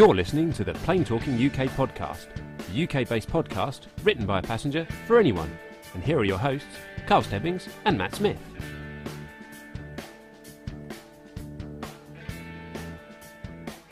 You're 0.00 0.14
listening 0.14 0.50
to 0.54 0.64
the 0.64 0.72
Plane 0.72 1.04
Talking 1.04 1.34
UK 1.34 1.68
podcast, 1.76 2.28
the 2.72 2.84
UK 2.84 3.06
based 3.06 3.28
podcast 3.28 3.80
written 4.02 4.24
by 4.24 4.38
a 4.38 4.42
passenger 4.42 4.86
for 5.06 5.18
anyone. 5.18 5.54
And 5.92 6.02
here 6.02 6.18
are 6.18 6.24
your 6.24 6.38
hosts, 6.38 6.66
Carl 7.06 7.20
Stebbings 7.20 7.68
and 7.84 7.98
Matt 7.98 8.14
Smith. 8.14 8.38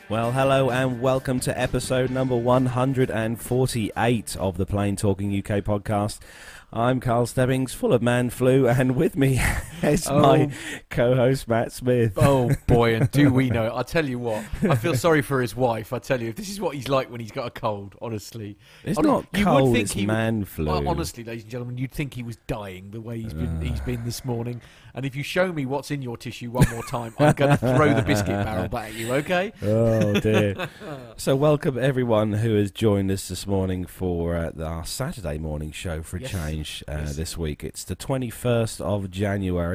Well, 0.09 0.31
hello 0.31 0.71
and 0.71 0.99
welcome 0.99 1.39
to 1.41 1.55
episode 1.55 2.09
number 2.09 2.35
148 2.35 4.37
of 4.37 4.57
the 4.57 4.65
Plane 4.65 4.95
Talking 4.95 5.37
UK 5.37 5.63
podcast. 5.63 6.17
I'm 6.73 6.99
Carl 6.99 7.27
Stebbings, 7.27 7.75
full 7.75 7.93
of 7.93 8.01
man 8.01 8.31
flu, 8.31 8.67
and 8.67 8.95
with 8.95 9.15
me 9.15 9.39
is 9.83 10.07
Oh. 10.09 10.19
my 10.19 10.51
co-host 10.89 11.47
Matt 11.47 11.71
Smith. 11.71 12.13
Oh 12.17 12.51
boy, 12.67 12.95
and 12.95 13.09
do 13.11 13.31
we 13.31 13.49
know? 13.51 13.75
I 13.75 13.83
tell 13.83 14.07
you 14.07 14.19
what, 14.19 14.43
I 14.63 14.75
feel 14.75 14.95
sorry 14.95 15.21
for 15.21 15.41
his 15.41 15.55
wife. 15.55 15.93
I 15.93 15.99
tell 15.99 16.21
you, 16.21 16.33
this 16.33 16.49
is 16.49 16.59
what 16.61 16.75
he's 16.75 16.87
like 16.87 17.09
when 17.11 17.19
he's 17.19 17.31
got 17.31 17.47
a 17.47 17.51
cold. 17.51 17.95
Honestly, 18.01 18.57
It's 18.83 18.99
not 18.99 19.25
you 19.35 19.45
would 19.49 19.65
think 19.73 19.77
it's 19.77 19.93
he 19.93 20.05
man 20.05 20.45
flu. 20.45 20.65
Well, 20.65 20.87
honestly, 20.87 21.23
ladies 21.23 21.43
and 21.43 21.51
gentlemen, 21.51 21.77
you'd 21.77 21.91
think 21.91 22.13
he 22.13 22.23
was 22.23 22.37
dying 22.47 22.91
the 22.91 23.01
way 23.01 23.19
he's 23.21 23.33
been. 23.33 23.61
he's 23.61 23.81
been 23.81 24.03
this 24.05 24.23
morning. 24.25 24.61
And 24.95 25.05
if 25.05 25.15
you 25.15 25.23
show 25.23 25.53
me 25.53 25.65
what's 25.67 25.91
in 25.91 26.01
your 26.01 26.17
tissue 26.17 26.49
one 26.49 26.67
more 26.71 26.83
time, 26.83 27.13
I'm 27.19 27.33
going 27.33 27.51
to 27.57 27.57
throw 27.57 27.93
the 27.93 28.01
biscuit 28.01 28.43
barrel 28.43 28.67
back 28.67 28.89
at 28.89 28.95
you. 28.95 29.13
Okay? 29.13 29.53
Oh 29.61 30.19
dear. 30.19 30.67
so 31.15 31.35
welcome 31.35 31.77
everyone 31.77 32.33
who 32.33 32.55
has 32.55 32.71
joined 32.71 33.11
us 33.11 33.27
this 33.27 33.45
morning 33.45 33.85
for 33.85 34.35
uh, 34.35 34.51
our 34.63 34.85
Saturday 34.85 35.37
morning 35.37 35.71
show 35.71 36.01
for 36.01 36.17
a 36.17 36.21
Yes. 36.21 36.31
change 36.31 36.83
uh, 36.87 36.97
Yes. 37.01 37.15
this 37.15 37.37
week. 37.37 37.63
It's 37.63 37.83
the 37.83 37.95
21st 37.95 38.81
of 38.81 39.09
January. 39.11 39.68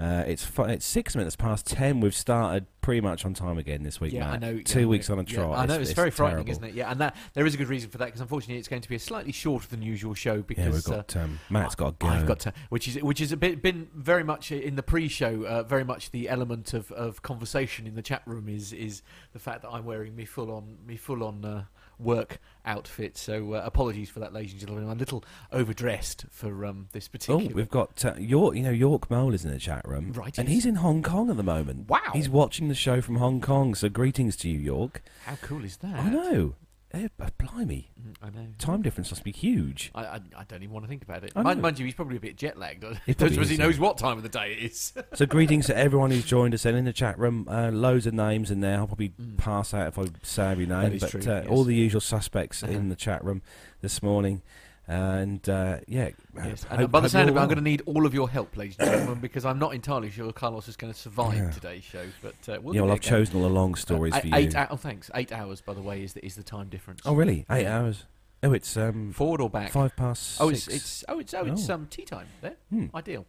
Uh, 0.00 0.24
it's 0.26 0.42
fu- 0.42 0.62
it's 0.62 0.86
six 0.86 1.14
minutes 1.14 1.36
past 1.36 1.66
ten. 1.66 2.00
We've 2.00 2.14
started 2.14 2.64
pretty 2.80 3.02
much 3.02 3.26
on 3.26 3.34
time 3.34 3.58
again 3.58 3.82
this 3.82 4.00
week. 4.00 4.14
Yeah, 4.14 4.20
Matt. 4.20 4.32
I 4.32 4.36
know. 4.38 4.60
Two 4.60 4.80
yeah, 4.80 4.86
weeks 4.86 5.10
on 5.10 5.18
a 5.18 5.24
yeah. 5.24 5.36
trot. 5.36 5.58
I 5.58 5.66
know 5.66 5.78
it's, 5.78 5.92
very 5.92 6.10
frightening, 6.10 6.46
terrible. 6.46 6.52
isn't 6.52 6.64
it? 6.64 6.74
Yeah, 6.74 6.90
and 6.90 7.00
that 7.02 7.16
there 7.34 7.44
is 7.44 7.52
a 7.52 7.58
good 7.58 7.68
reason 7.68 7.90
for 7.90 7.98
that 7.98 8.06
because 8.06 8.22
unfortunately 8.22 8.56
it's 8.56 8.68
going 8.68 8.80
to 8.80 8.88
be 8.88 8.94
a 8.94 9.00
slightly 9.00 9.30
shorter 9.30 9.68
than 9.68 9.82
usual 9.82 10.14
show 10.14 10.40
because 10.40 10.64
Yeah, 10.64 10.70
we've 10.70 10.88
uh, 10.88 11.02
got 11.02 11.16
um, 11.16 11.38
Matt's 11.50 11.74
got 11.74 12.00
to 12.00 12.06
go. 12.06 12.10
I've 12.10 12.24
got 12.24 12.40
to, 12.40 12.54
which 12.70 12.88
is 12.88 13.02
which 13.02 13.20
is 13.20 13.30
a 13.30 13.36
bit 13.36 13.60
been 13.60 13.88
very 13.94 14.24
much 14.24 14.50
in 14.50 14.76
the 14.76 14.82
pre-show. 14.82 15.44
Uh, 15.44 15.62
very 15.64 15.84
much 15.84 16.12
the 16.12 16.30
element 16.30 16.72
of, 16.72 16.90
of 16.92 17.20
conversation 17.20 17.86
in 17.86 17.94
the 17.94 18.02
chat 18.02 18.22
room 18.24 18.48
is 18.48 18.72
is 18.72 19.02
the 19.34 19.38
fact 19.38 19.60
that 19.62 19.68
I'm 19.68 19.84
wearing 19.84 20.16
me 20.16 20.24
full 20.24 20.50
on 20.50 20.78
me 20.86 20.96
full 20.96 21.22
on 21.22 21.44
uh, 21.44 21.64
work 22.00 22.38
outfit. 22.64 23.16
So 23.16 23.54
uh, 23.54 23.62
apologies 23.64 24.10
for 24.10 24.20
that, 24.20 24.32
ladies 24.32 24.52
and 24.52 24.60
gentlemen. 24.60 24.84
I'm 24.84 24.96
a 24.96 24.98
little 24.98 25.24
overdressed 25.52 26.26
for 26.30 26.64
um, 26.64 26.88
this 26.92 27.08
particular. 27.08 27.50
Oh, 27.50 27.54
we've 27.54 27.68
got 27.68 28.04
uh, 28.04 28.14
York. 28.18 28.56
You 28.56 28.62
know, 28.62 28.70
York 28.70 29.10
Mole 29.10 29.34
is 29.34 29.44
in 29.44 29.50
the 29.50 29.58
chat 29.58 29.86
room, 29.86 30.12
Right, 30.12 30.36
And 30.38 30.48
he's 30.48 30.66
in 30.66 30.76
Hong 30.76 31.02
Kong 31.02 31.30
at 31.30 31.36
the 31.36 31.42
moment. 31.42 31.88
Wow. 31.88 32.00
He's 32.12 32.28
watching 32.28 32.68
the 32.68 32.74
show 32.74 33.00
from 33.00 33.16
Hong 33.16 33.40
Kong. 33.40 33.74
So 33.74 33.88
greetings 33.88 34.36
to 34.36 34.48
you, 34.48 34.58
York. 34.58 35.02
How 35.24 35.36
cool 35.36 35.64
is 35.64 35.78
that? 35.78 35.96
I 35.98 36.10
know. 36.10 36.54
Eh, 36.92 37.06
blimey, 37.38 37.88
Mm, 38.00 38.14
I 38.20 38.30
know. 38.30 38.46
time 38.58 38.82
difference 38.82 39.12
must 39.12 39.22
be 39.22 39.30
huge. 39.30 39.92
I, 39.94 40.02
I, 40.04 40.20
I 40.38 40.44
don't 40.48 40.60
even 40.64 40.72
want 40.72 40.84
to 40.86 40.88
think 40.88 41.02
about 41.02 41.22
it. 41.22 41.32
I 41.36 41.42
Mind, 41.42 41.58
know. 41.58 41.62
mind 41.62 41.78
you, 41.78 41.84
he's 41.84 41.94
probably 41.94 42.16
a 42.16 42.20
bit 42.20 42.36
jet 42.36 42.58
lagged. 42.58 42.82
He 43.06 43.14
probably 43.14 43.36
Because 43.36 43.48
he 43.48 43.54
is, 43.54 43.58
knows 43.60 43.78
what 43.78 43.96
time 43.96 44.16
of 44.16 44.24
the 44.24 44.28
day 44.28 44.52
it 44.58 44.58
is. 44.72 44.92
So 45.14 45.24
greetings 45.24 45.66
to 45.66 45.76
everyone 45.76 46.10
who's 46.10 46.24
joined 46.24 46.52
us 46.52 46.64
and 46.64 46.76
in 46.76 46.84
the 46.86 46.92
chat 46.92 47.16
room. 47.16 47.46
Uh, 47.48 47.70
loads 47.70 48.06
of 48.06 48.14
names 48.14 48.50
in 48.50 48.60
there. 48.60 48.78
I'll 48.78 48.88
probably 48.88 49.10
Mm. 49.10 49.36
pass 49.38 49.72
out 49.72 49.86
if 49.86 49.98
I 50.00 50.06
say 50.24 50.50
every 50.50 50.66
name. 50.66 50.82
That 50.82 50.92
is 50.94 51.00
but 51.02 51.10
true, 51.10 51.20
uh, 51.20 51.40
yes. 51.42 51.46
all 51.48 51.62
the 51.62 51.74
usual 51.76 52.00
suspects 52.00 52.62
Uh-huh. 52.64 52.72
in 52.72 52.88
the 52.88 52.96
chat 52.96 53.22
room 53.24 53.42
this 53.82 54.02
morning. 54.02 54.42
And 54.90 55.48
uh, 55.48 55.78
yeah, 55.86 56.10
Yes, 56.34 56.64
hope- 56.64 56.80
and 56.80 56.90
by 56.90 56.98
the 56.98 57.08
sound 57.08 57.28
of 57.30 57.36
it, 57.36 57.38
I'm 57.38 57.46
going 57.46 57.58
to 57.58 57.62
need 57.62 57.82
all 57.86 58.06
of 58.06 58.12
your 58.12 58.28
help, 58.28 58.56
ladies 58.56 58.74
and 58.80 58.90
gentlemen, 58.90 59.20
because 59.20 59.44
I'm 59.44 59.60
not 59.60 59.72
entirely 59.72 60.10
sure 60.10 60.32
Carlos 60.32 60.66
is 60.66 60.74
going 60.76 60.92
to 60.92 60.98
survive 60.98 61.36
Yeah. 61.36 61.50
today's 61.50 61.84
show. 61.84 62.06
But 62.20 62.34
uh, 62.48 62.58
we'll 62.60 62.74
Yeah, 62.74 62.80
well, 62.80 62.90
I've 62.92 63.00
chosen 63.00 63.36
all 63.36 63.42
the 63.42 63.54
long 63.54 63.76
stories 63.76 64.12
Uh, 64.14 64.18
for 64.20 64.26
you. 64.26 64.34
eight 64.34 64.54
oh, 64.56 64.74
thanks. 64.76 65.08
Eight 65.14 65.30
hours, 65.30 65.60
by 65.60 65.74
the 65.74 65.80
way, 65.80 66.02
is 66.02 66.14
the, 66.14 66.26
is 66.26 66.34
the 66.34 66.42
time 66.42 66.68
difference. 66.68 67.02
oh, 67.04 67.14
really? 67.14 67.46
Eight 67.48 67.62
Yeah. 67.62 67.78
hours? 67.78 68.04
Oh, 68.42 68.52
it's 68.52 68.76
um, 68.76 69.12
Forward 69.12 69.40
or 69.40 69.48
back? 69.48 69.70
five 69.70 69.94
past 69.94 70.40
oh, 70.40 70.48
it's 70.48 70.66
it's 70.66 71.04
oh 71.08 71.20
it's 71.20 71.34
oh 71.34 71.44
it's 71.44 71.70
Oh. 71.70 71.74
um 71.74 71.86
tea 71.88 72.04
time 72.04 72.26
there. 72.40 72.56
Hmm. 72.70 72.86
Ideal, 72.92 73.26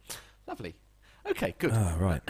lovely. 0.48 0.74
Okay, 1.30 1.54
good. 1.58 1.70
Oh, 1.72 1.96
right. 2.00 2.20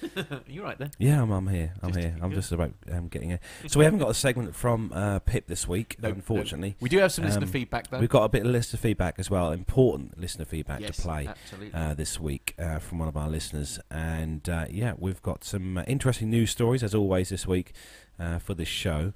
You're 0.48 0.64
right 0.64 0.76
there. 0.78 0.90
Yeah, 0.98 1.22
I'm, 1.22 1.30
I'm 1.30 1.46
here. 1.46 1.72
I'm 1.82 1.90
Just 1.92 2.00
here. 2.00 2.16
I'm 2.20 2.30
good. 2.30 2.34
just 2.36 2.52
about 2.52 2.72
um, 2.90 3.08
getting 3.08 3.30
it. 3.30 3.40
So 3.68 3.78
we 3.78 3.84
haven't 3.84 4.00
got 4.00 4.10
a 4.10 4.14
segment 4.14 4.56
from 4.56 4.92
uh, 4.92 5.20
Pip 5.20 5.46
this 5.46 5.68
week, 5.68 5.96
No, 6.02 6.08
no. 6.08 6.14
unfortunately. 6.16 6.76
We 6.80 6.88
do 6.88 6.98
have 6.98 7.12
some 7.12 7.24
listener 7.24 7.44
Um, 7.46 7.50
feedback 7.52 7.88
though. 7.90 8.00
We've 8.00 8.08
got 8.08 8.24
a 8.24 8.28
bit 8.28 8.44
of 8.44 8.50
listener 8.50 8.78
feedback 8.78 9.16
as 9.18 9.30
well, 9.30 9.52
important 9.52 10.18
listener 10.18 10.44
feedback 10.44 10.80
yes, 10.80 10.96
to 10.96 11.02
play 11.02 11.26
Absolutely. 11.28 11.72
uh, 11.72 11.94
this 11.94 12.18
week 12.18 12.54
uh, 12.58 12.80
from 12.80 12.98
one 12.98 13.08
of 13.08 13.16
our 13.16 13.28
listeners. 13.28 13.78
And 13.90 14.48
uh, 14.48 14.66
yeah, 14.68 14.94
we've 14.98 15.22
got 15.22 15.44
some 15.44 15.78
uh, 15.78 15.82
interesting 15.86 16.28
news 16.30 16.50
stories, 16.50 16.82
as 16.82 16.94
always, 16.94 17.28
this 17.28 17.46
week 17.46 17.72
uh, 18.18 18.40
for 18.40 18.54
this 18.54 18.68
show. 18.68 19.12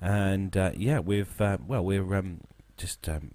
And 0.00 0.56
uh, 0.56 0.72
yeah, 0.76 0.98
we've, 0.98 1.40
uh, 1.40 1.58
well, 1.66 1.84
we're 1.84 2.14
um, 2.14 2.40
just 2.76 3.08
um, 3.08 3.30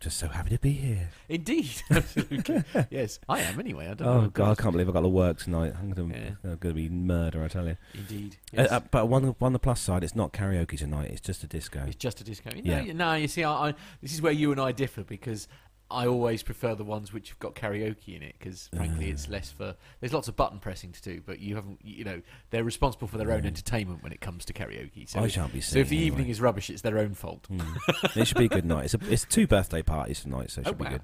just 0.00 0.16
so 0.16 0.28
happy 0.28 0.50
to 0.50 0.58
be 0.58 0.72
here. 0.72 1.08
Indeed, 1.28 1.70
absolutely. 1.90 2.62
yes, 2.90 3.18
I 3.28 3.40
am 3.40 3.58
anyway. 3.58 3.88
I 3.88 3.94
don't. 3.94 4.06
Oh, 4.08 4.20
what 4.22 4.32
God, 4.32 4.58
I 4.58 4.62
can't 4.62 4.72
believe 4.72 4.88
I've 4.88 4.94
got 4.94 5.00
to 5.00 5.08
work 5.08 5.38
tonight. 5.38 5.72
I'm 5.78 5.90
going 5.90 6.12
Yeah. 6.44 6.54
to 6.60 6.72
be 6.72 6.88
murder, 6.88 7.42
I 7.44 7.48
tell 7.48 7.66
you. 7.66 7.76
Indeed. 7.94 8.36
Uh, 8.56 8.62
Yes. 8.62 8.70
uh, 8.72 8.80
but 8.90 9.08
one, 9.08 9.34
on 9.40 9.52
the 9.52 9.58
plus 9.58 9.80
side, 9.80 10.04
it's 10.04 10.14
not 10.14 10.32
karaoke 10.32 10.78
tonight, 10.78 11.10
it's 11.10 11.20
just 11.20 11.42
a 11.42 11.46
disco. 11.46 11.84
It's 11.86 11.96
just 11.96 12.20
a 12.20 12.24
disco. 12.24 12.50
No, 12.50 12.60
Yeah. 12.62 12.80
you- 12.82 12.94
no, 12.94 13.14
you 13.14 13.28
see, 13.28 13.42
I, 13.44 13.68
I, 13.70 13.74
this 14.02 14.12
is 14.12 14.22
where 14.22 14.32
you 14.32 14.52
and 14.52 14.60
I 14.60 14.72
differ 14.72 15.02
because 15.02 15.48
I 15.90 16.06
always 16.06 16.42
prefer 16.42 16.74
the 16.74 16.82
ones 16.84 17.12
which 17.12 17.28
have 17.28 17.38
got 17.38 17.54
karaoke 17.54 18.16
in 18.16 18.22
it 18.22 18.34
because, 18.38 18.68
frankly, 18.74 19.06
Ah. 19.08 19.12
it's 19.12 19.28
less 19.28 19.50
for. 19.52 19.76
There's 20.00 20.12
lots 20.12 20.26
of 20.26 20.34
button 20.34 20.58
pressing 20.58 20.90
to 20.92 21.00
do, 21.02 21.22
but 21.24 21.38
you 21.38 21.54
haven't. 21.54 21.78
You 21.84 22.04
know, 22.04 22.22
they're 22.50 22.64
responsible 22.64 23.06
for 23.06 23.18
their 23.18 23.30
own 23.30 23.46
entertainment 23.46 24.02
when 24.02 24.12
it 24.12 24.20
comes 24.20 24.44
to 24.46 24.52
karaoke. 24.52 25.08
So, 25.08 25.20
I 25.20 25.28
shan't 25.28 25.52
be 25.52 25.60
so 25.60 25.78
if 25.78 25.88
the 25.88 25.90
singing 25.96 26.06
evening 26.06 26.20
anyway. 26.22 26.30
is 26.32 26.40
rubbish, 26.40 26.70
it's 26.70 26.82
their 26.82 26.98
own 26.98 27.14
fault. 27.14 27.46
Mm. 27.50 28.16
it 28.16 28.26
should 28.26 28.36
be 28.38 28.46
a 28.46 28.48
good 28.48 28.64
night. 28.64 28.86
It's, 28.86 28.94
a, 28.94 28.98
it's 29.12 29.24
two 29.24 29.46
birthday 29.46 29.82
parties 29.82 30.22
tonight, 30.22 30.50
so 30.50 30.60
it 30.62 30.66
Oh, 30.66 30.70
should 30.70 30.78
be 30.78 30.84
wow. 30.84 30.90
good. 30.90 31.02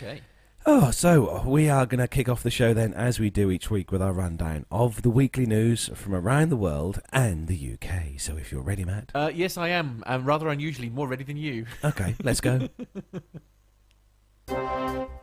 Okay. 0.00 0.20
Oh, 0.64 0.92
so 0.92 1.42
we 1.44 1.68
are 1.68 1.86
going 1.86 1.98
to 1.98 2.06
kick 2.06 2.28
off 2.28 2.44
the 2.44 2.50
show 2.50 2.72
then, 2.72 2.94
as 2.94 3.18
we 3.18 3.30
do 3.30 3.50
each 3.50 3.68
week, 3.68 3.90
with 3.90 4.00
our 4.00 4.12
rundown 4.12 4.64
of 4.70 5.02
the 5.02 5.10
weekly 5.10 5.44
news 5.44 5.90
from 5.96 6.14
around 6.14 6.50
the 6.50 6.56
world 6.56 7.00
and 7.12 7.48
the 7.48 7.72
UK. 7.74 8.20
So 8.20 8.36
if 8.36 8.52
you're 8.52 8.62
ready, 8.62 8.84
Matt. 8.84 9.10
Uh, 9.12 9.32
yes, 9.34 9.56
I 9.56 9.70
am, 9.70 10.04
and 10.06 10.24
rather 10.24 10.48
unusually 10.48 10.88
more 10.88 11.08
ready 11.08 11.24
than 11.24 11.36
you. 11.36 11.66
Okay, 11.82 12.14
let's 12.22 12.40
go. 12.40 12.68
Música 14.52 15.21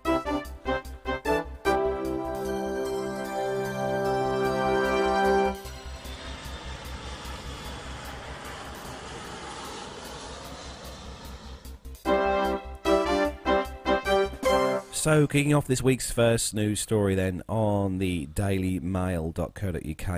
So, 14.99 15.27
kicking 15.27 15.53
off 15.53 15.65
this 15.65 15.81
week's 15.81 16.11
first 16.11 16.53
news 16.53 16.81
story, 16.81 17.15
then 17.15 17.41
on 17.47 17.99
the 17.99 18.27
dailymail.co.uk 18.27 19.45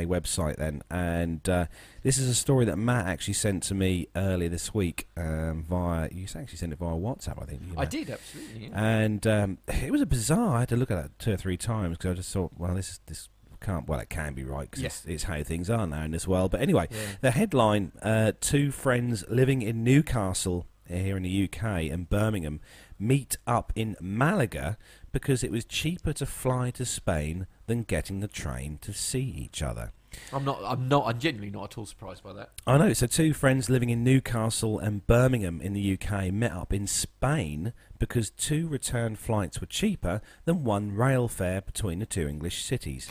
website, 0.08 0.56
then, 0.56 0.82
and 0.90 1.48
uh, 1.48 1.68
this 2.02 2.18
is 2.18 2.28
a 2.28 2.34
story 2.34 2.66
that 2.66 2.78
Matt 2.78 3.06
actually 3.06 3.36
sent 3.36 3.62
to 3.64 3.76
me 3.76 4.08
earlier 4.16 4.50
this 4.50 4.74
week 4.74 5.08
um, 5.16 5.64
via. 5.70 6.10
You 6.12 6.26
actually 6.36 6.58
sent 6.58 6.74
it 6.74 6.80
via 6.80 6.96
WhatsApp, 6.96 7.40
I 7.44 7.46
think. 7.46 7.62
you 7.62 7.74
I 7.78 7.86
did 7.86 8.10
absolutely. 8.10 8.70
Yeah. 8.70 8.84
and 8.84 9.28
um, 9.28 9.58
it 9.68 9.92
was 9.92 10.02
a 10.02 10.08
bizarre. 10.08 10.56
I 10.58 10.60
had 10.62 10.70
to 10.70 10.76
look 10.78 10.90
at 10.90 10.96
that 11.00 11.20
two 11.20 11.34
or 11.34 11.38
three 11.38 11.58
times 11.58 11.98
because 12.00 12.12
I 12.12 12.14
just 12.16 12.34
thought, 12.34 12.52
well, 12.58 12.74
this 12.74 12.90
is 12.90 13.00
this 13.06 13.30
can't. 13.62 13.88
Well, 13.88 14.00
it 14.00 14.10
can 14.10 14.34
be 14.34 14.44
right 14.44 14.68
because 14.70 14.82
Yeah. 14.82 14.88
it's, 14.88 15.06
it's 15.06 15.24
how 15.26 15.44
things 15.44 15.70
are 15.70 15.86
now 15.86 16.02
in 16.02 16.10
this 16.12 16.28
world. 16.28 16.50
But 16.50 16.62
anyway, 16.62 16.88
Yeah. 16.90 16.98
the 17.22 17.32
headline: 17.32 17.92
uh, 18.02 18.32
Two 18.42 18.72
friends 18.72 19.24
living 19.30 19.62
in 19.62 19.84
Newcastle 19.84 20.66
here 20.88 21.16
in 21.16 21.24
the 21.24 21.44
UK 21.46 21.64
and 21.92 22.10
Birmingham 22.10 22.60
meet 23.02 23.38
up 23.48 23.74
in 23.76 23.98
Malaga 24.00 24.78
because 25.12 25.44
it 25.44 25.52
was 25.52 25.66
cheaper 25.66 26.14
to 26.14 26.26
fly 26.26 26.72
to 26.72 26.86
Spain 26.86 27.48
than 27.68 27.84
getting 27.84 28.20
the 28.20 28.28
train 28.28 28.78
to 28.82 28.94
see 28.94 29.22
each 29.22 29.62
other. 29.62 29.92
I'm 30.34 30.44
not. 30.44 30.60
I'm 30.64 30.88
not. 30.88 31.06
I'm 31.08 31.20
genuinely 31.20 31.52
not 31.52 31.72
at 31.72 31.78
all 31.78 31.86
surprised 31.86 32.24
by 32.24 32.34
that. 32.34 32.50
I 32.68 32.78
know. 32.78 32.92
So, 32.94 33.08
two 33.08 33.34
friends 33.34 33.70
living 33.70 33.90
in 33.90 34.04
Newcastle 34.04 34.78
and 34.78 35.06
Birmingham 35.08 35.62
in 35.62 35.74
the 35.74 35.94
UK 35.98 36.34
met 36.34 36.52
up 36.52 36.74
in 36.74 36.86
Spain 36.86 37.74
because 37.98 38.30
two 38.30 38.68
return 38.68 39.16
flights 39.16 39.62
were 39.62 39.68
cheaper 39.68 40.22
than 40.46 40.64
one 40.64 40.94
rail 40.94 41.28
fare 41.28 41.62
between 41.62 42.00
the 42.00 42.06
two 42.06 42.28
English 42.28 42.64
cities. 42.64 43.10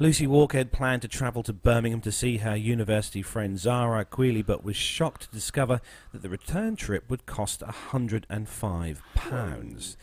Lucy 0.00 0.26
Walker 0.26 0.56
had 0.56 0.72
planned 0.72 1.02
to 1.02 1.08
travel 1.08 1.42
to 1.42 1.52
Birmingham 1.52 2.00
to 2.00 2.10
see 2.10 2.38
her 2.38 2.56
university 2.56 3.20
friend 3.20 3.58
Zara 3.58 4.06
Queely, 4.06 4.40
but 4.40 4.64
was 4.64 4.74
shocked 4.74 5.24
to 5.24 5.30
discover 5.30 5.82
that 6.12 6.22
the 6.22 6.30
return 6.30 6.74
trip 6.74 7.10
would 7.10 7.26
cost 7.26 7.60
£105. 7.60 9.96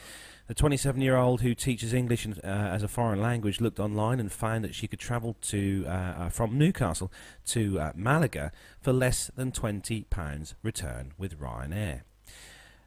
The 0.48 0.54
27 0.54 1.02
year 1.02 1.18
old 1.18 1.42
who 1.42 1.56
teaches 1.56 1.96
English 1.96 2.28
uh, 2.28 2.34
as 2.44 2.84
a 2.84 2.88
foreign 2.88 3.24
language 3.24 3.60
looked 3.60 3.80
online 3.80 4.20
and 4.20 4.32
found 4.32 4.64
that 4.66 4.76
she 4.76 4.88
could 4.88 5.00
travel 5.00 5.36
to 5.42 5.86
uh, 5.88 5.90
uh, 5.90 6.30
from 6.30 6.60
Newcastle 6.60 7.12
to 7.48 7.80
uh, 7.80 7.92
Malaga 7.96 8.52
for 8.80 8.94
less 8.94 9.32
than 9.36 9.52
£20 9.52 10.54
return 10.62 11.14
with 11.18 11.40
Ryanair. 11.40 12.02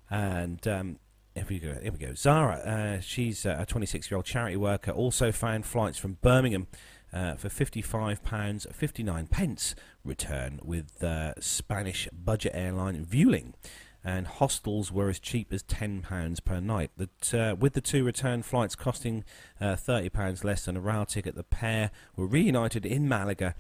And 0.08 0.64
um, 0.68 1.00
here 1.34 1.46
we 1.48 1.58
go. 1.58 1.76
Here 1.82 1.90
we 1.90 1.98
go. 1.98 2.14
Zara, 2.14 2.58
uh, 2.58 3.00
she's 3.00 3.44
a 3.44 3.66
26 3.66 4.12
year 4.12 4.16
old 4.16 4.26
charity 4.26 4.56
worker, 4.56 4.92
also 4.92 5.32
found 5.32 5.66
flights 5.66 5.98
from 5.98 6.18
Birmingham 6.22 6.68
uh, 7.12 7.34
for 7.34 7.48
£55, 7.48 8.74
59 8.74 9.26
pence 9.26 9.74
return 10.04 10.60
with 10.62 11.02
uh, 11.02 11.34
Spanish 11.40 12.08
budget 12.12 12.52
airline 12.54 13.04
Vueling. 13.04 13.54
And 14.02 14.26
hostels 14.26 14.90
were 14.90 15.10
as 15.10 15.18
cheap 15.18 15.52
as 15.52 15.62
£10 15.62 16.42
per 16.44 16.58
night. 16.60 16.90
That, 16.96 17.34
uh, 17.34 17.54
with 17.56 17.74
the 17.74 17.82
two 17.82 18.02
return 18.02 18.42
flights 18.42 18.74
costing 18.74 19.24
uh, 19.60 19.76
£30 19.76 20.42
less 20.42 20.64
than 20.64 20.76
a 20.76 20.80
rail 20.80 21.04
ticket, 21.04 21.34
the 21.34 21.44
pair 21.44 21.90
were 22.16 22.26
reunited 22.26 22.86
in 22.86 23.06
Malaga 23.06 23.54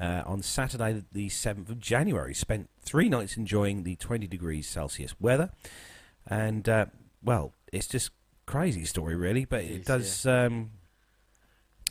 uh, 0.00 0.22
on 0.26 0.42
Saturday, 0.42 1.04
the 1.12 1.28
7th 1.28 1.68
of 1.70 1.78
January. 1.78 2.34
Spent 2.34 2.68
three 2.80 3.08
nights 3.08 3.36
enjoying 3.36 3.84
the 3.84 3.94
20 3.96 4.26
degrees 4.26 4.68
Celsius 4.68 5.14
weather. 5.20 5.50
And, 6.26 6.68
uh, 6.68 6.86
well, 7.22 7.52
it's 7.72 7.86
just 7.86 8.10
crazy 8.44 8.84
story, 8.84 9.14
really, 9.14 9.44
but 9.44 9.62
it, 9.62 9.70
It 9.70 9.80
is, 9.80 9.86
does. 9.86 10.26
Um, 10.26 10.70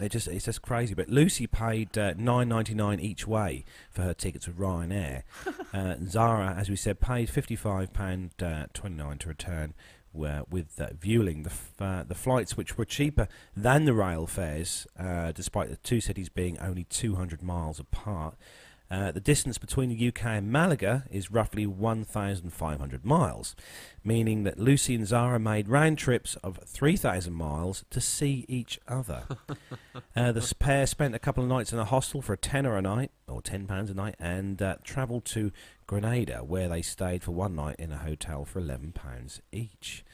it 0.01 0.11
just 0.11 0.27
it's 0.27 0.45
just 0.45 0.61
crazy. 0.61 0.93
But 0.93 1.09
Lucy 1.09 1.47
paid 1.47 1.97
uh, 1.97 2.13
nine 2.17 2.49
ninety 2.49 2.73
nine 2.73 2.99
each 2.99 3.25
way 3.25 3.63
for 3.91 4.01
her 4.01 4.13
tickets 4.13 4.47
with 4.47 4.57
Ryanair. 4.57 5.23
uh, 5.73 5.95
Zara, 6.05 6.53
as 6.57 6.69
we 6.69 6.75
said, 6.75 6.99
paid 6.99 7.29
fifty 7.29 7.55
five 7.55 7.93
pound 7.93 8.31
uh, 8.41 8.65
twenty 8.73 8.95
nine 8.95 9.17
to 9.19 9.29
return. 9.29 9.73
Uh, 10.17 10.43
with 10.49 10.79
uh, 10.79 10.87
Vueling, 10.97 11.43
the 11.43 11.49
f- 11.49 11.73
uh, 11.77 12.03
the 12.03 12.15
flights 12.15 12.55
which 12.55 12.77
were 12.77 12.85
cheaper 12.85 13.27
than 13.53 13.83
the 13.83 13.93
rail 13.93 14.25
fares, 14.25 14.87
uh, 14.97 15.33
despite 15.33 15.69
the 15.69 15.75
two 15.75 15.99
cities 15.99 16.29
being 16.29 16.57
only 16.59 16.85
200 16.85 17.43
miles 17.43 17.81
apart. 17.81 18.37
Uh, 18.89 19.11
the 19.11 19.19
distance 19.19 19.57
between 19.57 19.89
the 19.89 20.07
UK 20.07 20.25
and 20.25 20.51
Malaga 20.51 21.05
is 21.09 21.31
roughly 21.31 21.65
1,500 21.65 23.05
miles, 23.05 23.55
meaning 24.03 24.43
that 24.43 24.59
Lucy 24.59 24.93
and 24.93 25.07
Zara 25.07 25.39
made 25.39 25.67
round 25.67 25.97
trips 25.97 26.35
of 26.37 26.59
3,000 26.65 27.33
miles 27.33 27.83
to 27.89 27.99
see 27.99 28.45
each 28.47 28.79
other. 28.87 29.23
uh, 30.15 30.31
the 30.31 30.53
pair 30.59 30.85
spent 30.85 31.15
a 31.15 31.19
couple 31.19 31.43
of 31.43 31.49
nights 31.49 31.73
in 31.73 31.79
a 31.79 31.85
hostel 31.85 32.21
for 32.21 32.33
a 32.33 32.37
tenner 32.37 32.77
a 32.77 32.81
night, 32.81 33.11
or 33.27 33.41
£10 33.41 33.89
a 33.89 33.93
night, 33.93 34.15
and 34.19 34.61
uh, 34.61 34.75
travelled 34.83 35.25
to 35.25 35.51
Granada, 35.87 36.43
where 36.43 36.69
they 36.69 36.83
stayed 36.83 37.23
for 37.23 37.31
one 37.31 37.55
night 37.55 37.77
in 37.79 37.91
a 37.91 37.97
hotel 37.97 38.45
for 38.45 38.61
£11 38.61 39.39
each. 39.51 40.05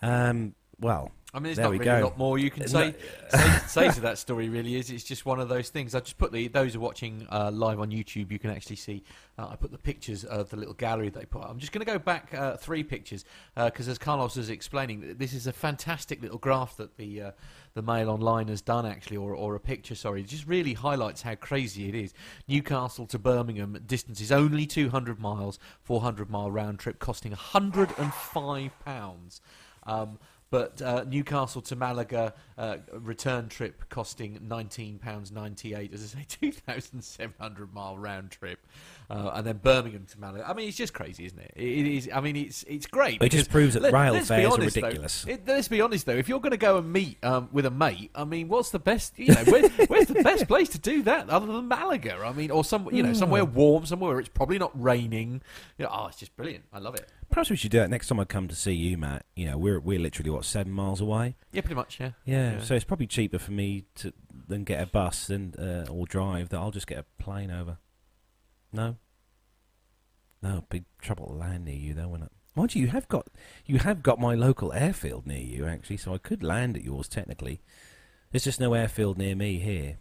Um, 0.00 0.54
well, 0.82 1.10
I 1.34 1.38
mean, 1.38 1.44
there's 1.44 1.56
There 1.56 1.64
not 1.64 1.78
really 1.78 1.88
a 1.88 2.04
lot 2.04 2.18
more 2.18 2.38
you 2.38 2.50
can 2.50 2.60
No- 2.64 2.66
say, 2.66 2.94
say 3.30 3.58
say 3.66 3.90
to 3.94 4.00
that 4.02 4.18
story. 4.18 4.50
Really, 4.50 4.74
is 4.76 4.90
it's 4.90 5.02
just 5.02 5.24
one 5.24 5.40
of 5.40 5.48
those 5.48 5.70
things. 5.70 5.94
I 5.94 6.00
just 6.00 6.18
put 6.18 6.30
the 6.30 6.48
those 6.48 6.74
who 6.74 6.80
are 6.80 6.82
watching 6.82 7.26
uh, 7.32 7.50
live 7.50 7.80
on 7.80 7.90
YouTube. 7.90 8.30
You 8.30 8.38
can 8.38 8.50
actually 8.50 8.76
see. 8.76 9.02
Uh, 9.38 9.48
I 9.48 9.56
put 9.56 9.72
the 9.72 9.78
pictures 9.78 10.24
of 10.24 10.50
the 10.50 10.56
little 10.58 10.74
gallery 10.74 11.08
they 11.08 11.24
put. 11.24 11.42
up. 11.42 11.48
I'm 11.50 11.58
just 11.58 11.72
going 11.72 11.86
to 11.86 11.90
go 11.90 11.98
back 11.98 12.34
uh, 12.34 12.58
three 12.58 12.84
pictures 12.84 13.24
because, 13.56 13.88
as 13.88 13.96
Carlos 13.96 14.36
was 14.36 14.50
explaining, 14.50 15.14
this 15.16 15.32
is 15.32 15.46
a 15.46 15.54
fantastic 15.54 16.20
little 16.20 16.36
graph 16.36 16.76
that 16.76 16.98
the 16.98 17.22
uh, 17.22 17.30
the 17.72 17.80
Mail 17.80 18.10
Online 18.10 18.48
has 18.48 18.60
done 18.60 18.84
actually, 18.84 19.16
or 19.16 19.34
or 19.34 19.54
a 19.54 19.60
picture. 19.60 19.94
Sorry, 19.94 20.20
it 20.20 20.26
just 20.26 20.46
really 20.46 20.74
highlights 20.74 21.22
how 21.22 21.34
crazy 21.36 21.88
it 21.88 21.94
is. 21.94 22.12
Newcastle 22.46 23.06
to 23.06 23.18
Birmingham 23.18 23.78
distance 23.86 24.20
is 24.20 24.32
only 24.32 24.66
200 24.66 25.18
miles, 25.18 25.58
400 25.80 26.28
mile 26.28 26.50
round 26.50 26.78
trip, 26.78 26.98
costing 26.98 27.30
105 27.32 28.78
pounds. 28.84 29.40
Um, 29.84 30.18
but 30.52 30.82
uh, 30.82 31.02
Newcastle 31.08 31.62
to 31.62 31.74
Malaga 31.74 32.34
uh, 32.58 32.76
return 32.92 33.48
trip 33.48 33.88
costing 33.88 34.38
nineteen 34.42 34.98
pounds 34.98 35.32
ninety 35.32 35.74
eight, 35.74 35.92
as 35.92 36.02
I 36.02 36.18
say, 36.20 36.26
two 36.28 36.52
thousand 36.52 37.02
seven 37.02 37.34
hundred 37.40 37.72
mile 37.72 37.96
round 37.98 38.30
trip, 38.30 38.58
uh, 39.10 39.30
and 39.34 39.46
then 39.46 39.58
Birmingham 39.58 40.06
to 40.10 40.20
Malaga. 40.20 40.48
I 40.48 40.52
mean, 40.54 40.68
it's 40.68 40.76
just 40.76 40.92
crazy, 40.92 41.24
isn't 41.26 41.38
it? 41.38 41.52
It 41.56 41.62
it 41.64 41.86
is. 41.96 42.10
I 42.12 42.20
mean, 42.20 42.36
it's 42.36 42.62
it's 42.64 42.86
great. 42.86 43.22
It 43.22 43.30
just 43.30 43.50
proves 43.50 43.74
that 43.74 43.82
let- 43.82 43.92
rail 43.92 44.14
fares 44.20 44.30
are 44.30 44.52
honest, 44.54 44.74
though. 44.76 44.82
ridiculous. 44.82 45.26
It- 45.26 45.42
let's 45.46 45.68
be 45.68 45.80
honest 45.80 46.06
though, 46.06 46.12
if 46.16 46.28
you're 46.28 46.40
going 46.40 46.52
to 46.52 46.56
go 46.56 46.78
and 46.78 46.92
meet 46.92 47.22
um, 47.24 47.48
with 47.52 47.66
a 47.66 47.70
mate, 47.70 48.10
I 48.14 48.24
mean, 48.24 48.48
what's 48.48 48.70
the 48.70 48.78
best? 48.78 49.18
You 49.18 49.34
know, 49.34 49.44
where, 49.44 49.68
where's 49.86 50.06
the 50.08 50.22
best 50.22 50.46
place 50.48 50.68
to 50.70 50.78
do 50.78 51.02
that 51.02 51.28
other 51.30 51.46
than 51.46 51.68
Malaga? 51.68 52.16
I 52.24 52.32
mean, 52.32 52.50
or 52.50 52.64
some 52.64 52.88
you 52.92 53.02
know 53.02 53.12
somewhere 53.12 53.44
warm, 53.44 53.86
somewhere 53.86 54.18
it's 54.20 54.28
probably 54.28 54.58
not 54.58 54.70
raining. 54.80 55.40
You 55.78 55.84
know, 55.84 55.90
oh, 55.92 56.06
it's 56.06 56.18
just 56.18 56.36
brilliant. 56.36 56.64
I 56.72 56.78
love 56.78 56.94
it. 56.94 57.08
perhaps 57.30 57.50
we 57.50 57.56
should 57.56 57.70
do 57.70 57.78
that 57.78 57.90
next 57.90 58.08
time 58.08 58.20
I 58.20 58.24
come 58.24 58.48
to 58.48 58.54
see 58.54 58.72
you, 58.72 58.96
Matt. 58.98 59.24
You 59.36 59.46
know, 59.46 59.58
we're 59.58 59.80
we're 59.80 59.98
literally 59.98 60.30
what 60.30 60.44
seven 60.44 60.72
miles 60.72 61.00
away. 61.00 61.34
Yeah, 61.52 61.60
pretty 61.62 61.74
much. 61.74 61.98
Yeah. 62.00 62.10
Yeah, 62.24 62.41
Yeah. 62.42 62.60
so 62.60 62.74
it's 62.74 62.84
probably 62.84 63.06
cheaper 63.06 63.38
for 63.38 63.52
me 63.52 63.84
to 63.96 64.12
than 64.48 64.64
get 64.64 64.82
a 64.82 64.86
bus 64.86 65.30
and 65.30 65.58
uh, 65.58 65.86
or 65.90 66.06
drive. 66.06 66.48
That 66.50 66.58
I'll 66.58 66.70
just 66.70 66.86
get 66.86 66.98
a 66.98 67.22
plane 67.22 67.50
over. 67.50 67.78
No, 68.72 68.96
no, 70.42 70.64
big 70.68 70.84
trouble 71.00 71.26
to 71.28 71.32
land 71.34 71.64
near 71.64 71.76
you 71.76 71.94
though, 71.94 72.08
wouldn't 72.08 72.30
it? 72.30 72.36
Mind 72.54 72.74
you, 72.74 72.82
you 72.82 72.88
have 72.88 73.08
got 73.08 73.28
you 73.64 73.78
have 73.78 74.02
got 74.02 74.18
my 74.18 74.34
local 74.34 74.72
airfield 74.72 75.26
near 75.26 75.38
you 75.40 75.66
actually, 75.66 75.96
so 75.96 76.14
I 76.14 76.18
could 76.18 76.42
land 76.42 76.76
at 76.76 76.84
yours 76.84 77.08
technically. 77.08 77.60
There's 78.30 78.44
just 78.44 78.60
no 78.60 78.74
airfield 78.74 79.18
near 79.18 79.36
me 79.36 79.58
here. 79.58 79.98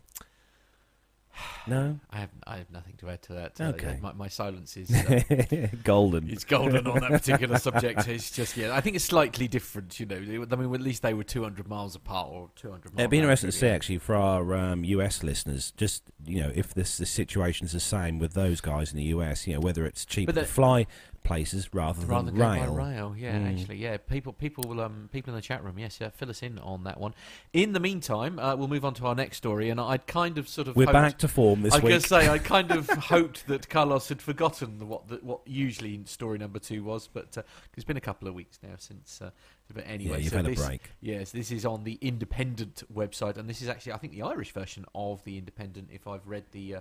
No, 1.68 2.00
I 2.10 2.18
have 2.18 2.30
I 2.48 2.58
have 2.58 2.72
nothing 2.72 2.96
to 2.98 3.10
add 3.10 3.22
to 3.24 3.34
that. 3.34 3.62
Uh, 3.62 3.66
Okay. 3.66 3.98
my, 4.02 4.14
my 4.14 4.28
silence 4.28 4.76
is 4.78 4.92
uh, 4.96 5.68
golden. 5.84 6.28
it's 6.30 6.44
golden 6.44 6.88
on 6.88 7.02
that 7.02 7.12
particular 7.12 7.58
subject. 7.68 8.08
It's 8.08 8.32
just 8.32 8.58
yeah, 8.58 8.76
I 8.76 8.82
think 8.82 8.96
it's 8.96 9.06
slightly 9.06 9.48
different. 9.48 10.00
You 10.00 10.06
know, 10.08 10.16
I 10.52 10.56
mean, 10.56 10.74
at 10.74 10.82
least 10.82 11.04
they 11.04 11.14
were 11.14 11.24
200 11.24 11.68
miles 11.68 11.96
apart 11.96 12.30
or 12.32 12.50
200. 12.56 12.86
miles. 12.86 13.00
It'd 13.00 13.12
be 13.12 13.20
interesting 13.20 13.50
to 13.52 13.56
see 13.58 13.68
actually 13.68 14.00
for 14.00 14.16
our 14.16 14.54
um, 14.56 14.84
US 14.84 15.24
listeners, 15.24 15.72
just 15.78 16.04
you 16.26 16.42
know, 16.42 16.52
if 16.56 16.74
this 16.74 16.98
the 16.98 17.06
situation's 17.06 17.72
the 17.74 17.80
same 17.80 18.18
with 18.20 18.34
those 18.34 18.60
guys 18.60 18.92
in 18.92 18.98
the 18.98 19.06
US, 19.06 19.46
you 19.48 19.54
know, 19.54 19.60
whether 19.60 19.86
it's 19.86 20.06
cheaper 20.06 20.32
to 20.34 20.46
fly 20.46 20.88
places 21.24 21.74
rather, 21.74 22.06
Rather 22.06 22.32
than 22.32 22.40
rail. 22.40 22.74
rail, 22.74 23.16
yeah, 23.18 23.38
Mm. 23.38 23.52
actually, 23.60 23.78
yeah. 23.78 23.98
People, 23.98 24.34
people, 24.34 24.64
will, 24.68 24.82
um, 24.82 25.10
people 25.12 25.32
in 25.32 25.36
the 25.36 25.42
chat 25.42 25.64
room, 25.64 25.78
yes, 25.80 26.00
yeah, 26.02 26.10
fill 26.10 26.30
us 26.30 26.42
in 26.42 26.58
on 26.60 26.84
that 26.84 27.00
one. 27.00 27.14
In 27.54 27.74
the 27.74 27.80
meantime, 27.80 28.40
uh, 28.40 28.56
we'll 28.56 28.68
move 28.68 28.84
on 28.84 28.94
to 28.96 29.06
our 29.08 29.16
next 29.16 29.38
story, 29.38 29.70
and 29.70 29.80
I'd 29.80 30.08
kind 30.08 30.38
of 30.38 30.50
sort 30.50 30.68
of 30.68 30.76
We're 30.76 30.86
hoped- 30.86 30.94
back 30.94 31.18
to 31.20 31.28
form 31.28 31.62
this 31.62 31.74
I 31.76 31.80
week. 31.80 31.94
to 31.94 32.08
say 32.08 32.28
I 32.28 32.38
kind 32.56 32.72
of 32.72 32.90
hoped 32.90 33.48
that 33.48 33.70
Carlos 33.70 34.10
had 34.10 34.22
forgotten 34.22 34.80
the, 34.80 34.86
what 34.86 35.08
the, 35.08 35.18
what 35.18 35.42
usually 35.46 36.02
story 36.06 36.38
number 36.38 36.60
two 36.60 36.84
was, 36.84 37.08
but 37.08 37.38
uh, 37.38 37.44
it's 37.76 37.86
been 37.86 37.98
a 37.98 38.02
couple 38.02 38.28
of 38.28 38.34
weeks 38.34 38.60
now 38.64 38.76
since. 38.78 39.22
Uh, 39.22 39.30
but 39.74 39.86
anyway, 39.88 40.12
yeah, 40.14 40.18
you've 40.18 40.32
so 40.32 40.38
had 40.38 40.48
a 40.48 40.54
break. 40.54 40.92
Yes, 41.00 41.32
this 41.32 41.50
is 41.50 41.66
on 41.66 41.86
the 41.86 41.98
Independent 42.02 42.84
website, 42.94 43.38
and 43.38 43.50
this 43.50 43.62
is 43.62 43.70
actually, 43.70 43.94
I 43.94 43.98
think, 43.98 44.12
the 44.12 44.24
Irish 44.24 44.52
version 44.52 44.86
of 44.94 45.24
the 45.24 45.38
Independent, 45.38 45.90
if 45.94 46.08
I've 46.08 46.28
read 46.28 46.44
the 46.52 46.76
uh, 46.76 46.80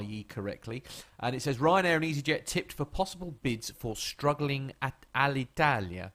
IE 0.00 0.24
correctly. 0.24 0.82
And 1.20 1.34
it 1.34 1.42
says 1.42 1.58
Ryanair 1.58 1.96
and 1.96 2.04
EasyJet 2.04 2.44
tipped 2.44 2.72
for 2.72 2.84
possible 2.84 3.34
bids 3.42 3.70
for 3.76 3.96
struggling 3.96 4.72
at 4.82 5.06
Alitalia. 5.14 6.12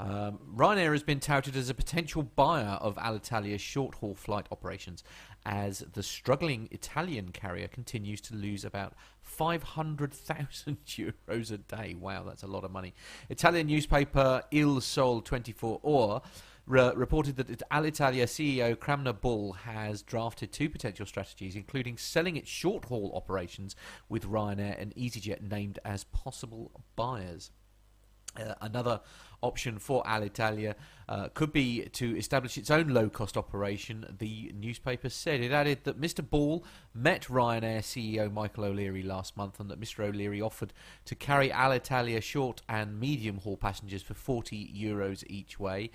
Um, 0.00 0.40
Ryanair 0.56 0.90
has 0.92 1.04
been 1.04 1.20
touted 1.20 1.56
as 1.56 1.70
a 1.70 1.74
potential 1.74 2.24
buyer 2.24 2.78
of 2.80 2.98
Alitalia's 2.98 3.60
short 3.60 3.94
haul 3.96 4.14
flight 4.14 4.46
operations 4.50 5.04
as 5.46 5.80
the 5.92 6.02
struggling 6.02 6.68
Italian 6.72 7.30
carrier 7.30 7.68
continues 7.68 8.20
to 8.22 8.34
lose 8.34 8.64
about 8.64 8.94
500,000 9.22 10.78
euros 10.86 11.52
a 11.52 11.58
day. 11.58 11.94
Wow, 11.98 12.24
that's 12.24 12.42
a 12.42 12.48
lot 12.48 12.64
of 12.64 12.72
money. 12.72 12.92
Italian 13.30 13.68
newspaper 13.68 14.42
Il 14.50 14.80
Sole 14.80 15.20
24 15.20 15.78
Ore 15.82 16.22
re- 16.66 16.92
reported 16.94 17.36
that 17.36 17.62
Alitalia 17.70 18.24
CEO 18.24 18.78
Cramer 18.78 19.12
Ball 19.12 19.52
has 19.52 20.02
drafted 20.02 20.52
two 20.52 20.68
potential 20.68 21.06
strategies, 21.06 21.56
including 21.56 21.96
selling 21.96 22.36
its 22.36 22.48
short 22.48 22.86
haul 22.86 23.12
operations 23.14 23.76
with 24.08 24.24
Ryanair 24.24 24.80
and 24.80 24.94
EasyJet 24.94 25.42
named 25.42 25.78
as 25.84 26.04
possible 26.04 26.72
buyers. 26.96 27.50
Uh, 28.36 28.54
another 28.62 29.00
option 29.42 29.78
for 29.78 30.02
Alitalia 30.04 30.74
uh, 31.08 31.28
could 31.34 31.52
be 31.52 31.84
to 31.92 32.16
establish 32.16 32.58
its 32.58 32.70
own 32.70 32.88
low 32.88 33.08
cost 33.08 33.36
operation, 33.36 34.04
the 34.18 34.52
newspaper 34.56 35.08
said. 35.08 35.40
It 35.40 35.52
added 35.52 35.84
that 35.84 36.00
Mr. 36.00 36.28
Ball 36.28 36.64
met 36.92 37.24
Ryanair 37.24 37.78
CEO 37.78 38.32
Michael 38.32 38.64
O'Leary 38.64 39.02
last 39.02 39.36
month 39.36 39.60
and 39.60 39.70
that 39.70 39.80
Mr. 39.80 40.00
O'Leary 40.00 40.40
offered 40.40 40.72
to 41.04 41.14
carry 41.14 41.50
Alitalia 41.50 42.20
short 42.20 42.62
and 42.68 42.98
medium 42.98 43.38
haul 43.38 43.56
passengers 43.56 44.02
for 44.02 44.14
40 44.14 44.74
euros 44.76 45.22
each 45.28 45.60
way. 45.60 45.90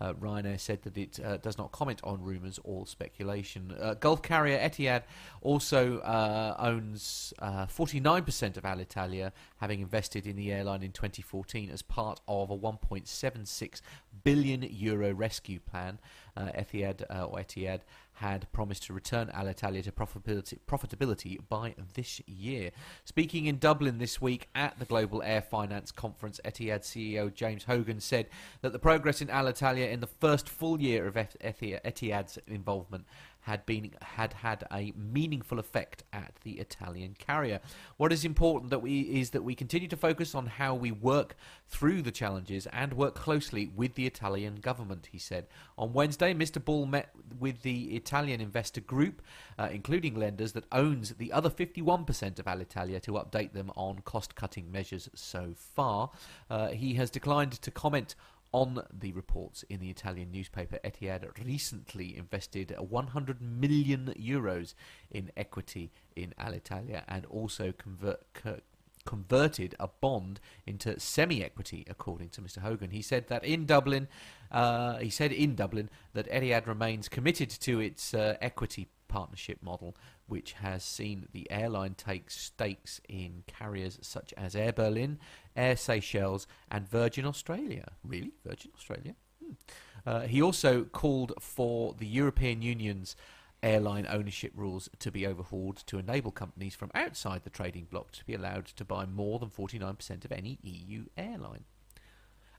Uh, 0.00 0.12
Ryanair 0.14 0.58
said 0.58 0.82
that 0.82 0.98
it 0.98 1.20
uh, 1.24 1.36
does 1.38 1.56
not 1.56 1.72
comment 1.72 2.00
on 2.04 2.22
rumours 2.22 2.58
or 2.64 2.86
speculation. 2.86 3.74
Uh, 3.80 3.94
Gulf 3.94 4.22
carrier 4.22 4.58
Etihad 4.58 5.02
also 5.40 5.98
uh, 6.00 6.56
owns 6.58 7.32
uh, 7.38 7.66
49% 7.66 8.56
of 8.56 8.64
Alitalia, 8.64 9.32
having 9.58 9.80
invested 9.80 10.26
in 10.26 10.36
the 10.36 10.52
airline 10.52 10.82
in 10.82 10.92
2014 10.92 11.70
as 11.70 11.82
part 11.82 12.20
of 12.26 12.50
a 12.50 12.56
1.76 12.56 13.80
billion 14.24 14.62
euro 14.62 15.12
rescue 15.12 15.60
plan. 15.60 15.98
Uh, 16.36 16.50
Etihad 16.58 17.04
uh, 17.10 17.26
or 17.26 17.38
Etihad 17.38 17.80
had 18.14 18.50
promised 18.52 18.84
to 18.84 18.92
return 18.92 19.30
Alitalia 19.34 19.82
to 19.82 19.92
profitability, 19.92 20.58
profitability 20.68 21.38
by 21.48 21.74
this 21.94 22.20
year. 22.26 22.70
Speaking 23.04 23.46
in 23.46 23.58
Dublin 23.58 23.98
this 23.98 24.20
week 24.20 24.48
at 24.54 24.78
the 24.78 24.84
Global 24.84 25.22
Air 25.22 25.42
Finance 25.42 25.90
Conference, 25.92 26.40
Etihad 26.44 26.80
CEO 26.80 27.32
James 27.32 27.64
Hogan 27.64 28.00
said 28.00 28.26
that 28.62 28.72
the 28.72 28.78
progress 28.78 29.20
in 29.20 29.28
Alitalia 29.28 29.90
in 29.90 30.00
the 30.00 30.06
first 30.06 30.48
full 30.48 30.80
year 30.80 31.06
of 31.06 31.14
Etihad's 31.14 32.38
involvement 32.46 33.04
had 33.44 33.66
been 33.66 33.90
had 34.00 34.32
had 34.32 34.64
a 34.72 34.92
meaningful 34.96 35.58
effect 35.58 36.02
at 36.12 36.32
the 36.44 36.52
Italian 36.52 37.14
carrier. 37.18 37.60
What 37.98 38.10
is 38.10 38.24
important 38.24 38.70
that 38.70 38.78
we 38.80 39.00
is 39.00 39.30
that 39.30 39.42
we 39.42 39.54
continue 39.54 39.88
to 39.88 39.96
focus 39.96 40.34
on 40.34 40.46
how 40.46 40.74
we 40.74 40.90
work 40.90 41.36
through 41.68 42.00
the 42.00 42.10
challenges 42.10 42.66
and 42.72 42.94
work 42.94 43.14
closely 43.14 43.66
with 43.66 43.94
the 43.96 44.06
Italian 44.06 44.56
government. 44.56 45.08
He 45.12 45.18
said 45.18 45.46
on 45.76 45.92
Wednesday, 45.92 46.32
Mr. 46.32 46.64
Ball 46.64 46.86
met 46.86 47.10
with 47.38 47.62
the 47.62 47.94
Italian 47.96 48.40
investor 48.40 48.80
group, 48.80 49.20
uh, 49.58 49.68
including 49.70 50.14
lenders 50.14 50.52
that 50.52 50.64
owns 50.72 51.10
the 51.10 51.30
other 51.32 51.50
51% 51.50 52.38
of 52.38 52.46
Alitalia, 52.46 53.00
to 53.02 53.12
update 53.12 53.52
them 53.52 53.70
on 53.76 53.98
cost-cutting 54.04 54.72
measures 54.72 55.10
so 55.14 55.52
far. 55.54 56.10
Uh, 56.48 56.68
he 56.68 56.94
has 56.94 57.10
declined 57.10 57.52
to 57.52 57.70
comment 57.70 58.14
on 58.54 58.80
the 58.96 59.12
reports 59.12 59.64
in 59.64 59.80
the 59.80 59.90
Italian 59.90 60.30
newspaper, 60.30 60.78
Etihad 60.84 61.26
recently 61.44 62.16
invested 62.16 62.72
100 62.78 63.42
million 63.42 64.14
euros 64.16 64.74
in 65.10 65.32
equity 65.36 65.90
in 66.14 66.32
Alitalia 66.38 67.02
and 67.08 67.26
also 67.26 67.72
convert, 67.72 68.22
converted 69.04 69.74
a 69.80 69.88
bond 69.88 70.38
into 70.68 71.00
semi-equity, 71.00 71.84
according 71.90 72.28
to 72.28 72.40
Mr. 72.40 72.58
Hogan. 72.58 72.90
He 72.90 73.02
said 73.02 73.26
that 73.26 73.44
in 73.44 73.66
Dublin, 73.66 74.06
uh, 74.52 74.98
he 74.98 75.10
said 75.10 75.32
in 75.32 75.56
Dublin 75.56 75.90
that 76.12 76.30
Etihad 76.30 76.68
remains 76.68 77.08
committed 77.08 77.50
to 77.50 77.80
its 77.80 78.14
uh, 78.14 78.36
equity 78.40 78.86
partnership 79.08 79.58
model, 79.62 79.96
which 80.26 80.52
has 80.52 80.82
seen 80.84 81.26
the 81.32 81.50
airline 81.50 81.94
take 81.94 82.30
stakes 82.30 83.00
in 83.08 83.42
carriers 83.46 83.98
such 84.00 84.32
as 84.36 84.54
Air 84.54 84.72
Berlin, 84.72 85.18
Air 85.56 85.76
Seychelles, 85.76 86.46
and 86.70 86.88
Virgin 86.88 87.24
Australia. 87.24 87.92
Really? 88.02 88.32
Virgin 88.44 88.70
Australia? 88.76 89.14
Hmm. 89.44 89.52
Uh, 90.06 90.20
he 90.22 90.42
also 90.42 90.84
called 90.84 91.32
for 91.40 91.94
the 91.98 92.06
European 92.06 92.62
Union's 92.62 93.16
airline 93.62 94.06
ownership 94.10 94.52
rules 94.54 94.90
to 94.98 95.10
be 95.10 95.26
overhauled 95.26 95.78
to 95.86 95.98
enable 95.98 96.30
companies 96.30 96.74
from 96.74 96.90
outside 96.94 97.42
the 97.44 97.50
trading 97.50 97.86
bloc 97.90 98.12
to 98.12 98.24
be 98.26 98.34
allowed 98.34 98.66
to 98.66 98.84
buy 98.84 99.06
more 99.06 99.38
than 99.38 99.48
49% 99.48 100.24
of 100.24 100.32
any 100.32 100.58
EU 100.62 101.06
airline. 101.16 101.64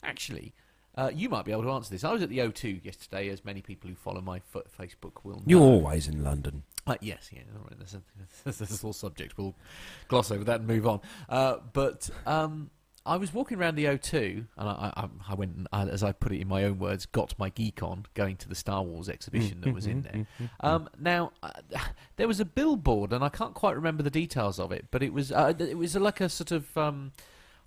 Actually, 0.02 0.54
uh, 0.98 1.12
you 1.14 1.30
might 1.30 1.46
be 1.46 1.52
able 1.52 1.64
to 1.64 1.72
answer 1.72 1.92
this. 1.92 2.04
I 2.04 2.12
was 2.12 2.24
at 2.24 2.30
the 2.30 2.40
O2 2.40 2.84
yesterday, 2.84 3.30
as 3.30 3.46
many 3.46 3.62
people 3.62 3.90
who 3.90 3.96
follow 3.96 4.22
my 4.22 4.38
f- 4.38 4.64
Facebook 4.80 5.24
will 5.24 5.36
know. 5.38 5.44
You're 5.46 5.62
always 5.62 6.08
in 6.08 6.24
London. 6.24 6.64
Uh, 6.88 6.96
yes, 7.02 7.30
yeah, 7.32 7.42
all 7.56 7.64
right, 7.64 7.78
that's 7.78 7.94
a, 7.96 8.02
that's 8.44 8.62
a 8.62 8.82
whole 8.82 8.94
subject. 8.94 9.38
We'll 9.38 9.56
gloss 10.08 10.32
over 10.32 10.44
that 10.46 10.62
and 10.62 10.68
move 10.68 10.88
on. 10.88 11.02
Uh, 11.28 11.58
but 11.74 12.10
um, 12.26 12.72
I 13.06 13.18
was 13.18 13.34
walking 13.34 13.60
around 13.60 13.76
the 13.76 13.86
O2, 13.86 14.46
and 14.58 14.70
I, 14.70 14.92
I, 14.98 15.08
I 15.30 15.34
went, 15.36 15.56
and, 15.56 15.68
I, 15.72 15.84
as 15.84 16.02
I 16.04 16.12
put 16.12 16.32
it 16.32 16.42
in 16.42 16.48
my 16.48 16.64
own 16.64 16.80
words, 16.80 17.06
got 17.06 17.38
my 17.38 17.50
geek 17.50 17.84
on, 17.84 18.06
going 18.16 18.36
to 18.38 18.50
the 18.50 18.56
Star 18.56 18.82
Wars 18.82 19.10
exhibition 19.10 19.62
that 19.62 19.74
was 19.74 19.86
in 19.86 20.02
there. 20.02 20.14
Mm-hmm. 20.14 20.46
Um, 20.66 20.90
now, 21.00 21.32
uh, 21.44 21.52
there 22.16 22.28
was 22.28 22.40
a 22.40 22.46
billboard, 22.46 23.14
and 23.14 23.24
I 23.24 23.30
can't 23.30 23.54
quite 23.54 23.76
remember 23.76 24.02
the 24.02 24.10
details 24.10 24.60
of 24.60 24.72
it, 24.72 24.88
but 24.92 25.04
it 25.04 25.14
was 25.14 25.32
uh, 25.32 25.54
it 25.60 25.78
was 25.78 25.96
like 25.96 26.20
a 26.20 26.30
sort 26.30 26.52
of, 26.52 26.76
um, 26.78 27.12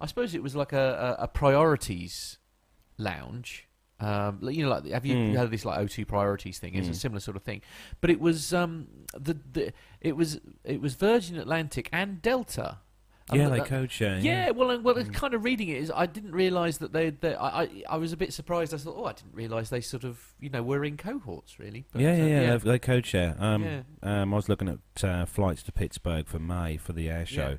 I 0.00 0.06
suppose 0.06 0.34
it 0.34 0.42
was 0.42 0.56
like 0.56 0.72
a, 0.72 1.16
a, 1.20 1.24
a 1.24 1.28
priorities 1.28 2.38
lounge. 2.96 3.64
Um, 4.00 4.38
you 4.42 4.62
know, 4.64 4.70
like 4.70 4.86
have 4.86 5.04
you 5.04 5.16
Mm. 5.16 5.34
heard 5.36 5.44
of 5.46 5.50
this 5.50 5.64
like 5.64 5.80
O2 5.80 6.06
priorities 6.06 6.58
thing? 6.60 6.74
It's 6.76 6.86
a 6.88 6.92
Mm. 6.92 6.96
similar 6.96 7.20
sort 7.20 7.36
of 7.36 7.42
thing, 7.42 7.62
but 8.00 8.10
it 8.10 8.20
was 8.20 8.54
um, 8.54 8.86
the, 9.16 9.36
the 9.52 9.72
it 10.00 10.16
was 10.16 10.40
it 10.64 10.80
was 10.80 10.94
Virgin 10.94 11.36
Atlantic 11.36 11.88
and 11.92 12.22
Delta. 12.22 12.78
Um, 13.30 13.38
yeah, 13.38 13.48
that- 13.48 13.58
they 13.62 13.68
code 13.68 13.90
share. 13.92 14.18
yeah, 14.18 14.50
well, 14.50 14.80
well, 14.80 14.94
Mm. 14.94 15.12
kind 15.12 15.34
of 15.34 15.44
reading 15.44 15.68
it 15.68 15.76
is 15.78 15.92
I 15.94 16.06
didn't 16.06 16.32
realise 16.32 16.78
that 16.78 16.92
they. 16.92 17.10
they 17.10 17.34
I, 17.34 17.62
I 17.62 17.82
I 17.90 17.96
was 17.98 18.12
a 18.12 18.16
bit 18.16 18.32
surprised. 18.32 18.72
I 18.72 18.78
thought, 18.78 18.94
oh, 18.96 19.04
I 19.04 19.12
didn't 19.12 19.34
realise 19.34 19.68
they 19.70 19.80
sort 19.80 20.04
of 20.04 20.34
you 20.40 20.48
know 20.50 20.62
were 20.62 20.84
in 20.84 20.96
cohorts 20.96 21.58
really. 21.58 21.84
But, 21.92 22.00
yeah, 22.02 22.12
uh, 22.12 22.16
yeah, 22.16 22.40
yeah, 22.40 22.56
They, 22.56 22.70
they 22.70 22.78
code 22.78 23.06
share. 23.06 23.36
Um, 23.38 23.62
Yeah. 23.64 23.82
um, 24.02 24.32
I 24.32 24.36
was 24.36 24.48
looking 24.48 24.68
at 24.68 25.04
uh, 25.04 25.26
flights 25.26 25.62
to 25.64 25.72
Pittsburgh 25.72 26.26
for 26.26 26.38
May 26.38 26.76
for 26.78 26.92
the 26.92 27.10
air 27.10 27.26
show, 27.26 27.58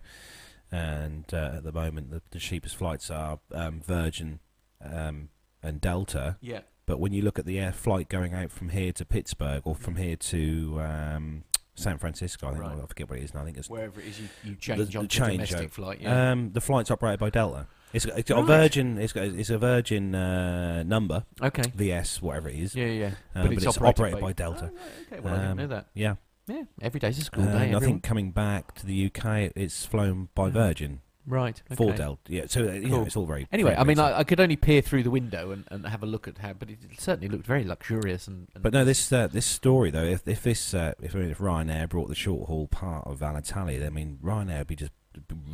and 0.71 1.25
uh, 1.33 1.53
at 1.57 1.63
the 1.63 1.71
moment 1.71 2.11
the, 2.11 2.21
the 2.31 2.39
cheapest 2.39 2.75
flights 2.75 3.09
are 3.09 3.39
um, 3.53 3.81
Virgin 3.81 4.39
um, 4.83 5.29
and 5.63 5.81
Delta. 5.81 6.37
yeah, 6.41 6.61
But 6.85 6.99
when 6.99 7.11
you 7.13 7.21
look 7.21 7.37
at 7.39 7.45
the 7.45 7.59
air 7.59 7.71
flight 7.73 8.07
going 8.09 8.33
out 8.33 8.51
from 8.51 8.69
here 8.69 8.91
to 8.93 9.05
Pittsburgh 9.05 9.63
or 9.65 9.75
from 9.75 9.95
here 9.97 10.15
to 10.15 10.79
um, 10.81 11.43
San 11.79 11.97
Francisco, 11.97 12.47
I 12.47 12.51
think 12.51 12.63
Right. 12.63 12.77
I 12.81 12.85
forget 12.85 13.09
what 13.09 13.19
it 13.19 13.23
is. 13.23 13.33
now. 13.33 13.41
I 13.41 13.45
think 13.45 13.57
it's 13.57 13.69
wherever 13.69 13.99
it 14.01 14.07
is 14.07 14.19
you, 14.19 14.27
you 14.43 14.55
change 14.55 14.91
the 14.91 14.99
on 14.99 15.07
change, 15.07 15.33
domestic 15.49 15.65
uh, 15.67 15.69
flight. 15.69 16.01
Yeah, 16.01 16.31
um, 16.31 16.51
the 16.51 16.61
flight's 16.61 16.91
operated 16.91 17.19
by 17.19 17.29
Delta. 17.29 17.67
It's, 17.93 18.05
got- 18.05 18.19
it's 18.19 18.29
got 18.29 18.35
Right. 18.35 18.43
a 18.43 18.47
Virgin. 18.47 18.97
It's 18.99 19.13
got 19.13 19.23
it's 19.23 19.49
a 19.49 19.57
Virgin 19.57 20.13
uh, 20.13 20.83
number, 20.83 21.25
okay. 21.41 21.63
VS, 21.75 22.21
whatever 22.21 22.49
it 22.49 22.55
is. 22.59 22.75
Yeah, 22.75 22.85
yeah. 22.85 23.11
Uh, 23.35 23.43
but, 23.47 23.53
it's, 23.53 23.65
operated, 23.77 24.19
by, 24.21 24.33
Delta. 24.33 24.71
Oh, 24.73 24.79
okay, 25.11 25.19
well, 25.21 25.33
I 25.33 25.37
didn't 25.37 25.51
Um, 25.51 25.57
know 25.57 25.67
that. 25.67 25.87
Yeah, 25.95 26.15
Yeah, 26.47 26.63
every 26.81 26.99
day's 26.99 27.17
a 27.17 27.23
school 27.23 27.43
and 27.43 27.71
day. 27.71 27.75
I 27.75 27.79
think 27.79 28.03
coming 28.03 28.31
back 28.31 28.75
to 28.75 28.85
the 28.85 29.05
UK, 29.05 29.51
it's 29.55 29.85
flown 29.85 30.29
by 30.35 30.49
Mm. 30.49 30.53
Virgin 30.53 31.01
right 31.29 31.61
okay. 31.71 31.95
Delta. 31.95 32.17
Yeah, 32.27 32.45
so 32.47 32.67
uh, 32.67 32.71
you 32.73 32.89
know, 32.89 32.97
Cool. 32.97 33.05
it's 33.05 33.15
all 33.15 33.25
very. 33.25 33.47
Anyway, 33.51 33.69
very 33.71 33.79
I 33.81 33.83
mean. 33.85 33.99
I, 33.99 34.19
I 34.19 34.23
could 34.25 34.39
only 34.41 34.55
peer 34.57 34.81
through 34.81 35.03
the 35.03 35.11
window 35.11 35.51
and, 35.51 35.63
and 35.71 35.85
have 35.87 36.03
a 36.03 36.05
look 36.05 36.27
at 36.27 36.39
how, 36.39 36.53
but 36.53 36.69
it 36.69 36.79
certainly 36.97 37.29
looked 37.29 37.45
very 37.45 37.63
luxurious 37.63 38.27
and. 38.27 38.47
and 38.53 38.63
But 38.63 38.73
no, 38.73 38.83
this 38.83 39.11
uh, 39.13 39.27
this 39.27 39.45
story 39.45 39.91
though, 39.91 40.03
if 40.03 40.27
if 40.27 40.41
this 40.43 40.73
uh, 40.73 40.93
if, 41.01 41.15
I 41.15 41.19
mean, 41.19 41.29
if 41.29 41.37
Ryanair 41.37 41.87
brought 41.87 42.09
the 42.09 42.15
short 42.15 42.47
haul 42.49 42.67
part 42.67 43.07
of 43.07 43.19
Alitalia, 43.19 43.85
I 43.85 43.89
mean 43.89 44.19
Ryanair 44.21 44.57
would 44.59 44.67
be 44.67 44.75
just 44.75 44.91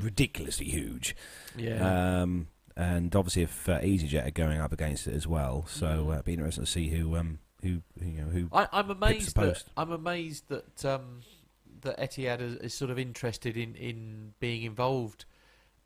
ridiculously 0.01 0.65
huge. 0.67 1.15
yeah, 1.58 2.22
Um, 2.22 2.48
and 2.75 3.15
obviously, 3.15 3.44
if 3.44 3.70
uh, 3.70 3.79
EasyJet 3.79 4.27
are 4.27 4.32
going 4.32 4.60
up 4.60 4.74
against 4.74 5.08
it 5.08 5.13
as 5.13 5.25
well, 5.27 5.65
so 5.67 5.86
Mm. 5.88 6.08
uh, 6.10 6.13
it'd 6.13 6.25
be 6.25 6.34
interesting 6.34 6.65
to 6.65 6.72
see 6.72 6.89
who 6.89 7.15
um 7.15 7.39
who, 7.63 7.82
who 8.00 8.05
you 8.10 8.22
know 8.22 8.29
who. 8.29 8.50
I, 8.51 8.67
I'm 8.72 8.89
amazed 8.91 9.36
that 9.36 9.41
post. 9.41 9.70
I'm 9.77 9.91
amazed 9.91 10.50
that 10.50 10.86
um, 10.86 11.22
that 11.82 11.98
Etihad 11.98 12.41
is, 12.41 12.55
is 12.58 12.74
sort 12.74 12.91
of 12.91 13.00
interested 13.00 13.55
in, 13.58 13.75
in 13.75 14.34
being 14.39 14.63
involved. 14.63 15.25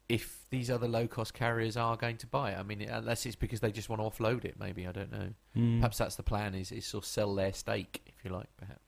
If 0.09 0.39
these 0.49 0.71
other 0.71 0.87
low 0.87 1.07
cost 1.07 1.33
carriers 1.35 1.77
are 1.77 1.95
going 1.95 2.17
to 2.17 2.27
buy 2.27 2.51
it, 2.51 2.57
I 2.57 2.63
mean, 2.63 2.81
unless 2.81 3.25
it's 3.27 3.35
because 3.35 3.59
they 3.59 3.71
just 3.71 3.89
want 3.89 4.01
to 4.01 4.07
offload 4.09 4.43
it, 4.43 4.55
maybe 4.59 4.87
I 4.87 4.91
don't 4.91 5.11
know. 5.11 5.29
Mm, 5.55 5.79
Perhaps 5.79 5.99
that's 5.99 6.15
the 6.15 6.23
plan: 6.23 6.55
is 6.55 6.71
is 6.71 6.85
sort 6.87 7.03
of 7.03 7.07
sell 7.07 7.35
their 7.35 7.53
stake, 7.53 8.01
if 8.07 8.25
you 8.25 8.31
like, 8.31 8.47
perhaps. 8.57 8.81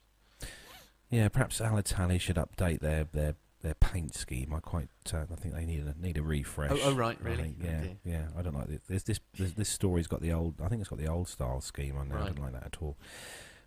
yeah, 1.10 1.28
perhaps 1.30 1.60
Alitalia 1.60 2.20
should 2.20 2.38
update 2.38 2.80
their 2.80 3.04
their, 3.12 3.36
their 3.62 3.76
paint 3.76 4.16
scheme. 4.16 4.52
I 4.54 4.60
quite 4.62 4.90
uh, 5.14 5.26
I 5.32 5.36
think 5.36 5.54
they 5.54 5.66
need 5.66 5.86
a 5.86 5.94
need 6.02 6.18
a 6.18 6.24
refresh. 6.24 6.72
Oh, 6.74 6.80
oh, 6.86 6.96
right, 6.96 7.18
really? 7.22 7.44
think, 7.44 7.58
Oh, 7.62 7.66
yeah, 7.66 7.84
yeah. 8.04 8.26
I 8.36 8.42
don't 8.42 8.56
like 8.56 8.68
this. 8.68 8.82
This 8.88 9.04
this 9.04 9.20
this, 9.38 9.52
this 9.52 9.70
story's 9.70 10.08
got 10.08 10.22
the 10.22 10.34
old. 10.34 10.56
I 10.60 10.70
think 10.70 10.82
it's 10.82 10.90
got 10.90 10.98
the 10.98 11.08
old 11.08 11.28
style 11.28 11.62
scheme 11.62 11.98
on 11.98 12.10
there. 12.10 12.18
I 12.18 12.26
don't 12.26 12.40
like 12.42 12.54
that 12.54 12.66
at 12.66 12.78
all. 12.82 12.98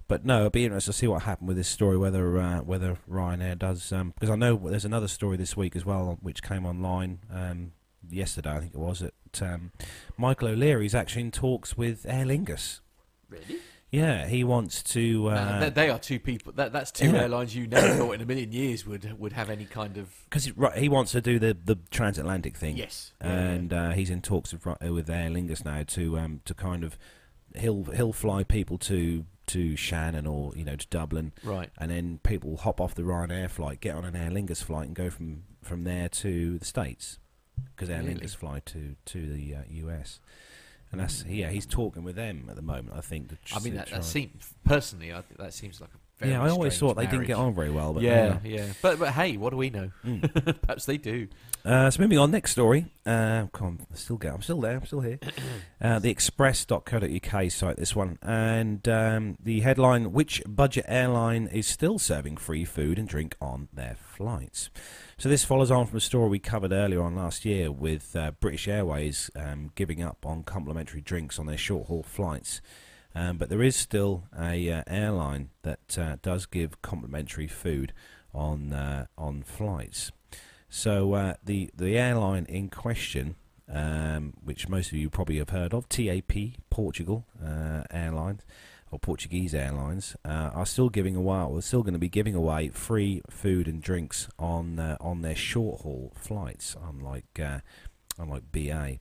But 0.06 0.24
no, 0.24 0.40
it'd 0.40 0.52
be 0.52 0.64
interesting 0.64 0.92
to 0.92 0.98
see 0.98 1.06
what 1.06 1.22
happened 1.22 1.48
with 1.48 1.56
this 1.56 1.68
story. 1.68 1.96
Whether 1.96 2.38
uh, 2.38 2.60
whether 2.60 2.98
Ryanair 3.10 3.58
does 3.58 3.90
um, 3.92 4.12
because 4.14 4.30
I 4.30 4.36
know 4.36 4.56
there's 4.56 4.84
another 4.84 5.08
story 5.08 5.36
this 5.36 5.56
week 5.56 5.74
as 5.76 5.84
well, 5.84 6.18
which 6.20 6.42
came 6.42 6.66
online 6.66 7.20
um, 7.32 7.72
yesterday. 8.10 8.50
I 8.50 8.60
think 8.60 8.74
it 8.74 8.80
was 8.80 9.00
that 9.00 9.42
um, 9.42 9.72
Michael 10.18 10.48
O'Leary's 10.48 10.94
actually 10.94 11.22
in 11.22 11.30
talks 11.30 11.76
with 11.76 12.04
Aer 12.06 12.26
Lingus. 12.26 12.80
Really? 13.30 13.60
Yeah, 13.90 14.26
he 14.26 14.42
wants 14.42 14.82
to. 14.94 15.28
Uh, 15.28 15.60
they, 15.60 15.70
they 15.70 15.88
are 15.88 16.00
two 16.00 16.18
people. 16.18 16.52
That, 16.52 16.72
that's 16.72 16.90
two 16.90 17.10
Yeah. 17.12 17.22
airlines 17.22 17.54
you 17.54 17.68
never 17.68 17.94
thought 17.94 18.12
in 18.12 18.20
a 18.20 18.26
million 18.26 18.50
years 18.50 18.84
would 18.84 19.18
would 19.20 19.32
have 19.34 19.48
any 19.48 19.66
kind 19.66 19.96
of. 19.96 20.08
because 20.24 20.50
right, 20.56 20.76
he 20.76 20.88
wants 20.88 21.12
to 21.12 21.20
do 21.20 21.38
the 21.38 21.56
the 21.64 21.78
transatlantic 21.90 22.56
thing. 22.56 22.76
Yes. 22.76 23.12
Yeah, 23.22 23.28
yeah. 23.28 23.40
and 23.50 23.72
uh, 23.72 23.90
he's 23.90 24.10
in 24.10 24.20
talks 24.20 24.52
with, 24.52 24.66
with 24.66 25.08
Aer 25.08 25.30
Lingus 25.30 25.64
now 25.64 25.84
to 25.84 26.18
um, 26.18 26.40
to 26.44 26.54
kind 26.54 26.82
of 26.82 26.98
he'll 27.56 27.84
he'll 27.84 28.12
fly 28.12 28.42
people 28.42 28.78
to 28.78 29.26
to 29.46 29.76
Shannon 29.76 30.26
or 30.26 30.52
you 30.56 30.64
know 30.64 30.76
to 30.76 30.86
Dublin, 30.88 31.32
right. 31.42 31.70
and 31.78 31.90
then 31.90 32.20
people 32.22 32.56
hop 32.58 32.80
off 32.80 32.94
the 32.94 33.02
Ryanair 33.02 33.50
flight, 33.50 33.80
get 33.80 33.94
on 33.94 34.04
an 34.04 34.16
Aer 34.16 34.30
Lingus 34.30 34.62
flight, 34.62 34.86
and 34.86 34.96
go 34.96 35.10
from 35.10 35.44
from 35.62 35.84
there 35.84 36.08
to 36.08 36.58
the 36.58 36.64
States 36.64 37.18
because 37.74 37.90
Air 37.90 38.02
Really? 38.02 38.14
Lingus 38.16 38.36
fly 38.36 38.60
to 38.66 38.96
to 39.04 39.32
the 39.32 39.54
uh, 39.56 39.62
US. 39.88 40.20
And 40.92 41.00
that's 41.00 41.24
yeah, 41.24 41.50
he's 41.50 41.66
talking 41.66 42.04
with 42.04 42.14
them 42.14 42.46
at 42.48 42.56
the 42.56 42.62
moment. 42.62 42.92
I 42.96 43.00
think. 43.00 43.28
I 43.52 43.58
mean, 43.58 43.74
that, 43.74 43.90
that 43.90 44.04
seems 44.04 44.54
personally, 44.64 45.12
I 45.12 45.22
think 45.22 45.40
that 45.40 45.52
seems 45.52 45.80
like 45.80 45.90
a 45.90 45.98
yeah, 46.22 46.42
I 46.42 46.50
always 46.50 46.78
thought 46.78 46.96
they 46.96 47.06
didn't 47.06 47.26
get 47.26 47.36
on 47.36 47.54
very 47.54 47.70
well, 47.70 47.92
but 47.92 48.02
yeah, 48.02 48.38
yeah. 48.44 48.66
But 48.82 48.98
but 48.98 49.12
hey, 49.12 49.36
what 49.36 49.50
do 49.50 49.56
we 49.56 49.70
know? 49.70 49.90
Mm. 50.04 50.60
Perhaps 50.62 50.86
they 50.86 50.96
do. 50.96 51.28
Uh, 51.64 51.90
so 51.90 52.02
moving 52.02 52.18
on, 52.18 52.30
next 52.30 52.52
story. 52.52 52.92
Uh, 53.06 53.46
come 53.52 53.66
on, 53.66 53.86
I 53.90 53.96
still 53.96 54.16
get. 54.16 54.34
I'm 54.34 54.42
still 54.42 54.60
there. 54.60 54.76
I'm 54.76 54.86
still 54.86 55.00
here. 55.00 55.18
Uh, 55.80 55.98
the 55.98 56.08
express.co.uk 56.08 57.50
site, 57.50 57.76
this 57.76 57.94
one. 57.94 58.18
And 58.22 58.88
um, 58.88 59.36
the 59.42 59.60
headline 59.60 60.12
Which 60.12 60.42
budget 60.46 60.86
airline 60.88 61.46
is 61.48 61.66
still 61.66 61.98
serving 61.98 62.38
free 62.38 62.64
food 62.64 62.98
and 62.98 63.06
drink 63.06 63.36
on 63.38 63.68
their 63.70 63.94
flights? 64.00 64.70
So 65.18 65.28
this 65.28 65.44
follows 65.44 65.70
on 65.70 65.86
from 65.86 65.98
a 65.98 66.00
story 66.00 66.30
we 66.30 66.38
covered 66.38 66.72
earlier 66.72 67.02
on 67.02 67.16
last 67.16 67.44
year 67.44 67.70
with 67.70 68.16
uh, 68.16 68.30
British 68.40 68.66
Airways 68.66 69.30
um, 69.36 69.72
giving 69.74 70.02
up 70.02 70.24
on 70.24 70.42
complimentary 70.42 71.02
drinks 71.02 71.38
on 71.38 71.44
their 71.44 71.58
short 71.58 71.88
haul 71.88 72.02
flights. 72.02 72.62
Um, 73.14 73.38
but 73.38 73.48
there 73.48 73.62
is 73.62 73.76
still 73.76 74.24
a 74.36 74.70
uh, 74.70 74.82
airline 74.86 75.50
that 75.62 75.98
uh, 75.98 76.16
does 76.22 76.46
give 76.46 76.82
complimentary 76.82 77.46
food 77.46 77.92
on 78.34 78.72
uh, 78.72 79.06
on 79.16 79.42
flights. 79.42 80.10
So 80.68 81.14
uh, 81.14 81.34
the 81.44 81.70
the 81.76 81.96
airline 81.96 82.46
in 82.48 82.68
question, 82.68 83.36
um, 83.72 84.34
which 84.42 84.68
most 84.68 84.88
of 84.88 84.94
you 84.94 85.08
probably 85.08 85.38
have 85.38 85.50
heard 85.50 85.72
of, 85.72 85.88
TAP 85.88 86.32
Portugal 86.70 87.24
uh, 87.42 87.84
Airlines, 87.92 88.42
or 88.90 88.98
Portuguese 88.98 89.54
Airlines, 89.54 90.16
uh, 90.24 90.50
are 90.52 90.66
still 90.66 90.88
giving 90.88 91.14
away, 91.14 91.42
or 91.42 91.62
still 91.62 91.82
going 91.82 91.92
to 91.94 92.00
be 92.00 92.08
giving 92.08 92.34
away 92.34 92.68
free 92.70 93.22
food 93.30 93.68
and 93.68 93.80
drinks 93.80 94.28
on 94.40 94.80
on 95.00 95.22
their 95.22 95.36
short 95.36 95.82
haul 95.82 96.12
flights, 96.16 96.74
unlike 96.84 97.40
unlike 98.18 98.50
BA. 98.50 98.98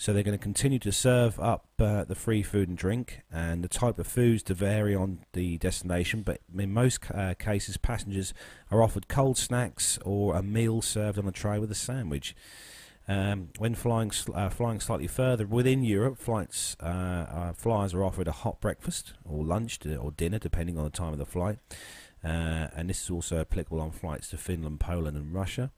So 0.00 0.14
they're 0.14 0.22
going 0.22 0.38
to 0.38 0.42
continue 0.42 0.78
to 0.78 0.92
serve 0.92 1.38
up 1.38 1.66
uh, 1.78 2.04
the 2.04 2.14
free 2.14 2.42
food 2.42 2.70
and 2.70 2.78
drink, 2.78 3.20
and 3.30 3.62
the 3.62 3.68
type 3.68 3.98
of 3.98 4.06
foods 4.06 4.42
to 4.44 4.54
vary 4.54 4.94
on 4.94 5.26
the 5.34 5.58
destination. 5.58 6.22
But 6.22 6.40
in 6.56 6.72
most 6.72 7.00
uh, 7.10 7.34
cases, 7.34 7.76
passengers 7.76 8.32
are 8.70 8.82
offered 8.82 9.08
cold 9.08 9.36
snacks 9.36 9.98
or 10.02 10.36
a 10.36 10.42
meal 10.42 10.80
served 10.80 11.18
on 11.18 11.28
a 11.28 11.32
tray 11.32 11.58
with 11.58 11.70
a 11.70 11.74
sandwich. 11.74 12.34
Um, 13.08 13.50
when 13.58 13.74
flying 13.74 14.10
uh, 14.32 14.48
flying 14.48 14.80
slightly 14.80 15.06
further 15.06 15.46
within 15.46 15.84
Europe, 15.84 16.16
flights 16.16 16.78
uh, 16.82 16.86
uh, 16.86 17.52
flyers 17.52 17.92
are 17.92 18.02
offered 18.02 18.26
a 18.26 18.32
hot 18.32 18.58
breakfast 18.58 19.12
or 19.26 19.44
lunch 19.44 19.80
to, 19.80 19.96
or 19.96 20.12
dinner, 20.12 20.38
depending 20.38 20.78
on 20.78 20.84
the 20.84 20.90
time 20.90 21.12
of 21.12 21.18
the 21.18 21.26
flight. 21.26 21.58
Uh, 22.24 22.68
and 22.74 22.88
this 22.88 23.02
is 23.02 23.10
also 23.10 23.38
applicable 23.38 23.82
on 23.82 23.90
flights 23.90 24.30
to 24.30 24.38
Finland, 24.38 24.80
Poland, 24.80 25.18
and 25.18 25.34
Russia. 25.34 25.72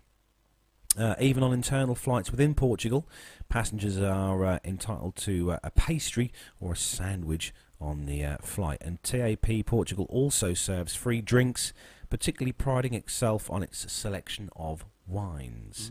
Uh, 0.99 1.15
even 1.19 1.43
on 1.43 1.53
internal 1.53 1.95
flights 1.95 2.31
within 2.31 2.55
Portugal, 2.55 3.09
passengers 3.49 3.99
are 3.99 4.45
uh, 4.45 4.59
entitled 4.65 5.17
to 5.17 5.53
uh, 5.53 5.59
a 5.65 5.71
pastry 5.71 6.33
or 6.61 6.73
a 6.73 6.77
sandwich 6.77 7.55
on 7.81 8.07
the 8.07 8.25
uh, 8.25 8.37
flight. 8.43 8.79
And 8.83 9.03
TAP 9.03 9.67
Portugal 9.67 10.07
also 10.11 10.55
serves 10.55 10.95
free 10.95 11.21
drinks, 11.21 11.73
particularly 12.11 12.53
priding 12.53 12.95
itself 12.95 13.51
on 13.51 13.63
its 13.63 13.91
selection 13.91 14.51
of 14.55 14.85
wines. 15.07 15.91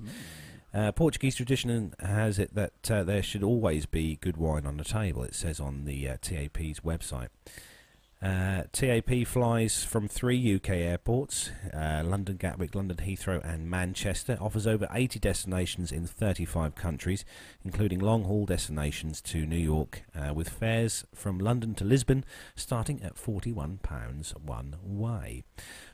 Uh, 0.74 0.92
Portuguese 0.92 1.36
tradition 1.36 1.94
has 2.00 2.40
it 2.40 2.56
that 2.56 2.90
uh, 2.90 3.04
there 3.04 3.22
should 3.22 3.44
always 3.44 3.86
be 3.86 4.18
good 4.22 4.38
wine 4.38 4.66
on 4.66 4.78
the 4.78 4.86
table, 4.86 5.24
it 5.24 5.36
says 5.36 5.60
on 5.60 5.86
the 5.86 6.08
uh, 6.08 6.18
TAP's 6.22 6.80
website. 6.80 7.28
Uh, 8.22 8.64
TAP 8.72 9.26
flies 9.26 9.84
from 9.84 10.08
three 10.08 10.56
UK 10.56 10.70
airports 10.70 11.50
uh, 11.74 12.04
London 12.06 12.38
Gatwick, 12.38 12.76
London 12.76 12.98
Heathrow, 12.98 13.44
and 13.44 13.68
Manchester. 13.68 14.38
Offers 14.40 14.68
over 14.68 14.88
80 14.92 15.18
destinations 15.18 15.92
in 15.92 16.06
35 16.06 16.76
countries, 16.76 17.26
including 17.66 18.00
long 18.00 18.26
haul 18.26 18.46
destinations 18.46 19.22
to 19.22 19.48
New 19.48 19.58
York, 19.58 20.04
uh, 20.16 20.36
with 20.36 20.50
fares 20.50 21.04
from 21.16 21.40
London 21.40 21.74
to 21.76 21.84
Lisbon 21.84 22.24
starting 22.56 23.02
at 23.02 23.16
£41 23.16 24.40
one 24.40 24.76
way. 24.84 25.44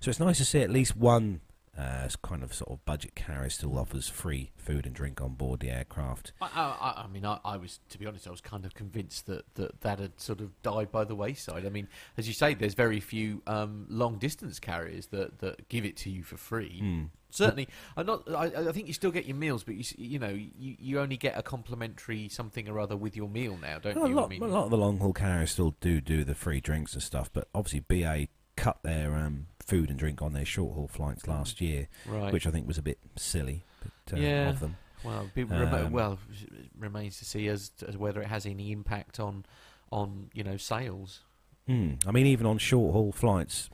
So 0.01 0.09
it's 0.09 0.19
nice 0.19 0.37
to 0.39 0.45
see 0.45 0.61
at 0.61 0.69
least 0.69 0.97
one. 0.97 1.39
Uh, 1.77 2.09
kind 2.23 2.41
of 2.43 2.53
sort 2.53 2.71
of 2.71 2.83
budget 2.85 3.13
carrier 3.13 3.49
still 3.49 3.77
offers 3.77 4.07
free 4.07 4.51
food 4.57 4.85
and 4.85 4.95
drink 4.95 5.21
on 5.21 5.35
board 5.35 5.59
the 5.59 5.69
aircraft. 5.69 6.31
I, 6.41 6.47
I, 6.55 7.03
I 7.03 7.07
mean, 7.07 7.25
I, 7.25 7.39
I 7.45 7.57
was, 7.57 7.79
to 7.89 7.99
be 7.99 8.05
honest, 8.05 8.27
I 8.27 8.31
was 8.31 8.41
kind 8.41 8.65
of 8.65 8.73
convinced 8.73 9.27
that, 9.27 9.45
that 9.55 9.81
that 9.81 9.99
had 9.99 10.19
sort 10.19 10.41
of 10.41 10.59
died 10.63 10.91
by 10.91 11.03
the 11.03 11.15
wayside. 11.15 11.65
I 11.65 11.69
mean, 11.69 11.87
as 12.17 12.27
you 12.27 12.33
say, 12.33 12.53
there's 12.55 12.73
very 12.73 12.99
few 12.99 13.43
um, 13.45 13.85
long 13.89 14.17
distance 14.17 14.59
carriers 14.59 15.07
that, 15.07 15.39
that 15.39 15.69
give 15.69 15.85
it 15.85 15.97
to 15.97 16.09
you 16.09 16.23
for 16.23 16.37
free. 16.37 16.81
Mm. 16.83 17.09
Certainly, 17.29 17.67
I'm 17.95 18.05
not. 18.05 18.23
I, 18.33 18.45
I 18.69 18.71
think 18.71 18.87
you 18.87 18.93
still 18.93 19.11
get 19.11 19.25
your 19.25 19.35
meals, 19.35 19.63
but 19.63 19.75
you 19.75 19.83
you 19.97 20.17
know 20.17 20.29
you, 20.29 20.75
you 20.79 20.99
only 20.99 21.17
get 21.17 21.37
a 21.37 21.43
complimentary 21.43 22.29
something 22.29 22.67
or 22.69 22.79
other 22.79 22.95
with 22.95 23.15
your 23.17 23.27
meal 23.27 23.57
now, 23.61 23.79
don't 23.79 23.95
Well, 23.97 24.05
a, 24.05 24.09
you? 24.09 24.15
lot, 24.15 24.25
I 24.25 24.27
mean, 24.29 24.43
a 24.43 24.47
lot 24.47 24.63
of 24.63 24.69
the 24.71 24.77
long 24.77 24.97
haul 24.99 25.13
carriers 25.13 25.51
still 25.51 25.75
do 25.81 25.99
do 26.01 26.23
the 26.23 26.33
free 26.33 26.61
drinks 26.61 26.93
and 26.93 27.03
stuff, 27.03 27.29
but 27.31 27.49
obviously 27.53 27.81
BA 27.81 28.29
cut 28.55 28.81
their 28.81 29.13
um, 29.15 29.47
food 29.67 29.89
and 29.89 29.99
drink 29.99 30.21
on 30.21 30.31
their 30.33 30.45
short 30.45 30.73
haul 30.75 30.87
flights 30.87 31.27
last 31.27 31.59
year, 31.61 31.87
right? 32.07 32.31
which 32.31 32.47
I 32.47 32.51
think 32.51 32.67
was 32.67 32.77
a 32.77 32.81
bit 32.81 32.97
silly 33.17 33.63
but, 33.81 34.17
uh, 34.17 34.21
Yeah. 34.21 34.49
of 34.49 34.59
them. 34.61 34.77
well, 35.03 35.29
um, 35.35 35.91
well, 35.91 36.19
it 36.31 36.69
remains 36.79 37.19
to 37.19 37.25
see 37.25 37.47
as, 37.49 37.71
as 37.87 37.97
whether 37.97 38.21
it 38.21 38.27
has 38.27 38.45
any 38.45 38.71
impact 38.71 39.19
on 39.19 39.45
on 39.91 40.29
you 40.33 40.43
know 40.43 40.57
sales. 40.57 41.21
Hmm. 41.67 41.93
I 42.07 42.11
mean, 42.11 42.25
even 42.27 42.45
on 42.45 42.57
short 42.57 42.93
haul 42.93 43.11
flights, 43.11 43.69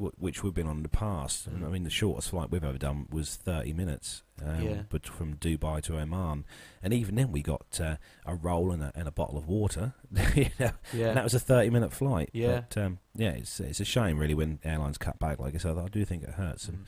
w- 0.00 0.12
which 0.18 0.42
we've 0.42 0.54
been 0.54 0.66
on 0.66 0.78
in 0.78 0.82
the 0.82 0.88
past, 0.88 1.46
I 1.48 1.68
mean, 1.68 1.84
the 1.84 1.90
shortest 1.90 2.30
flight 2.30 2.50
we've 2.50 2.64
ever 2.64 2.78
done 2.78 3.06
was 3.10 3.36
30 3.36 3.72
minutes, 3.74 4.22
um, 4.44 4.62
Yeah. 4.62 4.82
but 4.88 5.06
from 5.06 5.34
Dubai 5.36 5.80
to 5.82 5.98
Oman, 5.98 6.44
and 6.82 6.92
even 6.94 7.14
then 7.14 7.30
we 7.30 7.42
got 7.42 7.78
uh, 7.80 7.96
a 8.26 8.34
roll 8.34 8.72
and 8.72 8.82
a, 8.82 8.92
and 8.94 9.06
a 9.06 9.12
bottle 9.12 9.36
of 9.38 9.46
water. 9.46 9.94
you 10.34 10.46
know, 10.58 10.72
Yeah, 10.92 11.08
And 11.08 11.16
that 11.18 11.24
was 11.24 11.34
a 11.34 11.38
30 11.40 11.70
minute 11.70 11.92
flight. 11.92 12.30
Yeah. 12.32 12.62
But, 12.68 12.82
um, 12.82 12.98
yeah, 13.14 13.30
it's, 13.32 13.60
it's 13.60 13.80
a 13.80 13.84
shame, 13.84 14.18
really, 14.18 14.34
when 14.34 14.58
airlines 14.64 14.98
cut 14.98 15.18
back 15.18 15.38
like 15.38 15.52
this. 15.52 15.64
I, 15.64 15.72
I 15.72 15.88
do 15.88 16.04
think 16.04 16.22
it 16.24 16.30
hurts. 16.30 16.66
And, 16.68 16.78
Mm. 16.78 16.86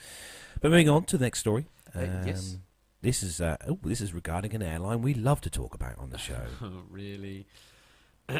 but 0.60 0.70
moving 0.70 0.88
on 0.88 1.04
to 1.04 1.18
the 1.18 1.24
next 1.26 1.40
story. 1.40 1.66
Uh, 1.94 2.24
yes. 2.26 2.54
Um, 2.54 2.62
This 3.02 3.22
is 3.24 3.40
uh, 3.40 3.56
oh, 3.66 3.78
this 3.82 4.00
is 4.00 4.12
regarding 4.14 4.54
an 4.54 4.62
airline 4.62 5.02
we 5.02 5.12
love 5.12 5.40
to 5.42 5.50
talk 5.50 5.74
about 5.74 5.98
on 5.98 6.10
the 6.10 6.18
show. 6.18 6.46
really. 6.90 7.46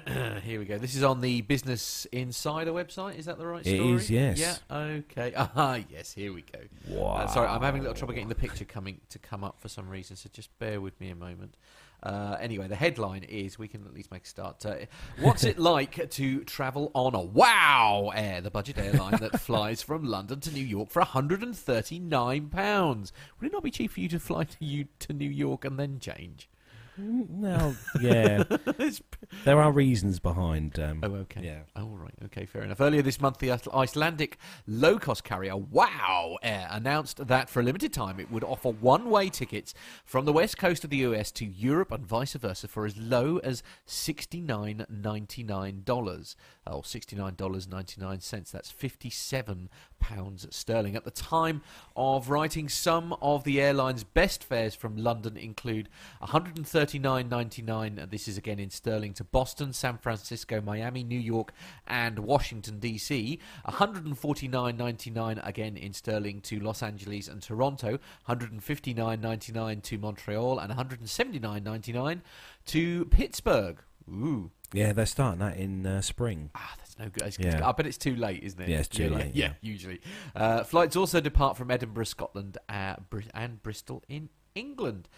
Here 0.45 0.59
we 0.59 0.65
go. 0.65 0.79
This 0.79 0.95
is 0.95 1.03
on 1.03 1.21
the 1.21 1.41
Business 1.43 2.07
Insider 2.13 2.73
website. 2.73 3.19
Is 3.19 3.27
that 3.27 3.39
the 3.39 3.47
right 3.47 3.67
It 3.67 3.77
story? 3.77 3.93
is, 3.95 4.11
yes. 4.11 4.39
Yeah. 4.39 4.77
Okay. 4.77 5.33
Ah, 5.55 5.79
yes. 5.91 6.13
Here 6.13 6.33
we 6.33 6.43
go. 6.43 6.61
wow. 6.89 7.15
Uh, 7.15 7.27
sorry, 7.27 7.49
I'm 7.49 7.63
having 7.63 7.81
a 7.81 7.83
little 7.83 7.97
trouble 7.97 8.15
getting 8.15 8.29
the 8.29 8.35
picture 8.35 8.65
coming 8.65 9.01
to 9.11 9.19
come 9.19 9.45
up 9.45 9.61
for 9.61 9.69
some 9.69 9.89
reason, 9.89 10.17
so 10.17 10.31
just 10.33 10.57
bear 10.59 10.81
with 10.81 10.99
me 11.01 11.11
a 11.11 11.15
moment. 11.15 11.57
Uh, 12.03 12.37
anyway, 12.41 12.67
the 12.67 12.75
headline 12.77 13.23
is 13.23 13.59
we 13.59 13.69
can 13.69 13.85
at 13.87 13.95
least 13.95 14.11
make 14.11 14.25
a 14.25 14.29
start. 14.29 14.65
Uh, 14.67 14.75
what's 15.21 15.45
it 15.45 15.59
like 15.59 16.11
to 16.11 16.43
travel 16.45 16.91
on 16.95 17.15
a 17.15 17.21
Wow 17.21 18.11
Air, 18.15 18.41
the 18.41 18.51
budget 18.51 18.79
airline 18.79 19.19
that 19.21 19.39
flies 19.41 19.83
from 19.83 20.05
London 20.05 20.41
to 20.41 20.53
New 20.53 20.65
York 20.65 20.91
for 20.91 21.01
139 21.01 22.49
pounds? 22.49 23.13
Would 23.41 23.47
it 23.47 23.53
not 23.53 23.63
be 23.63 23.71
cheap 23.71 23.93
for 23.93 24.01
you 24.01 24.09
to 24.09 24.19
fly 24.19 24.45
to 24.45 24.65
you 24.65 24.87
to 25.01 25.13
New 25.13 25.29
York 25.31 25.65
and 25.65 25.79
then 25.79 26.01
change? 26.01 26.49
Mm, 27.01 27.31
no, 27.31 27.75
yeah. 28.01 28.43
there 29.45 29.61
are 29.61 29.73
reasons 29.73 30.19
behind. 30.19 30.79
Um, 30.79 31.01
oh, 31.03 31.15
okay. 31.15 31.41
Yeah. 31.43 31.61
Oh, 31.75 31.85
all 31.85 31.97
right. 31.97 32.13
Okay, 32.27 32.45
fair 32.45 32.61
enough. 32.63 32.83
Earlier 32.83 33.01
this 33.01 33.19
month, 33.21 33.39
the 33.39 33.51
Icelandic 33.51 34.37
low 34.67 34.99
cost 34.99 35.25
carrier 35.25 35.57
Wow 35.57 36.37
Air 36.43 36.69
announced 36.71 37.29
that 37.29 37.49
for 37.49 37.61
a 37.61 37.63
limited 37.63 37.95
time 37.95 38.21
it 38.21 38.31
would 38.31 38.45
offer 38.45 38.69
one 38.69 39.09
way 39.09 39.31
tickets 39.31 39.73
from 40.05 40.27
the 40.27 40.35
west 40.35 40.59
coast 40.59 40.85
of 40.85 40.91
the 40.91 40.99
US 40.99 41.33
to 41.33 41.47
Europe 41.47 41.91
and 41.93 42.07
vice 42.07 42.35
versa 42.35 42.69
for 42.69 42.85
as 42.85 42.99
low 42.99 43.39
as 43.39 43.63
$69.99 43.89 46.37
or 46.67 46.83
$69.99. 46.83 48.51
That's 48.51 48.71
57 48.71 49.71
pounds 49.99 50.47
sterling. 50.51 50.95
At 50.97 51.05
the 51.05 51.11
time 51.11 51.63
of 51.97 52.29
writing, 52.29 52.69
some 52.69 53.17
of 53.23 53.45
the 53.45 53.63
airline's 53.63 54.05
best 54.05 54.45
fares 54.45 54.75
from 54.75 54.97
London 54.97 55.39
include 55.39 55.89
130 56.19 56.82
39.99. 56.87 58.11
This 58.11 58.27
is 58.27 58.37
again 58.37 58.59
in 58.59 58.69
sterling 58.69 59.13
to 59.15 59.23
Boston, 59.23 59.73
San 59.73 59.99
Francisco, 59.99 60.61
Miami, 60.61 61.05
New 61.05 61.19
York, 61.19 61.53
and 61.87 62.19
Washington 62.19 62.81
D.C. 62.81 63.39
149.99 63.69 65.47
again 65.47 65.77
in 65.77 65.93
sterling 65.93 66.41
to 66.41 66.59
Los 66.59 66.83
Angeles 66.83 67.29
and 67.29 67.41
Toronto. 67.41 68.01
159.99 68.29 69.83
to 69.85 69.99
Montreal 69.99 70.59
and 70.59 70.73
179.99 70.73 72.21
to 72.67 73.05
Pittsburgh. 73.05 73.79
Ooh. 74.11 74.51
Yeah, 74.73 74.93
they're 74.93 75.07
starting 75.07 75.39
that 75.39 75.59
in 75.59 75.87
uh, 75.87 76.01
spring. 76.01 76.51
Ah, 76.57 76.75
that's 76.79 76.99
no 76.99 77.11
good. 77.11 77.29
It's, 77.29 77.39
yeah. 77.39 77.65
I 77.65 77.71
bet 77.71 77.87
it's 77.87 77.99
too 77.99 78.17
late, 78.17 78.43
isn't 78.43 78.61
it? 78.61 78.69
Yeah, 78.69 78.79
it's 78.79 78.89
too 78.89 79.05
yeah, 79.05 79.17
late. 79.17 79.35
Yeah, 79.37 79.47
yeah. 79.47 79.53
usually. 79.61 80.01
Uh, 80.35 80.65
flights 80.65 80.97
also 80.97 81.21
depart 81.21 81.57
from 81.57 81.71
Edinburgh, 81.71 82.07
Scotland, 82.07 82.59
uh, 82.69 82.97
and 83.35 83.63
Bristol 83.63 84.03
in 84.09 84.31
England. 84.57 85.09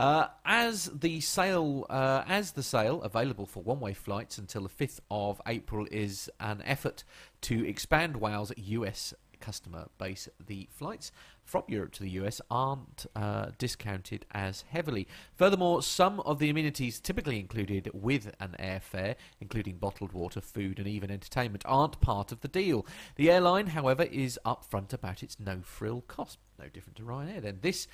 Uh, 0.00 0.28
as 0.46 0.86
the 0.86 1.20
sale, 1.20 1.84
uh, 1.90 2.24
as 2.26 2.52
the 2.52 2.62
sale 2.62 3.02
available 3.02 3.44
for 3.44 3.62
one-way 3.62 3.92
flights 3.92 4.38
until 4.38 4.62
the 4.62 4.68
fifth 4.70 4.98
of 5.10 5.42
April 5.46 5.86
is 5.90 6.30
an 6.40 6.62
effort 6.64 7.04
to 7.42 7.68
expand 7.68 8.16
WOW's 8.16 8.50
US 8.56 9.12
customer 9.40 9.88
base. 9.98 10.28
The 10.44 10.68
flights 10.70 11.12
from 11.44 11.64
Europe 11.66 11.92
to 11.92 12.02
the 12.02 12.10
US 12.10 12.40
aren't 12.50 13.06
uh, 13.16 13.46
discounted 13.58 14.24
as 14.32 14.64
heavily. 14.68 15.08
Furthermore, 15.34 15.82
some 15.82 16.20
of 16.20 16.38
the 16.38 16.48
amenities 16.48 17.00
typically 17.00 17.40
included 17.40 17.90
with 17.92 18.32
an 18.38 18.54
airfare, 18.60 19.16
including 19.40 19.76
bottled 19.76 20.12
water, 20.12 20.40
food, 20.40 20.78
and 20.78 20.86
even 20.86 21.10
entertainment, 21.10 21.64
aren't 21.66 22.00
part 22.00 22.30
of 22.30 22.40
the 22.40 22.48
deal. 22.48 22.86
The 23.16 23.30
airline, 23.30 23.68
however, 23.68 24.04
is 24.04 24.38
upfront 24.44 24.92
about 24.92 25.22
its 25.22 25.40
no-frill 25.40 26.02
cost. 26.02 26.38
No 26.58 26.68
different 26.68 26.96
to 26.98 27.02
Ryanair. 27.02 27.42
Then 27.42 27.58
this, 27.62 27.88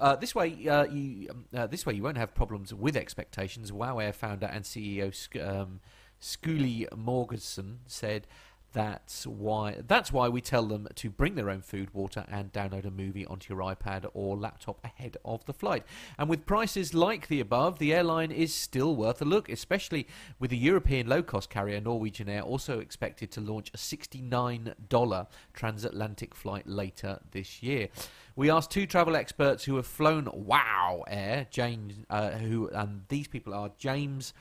uh, 0.00 0.16
this 0.16 0.34
way, 0.34 0.68
uh, 0.68 0.84
you 0.84 1.28
um, 1.30 1.44
uh, 1.54 1.66
this 1.66 1.84
way 1.84 1.94
you 1.94 2.02
won't 2.02 2.16
have 2.16 2.34
problems 2.34 2.72
with 2.72 2.96
expectations. 2.96 3.72
WoW 3.72 3.98
Air 3.98 4.12
founder 4.12 4.46
and 4.46 4.64
CEO 4.64 5.14
Sc- 5.14 5.36
um, 5.36 5.80
Skuli 6.20 6.88
Mogensen 6.90 7.78
said. 7.86 8.26
That's 8.72 9.26
why. 9.26 9.76
That's 9.86 10.12
why 10.12 10.28
we 10.28 10.40
tell 10.40 10.64
them 10.64 10.88
to 10.94 11.10
bring 11.10 11.34
their 11.34 11.50
own 11.50 11.60
food, 11.60 11.92
water, 11.92 12.24
and 12.30 12.52
download 12.52 12.86
a 12.86 12.90
movie 12.90 13.26
onto 13.26 13.52
your 13.52 13.62
iPad 13.62 14.06
or 14.14 14.36
laptop 14.36 14.82
ahead 14.84 15.18
of 15.24 15.44
the 15.44 15.52
flight. 15.52 15.84
And 16.18 16.28
with 16.28 16.46
prices 16.46 16.94
like 16.94 17.28
the 17.28 17.40
above, 17.40 17.78
the 17.78 17.92
airline 17.92 18.30
is 18.30 18.54
still 18.54 18.96
worth 18.96 19.20
a 19.20 19.26
look, 19.26 19.50
especially 19.50 20.06
with 20.38 20.50
the 20.50 20.56
European 20.56 21.06
low-cost 21.06 21.50
carrier 21.50 21.80
Norwegian 21.80 22.28
Air 22.28 22.42
also 22.42 22.78
expected 22.78 23.30
to 23.32 23.40
launch 23.40 23.70
a 23.74 23.76
$69 23.76 25.26
transatlantic 25.52 26.34
flight 26.34 26.66
later 26.66 27.20
this 27.32 27.62
year. 27.62 27.88
We 28.34 28.50
asked 28.50 28.70
two 28.70 28.86
travel 28.86 29.14
experts 29.14 29.64
who 29.64 29.76
have 29.76 29.86
flown 29.86 30.26
Wow 30.32 31.04
Air, 31.06 31.46
James, 31.50 31.94
uh, 32.08 32.30
who 32.30 32.68
and 32.68 33.02
these 33.08 33.28
people 33.28 33.52
are 33.52 33.70
James. 33.76 34.32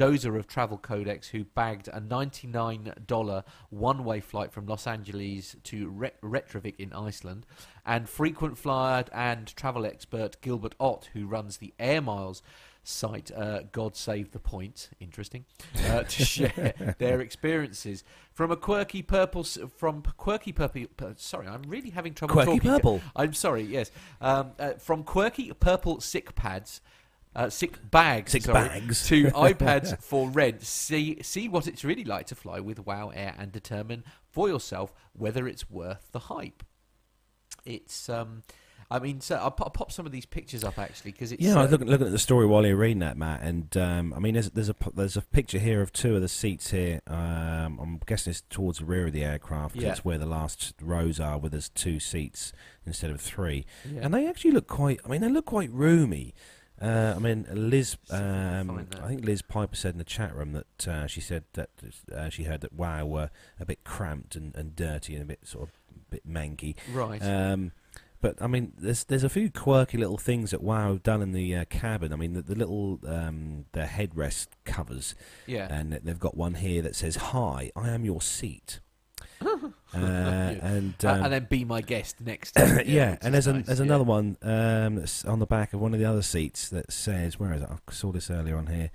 Dozer 0.00 0.38
of 0.38 0.46
Travel 0.46 0.78
Codex, 0.78 1.28
who 1.28 1.44
bagged 1.44 1.88
a 1.88 2.00
$99 2.00 3.44
one 3.68 4.02
way 4.02 4.20
flight 4.20 4.50
from 4.50 4.64
Los 4.64 4.86
Angeles 4.86 5.56
to 5.64 5.90
Re- 5.90 6.12
Reykjavik 6.22 6.80
in 6.80 6.94
Iceland, 6.94 7.44
and 7.84 8.08
frequent 8.08 8.56
flyer 8.56 9.04
and 9.12 9.54
travel 9.56 9.84
expert 9.84 10.40
Gilbert 10.40 10.74
Ott, 10.80 11.10
who 11.12 11.26
runs 11.26 11.58
the 11.58 11.74
Air 11.78 12.00
Miles 12.00 12.42
site 12.82 13.30
uh, 13.36 13.64
God 13.72 13.94
Save 13.94 14.32
the 14.32 14.38
Point, 14.38 14.88
interesting, 15.00 15.44
uh, 15.88 16.04
to 16.04 16.24
share 16.24 16.94
their 16.96 17.20
experiences 17.20 18.02
from 18.32 18.50
a 18.50 18.56
quirky 18.56 19.02
purple 19.02 19.44
from 19.44 20.02
quirky 20.16 20.52
purple. 20.52 21.12
Sorry, 21.16 21.46
I'm 21.46 21.64
really 21.68 21.90
having 21.90 22.14
trouble 22.14 22.36
Quirky 22.36 22.52
talking. 22.52 22.70
purple. 22.70 23.02
I'm 23.14 23.34
sorry. 23.34 23.64
Yes, 23.64 23.90
um, 24.22 24.52
uh, 24.58 24.72
from 24.78 25.04
quirky 25.04 25.52
purple 25.52 26.00
sick 26.00 26.34
pads. 26.34 26.80
Uh, 27.34 27.48
sick 27.48 27.78
bags, 27.90 28.32
Sick 28.32 28.42
sorry, 28.42 28.68
bags. 28.68 29.06
to 29.06 29.24
iPads 29.30 30.02
for 30.02 30.28
rent. 30.30 30.62
See 30.62 31.18
see 31.22 31.48
what 31.48 31.68
it's 31.68 31.84
really 31.84 32.04
like 32.04 32.26
to 32.26 32.34
fly 32.34 32.58
with 32.60 32.84
Wow 32.84 33.10
Air 33.10 33.34
and 33.38 33.52
determine 33.52 34.02
for 34.28 34.48
yourself 34.48 34.92
whether 35.12 35.46
it's 35.46 35.70
worth 35.70 36.08
the 36.12 36.18
hype. 36.18 36.64
It's 37.64 38.08
um, 38.08 38.42
I 38.92 38.98
mean, 38.98 39.20
so 39.20 39.36
I'll, 39.36 39.52
pop- 39.52 39.66
I'll 39.68 39.70
pop 39.70 39.92
some 39.92 40.06
of 40.06 40.10
these 40.10 40.26
pictures 40.26 40.64
up 40.64 40.76
actually 40.76 41.12
because 41.12 41.30
it's 41.30 41.40
Yeah, 41.40 41.54
I 41.54 41.58
uh, 41.60 41.62
was 41.62 41.70
looking, 41.70 41.86
looking 41.86 42.06
at 42.06 42.12
the 42.12 42.18
story 42.18 42.46
while 42.46 42.66
you're 42.66 42.74
reading 42.76 42.98
that, 43.00 43.16
Matt, 43.16 43.42
and 43.42 43.76
um, 43.76 44.12
I 44.12 44.18
mean, 44.18 44.34
there's 44.34 44.50
there's 44.50 44.68
a 44.70 44.74
there's 44.92 45.16
a 45.16 45.22
picture 45.22 45.60
here 45.60 45.80
of 45.82 45.92
two 45.92 46.16
of 46.16 46.22
the 46.22 46.28
seats 46.28 46.70
here. 46.72 47.00
Um, 47.06 47.78
I'm 47.80 48.00
guessing 48.06 48.32
it's 48.32 48.40
towards 48.50 48.78
the 48.80 48.86
rear 48.86 49.06
of 49.06 49.12
the 49.12 49.22
aircraft. 49.24 49.74
'cause 49.74 49.84
Yeah. 49.84 49.90
It's 49.90 50.04
where 50.04 50.18
the 50.18 50.26
last 50.26 50.74
rows 50.82 51.20
are, 51.20 51.38
where 51.38 51.50
there's 51.50 51.68
two 51.68 52.00
seats 52.00 52.52
instead 52.84 53.10
of 53.12 53.20
three, 53.20 53.64
yeah. 53.88 54.00
and 54.02 54.12
they 54.12 54.26
actually 54.26 54.50
look 54.50 54.66
quite. 54.66 54.98
I 55.04 55.08
mean, 55.08 55.20
they 55.20 55.28
look 55.28 55.46
quite 55.46 55.70
roomy. 55.70 56.34
Uh, 56.80 57.14
I 57.16 57.18
mean, 57.18 57.46
Liz. 57.52 57.96
I 58.10 58.16
Um. 58.16 58.86
I 59.02 59.08
think 59.08 59.24
Liz 59.24 59.42
Piper 59.42 59.76
said 59.76 59.92
in 59.92 59.98
the 59.98 60.04
chat 60.04 60.34
room 60.34 60.52
that 60.52 60.88
uh, 60.88 61.06
she 61.06 61.20
said 61.20 61.44
that 61.52 61.70
uh, 62.14 62.28
she 62.30 62.44
heard 62.44 62.62
that 62.62 62.72
Wow 62.72 63.06
were 63.06 63.30
a 63.58 63.64
bit 63.66 63.84
cramped 63.84 64.34
and, 64.34 64.54
and 64.56 64.74
dirty 64.74 65.14
and 65.14 65.22
a 65.22 65.26
bit 65.26 65.40
sort 65.46 65.68
of 65.68 65.74
bit 66.10 66.28
manky. 66.28 66.74
right. 66.92 67.22
Um, 67.22 67.72
but 68.20 68.40
I 68.40 68.46
mean, 68.46 68.72
there's 68.78 69.04
there's 69.04 69.24
a 69.24 69.30
few 69.30 69.50
quirky 69.50 69.96
little 69.96 70.18
things 70.18 70.50
that 70.50 70.62
Wow 70.62 70.92
have 70.92 71.02
done 71.02 71.22
in 71.22 71.32
the 71.32 71.56
uh, 71.56 71.64
cabin. 71.66 72.12
I 72.12 72.16
mean, 72.16 72.34
the, 72.34 72.42
the 72.42 72.54
little 72.54 73.00
um, 73.06 73.64
the 73.72 73.82
headrest 73.82 74.48
covers, 74.64 75.14
yeah. 75.46 75.68
and 75.70 75.92
they've 75.92 76.18
got 76.18 76.36
one 76.36 76.54
here 76.54 76.82
that 76.82 76.94
says 76.94 77.16
"Hi, 77.16 77.70
I 77.74 77.88
am 77.88 78.04
your 78.04 78.20
seat." 78.20 78.80
Uh, 79.94 79.98
and 80.62 81.04
um, 81.04 81.24
and 81.24 81.32
then 81.32 81.46
be 81.50 81.64
my 81.64 81.80
guest 81.80 82.20
next. 82.20 82.52
time. 82.56 82.82
yeah, 82.86 83.16
and 83.22 83.34
there's, 83.34 83.46
a, 83.46 83.54
nice, 83.54 83.66
there's 83.66 83.78
yeah. 83.78 83.86
another 83.86 84.04
one 84.04 84.36
um, 84.42 84.96
that's 84.96 85.24
on 85.24 85.38
the 85.38 85.46
back 85.46 85.72
of 85.72 85.80
one 85.80 85.94
of 85.94 86.00
the 86.00 86.06
other 86.06 86.22
seats 86.22 86.68
that 86.70 86.92
says, 86.92 87.38
"Where 87.38 87.52
is 87.52 87.62
it?" 87.62 87.68
I 87.70 87.92
saw 87.92 88.12
this 88.12 88.30
earlier 88.30 88.56
on 88.56 88.66
here. 88.66 88.90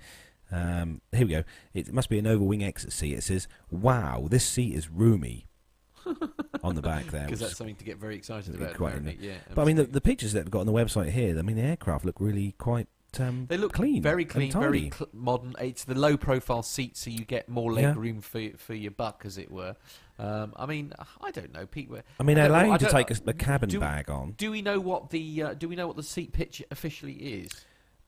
Um, 0.50 1.00
here 1.12 1.26
we 1.26 1.32
go. 1.32 1.44
It 1.74 1.92
must 1.92 2.08
be 2.08 2.18
an 2.18 2.24
overwing 2.24 2.62
exit 2.62 2.92
seat. 2.92 3.14
It 3.14 3.22
says, 3.22 3.48
"Wow, 3.70 4.26
this 4.30 4.44
seat 4.44 4.74
is 4.74 4.88
roomy." 4.88 5.46
on 6.62 6.76
the 6.76 6.82
back 6.82 7.06
there, 7.06 7.24
because 7.24 7.40
that's 7.40 7.56
something 7.56 7.74
to 7.74 7.84
get 7.84 7.98
very 7.98 8.14
excited 8.14 8.54
about. 8.54 8.74
quite 8.74 8.94
yeah. 9.20 9.34
But 9.52 9.62
I 9.62 9.64
mean, 9.64 9.74
the, 9.74 9.84
the 9.84 10.00
pictures 10.00 10.32
that 10.34 10.44
they've 10.44 10.50
got 10.52 10.60
on 10.60 10.66
the 10.66 10.72
website 10.72 11.10
here, 11.10 11.36
I 11.36 11.42
mean, 11.42 11.56
the 11.56 11.62
aircraft 11.62 12.04
look 12.04 12.20
really 12.20 12.54
quite 12.58 12.86
um, 13.20 13.46
They 13.48 13.56
look 13.56 13.72
clean, 13.72 14.02
very 14.02 14.24
clean, 14.24 14.52
very 14.52 14.90
cl- 14.90 15.08
modern. 15.12 15.54
It's 15.60 15.84
the 15.84 15.94
low 15.94 16.16
profile 16.16 16.62
seat, 16.62 16.96
so 16.96 17.10
you 17.10 17.24
get 17.24 17.48
more 17.48 17.72
leg 17.72 17.84
Yeah. 17.84 17.94
room 17.96 18.20
for 18.20 18.50
for 18.56 18.74
your 18.74 18.90
buck, 18.90 19.22
as 19.24 19.38
it 19.38 19.50
were. 19.50 19.76
Um, 20.18 20.54
I 20.56 20.64
mean, 20.66 20.92
I 21.20 21.30
don't 21.30 21.52
know, 21.52 21.66
Pete. 21.66 21.90
where- 21.90 22.04
I 22.18 22.22
mean, 22.22 22.38
I 22.38 22.46
allow 22.46 22.72
you 22.72 22.78
to 22.78 22.90
take 22.90 23.10
a, 23.10 23.16
a 23.26 23.32
cabin 23.34 23.68
do- 23.68 23.80
bag 23.80 24.08
on. 24.10 24.32
Do 24.32 24.50
we 24.50 24.62
know 24.62 24.80
what 24.80 25.10
the 25.10 25.42
uh, 25.42 25.54
Do 25.54 25.68
we 25.68 25.76
know 25.76 25.86
what 25.86 25.96
the 25.96 26.02
seat 26.02 26.32
pitch 26.32 26.62
officially 26.70 27.12
is? 27.14 27.50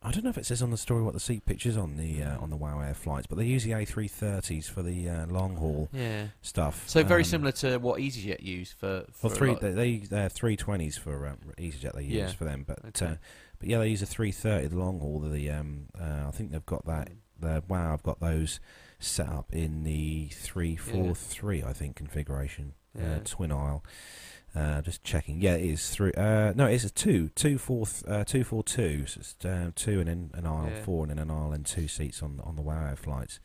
I 0.00 0.12
don't 0.12 0.22
know 0.22 0.30
if 0.30 0.38
it 0.38 0.46
says 0.46 0.62
on 0.62 0.70
the 0.70 0.76
story 0.76 1.02
what 1.02 1.12
the 1.14 1.18
seat 1.20 1.44
pitch 1.44 1.66
is 1.66 1.76
on 1.76 1.96
the 1.96 2.22
uh, 2.22 2.38
on 2.38 2.50
the 2.50 2.56
WoW 2.56 2.80
Air 2.80 2.94
flights, 2.94 3.26
but 3.26 3.36
they 3.36 3.44
use 3.44 3.64
the 3.64 3.72
A330s 3.72 4.70
for 4.70 4.80
the 4.82 5.08
uh, 5.08 5.26
long 5.26 5.56
haul 5.56 5.88
Yeah. 5.92 6.28
stuff. 6.40 6.88
So 6.88 7.02
very 7.02 7.22
Um, 7.22 7.28
similar 7.28 7.52
to 7.52 7.78
what 7.78 8.00
EasyJet 8.00 8.40
use 8.42 8.72
for. 8.72 9.04
for 9.12 9.26
Well, 9.26 9.36
three 9.36 9.54
they, 9.60 9.72
they 9.72 9.96
they 9.98 10.20
have 10.22 10.32
three 10.32 10.56
twenties 10.56 10.96
for 10.96 11.26
um, 11.26 11.38
EasyJet 11.58 11.94
they 11.94 12.04
use 12.04 12.12
Yeah. 12.12 12.28
for 12.28 12.44
them, 12.44 12.64
but 12.66 12.78
Okay. 12.86 13.06
uh, 13.06 13.14
but 13.58 13.68
yeah, 13.68 13.78
they 13.78 13.88
use 13.88 14.00
a 14.00 14.06
three 14.06 14.30
thirty 14.30 14.68
the 14.68 14.78
long 14.78 15.00
haul. 15.00 15.18
The 15.18 15.50
um, 15.50 15.86
uh, 16.00 16.26
I 16.28 16.30
think 16.30 16.52
they've 16.52 16.64
got 16.64 16.86
that. 16.86 17.10
The 17.40 17.64
wow, 17.68 17.92
I've 17.92 18.02
got 18.04 18.20
those 18.20 18.60
set 18.98 19.28
up 19.28 19.52
in 19.52 19.84
the 19.84 20.28
three 20.32 20.76
four 20.76 21.14
three 21.14 21.62
I 21.62 21.72
think 21.72 21.96
configuration, 21.96 22.74
Yeah. 22.98 23.16
uh, 23.16 23.20
twin 23.24 23.52
aisle. 23.52 23.84
Uh, 24.54 24.80
just 24.80 25.04
checking. 25.04 25.40
Yeah, 25.42 25.54
it 25.54 25.64
is 25.70 25.90
three. 25.90 26.11
Uh, 26.16 26.52
no, 26.56 26.66
it's 26.66 26.82
a 26.84 26.90
two, 26.90 27.28
two 27.34 27.58
four, 27.58 27.87
th- 27.87 28.02
uh, 28.08 28.24
two 28.24 28.42
four 28.44 28.64
two. 28.64 29.06
So 29.06 29.20
it's 29.20 29.44
uh, 29.44 29.70
two 29.74 30.00
and 30.00 30.08
then 30.08 30.30
an 30.34 30.46
aisle 30.46 30.70
four 30.84 31.04
and 31.04 31.11
then 31.11 31.18
an 31.18 31.30
aisle 31.30 31.52
and 31.52 31.64
two 31.66 31.87
seats 31.87 32.22
on 32.22 32.40
on 32.42 32.56
the 32.56 32.62
WoW 32.62 32.94
flights. 32.96 33.40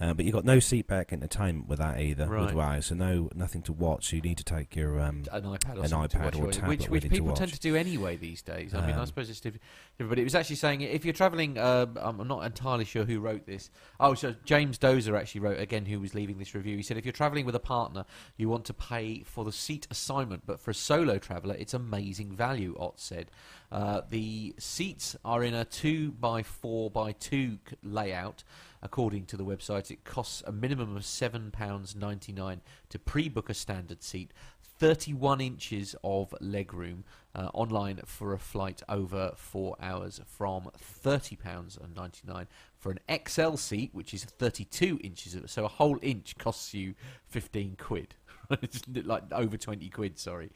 Uh, 0.00 0.14
but 0.14 0.24
you've 0.24 0.34
got 0.34 0.44
no 0.44 0.60
seat 0.60 0.86
back 0.86 1.12
entertainment 1.12 1.66
with 1.68 1.80
that 1.80 2.00
either 2.00 2.24
with 2.28 2.54
Right. 2.54 2.54
WoW, 2.54 2.80
so 2.80 2.94
no 2.94 3.28
nothing 3.34 3.62
to 3.62 3.72
watch. 3.72 4.10
So 4.10 4.16
you 4.16 4.22
need 4.22 4.38
to 4.38 4.44
take 4.44 4.76
your 4.76 5.00
um, 5.00 5.24
an 5.32 5.42
iPad 5.42 5.76
or 5.76 5.84
an 5.84 5.90
iPad 5.90 6.38
or 6.38 6.48
a 6.48 6.52
tablet 6.52 6.68
which, 6.68 6.88
with 6.88 7.02
which 7.02 7.10
people 7.10 7.32
tend 7.32 7.52
to 7.52 7.58
do 7.58 7.74
anyway 7.74 8.16
these 8.16 8.40
days. 8.40 8.74
I 8.74 8.86
mean, 8.86 8.94
I 8.94 9.00
Um, 9.00 9.06
suppose 9.06 9.28
it's 9.28 9.40
different, 9.40 9.62
but 9.98 10.16
it 10.18 10.22
was 10.24 10.36
actually 10.36 10.56
saying 10.56 10.82
if 10.82 11.04
you're 11.04 11.14
travelling, 11.14 11.58
uh, 11.58 11.86
I'm 11.96 12.28
not 12.28 12.44
entirely 12.44 12.84
sure 12.84 13.04
who 13.04 13.18
wrote 13.18 13.44
this. 13.46 13.70
Oh, 13.98 14.14
so 14.14 14.36
James 14.44 14.78
Dozer 14.78 15.18
actually 15.18 15.40
wrote 15.40 15.58
again, 15.58 15.84
who 15.86 15.98
was 15.98 16.14
leaving 16.14 16.38
this 16.38 16.54
review. 16.54 16.76
He 16.76 16.82
said 16.84 16.96
if 16.96 17.04
you're 17.04 17.12
travelling 17.12 17.44
with 17.44 17.56
a 17.56 17.60
partner, 17.60 18.04
you 18.36 18.48
want 18.48 18.66
to 18.66 18.74
pay 18.74 19.24
for 19.24 19.44
the 19.44 19.52
seat 19.52 19.88
assignment, 19.90 20.46
but 20.46 20.60
for 20.60 20.70
a 20.70 20.74
solo 20.74 21.18
traveller, 21.18 21.56
it's 21.58 21.74
amazing 21.74 22.30
value. 22.36 22.76
Ott 22.78 23.00
said 23.00 23.32
uh, 23.72 24.02
the 24.08 24.54
seats 24.58 25.16
are 25.24 25.42
in 25.42 25.54
a 25.54 25.64
two 25.64 26.12
by 26.12 26.44
four 26.44 26.88
by 26.88 27.10
two 27.12 27.58
layout. 27.82 28.44
According 28.82 29.26
to 29.26 29.36
the 29.36 29.44
website, 29.44 29.90
it 29.90 30.04
costs 30.04 30.42
a 30.46 30.52
minimum 30.52 30.96
of 30.96 31.04
seven 31.04 31.50
pounds 31.50 31.96
ninety 31.96 32.32
nine 32.32 32.60
to 32.90 32.98
pre-book 32.98 33.50
a 33.50 33.54
standard 33.54 34.02
seat. 34.02 34.32
31 34.78 35.40
inches 35.40 35.96
of 36.04 36.32
legroom 36.40 37.02
uh, 37.34 37.48
online 37.52 38.00
for 38.04 38.32
a 38.32 38.38
flight 38.38 38.80
over 38.88 39.32
four 39.34 39.76
hours 39.80 40.20
from 40.24 40.70
£30.99 41.04 42.46
for 42.76 42.92
an 42.92 43.00
XL 43.26 43.56
seat, 43.56 43.90
which 43.92 44.14
is 44.14 44.24
32 44.24 45.00
inches. 45.02 45.36
So 45.46 45.64
a 45.64 45.68
whole 45.68 45.98
inch 46.00 46.38
costs 46.38 46.74
you 46.74 46.94
15 47.26 47.76
quid. 47.78 48.14
like 49.04 49.24
over 49.32 49.56
20 49.56 49.88
quid, 49.90 50.18
sorry. 50.18 50.50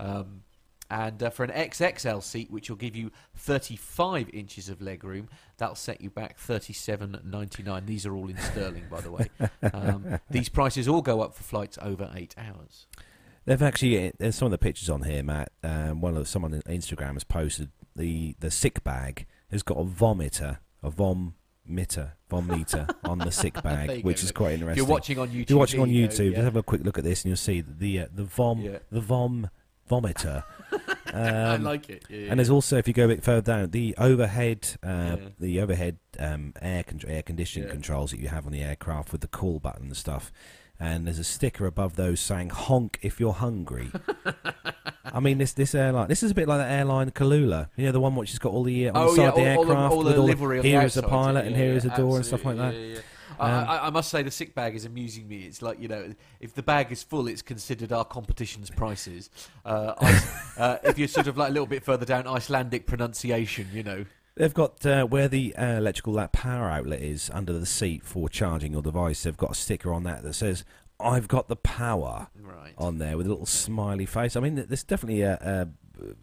Um, 0.00 0.42
and 0.90 1.22
uh, 1.22 1.30
for 1.30 1.44
an 1.44 1.50
XXL 1.50 2.22
seat, 2.22 2.50
which 2.50 2.70
will 2.70 2.76
give 2.76 2.96
you 2.96 3.10
35 3.36 4.30
inches 4.32 4.68
of 4.68 4.78
legroom, 4.78 5.26
that'll 5.58 5.74
set 5.74 6.00
you 6.00 6.10
back 6.10 6.38
37.99. 6.38 7.86
These 7.86 8.06
are 8.06 8.14
all 8.14 8.28
in 8.28 8.38
sterling, 8.38 8.84
by 8.90 9.00
the 9.00 9.10
way. 9.10 9.28
Um, 9.72 10.18
these 10.30 10.48
prices 10.48 10.88
all 10.88 11.02
go 11.02 11.20
up 11.20 11.34
for 11.34 11.42
flights 11.42 11.78
over 11.82 12.10
eight 12.14 12.34
hours. 12.38 12.86
They've 13.44 13.62
actually 13.62 14.12
there's 14.18 14.36
some 14.36 14.46
of 14.46 14.52
the 14.52 14.58
pictures 14.58 14.90
on 14.90 15.02
here, 15.02 15.22
Matt. 15.22 15.50
Um, 15.62 16.00
one 16.00 16.16
of 16.16 16.28
someone 16.28 16.54
on 16.54 16.60
Instagram 16.62 17.14
has 17.14 17.24
posted 17.24 17.70
the 17.96 18.36
the 18.40 18.50
sick 18.50 18.84
bag 18.84 19.26
has 19.50 19.62
got 19.62 19.78
a 19.78 19.84
vomiter, 19.84 20.58
a 20.82 20.90
vom 20.90 21.34
meter 21.66 22.12
on 23.04 23.18
the 23.18 23.30
sick 23.32 23.62
bag, 23.62 24.04
which 24.04 24.20
go. 24.20 24.24
is 24.24 24.32
quite 24.32 24.52
If 24.52 24.60
interesting. 24.60 24.76
you're 24.76 24.86
watching 24.86 25.18
on 25.18 25.28
YouTube, 25.30 25.40
If 25.42 25.50
you're 25.50 25.58
watching 25.58 25.80
on 25.80 25.88
know, 25.92 25.94
YouTube, 25.98 26.24
yeah. 26.30 26.36
just 26.36 26.44
have 26.44 26.56
a 26.56 26.62
quick 26.62 26.84
look 26.84 26.98
at 26.98 27.04
this, 27.04 27.22
and 27.24 27.30
you'll 27.30 27.36
see 27.36 27.62
the 27.62 28.00
uh, 28.00 28.06
the 28.14 28.24
vom 28.24 28.60
Yeah. 28.60 28.78
the 28.90 29.00
vom 29.00 29.48
vomiter. 29.88 30.44
I 31.14 31.54
Um, 31.54 31.64
like 31.64 31.88
it. 31.88 32.04
Yeah, 32.10 32.28
and 32.30 32.38
there's 32.38 32.50
also, 32.50 32.76
if 32.76 32.86
you 32.86 32.94
go 32.94 33.06
a 33.06 33.08
bit 33.08 33.24
further 33.24 33.40
down, 33.40 33.70
the 33.70 33.94
overhead, 33.98 34.68
uh, 34.82 35.16
Yeah. 35.20 35.28
the 35.40 35.60
overhead 35.60 35.96
um, 36.18 36.52
air 36.60 36.82
con- 36.84 37.00
air 37.06 37.22
conditioning 37.22 37.68
controls 37.70 38.10
that 38.10 38.20
you 38.20 38.28
have 38.28 38.44
on 38.46 38.52
the 38.52 38.62
aircraft 38.62 39.12
with 39.12 39.22
the 39.22 39.28
call 39.28 39.58
button 39.60 39.86
and 39.86 39.96
stuff. 39.96 40.30
And 40.80 41.06
there's 41.06 41.18
a 41.18 41.24
sticker 41.24 41.66
above 41.66 41.96
those 41.96 42.20
saying 42.20 42.50
"honk 42.50 42.98
if 43.02 43.18
you're 43.18 43.32
hungry." 43.32 43.90
I 45.04 45.20
mean, 45.20 45.38
this 45.38 45.52
this 45.54 45.74
airline, 45.74 46.06
this 46.08 46.22
is 46.22 46.30
a 46.30 46.34
bit 46.34 46.46
like 46.46 46.58
that 46.58 46.70
airline 46.70 47.10
Kulula, 47.10 47.68
you 47.76 47.86
know, 47.86 47.92
the 47.92 47.98
one 48.00 48.14
which 48.14 48.30
has 48.30 48.38
got 48.38 48.52
all 48.52 48.62
the 48.62 48.88
uh, 48.88 48.92
on 48.92 48.96
oh 49.08 49.10
the 49.10 49.16
side 49.16 49.28
of 49.30 49.34
the 49.34 49.40
all, 49.40 49.46
all 49.64 49.70
aircraft 49.70 49.90
the, 49.90 49.96
all 49.96 50.04
with 50.04 50.14
the 50.14 50.20
all 50.20 50.26
livery 50.26 50.58
on 50.58 50.62
the 50.62 50.68
here 50.68 50.82
is 50.82 50.96
a 50.96 51.02
pilot 51.02 51.46
and 51.46 51.56
here 51.56 51.72
is 51.72 51.84
a 51.84 51.96
door 51.96 52.16
and 52.16 52.26
stuff 52.26 52.44
like 52.44 52.56
that. 52.58 53.02
Absolutely, 53.40 53.48
yeah, 53.48 53.64
yeah. 53.64 53.70
I, 53.70 53.74
Um, 53.76 53.82
I, 53.84 53.86
I 53.86 53.90
must 53.90 54.10
say 54.10 54.22
the 54.22 54.30
sick 54.30 54.54
bag 54.54 54.74
is 54.74 54.84
amusing 54.84 55.28
me. 55.28 55.42
It's 55.44 55.62
like 55.62 55.80
you 55.80 55.88
know, 55.88 56.14
if 56.40 56.54
the 56.54 56.62
bag 56.62 56.90
is 56.92 57.02
full, 57.02 57.28
it's 57.28 57.42
considered 57.42 57.92
our 57.92 58.04
competition's 58.04 58.70
prices. 58.70 59.30
Uh, 59.64 59.94
Ice- 60.00 60.58
uh, 60.58 60.78
if 60.84 60.98
you're 60.98 61.08
sort 61.08 61.26
of 61.26 61.36
like 61.36 61.50
a 61.50 61.52
little 61.52 61.66
bit 61.66 61.84
further 61.84 62.04
down, 62.06 62.26
Icelandic 62.26 62.86
pronunciation, 62.86 63.68
you 63.72 63.82
know. 63.82 64.04
They've 64.36 64.54
got 64.54 64.86
uh, 64.86 65.04
where 65.04 65.26
the 65.26 65.54
uh, 65.56 65.78
electrical 65.78 66.12
that 66.14 66.32
power 66.32 66.70
outlet 66.70 67.02
is 67.02 67.28
under 67.34 67.52
the 67.52 67.66
seat 67.66 68.04
for 68.04 68.28
charging 68.28 68.72
your 68.72 68.82
device. 68.82 69.24
They've 69.24 69.36
got 69.36 69.50
a 69.50 69.54
sticker 69.54 69.92
on 69.92 70.04
that 70.04 70.22
that 70.22 70.34
says 70.34 70.64
"I've 71.00 71.26
got 71.26 71.48
the 71.48 71.56
power" 71.56 72.28
Right. 72.40 72.72
on 72.78 72.98
there 72.98 73.16
with 73.16 73.26
a 73.26 73.30
little 73.30 73.46
smiley 73.46 74.06
face. 74.06 74.36
I 74.36 74.40
mean, 74.40 74.54
there's 74.54 74.84
definitely 74.84 75.22
a, 75.22 75.34
a, 75.34 75.68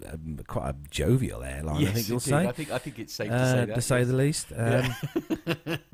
a 0.05 0.43
quite 0.43 0.69
a 0.69 0.75
jovial 0.89 1.43
airline. 1.43 1.81
yes, 1.81 1.89
I 1.89 1.93
think 1.93 2.07
you'll 2.09 2.17
indeed. 2.17 2.29
say. 2.29 2.47
I 2.47 2.51
think 2.51 2.71
I 2.71 2.77
think 2.77 2.99
it's 2.99 3.13
safe 3.13 3.29
to 3.29 3.35
uh, 3.35 3.51
say 3.51 3.65
that. 3.65 3.75
to 3.75 3.81
say 3.81 3.99
yes. 3.99 4.07
the 4.07 4.13
least. 4.15 4.47
Um, 4.55 4.95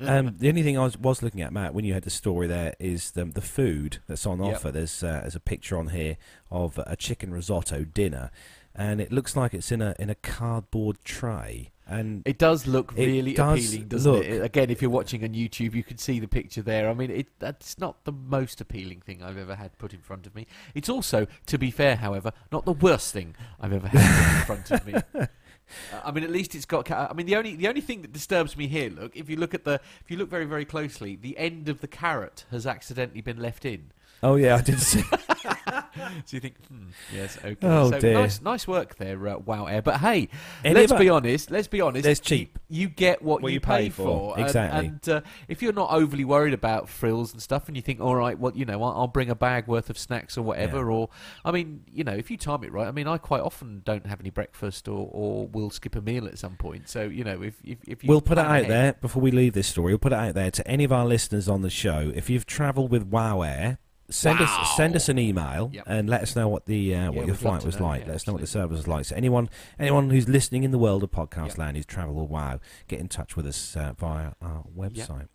um, 0.00 0.34
the 0.38 0.48
only 0.48 0.62
thing 0.62 0.78
I 0.78 0.84
was, 0.84 0.96
was 0.98 1.22
looking 1.22 1.40
at, 1.42 1.52
Matt, 1.52 1.74
when 1.74 1.84
you 1.84 1.94
had 1.94 2.02
the 2.04 2.10
story 2.10 2.46
there, 2.46 2.74
is 2.78 3.12
the, 3.12 3.24
the 3.24 3.40
food 3.40 3.98
that's 4.06 4.26
on 4.26 4.42
Yep. 4.42 4.54
offer. 4.56 4.70
There's 4.72 5.02
uh, 5.02 5.20
there's 5.22 5.36
a 5.36 5.40
picture 5.40 5.76
on 5.78 5.88
here 5.88 6.16
of 6.50 6.78
a 6.86 6.96
chicken 6.96 7.32
risotto 7.32 7.84
dinner, 7.84 8.30
and 8.74 9.00
it 9.00 9.12
looks 9.12 9.36
like 9.36 9.54
it's 9.54 9.70
in 9.72 9.82
a 9.82 9.94
in 9.98 10.10
a 10.10 10.14
cardboard 10.16 10.98
tray. 11.04 11.70
And 11.92 12.22
It 12.24 12.38
does 12.38 12.66
look 12.66 12.94
It 12.96 13.06
really 13.06 13.34
does 13.34 13.58
appealing, 13.68 13.88
doesn't 13.88 14.12
look- 14.12 14.24
it? 14.24 14.42
Again, 14.42 14.70
if 14.70 14.80
you're 14.80 14.90
watching 14.90 15.22
on 15.24 15.30
YouTube, 15.30 15.74
you 15.74 15.84
can 15.84 15.98
see 15.98 16.18
the 16.20 16.28
picture 16.28 16.62
there. 16.62 16.88
I 16.88 16.94
mean, 16.94 17.10
it, 17.10 17.28
that's 17.38 17.78
not 17.78 18.04
the 18.04 18.12
most 18.12 18.60
appealing 18.60 19.00
thing 19.02 19.22
I've 19.22 19.36
ever 19.36 19.54
had 19.54 19.76
put 19.78 19.92
in 19.92 20.00
front 20.00 20.26
of 20.26 20.34
me. 20.34 20.46
It's 20.74 20.88
also, 20.88 21.26
to 21.46 21.58
be 21.58 21.70
fair, 21.70 21.96
however, 21.96 22.32
not 22.50 22.64
the 22.64 22.72
worst 22.72 23.12
thing 23.12 23.36
I've 23.60 23.72
ever 23.72 23.88
had 23.88 24.46
put 24.46 24.56
in 24.56 24.64
front 24.64 24.70
of 24.70 24.86
me. 24.86 25.26
I 26.04 26.10
mean, 26.10 26.24
at 26.24 26.30
least 26.30 26.54
it's 26.54 26.64
got. 26.64 26.90
I 26.90 27.12
mean, 27.14 27.26
the 27.26 27.36
only 27.36 27.56
the 27.56 27.68
only 27.68 27.80
thing 27.80 28.02
that 28.02 28.12
disturbs 28.12 28.56
me 28.56 28.66
here, 28.66 28.90
look, 28.90 29.16
if 29.16 29.30
you 29.30 29.36
look 29.36 29.54
at 29.54 29.64
the, 29.64 29.74
if 30.02 30.10
you 30.10 30.16
look 30.16 30.28
very 30.28 30.44
very 30.44 30.64
closely, 30.64 31.16
the 31.16 31.36
end 31.38 31.68
of 31.68 31.80
the 31.80 31.88
carrot 31.88 32.44
has 32.50 32.66
accidentally 32.66 33.20
been 33.22 33.40
left 33.40 33.64
in. 33.64 33.92
oh 34.22 34.36
yeah, 34.36 34.56
I 34.56 34.60
did 34.60 34.80
see. 34.80 35.02
So 36.24 36.36
you 36.36 36.40
think, 36.40 36.54
hmm, 36.66 36.86
yes, 37.12 37.38
okay. 37.44 37.56
Oh, 37.62 37.90
so 37.90 37.98
dear. 38.00 38.14
nice, 38.14 38.40
nice 38.40 38.66
work 38.68 38.96
there, 38.96 39.28
uh, 39.28 39.38
Wow 39.38 39.66
Air. 39.66 39.82
But 39.82 39.98
hey, 40.00 40.28
Any 40.64 40.74
let's 40.74 40.92
be 40.92 41.08
honest. 41.08 41.50
Let's 41.50 41.68
be 41.68 41.80
honest. 41.80 42.06
It's 42.06 42.20
cheap. 42.20 42.58
You, 42.68 42.88
get 42.88 43.22
what, 43.22 43.42
What 43.42 43.48
you, 43.48 43.54
you 43.54 43.60
pay, 43.60 43.84
pay 43.84 43.88
for. 43.90 44.34
and- 44.36 44.44
Exactly. 44.46 44.86
And, 44.88 45.08
uh, 45.08 45.20
if 45.48 45.62
you're 45.62 45.72
not 45.72 45.90
overly 45.90 46.24
worried 46.24 46.54
about 46.54 46.88
frills 46.88 47.32
and 47.32 47.42
stuff, 47.42 47.68
and 47.68 47.76
you 47.76 47.82
think, 47.82 48.00
all 48.00 48.14
right, 48.16 48.38
well, 48.38 48.52
you 48.54 48.64
know, 48.64 48.82
I'll, 48.82 48.92
I'll 49.02 49.06
bring 49.08 49.30
a 49.30 49.34
bag 49.34 49.66
worth 49.66 49.90
of 49.90 49.98
snacks 49.98 50.38
or 50.38 50.42
whatever, 50.42 50.78
Yeah. 50.78 50.84
or 50.96 51.08
I 51.44 51.50
mean, 51.50 51.84
you 51.92 52.04
know, 52.04 52.12
if 52.14 52.30
you 52.30 52.36
time 52.36 52.64
it 52.64 52.72
right. 52.72 52.86
I 52.86 52.92
mean, 52.92 53.06
I 53.08 53.18
quite 53.18 53.42
often 53.42 53.82
don't 53.84 54.06
have 54.06 54.20
any 54.20 54.30
breakfast, 54.30 54.88
or, 54.88 55.08
or 55.12 55.46
will 55.48 55.70
skip 55.70 55.96
a 55.96 56.00
meal 56.00 56.26
at 56.26 56.38
some 56.38 56.56
point. 56.56 56.88
So 56.88 57.02
you 57.04 57.24
know, 57.24 57.42
if 57.42 57.54
if, 57.64 57.78
if 57.86 58.04
you 58.04 58.08
We'll 58.08 58.20
put 58.20 58.38
it 58.38 58.44
out 58.44 58.50
ahead- 58.60 58.70
there 58.70 58.92
before 58.94 59.22
we 59.22 59.30
leave 59.30 59.52
this 59.52 59.66
story. 59.66 59.92
We'll 59.92 59.98
put 59.98 60.12
it 60.12 60.18
out 60.18 60.34
there 60.34 60.50
to 60.50 60.66
any 60.68 60.84
of 60.84 60.92
our 60.92 61.04
listeners 61.04 61.48
on 61.48 61.62
the 61.62 61.70
show. 61.70 62.12
If 62.14 62.30
you've 62.30 62.46
travelled 62.46 62.90
with 62.90 63.04
Wow 63.04 63.42
Air, 63.42 63.78
send 64.10 64.40
Wow. 64.40 64.46
us 64.60 64.76
send 64.76 64.94
us 64.96 65.08
an 65.08 65.18
email 65.18 65.70
Yep. 65.72 65.84
and 65.86 66.08
let 66.10 66.22
us 66.22 66.36
know 66.36 66.48
what 66.48 66.66
the 66.66 66.94
uh, 66.94 66.98
Yeah, 66.98 67.08
what 67.10 67.26
your 67.26 67.36
flight 67.36 67.64
was 67.64 67.78
know, 67.78 67.86
like. 67.86 68.02
yeah, 68.02 68.08
let 68.08 68.16
us 68.16 68.26
know 68.26 68.32
what 68.34 68.40
the 68.42 68.46
service 68.48 68.76
was 68.78 68.88
like. 68.88 69.04
So 69.06 69.16
anyone 69.16 69.48
anyone 69.78 70.10
who's 70.10 70.28
listening 70.28 70.64
in 70.64 70.70
the 70.70 70.78
world 70.78 71.02
of 71.02 71.10
podcast 71.10 71.48
Yep. 71.48 71.58
land 71.58 71.76
who's 71.76 71.86
travelled 71.86 72.16
with 72.16 72.30
Wow, 72.30 72.60
get 72.88 73.00
in 73.00 73.08
touch 73.08 73.36
with 73.36 73.46
us 73.46 73.76
uh, 73.76 73.92
via 73.98 74.32
our 74.42 74.64
website. 74.76 75.28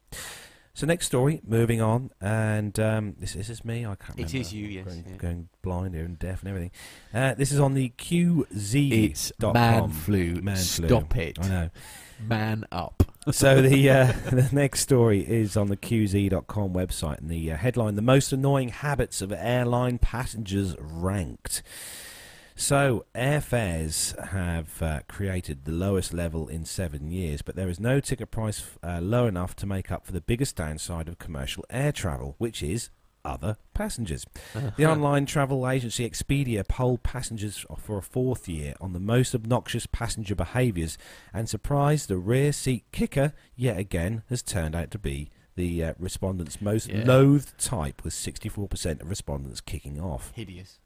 So 0.73 0.85
next 0.85 1.07
story, 1.07 1.41
moving 1.43 1.81
on, 1.81 2.11
and 2.21 2.79
um, 2.79 3.15
this, 3.17 3.33
this 3.33 3.49
is 3.49 3.65
me. 3.65 3.83
I 3.83 3.95
can't. 3.95 4.11
It 4.19 4.25
remember. 4.27 4.37
is 4.37 4.53
you, 4.53 4.67
yes, 4.67 4.85
Going, 4.85 5.05
yeah. 5.09 5.15
going 5.15 5.49
blind 5.63 5.95
here 5.95 6.05
and 6.05 6.19
deaf 6.19 6.41
and 6.41 6.49
everything. 6.49 6.69
Uh, 7.11 7.33
this 7.33 7.51
is 7.51 7.59
on 7.59 7.73
the 7.73 7.89
QZ. 7.97 9.05
It's 9.09 9.31
man 9.41 9.89
flu. 9.89 10.35
Man 10.35 10.55
flu. 10.55 10.87
Stop 10.87 11.17
it. 11.17 11.39
I 11.41 11.47
know. 11.47 11.69
Man 12.19 12.65
up. 12.71 13.03
so 13.31 13.61
the 13.61 13.89
uh, 13.89 14.05
the 14.31 14.49
next 14.51 14.81
story 14.81 15.21
is 15.21 15.55
on 15.55 15.67
the 15.67 15.77
QZ.com 15.77 16.73
website, 16.73 17.19
and 17.19 17.29
the 17.29 17.51
uh, 17.51 17.57
headline: 17.57 17.95
"The 17.95 18.01
most 18.01 18.33
annoying 18.33 18.69
habits 18.69 19.21
of 19.21 19.31
airline 19.31 19.97
passengers 19.97 20.75
ranked." 20.79 21.61
So 22.59 23.05
airfares 23.13 24.19
have 24.29 24.81
uh, 24.81 25.01
created 25.07 25.65
the 25.65 25.71
lowest 25.71 26.11
level 26.11 26.47
in 26.47 26.65
seven 26.65 27.11
years, 27.11 27.43
but 27.43 27.55
there 27.55 27.69
is 27.69 27.79
no 27.79 27.99
ticket 27.99 28.31
price 28.31 28.63
uh, 28.81 28.99
low 28.99 29.27
enough 29.27 29.55
to 29.57 29.67
make 29.67 29.91
up 29.91 30.07
for 30.07 30.11
the 30.11 30.21
biggest 30.21 30.55
downside 30.55 31.07
of 31.07 31.19
commercial 31.19 31.63
air 31.69 31.91
travel, 31.91 32.33
which 32.39 32.63
is 32.63 32.89
other 33.27 33.57
passengers. 33.73 34.25
The 34.77 34.85
online 34.85 35.25
travel 35.25 35.67
agency 35.69 36.09
Expedia 36.09 36.67
polled 36.67 37.03
passengers 37.03 37.65
for 37.77 37.97
a 37.97 38.01
fourth 38.01 38.47
year 38.47 38.73
on 38.81 38.93
the 38.93 38.99
most 38.99 39.35
obnoxious 39.35 39.85
passenger 39.85 40.33
behaviours, 40.35 40.97
and 41.33 41.47
surprised 41.49 42.07
the 42.09 42.17
rear 42.17 42.51
seat 42.53 42.85
kicker 42.91 43.33
yet 43.55 43.77
again 43.77 44.23
has 44.29 44.41
turned 44.41 44.75
out 44.75 44.91
to 44.91 44.99
be 44.99 45.29
the 45.55 45.83
uh, 45.83 45.93
respondents' 45.99 46.61
most 46.61 46.87
Yeah. 46.87 47.03
loathed 47.05 47.57
type, 47.59 48.03
with 48.03 48.13
64% 48.13 49.01
of 49.01 49.09
respondents 49.09 49.59
kicking 49.61 49.99
off. 49.99 50.31
Hideous. 50.35 50.79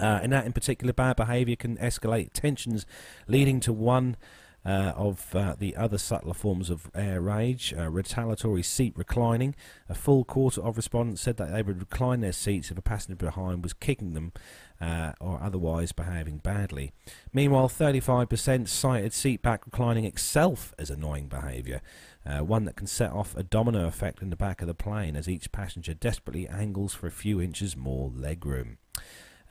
Uh, 0.00 0.20
and 0.22 0.32
that 0.32 0.44
in 0.46 0.52
particular, 0.52 0.92
bad 0.92 1.16
behaviour 1.16 1.54
can 1.56 1.76
escalate 1.76 2.30
tensions, 2.32 2.84
leading 3.28 3.60
to 3.60 3.72
one 3.72 4.16
uh, 4.64 4.92
of 4.96 5.34
uh, 5.34 5.54
the 5.58 5.76
other 5.76 5.98
subtler 5.98 6.34
forms 6.34 6.70
of 6.70 6.90
air 6.94 7.20
rage, 7.20 7.74
uh, 7.76 7.90
retaliatory 7.90 8.62
seat 8.62 8.94
reclining. 8.96 9.54
A 9.88 9.94
full 9.94 10.24
quarter 10.24 10.62
of 10.62 10.76
respondents 10.76 11.20
said 11.20 11.36
that 11.36 11.52
they 11.52 11.62
would 11.62 11.80
recline 11.80 12.20
their 12.20 12.32
seats 12.32 12.70
if 12.70 12.78
a 12.78 12.82
passenger 12.82 13.16
behind 13.16 13.62
was 13.62 13.74
kicking 13.74 14.14
them 14.14 14.32
uh, 14.80 15.12
or 15.20 15.40
otherwise 15.42 15.92
behaving 15.92 16.38
badly. 16.38 16.92
Meanwhile, 17.32 17.68
35% 17.68 18.68
cited 18.68 19.12
seat 19.12 19.42
back 19.42 19.66
reclining 19.66 20.04
itself 20.04 20.74
as 20.78 20.90
annoying 20.90 21.28
behaviour, 21.28 21.82
uh, 22.26 22.38
one 22.38 22.64
that 22.64 22.76
can 22.76 22.86
set 22.86 23.12
off 23.12 23.36
a 23.36 23.42
domino 23.42 23.86
effect 23.86 24.22
in 24.22 24.30
the 24.30 24.36
back 24.36 24.62
of 24.62 24.66
the 24.66 24.74
plane 24.74 25.14
as 25.16 25.28
each 25.28 25.52
passenger 25.52 25.94
desperately 25.94 26.48
angles 26.48 26.94
for 26.94 27.06
a 27.06 27.12
few 27.12 27.40
inches 27.40 27.76
more 27.76 28.10
legroom. 28.10 28.76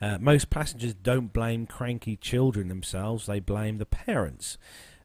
Uh, 0.00 0.18
most 0.20 0.50
passengers 0.50 0.92
don't 0.92 1.32
blame 1.32 1.66
cranky 1.66 2.16
children 2.16 2.68
themselves, 2.68 3.26
they 3.26 3.40
blame 3.40 3.78
the 3.78 3.86
parents. 3.86 4.58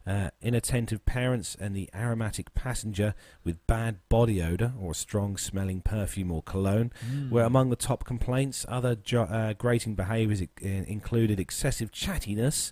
Uh, 0.10 0.32
inattentive 0.42 1.06
parents 1.06 1.56
and 1.60 1.76
the 1.76 1.88
aromatic 1.94 2.52
passenger 2.56 3.14
with 3.44 3.56
bad 3.68 3.98
body 4.10 4.42
odour 4.42 4.74
or 4.82 4.92
strong 4.96 5.38
smelling 5.38 5.82
perfume 5.82 6.32
or 6.32 6.42
cologne 6.42 6.92
were 7.30 7.44
among 7.44 7.70
the 7.70 7.76
top 7.76 8.06
complaints. 8.06 8.66
Other 8.68 8.96
jo- 8.96 9.24
uh, 9.40 9.54
grating 9.54 9.94
behaviours 9.94 10.42
i- 10.42 10.48
included 10.66 11.40
excessive 11.40 11.92
chattiness. 11.92 12.72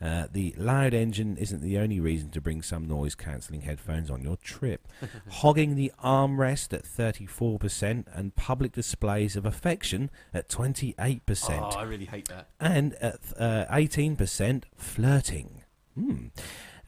Uh, 0.00 0.26
the 0.32 0.54
loud 0.56 0.94
engine 0.94 1.36
isn't 1.36 1.60
the 1.60 1.76
only 1.76 2.00
reason 2.00 2.30
to 2.30 2.40
bring 2.40 2.62
some 2.62 2.88
noise 2.88 3.14
cancelling 3.14 3.60
headphones 3.60 4.08
on 4.10 4.22
your 4.22 4.38
trip. 4.38 4.88
Hogging 5.42 5.74
the 5.76 5.92
armrest 6.02 6.72
at 6.72 6.84
34% 6.84 8.06
and 8.16 8.34
public 8.36 8.72
displays 8.72 9.36
of 9.36 9.44
affection 9.44 10.10
at 10.32 10.48
28%. 10.48 11.20
Oh, 11.60 11.78
I 11.78 11.82
really 11.82 12.06
hate 12.06 12.28
that. 12.28 12.48
And 12.58 12.94
at 12.94 13.20
uh, 13.38 13.66
18%, 13.70 14.62
flirting. 14.78 15.62
Hmm. 15.94 16.28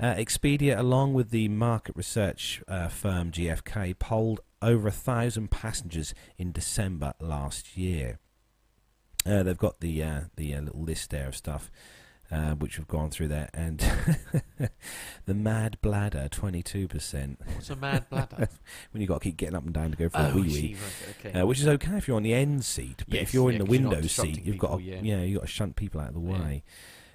Uh, 0.03 0.15
Expedia, 0.17 0.77
along 0.77 1.15
with 1.15 1.31
the 1.31 1.49
market 1.49 1.95
research 1.97 2.61
uh, 2.67 2.89
firm 2.89 3.31
GFK, 3.31 3.97
polled 3.99 4.41
over 4.61 4.89
a 4.89 4.93
thousand 4.93 5.53
passengers 5.53 6.13
in 6.37 6.51
December 6.51 7.15
last 7.21 7.77
year. 7.77 8.19
Uh, 9.25 9.45
they've 9.45 9.57
got 9.57 9.79
the 9.79 10.03
uh, 10.03 10.21
the 10.37 10.55
uh, 10.55 10.61
little 10.63 10.83
list 10.83 11.11
there 11.11 11.29
of 11.29 11.37
stuff 11.37 11.71
uh, 12.33 12.55
which 12.55 12.79
we've 12.79 12.89
gone 12.89 13.11
through 13.11 13.29
there, 13.29 13.51
and 13.53 13.79
the 15.27 15.35
mad 15.35 15.77
bladder, 15.83 16.29
twenty-two 16.31 16.89
percent. 16.89 17.39
What's 17.55 17.69
a 17.69 17.77
mad 17.77 18.09
bladder? 18.09 18.49
When 18.93 19.03
you 19.03 19.07
got 19.07 19.21
to 19.21 19.29
keep 19.29 19.37
getting 19.37 19.55
up 19.55 19.65
and 19.65 19.75
down 19.75 19.91
to 19.91 19.97
go 19.97 20.09
for 20.09 20.19
oh, 20.19 20.31
a 20.31 20.35
wee 20.35 20.43
wee. 20.43 20.77
right, 20.83 21.27
okay. 21.27 21.41
Uh, 21.41 21.47
which 21.47 21.61
is 21.61 21.69
okay 21.69 21.97
if 21.97 22.09
you're 22.09 22.17
on 22.17 22.23
the 22.23 22.35
end 22.35 22.65
seat, 22.65 23.05
but 23.07 23.15
Yes, 23.15 23.23
if 23.25 23.35
you're 23.35 23.51
in 23.51 23.59
the 23.59 23.65
'cause 23.65 23.79
you're 23.79 23.91
window 23.91 24.07
seat, 24.07 24.45
you've 24.45 24.59
got 24.59 24.79
to, 24.79 24.83
yeah. 24.83 25.01
yeah. 25.03 25.23
you've 25.23 25.41
got 25.41 25.47
to 25.47 25.53
shunt 25.53 25.77
people 25.77 26.01
out 26.01 26.09
of 26.09 26.15
the 26.15 26.21
Yeah. 26.21 26.61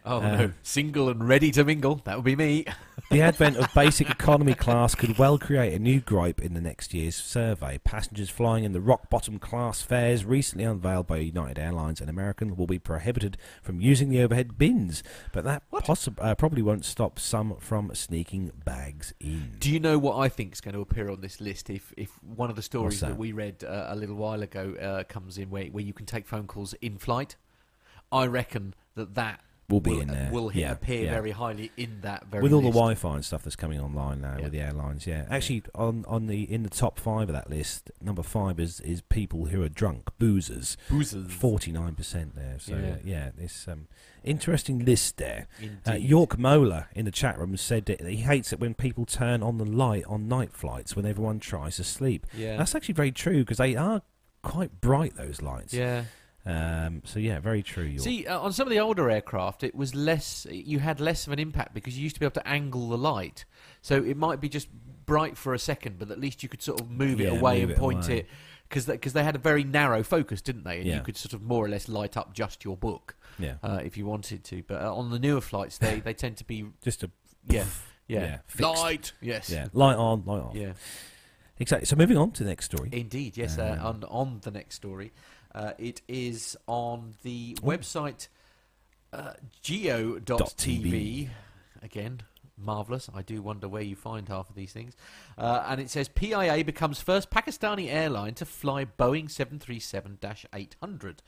Oh 0.08 0.18
uh, 0.18 0.38
no, 0.38 0.52
single 0.64 1.10
and 1.10 1.28
ready 1.28 1.52
to 1.52 1.64
mingle. 1.64 2.02
That 2.06 2.16
would 2.16 2.26
be 2.26 2.36
me. 2.36 2.66
The 3.10 3.22
advent 3.22 3.56
of 3.56 3.74
basic 3.74 4.10
economy 4.10 4.54
class 4.54 4.94
could 4.94 5.18
well 5.18 5.38
create 5.38 5.74
a 5.74 5.80
new 5.80 6.02
gripe 6.02 6.42
in 6.42 6.54
the 6.54 6.60
next 6.60 6.94
year's 6.94 7.16
survey. 7.16 7.78
Passengers 7.78 8.30
flying 8.30 8.66
in 8.66 8.74
the 8.74 8.82
rock 8.82 9.10
bottom 9.10 9.40
class 9.40 9.82
fares 9.82 10.26
recently 10.26 10.66
unveiled 10.66 11.08
by 11.08 11.18
United 11.18 11.58
Airlines 11.58 12.02
and 12.02 12.10
American 12.10 12.58
will 12.58 12.68
be 12.68 12.80
prohibited 12.80 13.38
from 13.62 13.80
using 13.80 14.10
the 14.10 14.22
overhead 14.22 14.58
bins, 14.58 15.04
but 15.32 15.46
that 15.46 15.64
possi- 15.72 16.18
uh, 16.20 16.36
probably 16.36 16.62
won't 16.62 16.84
stop 16.84 17.18
some 17.18 17.56
from 17.60 17.96
sneaking 17.96 18.52
bags 18.66 19.14
in. 19.22 19.56
Do 19.60 19.72
you 19.72 19.80
know 19.80 19.98
what 19.98 20.18
I 20.18 20.28
think 20.28 20.52
is 20.52 20.60
going 20.60 20.76
to 20.76 20.82
appear 20.82 21.10
on 21.10 21.22
this 21.22 21.40
list 21.40 21.70
if, 21.70 21.94
if 21.96 22.22
one 22.22 22.50
of 22.50 22.58
the 22.58 22.62
stories 22.62 23.00
that? 23.00 23.10
that? 23.10 23.18
we 23.18 23.32
read 23.32 23.64
uh, 23.64 23.86
a 23.88 23.96
little 23.96 24.16
while 24.16 24.42
ago 24.44 24.76
uh, 24.82 25.04
comes 25.06 25.38
in 25.38 25.50
where, 25.50 25.68
where 25.68 25.84
you 25.84 25.94
can 25.94 26.06
take 26.06 26.28
phone 26.28 26.48
calls 26.48 26.74
in 26.82 26.98
flight? 26.98 27.38
I 28.12 28.26
reckon 28.26 28.74
that 28.96 29.16
that 29.16 29.42
Will 29.70 29.82
be 29.82 29.92
will, 29.92 30.00
in 30.00 30.08
there. 30.08 30.30
will 30.32 30.50
Yeah, 30.54 30.72
appear 30.72 31.04
yeah. 31.04 31.12
very 31.12 31.32
highly 31.32 31.74
in 31.76 32.00
that 32.00 32.28
very 32.28 32.42
with 32.42 32.54
all 32.54 32.62
the. 32.62 32.70
Wi-Fi 32.70 33.16
and 33.16 33.26
stuff 33.26 33.44
that's 33.44 33.58
coming 33.58 33.82
online 33.82 34.22
now 34.22 34.36
Yeah. 34.38 34.44
with 34.44 34.54
the 34.54 34.62
airlines, 34.62 35.06
yeah. 35.06 35.26
Actually, 35.30 35.64
on 35.76 36.06
on 36.08 36.28
the 36.28 36.44
in 36.50 36.64
the 36.64 36.70
top 36.70 36.98
five 36.98 37.28
of 37.28 37.34
that 37.36 37.50
list, 37.50 37.92
number 38.02 38.24
five 38.24 38.62
is 38.62 38.80
is 38.80 39.02
people 39.02 39.48
who 39.48 39.62
are 39.64 39.68
drunk, 39.68 40.10
boozers. 40.18 40.78
Boozers. 40.90 41.30
Forty 41.30 41.74
nine 41.74 41.96
percent 41.96 42.34
there. 42.34 42.56
So 42.60 42.78
Yeah. 42.78 42.96
yeah, 43.04 43.32
it's 43.38 43.68
um 43.68 43.88
interesting 44.24 44.86
list 44.86 45.18
there. 45.18 45.48
Uh, 45.62 45.92
Indeed. 45.92 46.10
York 46.10 46.38
Mola 46.40 46.88
in 46.96 47.04
the 47.04 47.12
chat 47.12 47.38
room 47.38 47.58
said 47.58 47.88
that 47.88 48.00
he 48.00 48.18
hates 48.18 48.54
it 48.54 48.62
when 48.62 48.74
people 48.74 49.06
turn 49.06 49.44
on 49.44 49.58
the 49.58 49.66
light 49.66 50.06
on 50.08 50.30
night 50.30 50.54
flights 50.54 50.96
when 50.96 51.06
everyone 51.06 51.40
tries 51.42 51.76
to 51.76 51.84
sleep. 51.84 52.26
yeah. 52.34 52.56
That's 52.56 52.74
actually 52.74 52.94
very 52.94 53.12
true 53.12 53.40
because 53.40 53.58
they 53.58 53.76
are 53.76 54.02
quite 54.44 54.80
bright 54.80 55.18
those 55.18 55.42
lights. 55.42 55.74
yeah. 55.74 56.06
Um. 56.48 57.02
So 57.06 57.20
yeah, 57.20 57.40
very 57.40 57.62
true. 57.64 57.84
York. 57.86 58.02
See, 58.04 58.26
uh, 58.26 58.40
on 58.40 58.54
some 58.54 58.68
of 58.68 58.72
the 58.72 58.80
older 58.80 59.10
aircraft, 59.10 59.64
it 59.64 59.76
was 59.76 59.94
less. 59.94 60.48
You 60.50 60.80
had 60.80 61.00
less 61.00 61.28
of 61.28 61.34
an 61.34 61.40
impact 61.40 61.74
because 61.74 61.98
you 61.98 62.04
used 62.04 62.16
to 62.16 62.20
be 62.20 62.26
able 62.26 62.34
to 62.42 62.48
angle 62.48 62.90
the 62.90 62.98
light, 62.98 63.46
so 63.82 64.04
it 64.04 64.16
might 64.18 64.40
be 64.40 64.50
just 64.50 64.70
bright 65.06 65.38
for 65.38 65.54
a 65.54 65.60
second, 65.60 66.00
but 66.00 66.12
at 66.12 66.20
least 66.20 66.44
you 66.44 66.50
could 66.50 66.62
sort 66.62 66.82
of 66.82 66.90
move 66.92 67.20
Yeah, 67.20 67.30
it 67.34 67.40
away 67.40 67.62
move 67.62 67.70
and 67.70 67.72
it 67.72 67.78
point 67.80 68.06
away. 68.08 68.18
it 68.20 68.28
because 68.68 68.86
because 68.86 69.14
they, 69.14 69.24
had 69.24 69.36
a 69.36 69.40
very 69.40 69.64
narrow 69.64 70.04
focus, 70.04 70.42
didn't 70.42 70.64
they? 70.66 70.78
And 70.80 70.86
Yeah. 70.86 70.96
you 70.98 71.02
could 71.02 71.16
sort 71.18 71.34
of 71.34 71.42
more 71.42 71.64
or 71.66 71.70
less 71.70 71.88
light 71.88 72.18
up 72.18 72.34
just 72.34 72.64
your 72.66 72.76
book 72.78 73.16
yeah, 73.40 73.56
uh, 73.64 73.80
if 73.84 73.96
you 73.98 74.06
wanted 74.06 74.44
to. 74.46 74.64
But 74.64 74.82
uh, 74.82 74.94
on 74.94 75.10
the 75.12 75.20
newer 75.20 75.42
flights, 75.42 75.78
they 75.78 76.00
they 76.02 76.14
tend 76.14 76.38
to 76.38 76.44
be 76.44 76.66
just 76.84 77.04
a 77.04 77.10
yeah 77.50 77.66
yeah, 78.08 78.40
yeah, 78.60 78.66
light 78.68 79.12
yes 79.22 79.50
yeah 79.50 79.68
light 79.74 79.96
on, 79.98 80.24
light 80.26 80.42
off. 80.42 80.56
yeah 80.56 80.74
Exactly. 81.60 81.86
So 81.88 81.96
moving 81.96 82.18
on 82.18 82.32
to 82.34 82.44
the 82.44 82.50
next 82.50 82.66
story. 82.66 82.90
Indeed, 82.92 83.36
yes. 83.36 83.58
Uh, 83.58 83.78
Um, 83.80 83.86
on 83.88 84.04
on 84.04 84.40
the 84.44 84.52
next 84.52 84.76
story, 84.76 85.12
uh, 85.54 85.74
it 85.78 86.02
is 86.08 86.56
on 86.68 87.16
the 87.24 87.56
website 87.62 88.28
Uh, 89.14 89.34
Geo.tv, 89.62 91.30
again, 91.82 92.22
marvellous. 92.58 93.10
I 93.14 93.22
do 93.22 93.42
wonder 93.42 93.68
where 93.68 93.82
you 93.82 93.96
find 93.96 94.28
half 94.28 94.50
of 94.50 94.56
these 94.56 94.74
things. 94.74 94.96
Uh, 95.38 95.64
and 95.68 95.80
it 95.80 95.90
says 95.90 96.10
PIA 96.10 96.64
becomes 96.66 97.00
first 97.00 97.30
Pakistani 97.30 97.90
airline 97.92 98.34
to 98.36 98.46
fly 98.46 98.86
Boeing 98.86 99.30
737 99.30 100.20
800. 100.54 101.24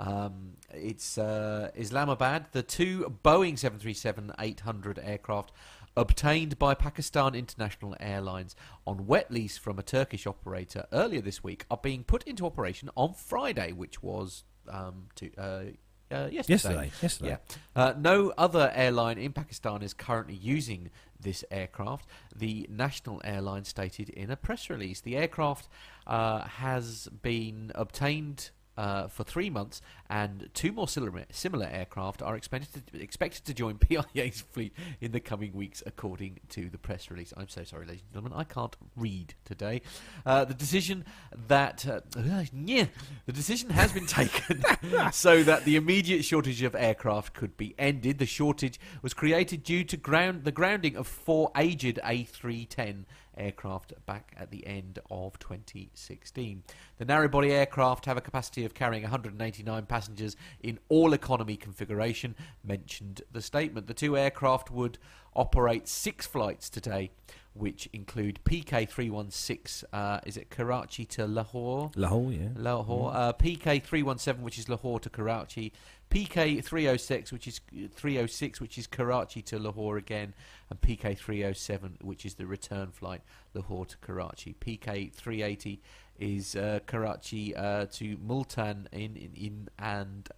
Um, 0.00 0.52
it's 0.72 1.18
uh, 1.18 1.70
Islamabad. 1.74 2.46
The 2.52 2.62
two 2.62 3.14
Boeing 3.24 3.58
737 3.58 4.32
800 4.38 4.98
aircraft 5.02 5.52
obtained 5.96 6.58
by 6.58 6.74
Pakistan 6.74 7.34
International 7.34 7.96
Airlines 8.00 8.54
on 8.86 9.06
wet 9.06 9.30
lease 9.30 9.58
from 9.58 9.78
a 9.78 9.82
Turkish 9.82 10.26
operator 10.26 10.86
earlier 10.92 11.20
this 11.20 11.42
week 11.42 11.64
are 11.70 11.80
being 11.82 12.04
put 12.04 12.22
into 12.24 12.46
operation 12.46 12.90
on 12.96 13.14
Friday, 13.14 13.72
which 13.72 14.02
was 14.02 14.44
um, 14.68 15.06
to, 15.16 15.30
uh, 15.36 15.62
uh, 16.10 16.28
yesterday. 16.30 16.52
Yesterday. 16.52 16.90
Yesterday. 17.02 17.30
Yeah. 17.30 17.56
Uh, 17.76 17.94
no 17.98 18.32
other 18.38 18.72
airline 18.74 19.18
in 19.18 19.32
Pakistan 19.32 19.82
is 19.82 19.92
currently 19.92 20.34
using 20.34 20.90
this 21.20 21.44
aircraft. 21.50 22.06
The 22.34 22.66
national 22.70 23.20
airline 23.24 23.64
stated 23.64 24.08
in 24.10 24.30
a 24.30 24.36
press 24.36 24.70
release 24.70 25.00
the 25.00 25.16
aircraft 25.16 25.68
uh, 26.06 26.42
has 26.42 27.08
been 27.22 27.72
obtained. 27.74 28.50
Uh, 28.78 29.08
for 29.08 29.24
three 29.24 29.50
months, 29.50 29.82
and 30.08 30.48
two 30.54 30.70
more 30.70 30.86
similar, 30.86 31.24
similar 31.32 31.66
aircraft 31.66 32.22
are 32.22 32.36
expected 32.36 32.86
to, 32.86 33.02
expected 33.02 33.44
to 33.44 33.52
join 33.52 33.76
PIA's 33.78 34.40
fleet 34.40 34.72
in 35.00 35.10
the 35.10 35.18
coming 35.18 35.52
weeks, 35.52 35.82
according 35.84 36.38
to 36.50 36.70
the 36.70 36.78
press 36.78 37.10
release. 37.10 37.34
I'm 37.36 37.48
so 37.48 37.64
sorry, 37.64 37.86
ladies 37.86 38.02
and 38.02 38.12
gentlemen, 38.12 38.38
I 38.38 38.44
can't 38.44 38.76
read 38.94 39.34
today. 39.44 39.82
Uh, 40.24 40.44
the 40.44 40.54
decision 40.54 41.04
that 41.48 41.88
uh, 41.88 42.02
yeah, 42.54 42.86
the 43.26 43.32
decision 43.32 43.70
has 43.70 43.90
been 43.90 44.06
taken 44.06 44.62
so 45.12 45.42
that 45.42 45.64
the 45.64 45.74
immediate 45.74 46.24
shortage 46.24 46.62
of 46.62 46.76
aircraft 46.76 47.34
could 47.34 47.56
be 47.56 47.74
ended. 47.80 48.18
The 48.18 48.26
shortage 48.26 48.78
was 49.02 49.12
created 49.12 49.64
due 49.64 49.82
to 49.82 49.96
ground 49.96 50.44
the 50.44 50.52
grounding 50.52 50.94
of 50.94 51.08
four 51.08 51.50
aged 51.56 51.98
A310 52.04 53.06
aircraft 53.38 53.92
back 54.06 54.34
at 54.38 54.50
the 54.50 54.66
end 54.66 54.98
of 55.10 55.38
2016. 55.38 56.62
The 56.98 57.04
narrow 57.04 57.28
body 57.28 57.52
aircraft 57.52 58.06
have 58.06 58.16
a 58.16 58.20
capacity 58.20 58.64
of 58.64 58.74
carrying 58.74 59.02
189 59.02 59.86
passengers 59.86 60.36
in 60.62 60.78
all 60.88 61.12
economy 61.12 61.56
configuration, 61.56 62.34
mentioned 62.64 63.22
the 63.32 63.40
statement. 63.42 63.86
The 63.86 63.94
two 63.94 64.16
aircraft 64.16 64.70
would 64.70 64.98
operate 65.34 65.86
six 65.86 66.26
flights 66.26 66.68
today, 66.68 67.10
which 67.54 67.88
include 67.92 68.40
PK316, 68.44 69.84
uh, 69.92 70.20
is 70.26 70.36
it 70.36 70.50
Karachi 70.50 71.04
to 71.06 71.26
Lahore? 71.26 71.90
Lahore, 71.96 72.32
yeah. 72.32 72.48
Lahore. 72.56 73.12
Uh, 73.14 73.32
PK317, 73.32 74.40
which 74.40 74.58
is 74.58 74.68
Lahore 74.68 75.00
to 75.00 75.10
Karachi. 75.10 75.72
PK306, 76.10 77.32
which 77.32 77.46
is 77.46 77.60
306, 77.94 78.60
which 78.60 78.78
is 78.78 78.86
Karachi 78.86 79.42
to 79.42 79.58
Lahore 79.58 79.98
again, 79.98 80.34
and 80.70 80.80
PK307, 80.80 82.02
which 82.02 82.24
is 82.24 82.34
the 82.34 82.46
return 82.46 82.90
flight 82.90 83.20
Lahore 83.54 83.86
to 83.86 83.96
Karachi. 83.98 84.54
PK380 84.60 85.78
is 86.18 86.56
uh, 86.56 86.80
Karachi 86.86 87.54
uh, 87.54 87.86
to 87.92 88.16
Multan 88.24 88.88
in 88.92 89.16
in, 89.16 89.32
in 89.34 89.68
and. 89.78 90.28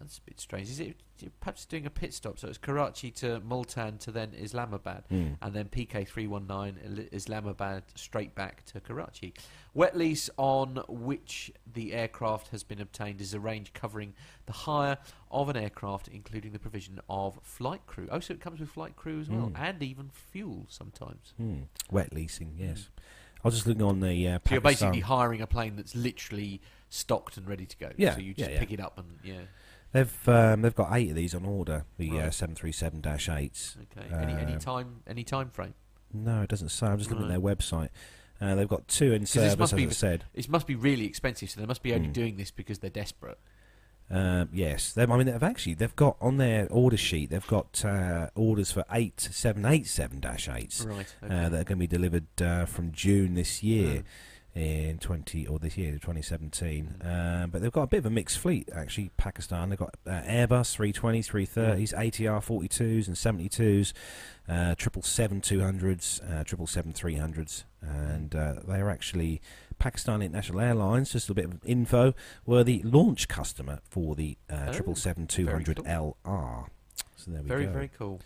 That's 0.00 0.16
a 0.18 0.22
bit 0.22 0.40
strange. 0.40 0.68
Is 0.70 0.80
it 0.80 0.96
perhaps 1.40 1.66
doing 1.66 1.84
a 1.84 1.90
pit 1.90 2.14
stop? 2.14 2.38
So 2.38 2.48
it's 2.48 2.56
Karachi 2.56 3.10
to 3.12 3.38
Multan 3.40 3.98
to 3.98 4.10
then 4.10 4.32
Islamabad, 4.34 5.04
Mm. 5.10 5.36
and 5.42 5.54
then 5.54 5.66
PK319 5.68 7.08
Islamabad 7.12 7.82
straight 7.94 8.34
back 8.34 8.64
to 8.66 8.80
Karachi. 8.80 9.34
Wet 9.74 9.96
lease 9.96 10.30
on 10.36 10.82
which 10.88 11.52
the 11.70 11.92
aircraft 11.92 12.48
has 12.48 12.62
been 12.64 12.80
obtained 12.80 13.20
is 13.20 13.34
a 13.34 13.40
range 13.40 13.72
covering 13.72 14.14
the 14.46 14.52
hire 14.52 14.98
of 15.30 15.48
an 15.48 15.56
aircraft, 15.56 16.08
including 16.08 16.52
the 16.52 16.58
provision 16.58 17.00
of 17.08 17.38
flight 17.42 17.86
crew. 17.86 18.08
Oh, 18.10 18.20
so 18.20 18.34
it 18.34 18.40
comes 18.40 18.58
with 18.60 18.70
flight 18.70 18.96
crew 18.96 19.20
as 19.20 19.28
well, 19.28 19.48
Mm. 19.50 19.58
and 19.60 19.82
even 19.82 20.08
fuel 20.10 20.66
sometimes. 20.68 21.34
Hmm. 21.36 21.62
Wet 21.90 22.12
leasing, 22.14 22.54
yes. 22.58 22.88
I 23.44 23.48
was 23.48 23.54
just 23.54 23.66
looking 23.66 23.82
on 23.82 24.00
the 24.00 24.28
uh, 24.28 24.38
So 24.46 24.52
you're 24.54 24.60
basically 24.60 25.00
hiring 25.00 25.40
a 25.40 25.46
plane 25.46 25.76
that's 25.76 25.94
literally 25.94 26.60
stocked 26.90 27.36
and 27.36 27.46
ready 27.46 27.64
to 27.66 27.76
go. 27.76 27.90
Yeah, 27.96 28.14
So 28.14 28.20
you 28.20 28.28
yeah, 28.36 28.44
just 28.44 28.50
yeah. 28.50 28.58
pick 28.58 28.72
it 28.72 28.80
up 28.80 28.98
and 28.98 29.18
yeah. 29.22 29.42
They've 29.92 30.28
um, 30.28 30.62
they've 30.62 30.74
got 30.74 30.90
eight 30.92 31.10
of 31.10 31.16
these 31.16 31.34
on 31.34 31.44
order. 31.44 31.84
The 31.98 32.20
uh, 32.20 32.30
seven 32.30 32.54
three 32.54 32.72
seven 32.72 33.00
dash 33.00 33.28
eights. 33.28 33.76
Okay. 33.96 34.06
Any 34.14 34.32
any 34.34 34.54
Uh, 34.54 34.58
time 34.58 35.02
any 35.06 35.24
time 35.24 35.50
frame? 35.50 35.74
No, 36.12 36.42
it 36.42 36.48
doesn't 36.48 36.68
say. 36.70 36.86
I'm 36.86 36.98
just 36.98 37.10
looking 37.10 37.26
at 37.26 37.30
their 37.30 37.40
website. 37.40 37.88
Uh, 38.40 38.54
they've 38.54 38.68
got 38.68 38.88
two 38.88 39.12
in 39.12 39.26
service, 39.26 39.58
must 39.58 39.72
as 39.72 39.76
be 39.76 39.86
I 39.86 39.90
said. 39.90 40.24
It 40.32 40.48
must 40.48 40.66
be 40.66 40.74
really 40.74 41.04
expensive, 41.04 41.50
so 41.50 41.60
they 41.60 41.66
must 41.66 41.82
be 41.82 41.92
only 41.92 42.08
Mm. 42.08 42.12
doing 42.12 42.36
this 42.36 42.50
because 42.50 42.78
they're 42.78 42.88
desperate. 42.90 43.38
Um, 44.12 44.48
yes, 44.52 44.92
they, 44.92 45.02
I 45.04 45.06
mean 45.06 45.26
they've 45.26 45.42
actually 45.42 45.74
they've 45.74 45.94
got 45.94 46.16
on 46.20 46.36
their 46.38 46.66
order 46.72 46.96
sheet 46.96 47.30
they've 47.30 47.46
got 47.46 47.84
uh, 47.84 48.28
orders 48.34 48.72
for 48.72 48.84
eight 48.90 49.20
seven 49.20 49.64
eight 49.64 49.86
seven 49.86 50.18
dash 50.18 50.48
eights 50.48 50.84
Right. 50.84 51.14
uh, 51.22 51.48
that 51.48 51.60
are 51.60 51.64
going 51.64 51.66
to 51.66 51.76
be 51.76 51.86
delivered 51.86 52.26
uh, 52.42 52.64
from 52.64 52.90
June 52.92 53.34
this 53.34 53.62
year. 53.62 54.02
In 54.60 54.98
20 54.98 55.46
or 55.46 55.58
this 55.58 55.78
year 55.78 55.92
2017 55.92 56.96
Mm. 57.02 57.42
um, 57.44 57.50
but 57.50 57.62
they've 57.62 57.72
got 57.72 57.84
a 57.84 57.86
bit 57.86 57.98
of 57.98 58.06
a 58.06 58.10
mixed 58.10 58.38
fleet 58.38 58.68
actually 58.74 59.10
Pakistan 59.16 59.70
they've 59.70 59.78
got 59.78 59.94
uh, 60.06 60.10
Airbus 60.10 60.76
320s 60.76 61.30
330s 61.30 61.94
ATR 61.94 62.40
42s 62.44 63.06
and 63.06 63.16
72s 63.16 63.92
uh, 64.48 64.74
777 64.76 65.40
200s 65.40 66.20
uh, 66.22 66.44
777 66.44 66.92
300s 66.92 67.64
and 67.82 68.34
uh, 68.34 68.54
they 68.68 68.80
are 68.80 68.90
actually 68.90 69.40
Pakistan 69.78 70.20
International 70.20 70.60
Airlines 70.60 71.12
just 71.12 71.30
a 71.30 71.34
bit 71.34 71.46
of 71.46 71.58
info 71.64 72.12
were 72.44 72.62
the 72.62 72.82
launch 72.84 73.28
customer 73.28 73.78
for 73.88 74.14
the 74.14 74.36
uh, 74.50 74.66
Oh, 74.68 74.72
777 74.72 75.26
200 75.26 75.76
cool. 75.76 75.84
LR 75.84 76.66
so 77.16 77.30
there 77.30 77.42
we 77.42 77.48
very 77.48 77.64
go 77.64 77.72
very 77.72 77.74
very 77.86 77.90
cool. 77.98 78.20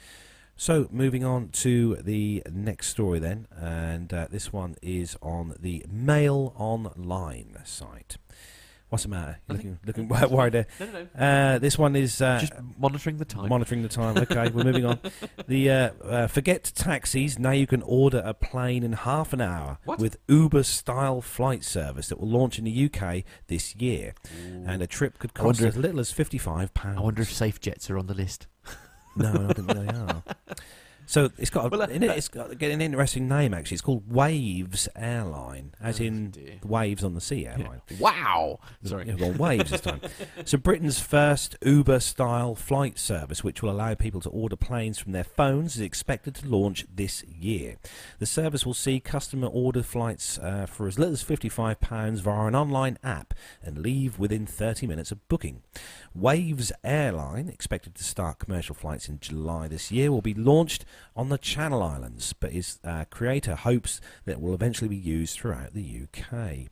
So, 0.56 0.88
moving 0.90 1.24
on 1.24 1.48
to 1.50 1.96
the 1.96 2.42
next 2.50 2.88
story 2.88 3.18
then, 3.18 3.46
and 3.56 4.12
uh, 4.12 4.28
this 4.30 4.52
one 4.52 4.76
is 4.82 5.16
on 5.22 5.54
the 5.58 5.84
Mail 5.90 6.52
Online 6.56 7.58
site. 7.64 8.16
What's 8.90 9.02
the 9.02 9.08
matter? 9.10 9.40
You're 9.48 9.56
looking, 9.56 9.78
looking 9.84 10.08
worried 10.30 10.52
there. 10.52 10.66
No, 10.78 10.86
no, 10.86 11.06
no. 11.18 11.20
Uh, 11.26 11.58
this 11.58 11.76
one 11.76 11.96
is 11.96 12.22
uh, 12.22 12.38
Just 12.38 12.52
monitoring 12.78 13.16
the 13.16 13.24
time. 13.24 13.48
monitoring 13.48 13.82
the 13.82 13.88
time. 13.88 14.16
Okay, 14.24 14.48
we're 14.50 14.62
moving 14.62 14.84
on. 14.84 15.00
The 15.48 15.68
uh, 15.70 15.90
uh, 16.04 16.26
forget 16.28 16.70
taxis. 16.76 17.36
Now 17.36 17.50
you 17.50 17.66
can 17.66 17.82
order 17.82 18.22
a 18.24 18.34
plane 18.34 18.84
in 18.84 18.92
half 18.92 19.32
an 19.32 19.40
hour 19.40 19.78
What? 19.84 19.98
with 19.98 20.18
Uber-style 20.28 21.22
flight 21.22 21.64
service 21.64 22.08
that 22.08 22.20
will 22.20 22.28
launch 22.28 22.56
in 22.60 22.64
the 22.66 22.84
UK 22.92 23.24
this 23.48 23.74
year, 23.74 24.14
and 24.64 24.80
a 24.80 24.86
trip 24.86 25.18
could 25.18 25.34
cost 25.34 25.44
wonder 25.60 25.66
as 25.66 25.76
little 25.76 25.98
as 25.98 26.12
fifty-five 26.12 26.72
pounds. 26.74 26.98
I 26.98 27.00
wonder 27.00 27.22
if 27.22 27.32
safe 27.32 27.60
jets 27.60 27.90
are 27.90 27.98
on 27.98 28.06
the 28.06 28.14
list. 28.14 28.46
No, 29.16 29.28
I 29.28 29.32
don't 29.32 29.54
think 29.54 29.68
they 29.68 29.86
are. 29.88 30.22
So 31.06 31.30
it's 31.38 31.50
got, 31.50 31.66
a, 31.66 31.68
Well, 31.68 31.82
uh, 31.82 31.86
it, 31.86 32.02
it's 32.02 32.28
got 32.28 32.50
an 32.50 32.80
interesting 32.80 33.28
name 33.28 33.52
actually. 33.54 33.74
It's 33.74 33.82
called 33.82 34.10
Waves 34.10 34.88
Airline, 34.96 35.72
as 35.80 36.00
Oh, 36.00 36.04
in 36.04 36.30
dear. 36.30 36.54
waves 36.64 37.04
on 37.04 37.14
the 37.14 37.20
sea 37.20 37.46
airline. 37.46 37.82
Wow. 37.98 38.60
Sorry. 38.82 39.06
Yeah, 39.08 39.14
well, 39.18 39.32
waves 39.32 39.70
this 39.70 39.80
time. 39.80 40.00
so 40.44 40.58
Britain's 40.58 40.98
first 41.00 41.56
Uber-style 41.64 42.54
flight 42.54 42.98
service, 42.98 43.44
which 43.44 43.62
will 43.62 43.70
allow 43.70 43.94
people 43.94 44.20
to 44.22 44.28
order 44.30 44.56
planes 44.56 44.98
from 44.98 45.12
their 45.12 45.24
phones, 45.24 45.76
is 45.76 45.82
expected 45.82 46.34
to 46.36 46.48
launch 46.48 46.86
this 46.92 47.22
year. 47.24 47.76
The 48.18 48.26
service 48.26 48.64
will 48.64 48.74
see 48.74 49.00
customer 49.00 49.48
order 49.48 49.82
flights 49.82 50.38
uh, 50.38 50.66
for 50.66 50.86
as 50.86 50.98
little 50.98 51.14
as 51.14 51.22
£55 51.24 52.20
via 52.20 52.46
an 52.46 52.54
online 52.54 52.98
app 53.02 53.34
and 53.62 53.78
leave 53.78 54.18
within 54.18 54.46
30 54.46 54.86
minutes 54.86 55.12
of 55.12 55.26
booking. 55.28 55.62
Waves 56.14 56.72
Airline, 56.82 57.48
expected 57.48 57.94
to 57.96 58.04
start 58.04 58.38
commercial 58.38 58.74
flights 58.74 59.08
in 59.08 59.18
July 59.20 59.68
this 59.68 59.90
year, 59.90 60.10
will 60.10 60.22
be 60.22 60.34
launched 60.34 60.84
on 61.16 61.28
the 61.28 61.38
Channel 61.38 61.82
Islands, 61.82 62.32
but 62.32 62.52
its 62.52 62.78
uh, 62.84 63.04
creator 63.10 63.54
hopes 63.54 64.00
that 64.24 64.32
it 64.32 64.40
will 64.40 64.54
eventually 64.54 64.88
be 64.88 64.96
used 64.96 65.38
throughout 65.38 65.74
the 65.74 66.02
UK. 66.02 66.68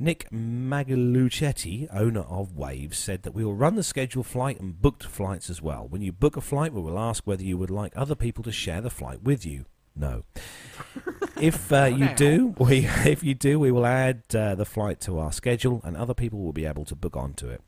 Nick 0.00 0.30
Magliocchetti, 0.30 1.88
owner 1.92 2.20
of 2.20 2.56
Waves, 2.56 2.96
said 2.98 3.24
that 3.24 3.34
we 3.34 3.44
will 3.44 3.54
run 3.54 3.74
the 3.74 3.82
scheduled 3.82 4.26
flight 4.26 4.60
and 4.60 4.80
booked 4.80 5.04
flights 5.04 5.50
as 5.50 5.60
well. 5.60 5.88
When 5.88 6.02
you 6.02 6.12
book 6.12 6.36
a 6.36 6.40
flight, 6.40 6.72
we 6.72 6.80
will 6.80 6.98
ask 6.98 7.26
whether 7.26 7.42
you 7.42 7.58
would 7.58 7.70
like 7.70 7.92
other 7.96 8.14
people 8.14 8.44
to 8.44 8.52
share 8.52 8.80
the 8.80 8.90
flight 8.90 9.22
with 9.24 9.44
you. 9.44 9.64
No. 9.96 10.22
if 11.40 11.72
uh, 11.72 11.86
you 11.86 12.08
do, 12.14 12.54
we 12.58 12.86
if 13.04 13.24
you 13.24 13.34
do, 13.34 13.58
we 13.58 13.72
will 13.72 13.84
add 13.84 14.22
uh, 14.34 14.54
the 14.54 14.64
flight 14.64 15.00
to 15.02 15.18
our 15.18 15.32
schedule, 15.32 15.80
and 15.84 15.96
other 15.96 16.14
people 16.14 16.38
will 16.38 16.52
be 16.52 16.66
able 16.66 16.84
to 16.84 16.94
book 16.94 17.16
onto 17.16 17.48
it. 17.48 17.60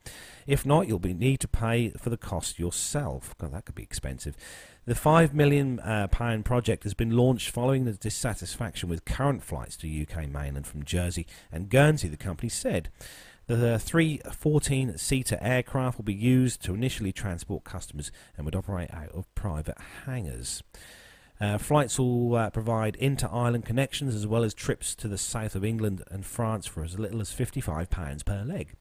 If 0.47 0.65
not, 0.65 0.87
you'll 0.87 1.01
be 1.01 1.15
need 1.15 1.41
to 1.41 1.49
pay 1.49 1.91
for 1.91 2.11
the 2.11 2.17
cost 2.17 2.61
yourself. 2.61 3.35
God, 3.39 3.53
that 3.53 3.65
could 3.65 3.75
be 3.75 3.83
expensive. 3.83 4.37
The 4.87 4.95
five 4.95 5.35
million 5.35 5.79
uh, 5.81 6.09
pound 6.09 6.45
project 6.45 6.85
has 6.85 6.95
been 6.95 7.11
launched 7.11 7.51
following 7.51 7.85
the 7.85 7.93
dissatisfaction 7.93 8.89
with 8.89 9.05
current 9.05 9.45
flights 9.45 9.77
to 9.79 10.03
UK 10.03 10.29
mainland 10.29 10.67
from 10.67 10.85
Jersey 10.85 11.27
and 11.53 11.69
Guernsey. 11.69 12.09
The 12.09 12.17
company 12.17 12.49
said. 12.49 12.91
The 13.47 13.81
three 13.81 14.21
14 14.33 14.97
seater 14.97 15.37
aircraft 15.41 15.99
will 15.99 16.05
be 16.05 16.15
used 16.15 16.63
to 16.63 16.75
initially 16.75 17.13
transport 17.13 17.65
customers 17.65 18.13
and 18.37 18.45
would 18.45 18.55
operate 18.55 18.95
out 18.95 19.11
of 19.11 19.33
private 19.35 19.77
hangars. 20.07 20.63
Uh, 21.41 21.59
flights 21.59 21.99
will 21.99 22.37
uh, 22.37 22.51
provide 22.51 22.95
inter 22.97 23.29
island 23.33 23.65
connections 23.65 24.15
as 24.15 24.27
well 24.27 24.45
as 24.45 24.55
trips 24.55 24.95
to 24.95 25.09
the 25.09 25.19
south 25.19 25.57
of 25.57 25.65
England 25.65 26.05
and 26.11 26.25
France 26.25 26.67
for 26.67 26.85
as 26.85 26.99
little 26.99 27.21
as 27.21 27.31
£55 27.33 28.25
per 28.25 28.45
leg. 28.45 28.75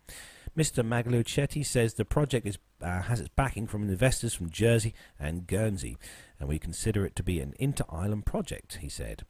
Mr. 0.59 0.85
Magliocchetti 0.85 1.65
says 1.65 1.93
the 1.93 2.03
project 2.03 2.45
is, 2.45 2.57
uh, 2.81 3.03
has 3.03 3.21
its 3.21 3.29
backing 3.29 3.65
from 3.65 3.83
investors 3.83 4.33
from 4.33 4.49
Jersey 4.49 4.93
and 5.17 5.47
Guernsey, 5.47 5.95
and 6.37 6.49
we 6.49 6.59
consider 6.59 7.05
it 7.05 7.15
to 7.15 7.23
be 7.23 7.39
an 7.39 7.53
inter-island 7.57 8.25
project, 8.25 8.79
he 8.81 8.89
said. 8.89 9.23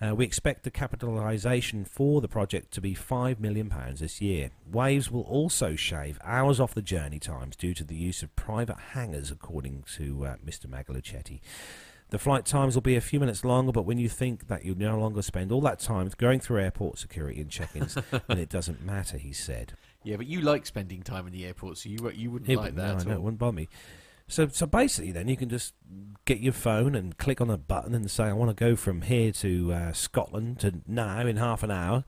Uh, 0.00 0.14
we 0.14 0.24
expect 0.24 0.64
the 0.64 0.70
capitalisation 0.70 1.84
for 1.84 2.22
the 2.22 2.28
project 2.28 2.72
to 2.72 2.80
be 2.80 2.94
£5 2.94 3.38
million 3.38 3.70
this 3.98 4.22
year. 4.22 4.52
Waves 4.66 5.10
will 5.10 5.20
also 5.24 5.76
shave 5.76 6.18
hours 6.24 6.58
off 6.58 6.72
the 6.72 6.80
journey 6.80 7.18
times 7.18 7.54
due 7.54 7.74
to 7.74 7.84
the 7.84 7.94
use 7.94 8.22
of 8.22 8.34
private 8.34 8.78
hangars, 8.94 9.30
according 9.30 9.84
to 9.96 10.24
uh, 10.24 10.36
Mr. 10.42 10.68
Magliocchetti. 10.68 11.40
The 12.08 12.18
flight 12.18 12.46
times 12.46 12.74
will 12.74 12.82
be 12.82 12.96
a 12.96 13.02
few 13.02 13.20
minutes 13.20 13.44
longer, 13.44 13.72
but 13.72 13.84
when 13.84 13.98
you 13.98 14.08
think 14.08 14.48
that 14.48 14.64
you 14.64 14.74
no 14.74 14.98
longer 14.98 15.20
spend 15.20 15.52
all 15.52 15.60
that 15.62 15.80
time 15.80 16.10
going 16.16 16.40
through 16.40 16.62
airport 16.62 16.98
security 16.98 17.42
and 17.42 17.50
check-ins, 17.50 17.98
then 18.26 18.38
it 18.38 18.48
doesn't 18.48 18.82
matter, 18.82 19.18
he 19.18 19.34
said. 19.34 19.74
Yeah, 20.04 20.16
but 20.16 20.26
you 20.26 20.40
like 20.40 20.66
spending 20.66 21.02
time 21.02 21.26
in 21.26 21.32
the 21.32 21.44
airport, 21.46 21.78
so 21.78 21.88
you 21.88 22.10
you 22.14 22.30
wouldn't 22.30 22.50
It 22.50 22.56
like 22.56 22.74
that. 22.74 22.94
no, 22.94 22.98
at 23.00 23.06
no, 23.06 23.12
all. 23.12 23.16
it 23.18 23.22
wouldn't 23.22 23.38
bother 23.38 23.56
me. 23.56 23.68
So, 24.28 24.48
so 24.48 24.66
basically, 24.66 25.12
then 25.12 25.28
you 25.28 25.36
can 25.36 25.48
just 25.48 25.74
get 26.24 26.40
your 26.40 26.52
phone 26.54 26.94
and 26.94 27.16
click 27.18 27.40
on 27.40 27.50
a 27.50 27.58
button 27.58 27.94
and 27.94 28.10
say, 28.10 28.24
"I 28.24 28.32
want 28.32 28.56
to 28.56 28.64
go 28.64 28.76
from 28.76 29.02
here 29.02 29.30
to 29.32 29.72
uh, 29.72 29.92
Scotland 29.92 30.60
to 30.60 30.80
now 30.86 31.20
in 31.26 31.36
half 31.36 31.62
an 31.62 31.70
hour," 31.70 32.04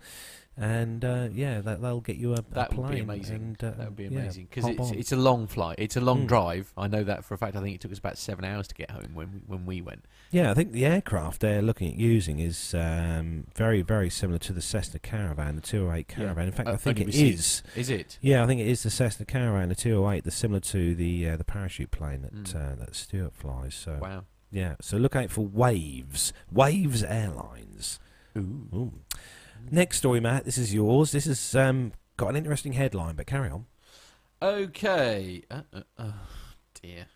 and 0.57 1.05
uh, 1.05 1.29
yeah, 1.33 1.61
that, 1.61 1.83
that'll 1.83 2.01
get 2.01 2.17
you 2.17 2.33
a, 2.35 2.37
a 2.39 2.45
That 2.53 2.71
plane. 2.71 2.83
would 2.87 2.93
be 2.95 3.01
amazing. 3.01 3.57
And, 3.61 3.65
uh, 3.65 3.71
that 3.77 3.87
would 3.87 3.97
be 3.97 4.07
amazing 4.07 4.47
because 4.49 4.65
hop 4.65 4.73
it's 4.75 4.91
on. 4.91 4.95
it's 4.99 5.13
a 5.13 5.17
long 5.17 5.47
flight. 5.47 5.77
It's 5.79 5.97
a 5.97 6.01
long 6.01 6.25
Mm. 6.25 6.29
drive. 6.29 6.73
I 6.77 6.87
know 6.87 7.03
that 7.05 7.25
for 7.25 7.35
a 7.35 7.39
fact. 7.39 7.57
I 7.57 7.61
think 7.61 7.75
it 7.75 7.81
took 7.81 7.91
us 7.93 7.99
about 7.99 8.19
seven 8.19 8.45
hours 8.45 8.69
to 8.69 8.75
get 8.75 8.91
home 8.93 9.15
when 9.15 9.33
we, 9.33 9.39
when 9.47 9.67
we 9.67 9.81
went. 9.83 10.05
yeah. 10.31 10.51
I 10.51 10.55
think 10.55 10.73
the 10.73 10.87
aircraft 10.87 11.41
they're 11.41 11.61
looking 11.63 11.89
at 11.93 11.97
using 11.99 12.39
is 12.39 12.73
um, 12.75 13.47
very, 13.57 13.83
very 13.83 14.09
similar 14.11 14.39
to 14.41 14.53
the 14.53 14.63
Cessna 14.63 15.01
Caravan, 15.01 15.57
the 15.57 15.63
208 15.63 16.07
Yeah. 16.09 16.15
Caravan. 16.17 16.47
In 16.47 16.53
fact, 16.53 16.69
Uh, 16.69 16.73
I 16.73 16.77
think 16.77 17.01
it 17.01 17.15
is. 17.15 17.63
Is 17.75 17.91
it? 17.91 18.19
Yeah, 18.21 18.45
I 18.45 18.47
think 18.47 18.61
it 18.61 18.69
is 18.69 18.83
the 18.85 18.91
Cessna 18.91 19.27
Caravan, 19.27 19.69
the 19.69 19.75
208, 19.75 20.23
the 20.25 20.31
similar 20.31 20.61
to 20.61 20.95
the 20.95 21.31
uh, 21.31 21.37
the 21.37 21.45
parachute 21.45 21.91
plane 21.91 22.23
that 22.23 22.33
Mm. 22.33 22.55
uh, 22.55 22.75
that 22.77 22.95
Stuart 22.95 23.35
flies. 23.35 23.75
So 23.75 23.99
Wow. 24.01 24.25
yeah, 24.53 24.77
so 24.81 24.97
look 24.99 25.17
out 25.17 25.31
for 25.31 25.45
Waves, 25.45 26.33
Waves 26.53 27.03
Airlines. 27.03 27.99
Ooh. 28.37 28.69
Ooh. 28.75 28.93
Next 29.71 29.99
story, 29.99 30.21
Matt. 30.21 30.45
This 30.45 30.59
is 30.59 30.75
yours. 30.75 31.13
This 31.13 31.27
has 31.27 31.55
um, 31.55 31.93
got 32.17 32.29
an 32.29 32.37
interesting 32.37 32.75
headline, 32.75 33.17
but 33.17 33.27
carry 33.27 33.51
on. 33.51 33.67
Okay. 34.43 35.43
Uh, 35.51 35.63
uh, 35.73 35.83
oh 35.99 36.15
dear. 36.81 37.07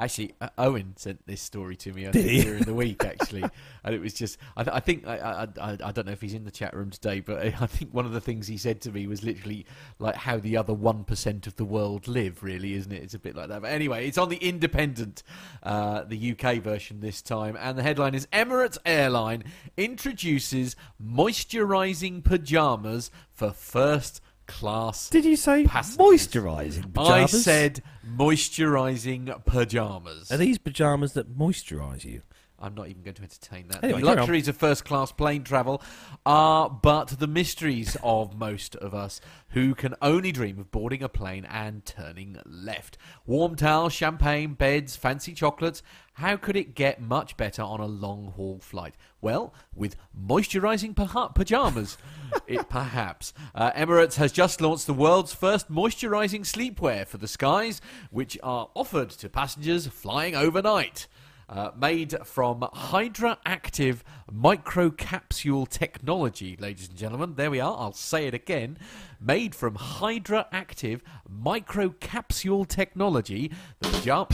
Actually, 0.00 0.32
uh, 0.40 0.48
Owen 0.56 0.94
sent 0.96 1.26
this 1.26 1.42
story 1.42 1.76
to 1.76 1.92
me 1.92 2.06
I 2.06 2.10
Did 2.10 2.24
think, 2.24 2.30
he? 2.30 2.42
during 2.42 2.62
the 2.62 2.72
week, 2.72 3.04
actually, 3.04 3.44
and 3.84 3.94
it 3.94 4.00
was 4.00 4.14
just. 4.14 4.38
I, 4.56 4.64
th- 4.64 4.74
I 4.74 4.80
think 4.80 5.06
I, 5.06 5.18
I, 5.18 5.42
I, 5.60 5.78
I 5.84 5.92
don't 5.92 6.06
know 6.06 6.12
if 6.12 6.22
he's 6.22 6.32
in 6.32 6.44
the 6.44 6.50
chat 6.50 6.74
room 6.74 6.88
today, 6.88 7.20
but 7.20 7.38
I 7.60 7.66
think 7.66 7.92
one 7.92 8.06
of 8.06 8.12
the 8.12 8.20
things 8.20 8.46
he 8.46 8.56
said 8.56 8.80
to 8.82 8.92
me 8.92 9.06
was 9.06 9.22
literally 9.22 9.66
like 9.98 10.14
how 10.16 10.38
the 10.38 10.56
other 10.56 10.72
one 10.72 11.04
percent 11.04 11.46
of 11.46 11.56
the 11.56 11.66
world 11.66 12.08
live. 12.08 12.42
Really, 12.42 12.72
isn't 12.72 12.90
it? 12.90 13.02
It's 13.02 13.12
a 13.12 13.18
bit 13.18 13.36
like 13.36 13.48
that. 13.48 13.60
But 13.60 13.72
anyway, 13.72 14.08
it's 14.08 14.16
on 14.16 14.30
the 14.30 14.38
Independent, 14.38 15.22
uh, 15.62 16.04
the 16.04 16.32
UK 16.32 16.62
version 16.62 17.00
this 17.00 17.20
time, 17.20 17.56
and 17.60 17.76
the 17.76 17.82
headline 17.82 18.14
is 18.14 18.26
Emirates 18.32 18.78
Airline 18.86 19.44
introduces 19.76 20.76
moisturising 21.04 22.24
pajamas 22.24 23.10
for 23.34 23.50
first 23.50 24.22
class 24.50 25.08
Did 25.08 25.24
you 25.24 25.36
say 25.36 25.64
Passengers. 25.64 26.26
moisturising 26.26 26.84
I 26.86 26.90
pajamas? 26.92 27.44
said 27.44 27.82
moisturising 28.06 29.44
pajamas. 29.44 30.30
Are 30.30 30.36
these 30.36 30.58
pajamas 30.58 31.12
that 31.14 31.36
moisturise 31.36 32.04
you? 32.04 32.22
I'm 32.60 32.74
not 32.74 32.88
even 32.88 33.02
going 33.02 33.14
to 33.14 33.22
entertain 33.22 33.68
that. 33.68 33.82
Anyway, 33.82 34.00
the 34.00 34.06
luxuries 34.06 34.48
of 34.48 34.56
first 34.56 34.84
class 34.84 35.12
plane 35.12 35.44
travel 35.44 35.82
are 36.26 36.68
but 36.68 37.08
the 37.18 37.26
mysteries 37.26 37.96
of 38.02 38.36
most 38.36 38.76
of 38.76 38.94
us 38.94 39.20
who 39.50 39.74
can 39.74 39.94
only 40.02 40.30
dream 40.30 40.58
of 40.58 40.70
boarding 40.70 41.02
a 41.02 41.08
plane 41.08 41.46
and 41.46 41.84
turning 41.84 42.38
left. 42.44 42.98
Warm 43.26 43.56
towels, 43.56 43.92
champagne, 43.92 44.54
beds, 44.54 44.94
fancy 44.94 45.32
chocolates. 45.32 45.82
How 46.14 46.36
could 46.36 46.56
it 46.56 46.74
get 46.74 47.00
much 47.00 47.36
better 47.36 47.62
on 47.62 47.80
a 47.80 47.86
long 47.86 48.32
haul 48.36 48.58
flight? 48.60 48.94
Well, 49.22 49.54
with 49.74 49.96
moisturising 50.14 50.94
pa- 50.94 51.28
pajamas. 51.28 51.96
it 52.46 52.68
perhaps. 52.68 53.32
Uh, 53.54 53.72
Emirates 53.72 54.16
has 54.16 54.32
just 54.32 54.60
launched 54.60 54.86
the 54.86 54.92
world's 54.92 55.32
first 55.32 55.70
moisturising 55.70 56.40
sleepwear 56.40 57.06
for 57.06 57.16
the 57.16 57.28
skies, 57.28 57.80
which 58.10 58.38
are 58.42 58.68
offered 58.74 59.10
to 59.10 59.28
passengers 59.30 59.86
flying 59.86 60.36
overnight. 60.36 61.06
Uh, 61.50 61.72
made 61.76 62.16
from 62.24 62.64
Hydra 62.72 63.36
Active 63.44 64.04
microcapsule 64.32 65.68
technology, 65.68 66.56
ladies 66.60 66.88
and 66.88 66.96
gentlemen. 66.96 67.34
There 67.34 67.50
we 67.50 67.58
are. 67.58 67.76
I'll 67.76 67.92
say 67.92 68.28
it 68.28 68.34
again. 68.34 68.78
Made 69.20 69.56
from 69.56 69.74
Hydra 69.74 70.46
Active 70.52 71.02
microcapsule 71.28 72.68
technology, 72.68 73.50
the 73.80 73.88
pajama. 73.88 74.28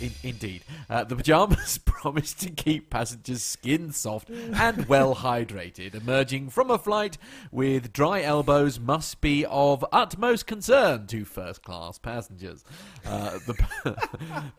In, 0.00 0.12
indeed. 0.22 0.62
Uh, 0.88 1.04
the 1.04 1.16
pyjamas 1.16 1.78
promise 1.84 2.32
to 2.34 2.50
keep 2.50 2.90
passengers' 2.90 3.42
skin 3.42 3.92
soft 3.92 4.30
and 4.30 4.86
well 4.86 5.16
hydrated. 5.16 5.94
Emerging 5.94 6.50
from 6.50 6.70
a 6.70 6.78
flight 6.78 7.18
with 7.50 7.92
dry 7.92 8.22
elbows 8.22 8.78
must 8.78 9.20
be 9.20 9.44
of 9.46 9.84
utmost 9.92 10.46
concern 10.46 11.06
to 11.08 11.24
first 11.24 11.62
class 11.62 11.98
passengers. 11.98 12.64
Uh, 13.04 13.38
the 13.46 13.54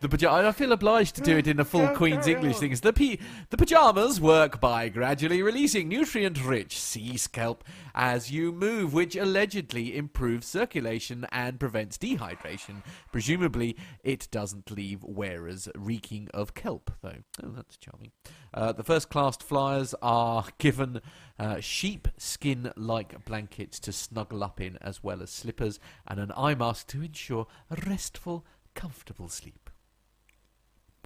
the 0.00 0.30
I 0.30 0.52
feel 0.52 0.72
obliged 0.72 1.16
to 1.16 1.22
do 1.22 1.38
it 1.38 1.46
in 1.46 1.60
a 1.60 1.64
full 1.64 1.88
Queen's 1.88 2.26
English 2.26 2.58
thing. 2.58 2.74
The, 2.74 3.18
the 3.50 3.56
pyjamas 3.56 4.20
work 4.20 4.60
by 4.60 4.88
gradually 4.88 5.42
releasing 5.42 5.88
nutrient 5.88 6.44
rich 6.44 6.78
sea 6.78 7.16
scalp 7.16 7.64
as 7.94 8.30
you 8.30 8.52
move, 8.52 8.92
which 8.92 9.16
allegedly 9.16 9.96
improves 9.96 10.46
circulation 10.46 11.26
and 11.32 11.58
prevents 11.58 11.98
dehydration. 11.98 12.82
Presumably, 13.12 13.76
it 14.04 14.28
doesn't 14.30 14.70
leave 14.70 15.02
wearers 15.30 15.68
reeking 15.76 16.28
of 16.34 16.54
kelp, 16.54 16.90
though. 17.02 17.22
Oh, 17.42 17.50
that's 17.50 17.76
charming. 17.76 18.10
Uh, 18.52 18.72
the 18.72 18.82
first 18.82 19.10
class 19.10 19.36
flyers 19.36 19.94
are 20.02 20.44
given 20.58 21.00
uh, 21.38 21.60
sheep 21.60 22.08
skin 22.16 22.72
like 22.76 23.24
blankets 23.24 23.78
to 23.80 23.92
snuggle 23.92 24.42
up 24.42 24.60
in, 24.60 24.76
as 24.80 25.02
well 25.02 25.22
as 25.22 25.30
slippers 25.30 25.78
and 26.06 26.18
an 26.18 26.32
eye 26.36 26.54
mask 26.54 26.88
to 26.88 27.02
ensure 27.02 27.46
a 27.70 27.76
restful, 27.88 28.44
comfortable 28.74 29.28
sleep. 29.28 29.70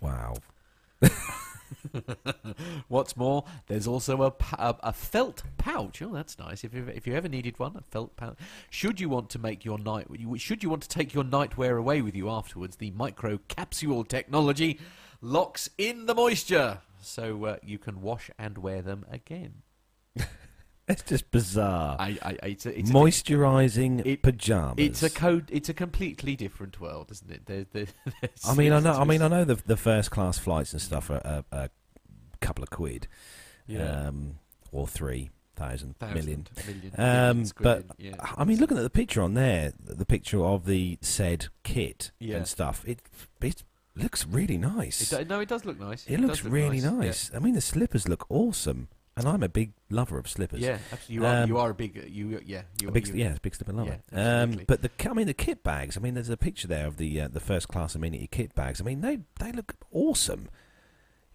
Wow. 0.00 0.34
What's 2.88 3.16
more, 3.16 3.44
there's 3.66 3.86
also 3.86 4.22
a, 4.22 4.32
a, 4.58 4.76
a 4.84 4.92
felt 4.92 5.42
pouch. 5.58 6.02
Oh, 6.02 6.12
that's 6.12 6.38
nice. 6.38 6.64
If 6.64 6.74
you, 6.74 6.86
if 6.86 7.06
you 7.06 7.14
ever 7.14 7.28
needed 7.28 7.58
one, 7.58 7.76
a 7.76 7.82
felt 7.82 8.16
pouch. 8.16 8.36
Should 8.70 9.00
you 9.00 9.08
want 9.08 9.30
to 9.30 9.38
make 9.38 9.64
your 9.64 9.78
night, 9.78 10.06
should 10.36 10.62
you 10.62 10.70
want 10.70 10.82
to 10.82 10.88
take 10.88 11.14
your 11.14 11.24
nightwear 11.24 11.78
away 11.78 12.02
with 12.02 12.14
you 12.14 12.28
afterwards, 12.30 12.76
the 12.76 12.90
micro 12.92 13.38
capsule 13.48 14.04
technology 14.04 14.78
locks 15.20 15.70
in 15.78 16.06
the 16.06 16.14
moisture, 16.14 16.80
so 17.00 17.44
uh, 17.44 17.56
you 17.62 17.78
can 17.78 18.00
wash 18.00 18.30
and 18.38 18.58
wear 18.58 18.82
them 18.82 19.04
again. 19.10 19.62
It's 20.88 21.02
just 21.02 21.30
bizarre. 21.30 21.96
I, 21.98 22.18
I, 22.22 22.30
it's 22.48 22.66
a, 22.66 22.78
it's 22.78 22.90
a, 22.90 22.92
Moisturising 22.92 24.04
it- 24.04 24.22
pajamas. 24.22 24.74
it's 24.78 25.02
a 25.02 25.08
code. 25.10 25.48
It's 25.50 25.68
a 25.70 25.74
completely 25.74 26.36
different 26.36 26.78
world, 26.80 27.10
isn't 27.10 27.30
it? 27.30 27.46
There, 27.46 27.64
there, 27.72 27.86
I 28.46 28.54
mean, 28.54 28.72
I 28.72 28.80
know. 28.80 28.92
I 28.92 29.04
mean, 29.04 29.22
I 29.22 29.28
know 29.28 29.44
the 29.44 29.54
the 29.66 29.76
first 29.78 30.10
class 30.10 30.38
flights 30.38 30.72
and 30.72 30.82
stuff 30.82 31.08
are 31.10 31.22
a, 31.24 31.44
a 31.52 31.70
couple 32.40 32.62
of 32.62 32.68
quid, 32.70 33.08
yeah, 33.66 34.08
um, 34.08 34.38
or 34.72 34.86
three 34.86 35.30
thousand 35.56 35.96
thousand, 35.98 36.14
million. 36.16 36.46
million, 36.66 36.92
Um, 36.98 37.36
million 37.38 37.52
but 37.60 37.84
yeah. 37.96 38.14
I 38.36 38.44
mean, 38.44 38.58
looking 38.58 38.76
at 38.76 38.82
the 38.82 38.90
picture 38.90 39.22
on 39.22 39.32
there, 39.34 39.72
the 39.82 40.04
picture 40.06 40.44
of 40.44 40.66
the 40.66 40.98
said 41.00 41.46
kit 41.62 42.10
Yeah. 42.18 42.36
and 42.38 42.46
stuff, 42.48 42.84
it 42.86 43.00
it 43.40 43.62
looks 43.96 44.26
really 44.26 44.58
nice. 44.58 45.12
It, 45.12 45.28
no, 45.28 45.40
it 45.40 45.48
does 45.48 45.64
look 45.64 45.80
nice. 45.80 46.04
It 46.06 46.18
looks 46.20 46.38
does 46.38 46.44
look 46.44 46.52
really 46.52 46.78
Yeah. 46.78 46.90
nice. 46.90 47.30
I 47.34 47.38
mean, 47.38 47.54
the 47.54 47.60
slippers 47.62 48.06
look 48.08 48.26
awesome, 48.28 48.88
and 49.16 49.28
I'm 49.28 49.42
a 49.42 49.48
big 49.48 49.72
lover 49.90 50.18
of 50.18 50.28
slippers. 50.28 50.60
Yeah, 50.60 50.78
absolutely. 50.92 51.14
You 51.14 51.26
are, 51.26 51.42
Um, 51.42 51.48
you 51.48 51.58
are 51.58 51.70
a 51.70 51.74
big. 51.74 52.08
You 52.08 52.40
yeah. 52.44 52.62
You, 52.80 52.88
are 52.88 52.90
A 52.90 52.92
big, 52.92 53.08
you, 53.08 53.14
yeah, 53.14 53.36
big 53.40 53.54
slipper 53.54 53.72
lover. 53.72 53.98
Yeah, 54.12 54.42
um, 54.42 54.60
but 54.66 54.82
the, 54.82 54.90
I 55.08 55.12
mean, 55.12 55.26
the 55.26 55.34
kit 55.34 55.62
bags. 55.62 55.96
I 55.96 56.00
mean, 56.00 56.14
there's 56.14 56.28
a 56.28 56.36
picture 56.36 56.66
there 56.68 56.86
of 56.86 56.96
the 56.96 57.20
uh, 57.20 57.28
the 57.28 57.40
first 57.40 57.68
class 57.68 57.94
amenity 57.94 58.28
kit 58.30 58.54
bags. 58.54 58.80
I 58.80 58.84
mean, 58.84 59.00
they 59.00 59.20
they 59.38 59.52
look 59.52 59.74
awesome. 59.92 60.48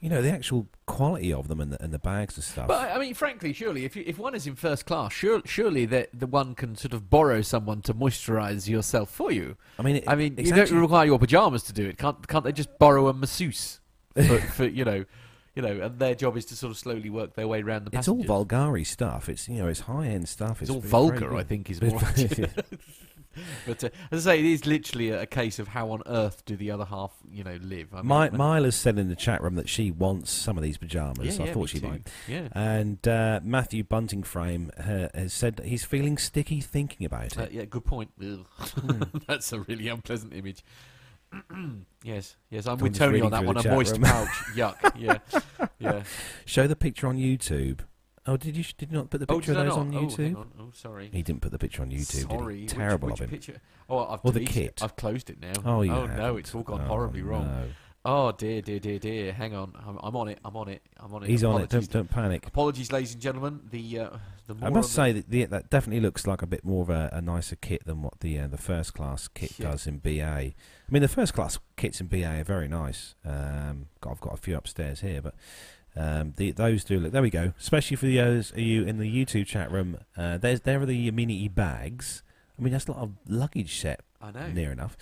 You 0.01 0.09
know, 0.09 0.21
the 0.21 0.31
actual 0.31 0.67
quality 0.85 1.33
of 1.33 1.49
them 1.49 1.59
and 1.59 1.73
the, 1.73 1.83
and 1.83 1.93
the 1.93 1.99
bags 1.99 2.37
and 2.37 2.43
stuff. 2.43 2.69
But 2.69 2.91
I 2.91 2.99
mean, 2.99 3.13
frankly, 3.13 3.51
surely, 3.51 3.83
if 3.83 3.97
you, 3.97 4.03
if 4.07 4.17
one 4.17 4.33
is 4.33 4.47
in 4.47 4.55
first 4.55 4.85
class, 4.85 5.11
sure, 5.11 5.41
surely 5.43 5.85
the 5.85 6.07
the 6.13 6.27
one 6.27 6.55
can 6.55 6.75
sort 6.75 6.93
of 6.93 7.09
borrow 7.09 7.41
someone 7.41 7.81
to 7.81 7.93
moisturise 7.93 8.69
yourself 8.69 9.09
for 9.09 9.29
you. 9.29 9.57
I 9.77 9.81
mean, 9.81 9.97
it, 9.97 10.05
I 10.07 10.15
mean, 10.15 10.35
it's 10.37 10.49
you 10.49 10.55
don't 10.55 10.71
require 10.71 11.05
your 11.05 11.19
pajamas 11.19 11.63
to 11.63 11.73
do 11.73 11.85
it. 11.85 11.97
Can't 11.97 12.25
can't 12.27 12.45
they 12.45 12.53
just 12.53 12.79
borrow 12.79 13.09
a 13.09 13.13
masseuse 13.13 13.81
for, 14.15 14.39
for 14.39 14.65
you 14.65 14.85
know, 14.85 15.03
you 15.59 15.67
know, 15.67 15.85
and 15.85 15.99
their 15.99 16.15
job 16.15 16.37
is 16.37 16.45
to 16.45 16.55
sort 16.55 16.71
of 16.71 16.77
slowly 16.77 17.09
work 17.09 17.33
their 17.35 17.47
way 17.47 17.61
around 17.61 17.85
the 17.85 17.97
It's 17.97 18.07
all. 18.07 18.23
Bulgari 18.23 18.85
stuff. 18.85 19.27
It's 19.27 19.49
you 19.49 19.55
know, 19.57 19.67
it's 19.67 19.81
high 19.81 20.07
end 20.07 20.29
stuff. 20.29 20.61
It's 20.61 20.71
all 20.71 20.79
vulgar. 20.79 21.35
I 21.35 21.43
think, 21.43 21.69
is 21.69 21.81
more. 21.81 21.99
but 23.67 23.83
uh, 23.83 23.89
as 24.11 24.25
I 24.25 24.31
say, 24.35 24.39
it 24.39 24.45
is 24.45 24.65
literally 24.65 25.09
a, 25.11 25.25
case 25.25 25.59
of 25.59 25.67
how 25.67 25.91
on 25.91 26.01
earth 26.05 26.43
do 26.45 26.55
the 26.55 26.71
other 26.71 26.85
half, 26.85 27.11
you 27.31 27.43
know, 27.43 27.57
live. 27.61 27.93
I 27.93 27.97
mean, 27.97 28.07
My, 28.07 28.29
Mila's 28.29 28.75
said 28.75 28.97
in 28.97 29.07
the 29.09 29.15
chat 29.15 29.41
room 29.43 29.55
that 29.55 29.69
she 29.69 29.91
wants 29.91 30.31
some 30.31 30.57
of 30.57 30.63
these 30.63 30.77
pajamas. 30.77 31.37
yeah, 31.37 31.43
I 31.43 31.47
yeah, 31.47 31.53
thought 31.53 31.69
she 31.69 31.79
too. 31.79 31.87
might. 31.87 32.07
Yeah. 32.27 32.47
And 32.53 33.05
uh, 33.07 33.39
Matthew 33.43 33.83
Bunting 33.83 34.23
Frame 34.23 34.71
uh, 34.77 35.07
has 35.13 35.33
said 35.33 35.57
that 35.57 35.65
he's 35.67 35.83
feeling 35.85 36.17
sticky 36.17 36.61
thinking 36.61 37.05
about 37.05 37.37
Uh, 37.37 37.43
it. 37.43 37.51
yeah, 37.51 37.65
good 37.65 37.85
point. 37.85 38.11
That's 39.27 39.51
a 39.53 39.59
really 39.61 39.87
unpleasant 39.89 40.33
image. 40.33 40.63
yes, 42.03 42.35
yes, 42.49 42.65
I'm 42.65 42.73
I'm 42.77 42.79
with 42.79 42.97
Tony 42.97 43.21
on 43.21 43.31
that 43.31 43.45
one. 43.45 43.57
A 43.57 43.63
moist 43.69 43.93
room. 43.93 44.03
pouch. 44.03 44.27
Yuck. 44.55 44.75
Yeah, 44.97 45.17
yeah. 45.79 46.03
Show 46.45 46.67
the 46.67 46.75
picture 46.75 47.07
on 47.07 47.17
YouTube. 47.17 47.79
Oh, 48.25 48.37
did 48.37 48.55
you 48.57 48.63
did 48.77 48.91
you 48.91 48.97
not 48.97 49.09
put 49.09 49.19
the 49.19 49.25
Oh, 49.29 49.37
picture 49.37 49.55
I 49.55 49.61
of 49.61 49.65
those 49.67 49.77
on 49.77 49.95
Oh, 49.95 50.01
YouTube? 50.01 50.35
on. 50.37 50.47
Oh, 50.59 50.71
sorry. 50.73 51.09
He 51.11 51.23
didn't 51.23 51.41
put 51.41 51.51
the 51.51 51.57
picture 51.59 51.81
on 51.81 51.89
YouTube. 51.91 52.29
Sorry. 52.29 52.55
Did 52.55 52.61
Which-? 52.63 52.71
Terrible 52.73 53.07
which, 53.09 53.19
of 53.21 53.25
him. 53.25 53.29
picture? 53.29 53.61
Oh, 53.89 53.99
I've 54.05 54.19
Or 54.23 54.31
the 54.31 54.39
deleted 54.39 54.57
it. 54.57 54.75
kit. 54.75 54.83
I've 54.83 54.95
closed 54.95 55.29
it 55.29 55.39
now. 55.41 55.53
Oh, 55.65 55.81
Oh 55.83 56.05
no, 56.05 56.37
it's 56.37 56.53
all 56.53 56.63
gone 56.63 56.81
Oh, 56.81 56.87
horribly 56.87 57.21
wrong. 57.21 57.45
no. 57.45 57.63
Oh 58.05 58.31
dear, 58.31 58.61
dear, 58.61 58.79
dear, 58.79 58.97
dear. 58.97 59.33
Hang 59.33 59.53
on, 59.53 59.73
I'm, 59.85 59.99
I'm 60.01 60.15
on 60.15 60.29
it. 60.29 60.39
I'm 60.45 60.55
on 60.55 60.69
it. 60.69 60.81
I'm 60.97 61.13
on 61.13 61.23
it. 61.23 61.29
He's 61.29 61.43
on 61.43 61.61
it. 61.61 61.69
Don't, 61.69 61.89
don't 61.89 62.09
panic. 62.09 62.47
Apologies, 62.47 62.91
ladies 62.93 63.13
and 63.13 63.21
gentlemen. 63.21 63.59
The 63.71 63.99
uh, 63.99 64.09
the 64.47 64.55
I 64.61 64.69
must 64.69 64.93
say 64.93 65.11
that 65.11 65.29
the, 65.29 65.43
that 65.45 65.69
definitely 65.69 65.99
looks 65.99 66.25
like 66.25 66.41
a 66.41 66.47
bit 66.47 66.63
more 66.63 66.81
of 66.83 66.89
a, 66.89 67.09
a 67.11 67.21
nicer 67.21 67.57
kit 67.57 67.83
than 67.85 68.01
what 68.01 68.21
the 68.21 68.39
uh, 68.39 68.47
the 68.47 68.57
first 68.57 68.93
class 68.93 69.27
kit 69.27 69.53
Yeah. 69.57 69.71
does 69.71 69.85
in 69.85 69.97
BA. 69.97 70.51
I 70.89 70.91
mean, 70.91 71.01
the 71.03 71.07
first 71.07 71.33
class 71.35 71.59
kits 71.77 72.01
in 72.01 72.07
BA 72.07 72.25
are 72.25 72.43
very 72.43 72.67
nice. 72.67 73.13
Um, 73.23 73.87
got- 74.01 74.11
I've 74.13 74.21
got 74.21 74.33
a 74.33 74.37
few 74.37 74.57
upstairs 74.57 75.01
here, 75.01 75.21
but 75.21 75.35
um, 75.95 76.33
the, 76.37 76.51
those 76.51 76.83
do 76.83 76.99
look. 76.99 77.11
There 77.11 77.21
we 77.21 77.29
go. 77.29 77.53
Especially 77.59 77.95
for 77.95 78.07
those 78.07 78.51
of 78.51 78.57
you 78.59 78.83
in 78.85 78.97
the 78.97 79.05
YouTube 79.25 79.45
chat 79.45 79.71
room. 79.71 79.97
Uh, 80.17 80.37
there's 80.37 80.61
there 80.61 80.81
are 80.81 80.85
the 80.85 81.11
mini 81.11 81.47
bags. 81.47 82.23
I 82.57 82.61
mean, 82.63 82.73
that's 82.73 82.87
a 82.87 82.91
lot 82.91 83.01
of 83.03 83.11
luggage 83.27 83.79
set 83.79 84.01
I 84.21 84.31
know. 84.31 84.47
near 84.51 84.71
enough. 84.71 84.97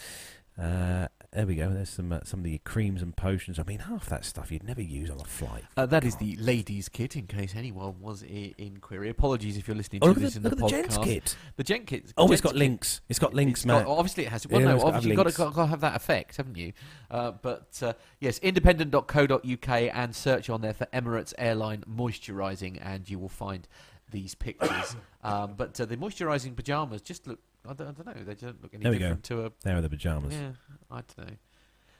Uh, 0.61 1.07
there 1.34 1.45
we 1.45 1.55
go. 1.55 1.69
There's 1.69 1.89
some 1.89 2.11
uh, 2.11 2.19
some 2.23 2.39
of 2.39 2.43
the 2.45 2.57
creams 2.59 3.01
and 3.01 3.15
potions. 3.15 3.59
I 3.59 3.63
mean, 3.63 3.80
half 3.80 4.07
that 4.07 4.23
stuff 4.25 4.51
you'd 4.51 4.63
never 4.63 4.82
use 4.82 5.09
on 5.09 5.19
a 5.19 5.23
flight. 5.25 5.63
Uh, 5.75 5.86
that 5.88 6.03
is 6.03 6.15
the 6.15 6.36
ladies' 6.38 6.89
kit, 6.89 7.15
in 7.15 7.28
case 7.28 7.53
anyone 7.55 7.95
was 7.99 8.23
i- 8.23 8.53
in 8.57 8.78
query. 8.78 9.09
Apologies 9.09 9.57
if 9.57 9.67
you're 9.67 9.75
listening 9.78 9.99
Oh, 10.03 10.13
to 10.13 10.19
this 10.19 10.34
the, 10.34 10.38
in 10.38 10.43
the 10.43 10.49
the 10.51 10.55
podcast. 10.55 10.69
gents 10.69 10.97
kit. 10.99 11.36
The 11.57 11.63
gent 11.63 11.86
kit. 11.88 12.13
Oh, 12.17 12.32
it's 12.32 12.41
got 12.41 12.49
kit- 12.53 12.59
links. 12.59 13.01
It's 13.09 13.19
got 13.19 13.34
links, 13.34 13.59
It's 13.61 13.65
got- 13.65 13.80
Matt. 13.80 13.88
obviously, 13.88 14.25
it 14.25 14.30
has. 14.30 14.47
Well, 14.47 14.61
Yeah, 14.61 14.67
no, 14.75 14.82
obviously, 14.82 15.09
you've 15.11 15.17
got 15.17 15.28
to, 15.30 15.38
got, 15.38 15.53
got 15.53 15.61
to 15.63 15.67
have 15.67 15.82
that 15.82 15.95
effect, 15.95 16.38
haven't 16.38 16.57
you? 16.57 16.73
Uh, 17.11 17.32
but 17.41 17.78
uh, 17.82 17.93
yes, 18.19 18.39
independent.co.uk 18.39 19.69
and 19.69 20.15
search 20.15 20.49
on 20.49 20.61
there 20.61 20.73
for 20.73 20.86
Emirates 20.88 21.34
Airline 21.38 21.84
moisturising, 21.89 22.80
and 22.82 23.09
you 23.09 23.19
will 23.19 23.30
find 23.30 23.67
these 24.11 24.34
pictures. 24.36 24.95
um, 25.23 25.53
but 25.57 25.80
uh, 25.80 25.86
the 25.86 25.97
moisturising 25.97 26.55
pajamas 26.55 27.01
just 27.01 27.28
look. 27.28 27.39
I 27.68 27.74
don't, 27.74 27.88
I 27.88 27.91
don't 27.91 28.05
know. 28.05 28.24
They 28.24 28.34
don't 28.36 28.61
look 28.63 28.74
any 28.74 28.84
There 28.84 28.91
we 28.91 28.97
go. 28.97 29.05
different 29.05 29.24
to 29.26 29.45
a. 29.45 29.51
There 29.63 29.78
are 29.78 29.82
the 29.82 29.89
pajamas. 29.89 30.34
Yeah, 30.34 30.51
I 30.89 30.95
don't 30.95 31.18
know. 31.18 31.36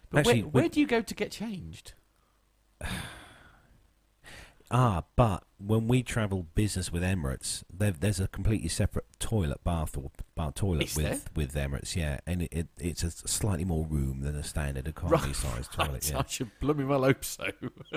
But 0.10 0.20
Actually, 0.20 0.44
where, 0.44 0.50
we- 0.52 0.62
where 0.62 0.70
do 0.70 0.80
you 0.80 0.88
go 0.88 1.02
to 1.02 1.14
get 1.14 1.32
changed? 1.32 1.94
Ah, 4.70 5.04
but 5.16 5.44
when 5.60 5.88
we 5.88 6.04
travel 6.04 6.46
business 6.54 6.92
with 6.92 7.02
Emirates, 7.02 7.64
there's 7.72 8.20
a 8.20 8.28
completely 8.28 8.68
separate 8.68 9.06
toilet 9.18 9.64
bath 9.64 9.98
or 9.98 10.12
bar 10.36 10.52
toilet 10.52 10.88
Is 10.88 10.96
with 10.98 11.06
there? 11.06 11.20
with 11.36 11.54
Emirates. 11.56 11.96
Yeah, 11.96 12.20
and 12.28 12.42
it, 12.44 12.50
it 12.52 12.68
it's 12.78 13.02
a 13.02 13.12
slightly 13.12 13.64
more 13.64 13.86
room 13.86 14.22
than 14.22 14.36
a 14.36 14.44
standard 14.44 14.86
economy 14.88 15.32
sized 15.34 15.72
toilet. 15.74 15.92
Right, 15.94 16.12
Yeah. 16.12 16.20
I 16.20 16.26
should 16.28 16.52
blooming 16.60 16.90
well 16.90 17.04
hope 17.04 17.24
so. 17.24 17.46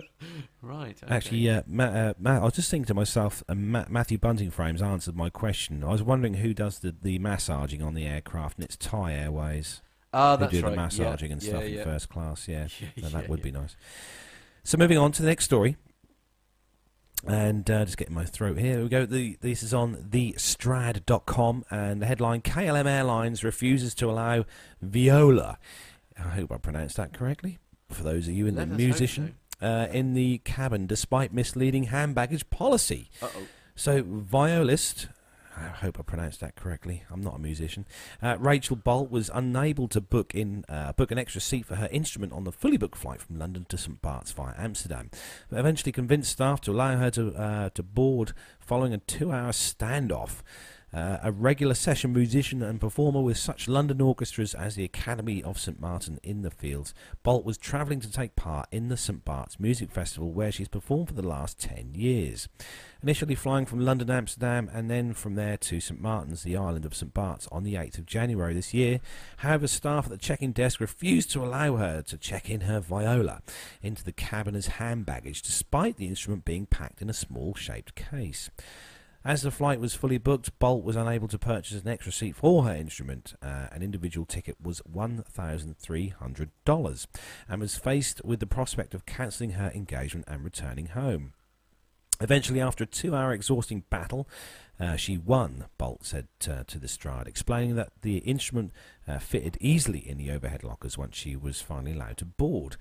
right. 0.62 0.96
Okay. 1.02 1.12
Actually, 1.14 1.38
yeah, 1.38 1.62
Matt, 1.66 1.96
uh, 1.96 2.14
Matt, 2.18 2.42
I 2.42 2.44
was 2.44 2.54
just 2.54 2.70
thinking 2.70 2.86
to 2.86 2.94
myself, 2.94 3.42
uh, 3.48 3.54
Matt, 3.54 3.90
Matthew 3.90 4.18
Bunting 4.18 4.50
Frames 4.50 4.80
answered 4.80 5.16
my 5.16 5.28
question. 5.28 5.82
I 5.82 5.88
was 5.90 6.02
wondering 6.04 6.34
who 6.34 6.54
does 6.54 6.78
the, 6.78 6.94
the 7.02 7.18
massaging 7.18 7.82
on 7.82 7.94
the 7.94 8.06
aircraft, 8.06 8.58
and 8.58 8.64
it's 8.64 8.76
Thai 8.76 9.14
Airways 9.14 9.82
Ah, 10.12 10.36
who 10.36 10.40
that's 10.40 10.52
do 10.52 10.62
right. 10.62 10.70
the 10.70 10.76
massaging 10.76 11.28
yeah, 11.30 11.32
and 11.32 11.42
stuff 11.42 11.62
yeah. 11.62 11.78
in 11.78 11.84
first 11.84 12.08
class. 12.08 12.46
Yeah, 12.48 12.68
No, 13.02 13.08
that 13.08 13.28
would 13.28 13.42
be 13.42 13.50
nice. 13.50 13.76
So 14.62 14.76
moving 14.78 14.98
on 14.98 15.10
to 15.12 15.22
the 15.22 15.28
next 15.28 15.44
story, 15.44 15.76
and 17.26 17.70
uh, 17.70 17.84
just 17.84 17.96
getting 17.96 18.14
my 18.14 18.24
throat 18.24 18.58
here. 18.58 18.74
Here 18.74 18.82
we 18.82 18.88
go. 18.88 19.06
The, 19.06 19.36
this 19.40 19.62
is 19.62 19.74
on 19.74 19.96
thestrad.com, 20.10 21.64
and 21.70 22.02
the 22.02 22.06
headline: 22.06 22.42
KLM 22.42 22.86
Airlines 22.86 23.44
refuses 23.44 23.94
to 23.96 24.10
allow 24.10 24.44
Viola. 24.80 25.58
I 26.18 26.28
hope 26.28 26.52
I 26.52 26.58
pronounced 26.58 26.96
that 26.96 27.12
correctly. 27.12 27.58
For 27.90 28.02
those 28.02 28.28
of 28.28 28.34
you 28.34 28.46
in 28.46 28.54
the 28.54 28.66
musician, 28.66 29.34
uh, 29.60 29.88
in 29.90 30.14
the 30.14 30.38
cabin, 30.38 30.86
despite 30.86 31.32
misleading 31.32 31.84
hand 31.84 32.14
baggage 32.14 32.48
policy. 32.50 33.10
Uh-oh. 33.20 33.46
So, 33.74 34.04
violist, 34.06 35.08
I 35.60 35.68
hope 35.68 35.98
I 35.98 36.02
pronounced 36.02 36.40
that 36.40 36.56
correctly. 36.56 37.02
I'm 37.10 37.20
not 37.20 37.36
a 37.36 37.38
musician. 37.38 37.84
Uh, 38.22 38.36
Rachel 38.38 38.76
Bolt 38.76 39.10
was 39.10 39.30
unable 39.32 39.88
to 39.88 40.00
book 40.00 40.34
in 40.34 40.64
uh, 40.68 40.92
book 40.92 41.10
an 41.10 41.18
extra 41.18 41.40
seat 41.40 41.66
for 41.66 41.74
her 41.74 41.88
instrument 41.92 42.32
on 42.32 42.44
the 42.44 42.52
fully 42.52 42.78
booked 42.78 42.96
flight 42.96 43.20
from 43.20 43.38
London 43.38 43.66
to 43.68 43.76
St 43.76 44.00
Bart's 44.00 44.32
via 44.32 44.54
Amsterdam. 44.56 45.10
But 45.50 45.60
eventually 45.60 45.92
convinced 45.92 46.32
staff 46.32 46.60
to 46.62 46.72
allow 46.72 46.96
her 46.96 47.10
to 47.10 47.34
uh, 47.34 47.70
to 47.70 47.82
board 47.82 48.32
following 48.58 48.94
a 48.94 48.98
two-hour 48.98 49.50
standoff. 49.50 50.42
Uh, 50.92 51.18
a 51.22 51.30
regular 51.30 51.74
session 51.74 52.12
musician 52.12 52.62
and 52.62 52.80
performer 52.80 53.20
with 53.20 53.36
such 53.36 53.68
London 53.68 54.00
orchestras 54.00 54.54
as 54.54 54.74
the 54.74 54.82
Academy 54.82 55.40
of 55.40 55.58
St 55.58 55.80
Martin 55.80 56.18
in 56.24 56.42
the 56.42 56.50
Fields, 56.50 56.92
Bolt 57.22 57.44
was 57.44 57.56
travelling 57.56 58.00
to 58.00 58.10
take 58.10 58.34
part 58.34 58.68
in 58.72 58.88
the 58.88 58.96
St 58.96 59.24
Bart's 59.24 59.60
Music 59.60 59.92
Festival 59.92 60.32
where 60.32 60.50
she's 60.50 60.66
performed 60.66 61.06
for 61.06 61.14
the 61.14 61.26
last 61.26 61.60
10 61.60 61.92
years. 61.94 62.48
Initially 63.02 63.36
flying 63.36 63.66
from 63.66 63.78
London 63.78 64.10
Amsterdam 64.10 64.68
and 64.72 64.90
then 64.90 65.14
from 65.14 65.36
there 65.36 65.56
to 65.58 65.78
St 65.80 66.00
Martin's, 66.00 66.42
the 66.42 66.56
island 66.56 66.84
of 66.84 66.96
St 66.96 67.14
Bart's, 67.14 67.46
on 67.52 67.62
the 67.62 67.74
8th 67.74 67.98
of 67.98 68.06
January 68.06 68.52
this 68.52 68.74
year. 68.74 69.00
However, 69.38 69.68
staff 69.68 70.06
at 70.06 70.10
the 70.10 70.18
check-in 70.18 70.50
desk 70.50 70.80
refused 70.80 71.30
to 71.30 71.44
allow 71.44 71.76
her 71.76 72.02
to 72.02 72.18
check 72.18 72.50
in 72.50 72.62
her 72.62 72.80
viola 72.80 73.42
into 73.80 74.02
the 74.02 74.12
cabin 74.12 74.56
as 74.56 74.66
hand 74.66 75.06
baggage, 75.06 75.40
despite 75.42 75.98
the 75.98 76.08
instrument 76.08 76.44
being 76.44 76.66
packed 76.66 77.00
in 77.00 77.08
a 77.08 77.14
small 77.14 77.54
shaped 77.54 77.94
case. 77.94 78.50
As 79.22 79.42
the 79.42 79.50
flight 79.50 79.80
was 79.80 79.94
fully 79.94 80.16
booked, 80.16 80.58
Bolt 80.58 80.82
was 80.82 80.96
unable 80.96 81.28
to 81.28 81.38
purchase 81.38 81.82
an 81.82 81.88
extra 81.88 82.10
seat 82.10 82.36
for 82.36 82.64
her 82.64 82.74
instrument. 82.74 83.34
Uh, 83.42 83.66
an 83.70 83.82
individual 83.82 84.24
ticket 84.24 84.56
was 84.62 84.80
$1,300 84.90 87.06
and 87.46 87.60
was 87.60 87.76
faced 87.76 88.24
with 88.24 88.40
the 88.40 88.46
prospect 88.46 88.94
of 88.94 89.04
cancelling 89.04 89.50
her 89.50 89.70
engagement 89.74 90.24
and 90.26 90.42
returning 90.42 90.86
home. 90.86 91.34
Eventually, 92.18 92.62
after 92.62 92.84
a 92.84 92.86
two 92.86 93.14
hour 93.14 93.32
exhausting 93.32 93.84
battle, 93.90 94.26
uh, 94.78 94.96
she 94.96 95.18
won, 95.18 95.66
Bolt 95.76 96.06
said 96.06 96.28
uh, 96.48 96.64
to 96.66 96.78
the 96.78 96.88
Strad, 96.88 97.26
explaining 97.26 97.76
that 97.76 97.92
the 98.00 98.16
instrument 98.18 98.72
uh, 99.06 99.18
fitted 99.18 99.58
easily 99.60 99.98
in 99.98 100.16
the 100.16 100.30
overhead 100.30 100.64
lockers 100.64 100.96
once 100.96 101.16
she 101.16 101.36
was 101.36 101.60
finally 101.60 101.92
allowed 101.92 102.16
to 102.18 102.24
board. 102.24 102.78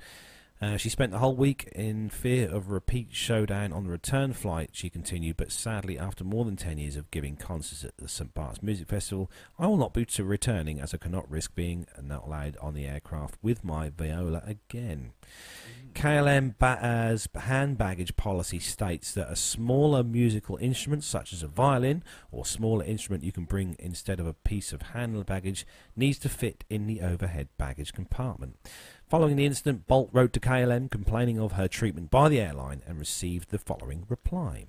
Uh, 0.62 0.76
she 0.76 0.90
spent 0.90 1.12
the 1.12 1.20
whole 1.20 1.36
week 1.36 1.70
in 1.74 2.10
fear 2.10 2.50
of 2.50 2.68
a 2.68 2.74
repeat 2.74 3.08
showdown 3.12 3.72
on 3.72 3.86
the 3.86 3.90
return 3.90 4.34
flight, 4.34 4.72
she 4.74 4.90
continued, 4.90 5.38
but 5.38 5.54
sadly, 5.54 5.98
after 5.98 6.26
more 6.26 6.44
than 6.44 6.58
10 6.58 6.78
years 6.78 6.98
of 6.98 7.10
giving 7.12 7.38
concerts 7.38 7.86
at 7.86 7.96
the 7.98 8.10
St. 8.10 8.34
Bart's 8.34 8.62
Music 8.62 8.90
Festival, 8.90 9.32
I 9.58 9.68
will 9.68 9.78
not 9.78 9.94
be 9.94 10.04
to 10.06 10.24
returning 10.26 10.82
as 10.82 10.94
I 10.94 10.98
cannot 10.98 11.32
risk 11.32 11.56
being 11.56 11.88
not 12.02 12.26
allowed 12.26 12.58
on 12.62 12.74
the 12.74 12.86
aircraft 12.86 13.38
with 13.42 13.64
my 13.64 13.90
viola 13.90 14.44
again. 14.46 15.14
KLM 15.94 16.58
Ba's 16.58 17.28
hand 17.36 17.78
baggage 17.78 18.16
policy 18.16 18.60
states 18.60 19.14
that 19.14 19.32
a 19.32 19.36
smaller 19.36 20.04
musical 20.04 20.58
instrument, 20.58 21.04
such 21.04 21.34
as 21.34 21.42
a 21.42 21.48
violin 21.48 22.04
or 22.32 22.46
smaller 22.46 22.84
instrument 22.84 23.24
you 23.24 23.32
can 23.32 23.46
bring 23.46 23.76
instead 23.80 24.20
of 24.20 24.28
a 24.28 24.34
piece 24.34 24.72
of 24.72 24.82
hand 24.82 25.26
baggage, 25.26 25.66
needs 25.96 26.20
to 26.20 26.30
fit 26.30 26.64
in 26.70 26.86
the 26.86 27.02
overhead 27.02 27.48
baggage 27.58 27.94
compartment. 27.94 28.58
Following 29.10 29.38
the 29.38 29.46
incident, 29.48 29.88
Bolt 29.88 30.12
wrote 30.14 30.34
to 30.34 30.40
KLM 30.40 30.92
complaining 30.92 31.40
of 31.40 31.54
her 31.54 31.68
treatment 31.68 32.12
by 32.12 32.30
the 32.30 32.40
airline 32.40 32.84
and 32.86 33.00
received 33.00 33.50
the 33.50 33.58
following 33.58 34.06
reply. 34.08 34.68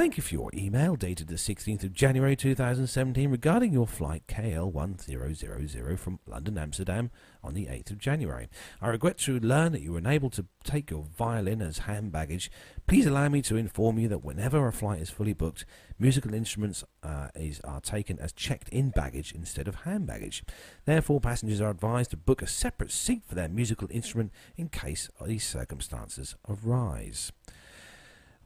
Thank 0.00 0.16
you 0.16 0.22
for 0.22 0.32
your 0.32 0.50
email 0.54 0.96
dated 0.96 1.28
the 1.28 1.34
16th 1.34 1.84
of 1.84 1.92
January 1.92 2.34
2017 2.34 3.30
regarding 3.30 3.70
your 3.70 3.86
flight 3.86 4.22
KL1000 4.28 5.98
from 5.98 6.18
London 6.26 6.56
Amsterdam 6.56 7.10
on 7.44 7.52
the 7.52 7.66
8th 7.66 7.90
of 7.90 7.98
January. 7.98 8.48
I 8.80 8.88
regret 8.88 9.18
to 9.18 9.38
learn 9.38 9.72
that 9.72 9.82
you 9.82 9.92
were 9.92 9.98
unable 9.98 10.30
to 10.30 10.46
take 10.64 10.90
your 10.90 11.04
violin 11.04 11.60
as 11.60 11.80
hand 11.80 12.12
baggage. 12.12 12.50
Please 12.86 13.04
allow 13.04 13.28
me 13.28 13.42
to 13.42 13.58
inform 13.58 13.98
you 13.98 14.08
that 14.08 14.24
whenever 14.24 14.66
a 14.66 14.72
flight 14.72 15.02
is 15.02 15.10
fully 15.10 15.34
booked, 15.34 15.66
musical 15.98 16.32
instruments 16.32 16.82
uh, 17.02 17.28
is, 17.34 17.60
are 17.60 17.82
taken 17.82 18.18
as 18.20 18.32
checked-in 18.32 18.88
baggage 18.88 19.32
instead 19.32 19.68
of 19.68 19.74
hand 19.74 20.06
baggage. 20.06 20.42
Therefore, 20.86 21.20
passengers 21.20 21.60
are 21.60 21.68
advised 21.68 22.12
to 22.12 22.16
book 22.16 22.40
a 22.40 22.46
separate 22.46 22.90
seat 22.90 23.22
for 23.26 23.34
their 23.34 23.50
musical 23.50 23.88
instrument 23.90 24.32
in 24.56 24.70
case 24.70 25.10
these 25.26 25.46
circumstances 25.46 26.36
arise. 26.48 27.32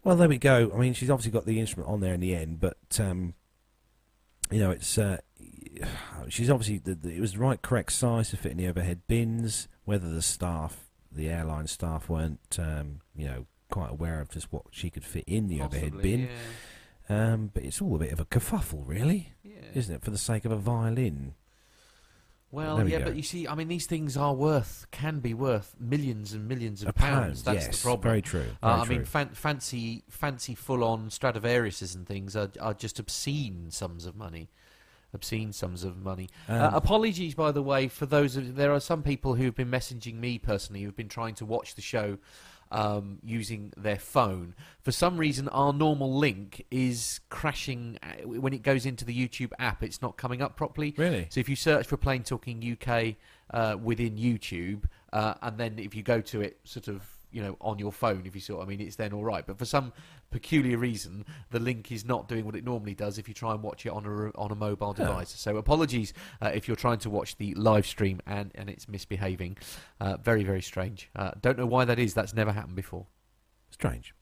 Well, 0.05 0.17
there 0.17 0.29
we 0.29 0.39
go. 0.39 0.71
I 0.75 0.79
mean, 0.79 0.93
she's 0.93 1.11
obviously 1.11 1.33
got 1.33 1.47
the 1.47 1.59
instrument 1.59 1.91
on 1.91 2.01
there 2.01 2.15
in 2.15 2.21
the 2.21 2.35
end, 2.35 2.61
but 2.61 2.77
um, 3.01 3.35
you 4.51 4.61
know, 4.61 4.71
it's 4.71 4.99
uh, 4.99 5.19
she's 6.29 6.51
obviously 6.51 6.79
the, 6.79 6.95
the, 6.95 7.17
it 7.17 7.21
was 7.21 7.33
the 7.33 7.39
right 7.39 7.61
correct 7.61 7.93
size 7.93 8.31
to 8.31 8.37
fit 8.37 8.53
in 8.53 8.59
the 8.59 8.69
overhead 8.69 9.01
bins. 9.09 9.67
Whether 9.85 10.11
the 10.11 10.23
staff, 10.23 10.91
the 11.11 11.29
airline 11.29 11.67
staff, 11.67 12.09
weren't 12.09 12.59
um, 12.59 13.01
you 13.17 13.27
know 13.27 13.47
quite 13.71 13.91
aware 13.91 14.21
of 14.21 14.31
just 14.31 14.53
what 14.53 14.65
she 14.71 14.91
could 14.91 15.05
fit 15.05 15.25
in 15.27 15.49
the 15.49 15.63
overhead 15.63 16.01
bin. 16.01 16.29
Yeah. 17.09 17.33
Um, 17.33 17.51
but 17.53 17.65
it's 17.65 17.83
all 17.83 17.97
a 17.97 17.99
bit 17.99 18.13
of 18.13 18.21
a 18.21 18.25
kerfuffle, 18.25 18.83
really, 18.87 19.33
yeah. 19.43 19.57
isn't 19.75 19.95
it? 19.95 20.03
For 20.03 20.11
the 20.11 20.19
sake 20.19 20.45
of 20.45 20.53
a 20.53 20.57
violin. 20.57 21.35
Well, 22.55 22.77
There 22.77 22.85
we 22.85 22.93
yeah, 22.93 22.99
go. 23.01 23.05
but 23.07 23.17
you 23.17 23.23
see, 23.23 23.49
I 23.49 23.55
mean, 23.55 23.69
these 23.69 23.87
things 23.87 24.17
are 24.17 24.33
worth, 24.33 24.87
can 24.91 25.19
be 25.21 25.35
worth 25.35 25.75
millions 25.81 26.33
and 26.33 26.47
millions 26.47 26.83
of 26.85 26.95
pounds. 26.95 27.43
pound, 27.43 27.57
That's 27.57 27.67
yes, 27.67 27.77
the 27.79 27.83
problem. 27.85 28.03
very 28.03 28.23
true. 28.23 28.47
Uh, 28.63 28.77
very 28.85 28.87
I 28.87 28.99
mean, 28.99 29.05
fan- 29.07 29.31
fancy, 29.35 30.05
fancy, 30.09 30.55
full-on 30.55 31.09
Stradivariuses 31.11 31.95
and 31.95 32.07
things 32.07 32.37
are, 32.37 32.51
are 32.61 32.75
just 32.75 32.99
obscene 33.01 33.71
sums 33.71 34.07
of 34.07 34.15
money. 34.17 34.51
Obscene 35.13 35.53
sums 35.53 35.85
of 35.85 35.97
money. 35.97 36.29
uh, 36.49 36.53
Um, 36.69 36.75
apologies, 36.75 37.35
by 37.35 37.53
the 37.53 37.63
way, 37.63 37.87
for 37.89 38.05
those. 38.07 38.37
Of, 38.37 38.57
there 38.57 38.73
are 38.73 38.81
some 38.81 39.03
people 39.03 39.35
who 39.35 39.45
have 39.45 39.55
been 39.55 39.71
messaging 39.71 40.15
me 40.21 40.39
personally 40.39 40.83
who've 40.83 40.97
been 40.97 41.09
trying 41.09 41.35
to 41.37 41.45
watch 41.45 41.75
the 41.77 41.83
show 41.83 42.19
um, 42.75 43.20
using 43.25 43.72
their 43.77 43.99
phone. 43.99 44.55
For 44.83 44.91
some 44.91 45.16
reason, 45.16 45.49
our 45.49 45.72
normal 45.72 46.12
link 46.12 46.66
is 46.72 47.20
crashing 47.31 47.99
uh, 48.03 48.27
when 48.27 48.53
it 48.53 48.62
goes 48.62 48.85
into 48.85 49.05
the 49.05 49.16
YouTube 49.16 49.53
app. 49.61 49.85
It's 49.85 50.03
not 50.03 50.16
coming 50.16 50.43
up 50.43 50.57
properly. 50.57 50.93
Really? 50.99 51.29
So 51.31 51.39
if 51.39 51.49
you 51.49 51.55
search 51.55 51.87
for 51.87 51.97
Plane 51.97 52.25
Talking 52.25 52.77
UK 52.77 53.14
uh, 53.51 53.77
within 53.81 54.16
YouTube, 54.16 54.85
uh, 55.12 55.35
and 55.41 55.57
then 55.57 55.79
if 55.79 55.95
you 55.95 56.03
go 56.03 56.20
to 56.20 56.41
it, 56.41 56.59
sort 56.64 56.89
of, 56.89 57.03
you 57.35 57.43
know, 57.43 57.57
on 57.61 57.78
your 57.78 57.93
phone, 57.93 58.22
if 58.24 58.35
you 58.35 58.41
see 58.41 58.53
what 58.53 58.62
I 58.62 58.66
mean, 58.66 58.80
it's 58.80 58.97
then 58.97 59.12
all 59.12 59.24
right. 59.24 59.45
But 59.47 59.59
for 59.59 59.64
some 59.64 59.93
peculiar 60.30 60.78
reason, 60.78 61.24
the 61.51 61.59
link 61.59 61.91
is 61.93 62.05
not 62.05 62.28
doing 62.28 62.45
what 62.45 62.55
it 62.55 62.64
normally 62.64 62.95
does 62.95 63.18
if 63.18 63.26
you 63.28 63.35
try 63.35 63.53
and 63.53 63.62
watch 63.62 63.85
it 63.85 63.91
on 63.91 64.07
a 64.07 64.39
on 64.39 64.51
a 64.51 64.55
mobile 64.55 64.93
device. 64.93 65.30
So 65.30 65.57
apologies 65.57 66.12
uh, 66.41 66.53
if 66.55 66.68
you're 66.68 66.76
trying 66.76 66.99
to 66.99 67.11
watch 67.11 67.37
the 67.37 67.55
live 67.55 67.87
stream 67.87 68.20
and 68.26 68.53
and 68.55 68.70
it's 68.70 68.89
misbehaving. 68.89 69.59
Uh, 70.01 70.16
very 70.16 70.45
very 70.45 70.62
strange. 70.62 71.11
Uh, 71.16 71.32
don't 71.41 71.59
know 71.59 71.66
why 71.66 71.85
that 71.85 71.99
is. 71.99 72.14
That's 72.14 72.35
never 72.35 72.53
happened 72.53 72.76
before. 72.76 73.07
Strange. 73.70 74.14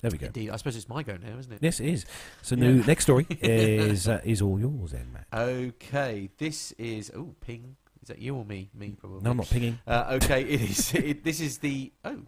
There 0.00 0.10
we 0.10 0.18
go. 0.18 0.26
Indeed, 0.26 0.50
I 0.50 0.56
suppose 0.56 0.76
it's 0.76 0.88
my 0.88 1.02
go 1.02 1.16
now, 1.16 1.38
isn't 1.38 1.52
it? 1.52 1.58
Yes, 1.62 1.80
it 1.80 1.88
is. 1.88 2.04
So, 2.42 2.56
Yeah. 2.56 2.60
new 2.64 2.84
next 2.84 3.04
story 3.04 3.26
is 3.30 4.06
uh, 4.06 4.20
is 4.22 4.42
all 4.42 4.60
yours, 4.60 4.90
then, 4.92 5.12
Matt. 5.12 5.26
Okay, 5.32 6.28
this 6.38 6.72
is 6.72 7.10
oh 7.16 7.34
ping. 7.40 7.76
Is 8.02 8.08
that 8.08 8.18
you 8.18 8.36
or 8.36 8.44
me? 8.44 8.68
Me 8.74 8.94
probably. 9.00 9.22
No, 9.22 9.30
I'm 9.30 9.38
not 9.38 9.48
pinging. 9.48 9.78
Uh, 9.86 10.18
okay, 10.22 10.42
it 10.54 10.60
is. 10.60 10.94
It, 10.94 11.24
this 11.24 11.40
is 11.40 11.56
the. 11.58 11.90
Oh. 12.04 12.18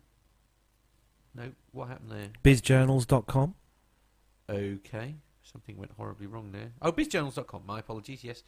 No, 1.36 1.52
what 1.72 1.88
happened 1.88 2.10
there? 2.10 2.28
Bizjournals.com. 2.42 3.54
Okay, 4.48 5.16
something 5.42 5.76
went 5.76 5.90
horribly 5.96 6.26
wrong 6.26 6.50
there. 6.52 6.72
Oh, 6.80 6.92
bizjournals.com. 6.92 7.62
My 7.66 7.80
apologies. 7.80 8.24
Yes, 8.24 8.42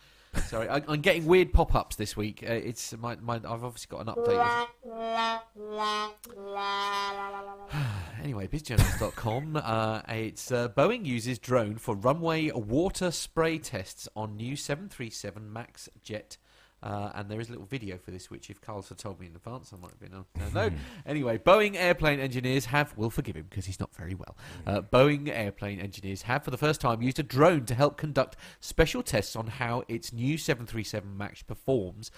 sorry. 0.47 0.69
I, 0.69 0.81
I'm 0.89 1.03
getting 1.03 1.27
weird 1.27 1.53
pop-ups 1.53 1.97
this 1.97 2.17
week. 2.17 2.43
Uh, 2.49 2.53
it's 2.53 2.97
my, 2.97 3.17
my. 3.17 3.35
I've 3.37 3.65
obviously 3.65 3.89
got 3.91 4.07
an 4.07 4.15
update. 4.15 4.69
anyway, 8.23 8.47
bizjournals.com. 8.47 9.61
Uh, 9.63 10.01
it's 10.09 10.51
uh, 10.51 10.69
Boeing 10.71 11.05
uses 11.05 11.39
drone 11.39 11.77
for 11.77 11.95
runway 11.95 12.51
water 12.53 13.11
spray 13.11 13.59
tests 13.59 14.09
on 14.17 14.37
new 14.37 14.57
737 14.57 15.53
Max 15.53 15.91
jet. 16.03 16.39
Uh, 16.83 17.11
and 17.15 17.29
there 17.29 17.41
is 17.41 17.49
a 17.49 17.53
little 17.53 17.67
video 17.67 17.99
for 17.99 18.11
this, 18.11 18.31
which 18.31 18.51
if 18.51 18.61
Carl's 18.61 18.89
had 18.89 18.99
told 18.99 19.19
me 19.21 19.27
in 19.27 19.35
advance, 19.35 19.73
I 19.73 19.77
might 19.77 19.91
have 19.91 20.01
been 20.01 20.15
on. 20.15 20.25
No, 20.55 20.69
no. 20.69 20.77
Anyway, 21.07 21.39
Boeing 21.39 21.75
airplane 21.75 22.21
engineers 22.21 22.67
have, 22.67 22.93
we'll 22.97 23.11
forgive 23.11 23.37
him 23.37 23.47
because 23.49 23.67
he's 23.67 23.81
not 23.81 23.95
very 23.95 24.15
well. 24.15 24.37
Uh, 24.67 24.81
Boeing 24.81 25.29
airplane 25.29 25.81
engineers 25.81 26.23
have, 26.23 26.45
for 26.45 26.51
the 26.51 26.57
first 26.57 26.81
time, 26.81 27.03
used 27.03 27.19
a 27.19 27.23
drone 27.23 27.65
to 27.67 27.75
help 27.75 27.97
conduct 27.97 28.37
special 28.61 29.03
tests 29.03 29.35
on 29.35 29.47
how 29.49 29.83
its 29.89 30.13
new 30.13 30.39
737 30.39 31.17
MAX 31.17 31.43
performs 31.43 32.11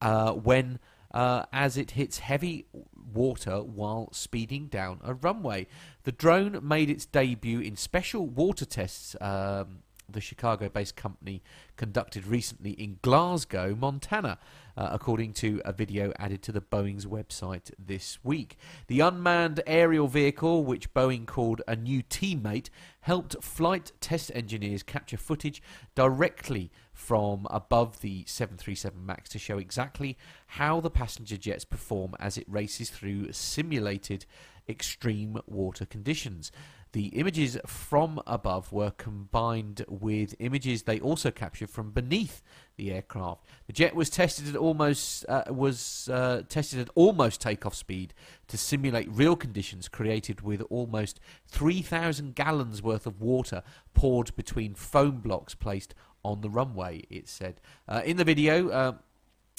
uh, 0.00 0.32
when. 0.32 0.78
Uh, 1.10 1.46
as 1.54 1.78
it 1.78 1.92
hits 1.92 2.18
heavy 2.18 2.66
water 3.14 3.62
while 3.62 4.10
speeding 4.12 4.66
down 4.66 5.00
a 5.02 5.14
runway. 5.14 5.66
The 6.04 6.12
drone 6.12 6.60
made 6.62 6.90
its 6.90 7.06
debut 7.06 7.60
in 7.60 7.76
special 7.76 8.26
water 8.26 8.66
tests 8.66 9.16
um, 9.18 9.78
the 10.10 10.20
Chicago 10.20 10.68
based 10.68 10.96
company 10.96 11.42
conducted 11.76 12.26
recently 12.26 12.70
in 12.72 12.98
Glasgow, 13.02 13.74
Montana, 13.74 14.38
uh, 14.76 14.88
according 14.92 15.32
to 15.34 15.60
a 15.64 15.72
video 15.72 16.12
added 16.18 16.42
to 16.42 16.52
the 16.52 16.60
Boeing's 16.60 17.06
website 17.06 17.70
this 17.78 18.18
week. 18.22 18.56
The 18.86 19.00
unmanned 19.00 19.62
aerial 19.66 20.08
vehicle, 20.08 20.64
which 20.64 20.92
Boeing 20.94 21.26
called 21.26 21.62
a 21.66 21.76
new 21.76 22.02
teammate, 22.02 22.70
helped 23.00 23.42
flight 23.42 23.92
test 24.00 24.30
engineers 24.34 24.82
capture 24.82 25.16
footage 25.16 25.62
directly 25.94 26.70
from 26.92 27.46
above 27.50 28.00
the 28.00 28.24
737 28.26 29.04
MAX 29.04 29.30
to 29.30 29.38
show 29.38 29.58
exactly 29.58 30.16
how 30.48 30.80
the 30.80 30.90
passenger 30.90 31.36
jets 31.36 31.64
perform 31.64 32.14
as 32.18 32.36
it 32.36 32.44
races 32.48 32.90
through 32.90 33.32
simulated 33.32 34.26
extreme 34.68 35.40
water 35.46 35.86
conditions. 35.86 36.52
The 36.98 37.16
images 37.16 37.56
from 37.64 38.20
above 38.26 38.72
were 38.72 38.90
combined 38.90 39.84
with 39.88 40.34
images 40.40 40.82
they 40.82 40.98
also 40.98 41.30
captured 41.30 41.70
from 41.70 41.92
beneath 41.92 42.42
the 42.74 42.90
aircraft. 42.90 43.44
The 43.68 43.72
jet 43.72 43.94
was 43.94 44.10
tested 44.10 44.48
at 44.48 44.56
almost 44.56 45.24
uh, 45.28 45.44
was 45.48 46.08
uh, 46.12 46.42
tested 46.48 46.80
at 46.80 46.88
almost 46.96 47.40
takeoff 47.40 47.76
speed 47.76 48.14
to 48.48 48.58
simulate 48.58 49.08
real 49.12 49.36
conditions 49.36 49.86
created 49.88 50.40
with 50.40 50.60
almost 50.70 51.20
3,000 51.46 52.34
gallons 52.34 52.82
worth 52.82 53.06
of 53.06 53.20
water 53.20 53.62
poured 53.94 54.34
between 54.34 54.74
foam 54.74 55.20
blocks 55.20 55.54
placed 55.54 55.94
on 56.24 56.40
the 56.40 56.50
runway. 56.50 57.04
It 57.08 57.28
said 57.28 57.60
uh, 57.86 58.02
in 58.04 58.16
the 58.16 58.24
video. 58.24 58.70
Uh, 58.70 58.92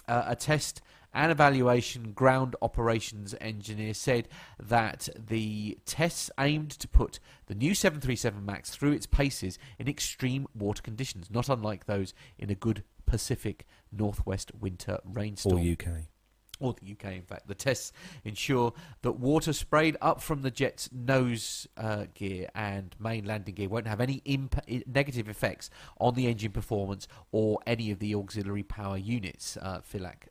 uh, 0.09 0.23
a 0.27 0.35
test 0.35 0.81
and 1.13 1.31
evaluation 1.31 2.11
ground 2.11 2.55
operations 2.61 3.33
engineer 3.41 3.93
said 3.93 4.27
that 4.59 5.09
the 5.17 5.77
tests 5.85 6.29
aimed 6.39 6.71
to 6.71 6.87
put 6.87 7.19
the 7.47 7.55
new 7.55 7.73
737 7.73 8.45
MAX 8.45 8.69
through 8.69 8.91
its 8.91 9.05
paces 9.07 9.57
in 9.79 9.87
extreme 9.87 10.47
water 10.53 10.81
conditions, 10.81 11.29
not 11.31 11.49
unlike 11.49 11.85
those 11.85 12.13
in 12.37 12.49
a 12.49 12.55
good 12.55 12.83
Pacific 13.05 13.65
Northwest 13.91 14.51
winter 14.59 14.99
rainstorm 15.03 15.55
Or 15.57 15.59
UK. 15.71 15.87
or 16.59 16.73
the 16.73 16.91
UK, 16.91 17.13
in 17.15 17.21
fact. 17.23 17.47
The 17.47 17.55
tests 17.55 17.91
ensure 18.23 18.73
that 19.01 19.13
water 19.13 19.51
sprayed 19.51 19.97
up 19.99 20.21
from 20.21 20.43
the 20.43 20.51
jet's 20.51 20.89
nose 20.91 21.65
uh, 21.75 22.05
gear 22.13 22.49
and 22.53 22.95
main 22.99 23.25
landing 23.25 23.55
gear 23.55 23.67
won't 23.69 23.87
have 23.87 24.01
any 24.01 24.21
imp- 24.25 24.59
negative 24.85 25.27
effects 25.27 25.71
on 25.99 26.13
the 26.13 26.27
engine 26.27 26.51
performance 26.51 27.07
or 27.31 27.59
any 27.65 27.89
of 27.89 27.97
the 27.99 28.13
auxiliary 28.13 28.61
power 28.61 28.97
units, 28.97 29.57
uh, 29.57 29.81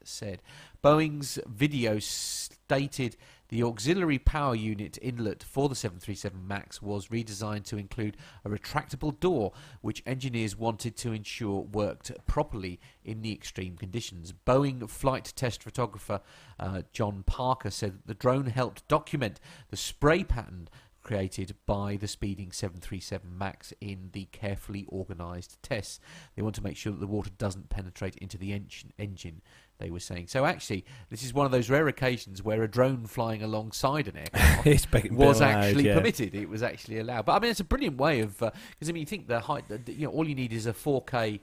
said. 0.05 0.41
Boeing's 0.83 1.41
video 1.47 1.99
stated 1.99 3.17
the 3.49 3.65
auxiliary 3.65 4.19
power 4.19 4.55
unit 4.55 4.97
inlet 5.03 5.43
for 5.43 5.69
the 5.69 5.75
737 5.75 6.47
MAX 6.47 6.81
was 6.81 7.09
redesigned 7.09 7.65
to 7.65 7.79
include 7.79 8.17
a 8.45 8.49
retractable 8.49 9.19
door, 9.19 9.53
which 9.81 10.03
engineers 10.07 10.57
wanted 10.57 10.97
to 10.99 11.13
ensure 11.13 11.63
worked 11.63 12.13
properly 12.27 12.79
in 13.05 13.23
the 13.23 13.33
extreme 13.33 13.77
conditions. 13.77 14.33
Boeing 14.47 14.89
flight 14.89 15.33
test 15.35 15.65
photographer 15.65 16.21
uh, 16.61 16.83
John 16.93 17.25
Parker 17.27 17.71
said 17.71 17.95
that 17.95 18.07
the 18.07 18.15
drone 18.15 18.47
helped 18.47 18.87
document 18.87 19.41
the 19.71 19.77
spray 19.77 20.23
pattern 20.23 20.69
created 21.03 21.55
by 21.65 21.97
the 21.97 22.07
speeding 22.07 22.53
737 22.53 23.37
MAX 23.37 23.73
in 23.81 24.11
the 24.13 24.27
carefully 24.27 24.85
organised 24.93 25.63
tests. 25.63 26.01
They 26.37 26.43
want 26.43 26.55
to 26.57 26.63
make 26.63 26.77
sure 26.77 26.93
that 26.93 27.01
the 27.01 27.07
water 27.07 27.31
doesn't 27.39 27.71
penetrate 27.71 28.17
into 28.17 28.37
the 28.37 28.53
engine, 28.53 28.93
engine, 28.99 29.41
they 29.79 29.91
were 29.91 30.01
saying. 30.01 30.27
So 30.27 30.45
actually, 30.45 30.85
this 31.11 31.23
is 31.23 31.33
one 31.33 31.47
of 31.47 31.53
those 31.53 31.71
rare 31.71 31.87
occasions 31.89 32.43
where 32.43 32.63
a 32.63 32.69
drone 32.69 33.07
flying 33.07 33.43
alongside 33.43 34.09
an 34.09 34.17
aircraft 34.65 35.11
was 35.13 35.41
allowed, 35.41 35.65
actually 35.65 35.87
yeah. 35.87 35.95
permitted. 35.95 36.35
It 36.35 36.49
was 36.49 36.63
actually 36.63 36.99
allowed. 36.99 37.25
But 37.27 37.33
I 37.33 37.39
mean, 37.41 37.51
it's 37.51 37.61
a 37.61 37.65
brilliant 37.65 37.97
way 37.97 38.21
of 38.21 38.39
because 38.39 38.89
I 38.89 38.93
mean, 38.93 39.01
you 39.01 39.07
think 39.07 39.29
the 39.29 39.41
height. 39.41 39.65
the- 39.69 39.93
You 39.93 40.07
know, 40.07 40.13
all 40.13 40.29
you 40.29 40.35
need 40.35 40.53
is 40.53 40.67
a 40.67 40.73
4K. 40.73 41.41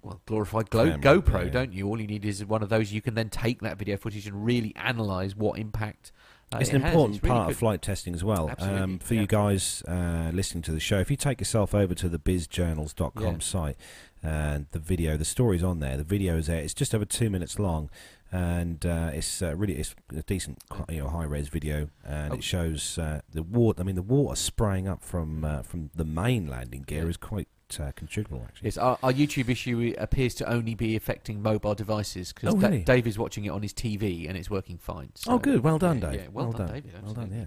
Well, 0.00 0.20
glorified 0.26 0.70
Glo- 0.70 0.90
Camera, 0.96 1.20
GoPro, 1.20 1.44
yeah. 1.46 1.50
don't 1.50 1.72
you? 1.72 1.88
All 1.88 2.00
you 2.00 2.06
need 2.06 2.24
is 2.24 2.44
one 2.44 2.62
of 2.62 2.68
those. 2.68 2.92
You 2.92 3.02
can 3.02 3.14
then 3.14 3.30
take 3.30 3.60
that 3.62 3.78
video 3.78 3.96
footage 3.96 4.28
and 4.28 4.44
really 4.44 4.72
analyse 4.76 5.34
what 5.34 5.58
impact. 5.58 6.12
Uh, 6.52 6.58
it's 6.60 6.70
it 6.70 6.76
an 6.76 6.82
has. 6.82 6.92
important 6.92 7.16
It's 7.16 7.24
really 7.24 7.34
part 7.34 7.48
good. 7.48 7.52
of 7.52 7.58
flight 7.58 7.82
testing 7.82 8.14
as 8.14 8.22
well. 8.22 8.54
Um, 8.60 9.00
for 9.00 9.14
yeah. 9.14 9.22
you 9.22 9.26
guys 9.26 9.82
uh, 9.88 10.30
listening 10.32 10.62
to 10.62 10.72
the 10.72 10.78
show, 10.80 10.98
if 11.00 11.10
you 11.10 11.16
take 11.16 11.40
yourself 11.40 11.74
over 11.74 11.94
to 11.96 12.08
the 12.08 12.18
bizjournals.com 12.18 13.22
Yeah. 13.34 13.38
site 13.40 13.76
and 14.22 14.66
the 14.72 14.78
video, 14.78 15.16
the 15.16 15.24
story's 15.24 15.62
on 15.62 15.80
there. 15.80 15.96
The 15.96 16.04
video 16.04 16.36
is 16.36 16.46
there. 16.46 16.60
It's 16.60 16.74
just 16.74 16.94
over 16.94 17.04
two 17.04 17.30
minutes 17.30 17.58
long, 17.58 17.90
and 18.32 18.84
uh, 18.84 19.10
it's 19.12 19.40
uh, 19.42 19.54
really 19.56 19.74
it's 19.76 19.94
a 20.16 20.22
decent, 20.22 20.58
you 20.88 20.98
know, 21.02 21.08
high 21.08 21.24
res 21.24 21.48
video, 21.48 21.88
and 22.04 22.32
Oh. 22.32 22.36
it 22.36 22.44
shows 22.44 22.98
uh, 22.98 23.20
the 23.32 23.42
water. 23.42 23.80
I 23.80 23.84
mean, 23.84 23.94
the 23.96 24.02
water 24.02 24.36
spraying 24.36 24.88
up 24.88 25.02
from 25.02 25.44
uh, 25.44 25.62
from 25.62 25.90
the 25.94 26.04
main 26.04 26.46
landing 26.46 26.82
gear 26.82 27.04
Yeah. 27.04 27.08
is 27.10 27.16
quite 27.16 27.48
uh, 27.78 27.92
considerable, 27.94 28.42
actually. 28.48 28.66
Yes, 28.68 28.78
our, 28.78 28.98
our 29.02 29.12
YouTube 29.12 29.48
issue 29.50 29.94
appears 29.98 30.34
to 30.36 30.50
only 30.50 30.74
be 30.74 30.96
affecting 30.96 31.42
mobile 31.42 31.74
devices 31.74 32.32
because 32.32 32.54
Oh, 32.54 32.56
really? 32.56 32.82
Dave 32.82 33.06
is 33.06 33.18
watching 33.18 33.44
it 33.44 33.50
on 33.50 33.62
his 33.62 33.72
TV 33.74 34.26
and 34.28 34.38
it's 34.38 34.48
working 34.50 34.78
fine. 34.78 35.10
So, 35.14 35.32
oh, 35.32 35.38
good. 35.38 35.62
Well 35.62 35.78
done, 35.78 35.98
yeah, 36.00 36.10
Dave. 36.10 36.20
Yeah, 36.22 36.26
well, 36.32 36.50
done, 36.52 36.66
David. 36.68 36.92
Well 37.02 37.12
done. 37.14 37.30
Yeah. 37.30 37.44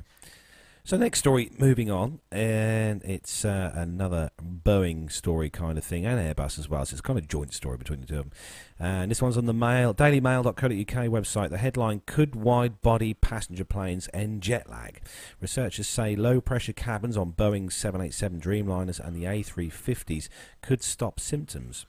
So 0.84 0.98
next 0.98 1.20
story, 1.20 1.52
moving 1.60 1.92
on, 1.92 2.22
and 2.32 3.04
it's 3.04 3.46
uh, 3.46 3.72
another 3.76 4.32
Boeing 4.42 5.12
story 5.12 5.52
kind 5.52 5.78
of 5.78 5.84
thing, 5.84 6.08
and 6.08 6.20
Airbus 6.20 6.58
as 6.58 6.70
well. 6.70 6.84
So 6.86 6.96
it's 6.96 7.02
kind 7.02 7.20
of 7.20 7.26
a 7.26 7.28
joint 7.28 7.54
story 7.54 7.78
between 7.78 8.00
the 8.00 8.08
two 8.08 8.18
of 8.18 8.24
them. 8.24 8.32
And 8.80 9.12
this 9.12 9.22
one's 9.22 9.38
on 9.38 9.46
the 9.46 9.54
Mail, 9.54 9.94
DailyMail.co.uk 9.94 10.56
website. 10.56 11.52
The 11.52 11.60
headline: 11.60 12.02
Could 12.08 12.36
wide-body 12.36 13.14
passenger 13.14 13.64
planes 13.64 14.10
end 14.12 14.42
jet 14.42 14.72
lag? 14.72 15.02
Researchers 15.40 15.88
say 15.88 16.16
low-pressure 16.16 16.74
cabins 16.74 17.16
on 17.16 17.34
Boeing 17.34 17.72
787 17.72 18.42
Dreamliners 18.42 19.00
and 19.00 19.16
the 19.16 19.26
A350s 19.26 20.30
could 20.64 20.82
stop 20.82 21.20
symptoms. 21.20 21.86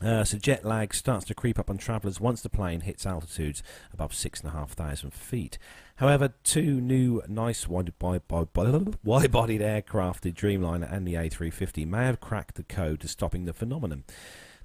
Uh, 0.00 0.24
so 0.24 0.36
jet 0.36 0.64
lag 0.64 0.94
starts 0.94 1.24
to 1.26 1.34
creep 1.34 1.58
up 1.58 1.70
on 1.70 1.78
travellers 1.78 2.20
once 2.20 2.40
the 2.40 2.48
plane 2.48 2.80
hits 2.80 3.06
altitudes 3.06 3.62
above 3.92 4.14
six 4.14 4.40
and 4.40 4.48
a 4.48 4.52
half 4.52 4.72
thousand 4.72 5.12
feet. 5.12 5.58
However, 5.96 6.32
two 6.42 6.80
new 6.80 7.22
nice 7.28 7.68
wide-bodied 7.68 9.62
aircraft, 9.62 10.22
the 10.22 10.32
Dreamliner 10.32 10.92
and 10.92 11.06
the 11.06 11.14
A350, 11.14 11.86
may 11.86 12.06
have 12.06 12.20
cracked 12.20 12.56
the 12.56 12.64
code 12.64 13.00
to 13.00 13.08
stopping 13.08 13.44
the 13.44 13.52
phenomenon. 13.52 14.04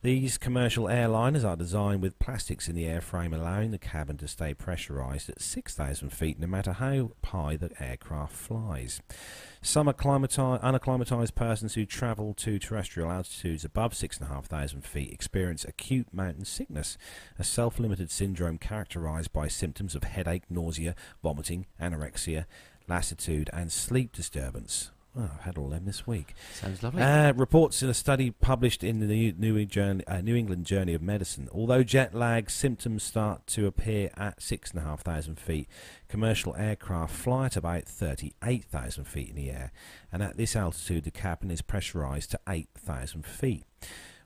These 0.04 0.38
commercial 0.38 0.86
airliners 0.86 1.44
are 1.44 1.56
designed 1.56 2.04
with 2.04 2.20
plastics 2.20 2.70
in 2.70 2.76
the 2.76 2.84
airframe, 2.84 3.34
allowing 3.34 3.72
the 3.72 3.80
cabin 3.80 4.18
to 4.18 4.28
stay 4.28 4.54
pressurized 4.54 5.28
at 5.28 5.42
6,000 5.42 6.12
feet 6.12 6.40
no 6.40 6.46
matter 6.46 6.74
how 6.74 7.14
high 7.26 7.56
the 7.56 7.72
aircraft 7.82 8.34
flies. 8.34 9.02
Some 9.62 9.88
unacclimatized 9.88 11.34
persons 11.34 11.74
who 11.74 11.86
travel 11.86 12.36
to 12.36 12.60
terrestrial 12.60 13.12
altitudes 13.12 13.66
above 13.66 13.96
6,500 13.96 14.86
feet 14.86 15.12
experience 15.12 15.66
acute 15.66 16.14
mountain 16.14 16.46
sickness, 16.46 16.98
a 17.40 17.44
self 17.44 17.80
limited 17.80 18.12
syndrome 18.12 18.60
characterized 18.60 19.34
by 19.34 19.48
symptoms 19.48 19.96
of 19.96 20.04
headache, 20.04 20.44
nausea, 20.48 20.94
vomiting, 21.24 21.66
anorexia, 21.82 22.46
lassitude, 22.88 23.50
and 23.52 23.72
sleep 23.72 24.14
disturbance. 24.14 24.92
Oh, 25.20 25.32
I've 25.34 25.42
had 25.42 25.58
all 25.58 25.70
them 25.70 25.86
this 25.86 26.06
week. 26.06 26.36
Sounds 26.54 26.84
lovely. 26.84 27.02
Uh, 27.02 27.34
reports 27.34 27.82
in 27.82 27.90
a 27.90 27.94
study 27.94 28.30
published 28.30 28.84
in 28.84 29.00
the 29.00 29.08
New, 29.08 29.34
New, 29.34 29.66
Journey, 29.66 30.06
uh, 30.06 30.22
New, 30.22 30.36
England 30.36 30.66
Journey 30.68 30.94
of 30.94 31.02
Medicine. 31.02 31.50
Although 31.52 31.82
jet 31.82 32.14
lag 32.14 32.52
symptoms 32.52 33.02
start 33.02 33.48
to 33.48 33.66
appear 33.66 34.12
at 34.16 34.42
6,500 34.42 35.40
feet, 35.40 35.68
commercial 36.08 36.56
aircraft 36.56 37.16
fly 37.16 37.48
at 37.48 37.58
about 37.58 37.86
38,000 37.86 39.06
feet 39.06 39.30
in 39.30 39.36
the 39.36 39.50
air, 39.50 39.72
and 40.12 40.22
at 40.22 40.38
this 40.38 40.56
altitude, 40.56 41.04
the 41.04 41.12
cabin 41.12 41.50
is 41.50 41.64
pressurized 41.64 42.32
to 42.32 42.40
8,000 42.48 43.26
feet. 43.26 43.64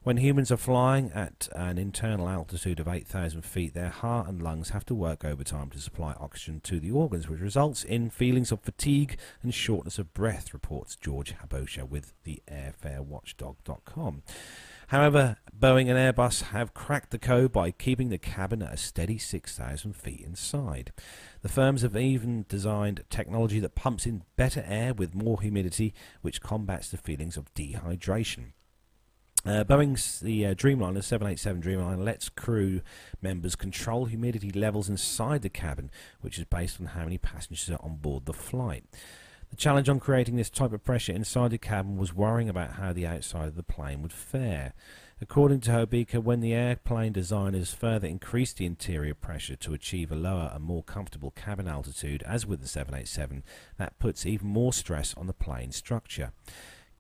When 0.04 0.18
humans 0.18 0.52
are 0.52 0.58
flying 0.58 1.12
at 1.12 1.48
an 1.56 1.78
internal 1.78 2.28
altitude 2.28 2.80
of 2.80 2.88
8,000 2.88 3.44
feet, 3.44 3.76
their 3.76 3.90
heart 3.90 4.28
and 4.28 4.42
lungs 4.42 4.70
have 4.70 4.84
to 4.88 4.96
work 4.96 5.24
overtime 5.24 5.70
to 5.70 5.80
supply 5.80 6.14
oxygen 6.14 6.60
to 6.62 6.80
the 6.80 6.90
organs, 6.90 7.30
which 7.30 7.40
results 7.40 7.84
in 7.84 8.10
feelings 8.10 8.52
of 8.52 8.62
fatigue 8.62 9.20
and 9.44 9.54
shortness 9.54 10.00
of 10.00 10.12
breath, 10.16 10.56
reports 10.56 10.96
George 10.96 11.36
Habosha 11.36 11.88
with 11.88 12.14
the 12.24 12.42
airfarewatchdog.com. 12.52 14.24
However, 14.88 15.38
Boeing 15.56 15.88
and 15.88 16.00
Airbus 16.00 16.46
have 16.46 16.74
cracked 16.74 17.12
the 17.12 17.20
code 17.20 17.52
by 17.52 17.70
keeping 17.70 18.10
the 18.10 18.18
cabin 18.18 18.64
at 18.64 18.74
a 18.74 18.78
steady 18.78 19.20
6,000 19.20 19.96
feet 19.96 20.22
inside. 20.22 20.94
The 21.44 21.50
firms 21.50 21.84
have 21.84 21.96
even 21.96 22.46
designed 22.50 23.04
technology 23.12 23.60
that 23.60 23.76
pumps 23.76 24.08
in 24.08 24.24
better 24.36 24.64
air 24.66 24.96
with 24.96 25.14
more 25.14 25.40
humidity, 25.40 25.94
which 26.24 26.42
combats 26.42 26.90
the 26.90 26.98
feelings 26.98 27.38
of 27.38 27.54
dehydration. 27.54 28.54
Uh, 29.44 29.64
Boeing's 29.64 30.20
the 30.20 30.46
uh, 30.46 30.54
Dreamliner 30.54 31.04
787 31.04 31.62
Dreamliner 31.64 32.04
lets 32.04 32.30
crew 32.30 32.82
members 33.22 33.56
control 33.56 34.06
humidity 34.06 34.52
levels 34.52 34.88
inside 34.88 35.42
the 35.42 35.50
cabin, 35.50 35.90
which 36.22 36.38
is 36.38 36.46
based 36.46 36.80
on 36.80 36.88
how 36.88 37.04
many 37.04 37.18
passengers 37.18 37.70
are 37.72 37.84
on 37.84 37.96
board 37.96 38.26
the 38.26 38.34
flight. 38.34 38.84
The 39.50 39.58
challenge 39.58 39.90
on 39.90 40.00
creating 40.00 40.36
this 40.38 40.50
type 40.50 40.72
of 40.72 40.84
pressure 40.84 41.12
inside 41.12 41.52
the 41.52 41.58
cabin 41.58 41.98
was 41.98 42.14
worrying 42.14 42.50
about 42.50 42.74
how 42.74 42.94
the 42.94 43.08
outside 43.08 43.48
of 43.48 43.56
the 43.56 43.64
plane 43.64 44.02
would 44.02 44.14
fare. 44.14 44.74
According 45.20 45.60
to 45.62 45.72
Habosha, 45.72 46.24
when 46.24 46.40
the 46.40 46.54
airplane 46.54 47.12
designers 47.12 47.74
further 47.74 48.08
increased 48.08 48.58
the 48.58 48.66
interior 48.66 49.14
pressure 49.14 49.56
to 49.58 49.74
achieve 49.74 50.12
a 50.12 50.16
lower 50.16 50.52
and 50.54 50.64
more 50.64 50.84
comfortable 50.84 51.32
cabin 51.32 51.68
altitude, 51.68 52.24
as 52.24 52.46
with 52.46 52.62
the 52.62 52.68
787, 52.68 53.44
that 53.78 54.00
puts 54.00 54.26
even 54.26 54.48
more 54.48 54.72
stress 54.72 55.14
on 55.16 55.28
the 55.28 55.34
plane's 55.34 55.76
structure. 55.76 56.32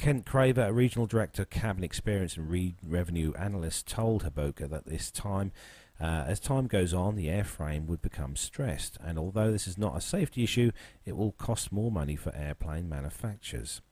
Kent 0.01 0.25
Craver, 0.25 0.67
a 0.67 0.73
regional 0.73 1.05
director, 1.05 1.45
cabin 1.45 1.83
experience 1.83 2.35
and 2.35 2.49
re- 2.49 2.73
revenue 2.81 3.33
analyst, 3.37 3.85
told 3.85 4.23
Haboka 4.23 4.67
that 4.67 4.87
this 4.87 5.11
time, 5.11 5.51
uh, 5.99 6.23
as 6.25 6.39
time 6.39 6.65
goes 6.65 6.91
on, 6.91 7.15
the 7.15 7.27
airframe 7.27 7.85
would 7.85 8.01
become 8.01 8.35
stressed, 8.35 8.97
and 8.99 9.19
although 9.19 9.51
this 9.51 9.67
is 9.67 9.77
not 9.77 9.95
a 9.95 10.01
safety 10.01 10.43
issue, 10.43 10.71
it 11.05 11.15
will 11.15 11.33
cost 11.33 11.71
more 11.71 11.91
money 11.91 12.15
for 12.15 12.35
airplane 12.35 12.89
manufacturers. 12.89 13.83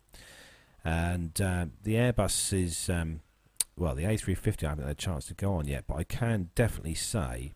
And 0.83 1.39
uh, 1.39 1.67
the 1.83 1.93
Airbus 1.93 2.53
is, 2.53 2.89
um, 2.89 3.19
well, 3.77 3.93
the 3.93 4.05
A350 4.05 4.63
I 4.63 4.69
haven't 4.69 4.85
had 4.85 4.93
a 4.93 4.95
chance 4.95 5.27
to 5.27 5.35
go 5.35 5.53
on 5.53 5.67
yet, 5.67 5.83
but 5.87 5.97
I 5.97 6.05
can 6.05 6.49
definitely 6.55 6.95
say, 6.95 7.53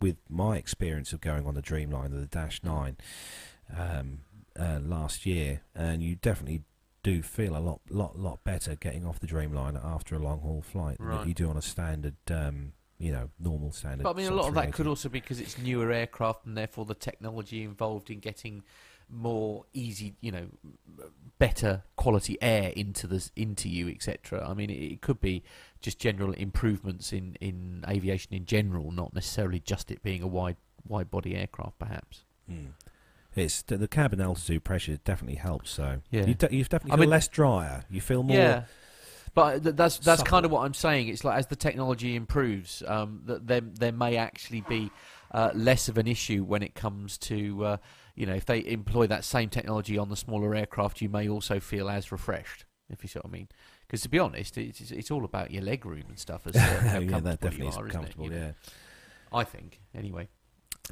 with 0.00 0.18
my 0.28 0.58
experience 0.58 1.12
of 1.12 1.20
going 1.20 1.44
on 1.44 1.54
the 1.54 1.60
Dreamliner, 1.60 2.20
the 2.20 2.26
Dash 2.26 2.62
9, 2.62 2.98
um, 3.76 4.20
uh, 4.56 4.78
last 4.80 5.26
year, 5.26 5.62
and 5.74 6.04
you 6.04 6.14
definitely 6.14 6.62
do 7.06 7.22
feel 7.22 7.56
a 7.56 7.58
lot, 7.58 7.80
lot, 7.88 8.18
lot 8.18 8.42
better 8.42 8.74
getting 8.74 9.06
off 9.06 9.20
the 9.20 9.28
Dreamliner 9.28 9.84
after 9.84 10.16
a 10.16 10.18
long 10.18 10.40
haul 10.40 10.60
flight 10.60 10.96
Right. 10.98 11.20
than 11.20 11.28
you 11.28 11.34
do 11.34 11.48
on 11.48 11.56
a 11.56 11.62
standard, 11.62 12.16
um, 12.30 12.72
you 12.98 13.12
know, 13.12 13.30
normal 13.38 13.70
standard. 13.70 14.02
But 14.02 14.16
I 14.16 14.18
mean, 14.18 14.26
a 14.26 14.34
lot 14.34 14.48
of 14.48 14.54
that 14.54 14.72
could 14.72 14.88
also 14.88 15.08
be 15.08 15.20
because 15.20 15.38
it's 15.38 15.56
newer 15.56 15.92
aircraft, 15.92 16.46
and 16.46 16.56
therefore 16.56 16.84
the 16.84 16.94
technology 16.94 17.62
involved 17.62 18.10
in 18.10 18.18
getting 18.18 18.64
more 19.08 19.66
easy, 19.72 20.16
you 20.20 20.32
know, 20.32 20.46
better 21.38 21.84
quality 21.94 22.36
air 22.42 22.72
into 22.74 23.06
the 23.06 23.30
into 23.36 23.68
you, 23.68 23.88
etc. 23.88 24.44
I 24.44 24.54
mean, 24.54 24.68
it, 24.70 24.82
it 24.94 25.00
could 25.00 25.20
be 25.20 25.44
just 25.80 26.00
general 26.00 26.32
improvements 26.32 27.12
in 27.12 27.36
in 27.40 27.84
aviation 27.88 28.34
in 28.34 28.46
general, 28.46 28.90
not 28.90 29.14
necessarily 29.14 29.60
just 29.60 29.92
it 29.92 30.02
being 30.02 30.22
a 30.22 30.26
wide 30.26 30.56
wide 30.84 31.08
body 31.08 31.36
aircraft, 31.36 31.78
perhaps. 31.78 32.24
Mm. 32.50 32.72
It's 33.36 33.62
the, 33.62 33.76
the 33.76 33.88
cabin 33.88 34.20
altitude 34.20 34.64
pressure 34.64 34.96
definitely 35.04 35.36
helps. 35.36 35.70
So 35.70 36.00
Yeah. 36.10 36.26
you, 36.26 36.34
de- 36.34 36.54
you 36.56 36.64
definitely 36.64 36.92
I 36.92 36.94
feel 36.96 37.00
mean- 37.02 37.10
less 37.10 37.28
drier. 37.28 37.84
You 37.90 38.00
feel 38.00 38.22
more. 38.22 38.36
Yeah. 38.36 38.62
But 39.34 39.62
that's 39.76 39.98
that's 39.98 40.20
supple. 40.20 40.24
kind 40.30 40.46
of 40.46 40.50
what 40.50 40.64
I'm 40.64 40.72
saying. 40.72 41.08
It's 41.08 41.22
like 41.22 41.38
as 41.38 41.46
the 41.48 41.56
technology 41.56 42.16
improves, 42.16 42.82
um, 42.86 43.20
that 43.26 43.46
there 43.46 43.60
there 43.60 43.92
may 43.92 44.16
actually 44.16 44.62
be 44.62 44.90
uh, 45.30 45.50
less 45.54 45.88
of 45.90 45.98
an 45.98 46.06
issue 46.06 46.42
when 46.42 46.62
it 46.62 46.74
comes 46.74 47.18
to 47.18 47.62
uh, 47.64 47.76
you 48.14 48.24
know 48.24 48.32
if 48.32 48.46
they 48.46 48.64
employ 48.66 49.06
that 49.08 49.24
same 49.24 49.50
technology 49.50 49.98
on 49.98 50.08
the 50.08 50.16
smaller 50.16 50.54
aircraft, 50.54 51.02
you 51.02 51.10
may 51.10 51.28
also 51.28 51.60
feel 51.60 51.90
as 51.90 52.10
refreshed. 52.10 52.64
If 52.88 53.02
you 53.02 53.08
see 53.08 53.18
what 53.18 53.26
I 53.26 53.30
mean. 53.30 53.48
Because 53.86 54.00
to 54.02 54.08
be 54.08 54.18
honest, 54.18 54.56
it's, 54.56 54.80
it's- 54.80 55.10
all 55.10 55.24
about 55.24 55.50
your 55.50 55.62
leg 55.62 55.84
room 55.84 56.04
and 56.08 56.18
stuff. 56.18 56.46
As 56.46 56.54
to 56.54 56.60
how 56.60 56.98
yeah, 57.00 57.10
comfortable 57.10 57.20
that 57.20 57.40
definitely 57.40 57.64
you 57.66 57.70
is 57.72 57.76
are, 57.76 57.86
it, 57.88 57.92
comfortable. 57.92 58.24
you 58.24 58.30
know? 58.30 58.36
Yeah. 58.38 58.52
I 59.38 59.44
think, 59.44 59.80
anyway. 59.94 60.28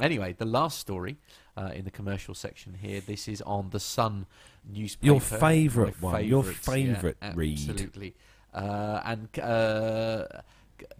Anyway, 0.00 0.34
the 0.36 0.44
last 0.44 0.78
story 0.78 1.16
uh, 1.56 1.70
in 1.74 1.84
the 1.84 1.90
commercial 1.90 2.34
section 2.34 2.74
here. 2.74 3.00
This 3.00 3.28
is 3.28 3.40
on 3.42 3.70
the 3.70 3.80
Sun 3.80 4.26
newspaper. 4.68 5.06
Your 5.06 5.20
favourite 5.20 6.00
one, 6.02 6.24
your 6.24 6.42
favourites, 6.42 6.66
yeah, 6.66 6.94
favourite 6.94 7.16
read. 7.36 7.70
Absolutely. 7.70 8.14
Uh, 8.52 9.00
and 9.04 9.38
uh, 9.38 10.24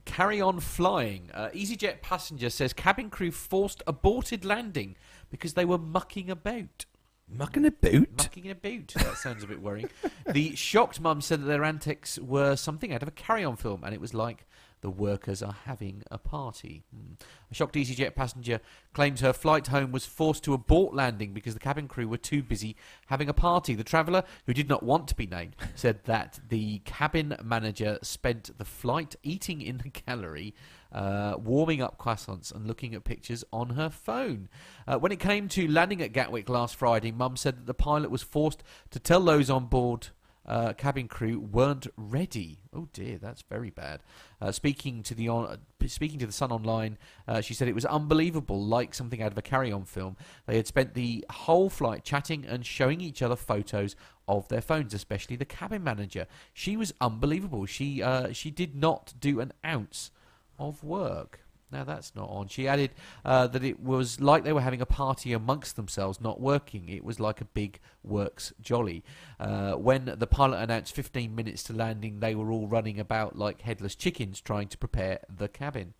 carry 0.05 0.41
on 0.41 0.61
flying. 0.61 1.31
Uh, 1.35 1.49
EasyJet 1.55 2.03
passenger 2.03 2.51
says 2.51 2.73
cabin 2.73 3.11
crew 3.11 3.31
forced 3.31 3.83
aborted 3.87 4.45
landing 4.45 4.97
because 5.31 5.55
they 5.55 5.65
were 5.65 5.79
mucking 5.79 6.31
about. 6.31 6.87
Mucking 7.29 7.65
a 7.65 7.71
boot. 7.71 8.19
Mucking 8.19 8.51
about. 8.51 8.89
That 8.95 9.17
sounds 9.17 9.43
a 9.43 9.47
bit 9.47 9.63
worrying. 9.63 9.89
the 10.27 10.55
shocked 10.55 11.01
mum 11.01 11.21
said 11.21 11.41
that 11.43 11.47
their 11.47 11.65
antics 11.65 12.19
were 12.19 12.55
something 12.55 12.93
out 12.93 13.03
of 13.03 13.09
a 13.09 13.13
carry-on 13.13 13.57
film, 13.57 13.83
and 13.83 13.95
it 13.95 14.01
was 14.01 14.13
like 14.15 14.47
the 14.85 14.91
workers 14.91 15.43
are 15.43 15.57
having 15.65 16.03
a 16.11 16.19
party. 16.19 16.83
Hmm. 16.95 17.15
A 17.51 17.55
shocked 17.55 17.75
EasyJet 17.75 18.15
passenger 18.15 18.61
claims 18.93 19.23
her 19.23 19.33
flight 19.33 19.69
home 19.69 19.93
was 19.93 20.05
forced 20.05 20.45
to 20.45 20.53
abort 20.53 20.95
landing 20.95 21.33
because 21.33 21.55
the 21.55 21.61
cabin 21.61 21.89
crew 21.89 22.07
were 22.07 22.19
too 22.19 22.43
busy 22.43 22.77
having 23.07 23.31
a 23.31 23.33
party. 23.33 23.75
The 23.75 23.83
traveller, 23.83 24.25
who 24.45 24.53
did 24.53 24.69
not 24.69 24.83
want 24.83 25.09
to 25.09 25.15
be 25.15 25.27
named, 25.27 25.57
said 25.75 26.05
that 26.05 26.39
the 26.51 26.81
cabin 26.81 27.35
manager 27.43 27.99
spent 28.03 28.51
the 28.59 28.67
flight 28.67 29.17
eating 29.23 29.63
in 29.63 29.79
the 29.79 29.89
gallery, 29.89 30.55
uh, 30.93 31.37
warming 31.39 31.81
up 31.81 31.97
croissants 31.97 32.55
and 32.55 32.67
looking 32.67 32.95
at 32.95 33.05
pictures 33.05 33.43
on 33.55 33.71
her 33.71 33.89
phone. 33.89 34.51
Uh, 34.87 34.99
when 34.99 35.13
it 35.13 35.19
came 35.19 35.49
to 35.49 35.67
landing 35.67 36.03
at 36.03 36.13
Gatwick 36.13 36.51
last 36.51 36.77
Friday, 36.77 37.11
Mum 37.11 37.39
said 37.39 37.57
that 37.57 37.67
the 37.67 37.73
pilot 37.73 38.11
was 38.11 38.23
forced 38.23 38.63
to 38.91 39.01
tell 39.01 39.25
those 39.25 39.49
on 39.49 39.65
board 39.65 40.09
uh, 40.47 40.73
cabin 40.75 41.09
crew 41.09 41.39
weren't 41.41 41.87
ready. 41.97 42.59
Oh 42.75 42.89
dear, 42.93 43.19
that's 43.19 43.43
very 43.43 43.71
bad. 43.71 44.03
Uh, 44.41 44.53
speaking 44.53 45.03
to 45.05 45.15
the 45.15 45.29
on, 45.29 45.59
speaking 45.87 46.19
to 46.19 46.27
the 46.27 46.33
Sun 46.33 46.53
online, 46.53 46.99
uh, 47.27 47.41
she 47.41 47.55
said 47.55 47.69
it 47.69 47.75
was 47.75 47.85
unbelievable, 47.85 48.63
like 48.63 48.95
something 48.95 49.23
out 49.23 49.33
of 49.33 49.39
a 49.39 49.43
carry-on 49.43 49.85
film. 49.85 50.17
They 50.47 50.57
had 50.57 50.67
spent 50.67 50.95
the 50.95 51.25
whole 51.31 51.71
flight 51.71 52.05
chatting 52.05 52.45
and 52.45 52.65
showing 52.67 53.01
each 53.01 53.23
other 53.23 53.37
photos 53.37 53.97
of 54.27 54.49
their 54.49 54.61
phones, 54.61 54.95
especially 54.95 55.37
the 55.37 55.45
cabin 55.45 55.85
manager. 55.85 56.27
She 56.53 56.77
was 56.77 56.93
unbelievable. 57.01 57.67
She 57.67 58.03
uh, 58.03 58.33
she 58.33 58.51
did 58.51 58.75
not 58.75 59.15
do 59.19 59.41
an 59.41 59.53
ounce 59.65 60.11
of 60.59 60.83
work. 60.83 61.44
Now 61.75 61.83
that's 61.83 62.15
not 62.15 62.29
on. 62.31 62.47
She 62.47 62.69
added 62.69 62.93
uh, 63.25 63.49
that 63.49 63.65
it 63.65 63.81
was 63.81 64.21
like 64.21 64.45
they 64.45 64.53
were 64.53 64.61
having 64.61 64.81
a 64.81 64.87
party 64.87 65.33
amongst 65.33 65.75
themselves, 65.75 66.21
not 66.21 66.41
working. 66.41 66.89
It 66.89 67.05
was 67.05 67.19
like 67.19 67.41
a 67.41 67.45
big 67.47 67.81
works 68.05 68.53
jolly. 68.63 69.03
Uh, 69.41 69.73
when 69.73 70.15
the 70.17 70.29
pilot 70.29 70.59
announced 70.59 70.95
15 70.95 71.35
minutes 71.35 71.65
to 71.65 71.73
landing, 71.73 72.21
they 72.21 72.37
were 72.37 72.53
all 72.53 72.69
running 72.69 73.01
about 73.01 73.37
like 73.37 73.63
headless 73.63 73.97
chickens 73.97 74.41
trying 74.41 74.69
to 74.69 74.79
prepare 74.79 75.19
the 75.29 75.49
cabin. 75.49 75.95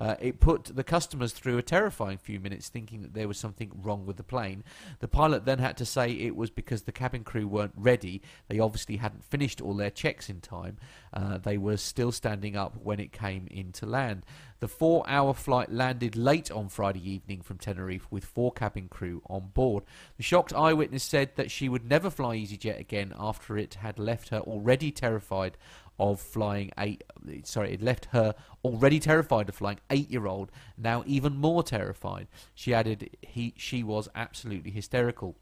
Uh, 0.00 0.16
it 0.18 0.40
put 0.40 0.64
the 0.64 0.82
customers 0.82 1.32
through 1.32 1.58
a 1.58 1.62
terrifying 1.62 2.16
few 2.16 2.40
minutes 2.40 2.70
thinking 2.70 3.02
that 3.02 3.12
there 3.12 3.28
was 3.28 3.38
something 3.38 3.70
wrong 3.82 4.06
with 4.06 4.16
the 4.16 4.22
plane. 4.22 4.64
The 5.00 5.08
pilot 5.08 5.44
then 5.44 5.58
had 5.58 5.76
to 5.76 5.84
say 5.84 6.10
it 6.10 6.34
was 6.34 6.48
because 6.48 6.82
the 6.82 6.92
cabin 6.92 7.22
crew 7.22 7.46
weren't 7.46 7.74
ready. 7.76 8.22
They 8.48 8.58
obviously 8.58 8.96
hadn't 8.96 9.24
finished 9.24 9.60
all 9.60 9.74
their 9.74 9.90
checks 9.90 10.30
in 10.30 10.40
time. 10.40 10.78
Uh, 11.12 11.36
they 11.36 11.58
were 11.58 11.76
still 11.76 12.12
standing 12.12 12.56
up 12.56 12.76
when 12.82 12.98
it 12.98 13.12
came 13.12 13.46
into 13.50 13.84
land. 13.84 14.24
The 14.60 14.68
four 14.68 15.04
hour 15.06 15.34
flight 15.34 15.70
landed 15.70 16.16
late 16.16 16.50
on 16.50 16.68
Friday 16.68 17.10
evening 17.10 17.42
from 17.42 17.58
Tenerife 17.58 18.06
with 18.10 18.24
four 18.24 18.52
cabin 18.52 18.88
crew 18.88 19.22
on 19.28 19.48
board. 19.54 19.84
The 20.16 20.22
shocked 20.22 20.54
eyewitness 20.54 21.04
said 21.04 21.36
that 21.36 21.50
she 21.50 21.68
would 21.68 21.84
never 21.84 22.10
fly 22.10 22.36
EasyJet 22.36 22.78
again 22.78 23.14
after 23.18 23.56
it 23.58 23.74
had 23.74 23.98
left 23.98 24.30
her 24.30 24.40
already 24.40 24.90
terrified 24.90 25.56
of 26.00 26.18
flying 26.18 26.72
eight 26.78 27.04
sorry 27.44 27.74
it 27.74 27.82
left 27.82 28.06
her 28.06 28.34
already 28.64 28.98
terrified 28.98 29.48
of 29.48 29.54
flying 29.54 29.78
eight 29.90 30.10
year 30.10 30.26
old 30.26 30.50
now 30.76 31.04
even 31.06 31.36
more 31.36 31.62
terrified. 31.62 32.26
She 32.54 32.74
added 32.74 33.10
he 33.20 33.54
she 33.56 33.84
was 33.84 34.08
absolutely 34.14 34.70
hysterical. 34.70 35.36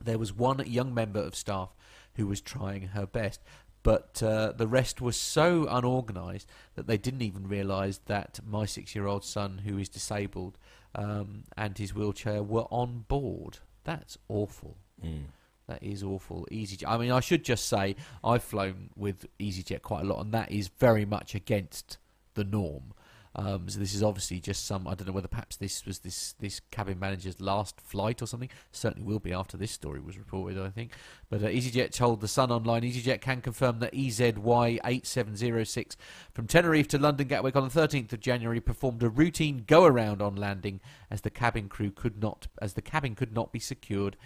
There 0.00 0.18
was 0.18 0.32
one 0.32 0.62
young 0.66 0.94
member 0.94 1.20
of 1.20 1.34
staff 1.34 1.74
who 2.14 2.26
was 2.26 2.40
trying 2.40 2.88
her 2.88 3.06
best 3.06 3.40
but 3.82 4.22
uh, 4.22 4.52
the 4.52 4.66
rest 4.66 5.00
was 5.00 5.16
so 5.16 5.66
unorganized 5.70 6.48
that 6.74 6.86
they 6.86 6.98
didn't 6.98 7.22
even 7.22 7.48
realize 7.48 8.00
that 8.06 8.40
my 8.46 8.66
six 8.66 8.94
year 8.94 9.06
old 9.06 9.24
son 9.24 9.62
who 9.64 9.78
is 9.78 9.88
disabled 9.88 10.58
um, 10.94 11.44
and 11.56 11.78
his 11.78 11.94
wheelchair 11.94 12.42
were 12.42 12.66
on 12.70 13.06
board. 13.08 13.58
That's 13.84 14.18
awful. 14.28 14.76
Mm. 15.02 15.24
That 15.68 15.82
is 15.82 16.02
awful. 16.02 16.46
EasyJet. 16.50 16.84
I 16.88 16.98
mean, 16.98 17.12
I 17.12 17.20
should 17.20 17.44
just 17.44 17.66
say 17.66 17.94
I've 18.24 18.42
flown 18.42 18.90
with 18.96 19.26
EasyJet 19.38 19.82
quite 19.82 20.02
a 20.02 20.06
lot, 20.06 20.20
and 20.24 20.32
that 20.32 20.50
is 20.50 20.68
very 20.68 21.04
much 21.04 21.34
against 21.34 21.98
the 22.34 22.44
norm. 22.44 22.94
Um, 23.36 23.68
so 23.68 23.78
this 23.78 23.94
is 23.94 24.02
obviously 24.02 24.40
just 24.40 24.66
some. 24.66 24.88
I 24.88 24.94
don't 24.94 25.06
know 25.06 25.12
whether 25.12 25.28
perhaps 25.28 25.56
this 25.56 25.86
was 25.86 26.00
this 26.00 26.34
this 26.40 26.60
cabin 26.72 26.98
manager's 26.98 27.40
last 27.40 27.80
flight 27.80 28.20
or 28.20 28.26
something. 28.26 28.48
Certainly 28.72 29.06
will 29.06 29.20
be 29.20 29.32
after 29.32 29.56
this 29.56 29.70
story 29.70 30.00
was 30.00 30.18
reported, 30.18 30.58
I 30.58 30.70
think. 30.70 30.92
But 31.30 31.44
uh, 31.44 31.46
EasyJet 31.46 31.92
told 31.92 32.20
the 32.20 32.26
Sun 32.26 32.50
online, 32.50 32.82
EasyJet 32.82 33.20
can 33.20 33.40
confirm 33.40 33.78
that 33.78 33.94
EZY 33.94 34.80
8706 34.84 35.96
from 36.32 36.48
Tenerife 36.48 36.88
to 36.88 36.98
London 36.98 37.28
Gatwick 37.28 37.54
on 37.54 37.68
the 37.68 37.80
13th 37.80 38.12
of 38.12 38.20
January 38.20 38.60
performed 38.60 39.02
a 39.04 39.08
routine 39.08 39.62
go 39.66 39.84
around 39.84 40.20
on 40.20 40.34
landing 40.34 40.80
as 41.08 41.20
the 41.20 41.30
cabin 41.30 41.68
crew 41.68 41.92
could 41.92 42.20
not 42.20 42.48
as 42.60 42.72
the 42.72 42.82
cabin 42.82 43.14
could 43.14 43.32
not 43.32 43.52
be 43.52 43.60
secured 43.60 44.16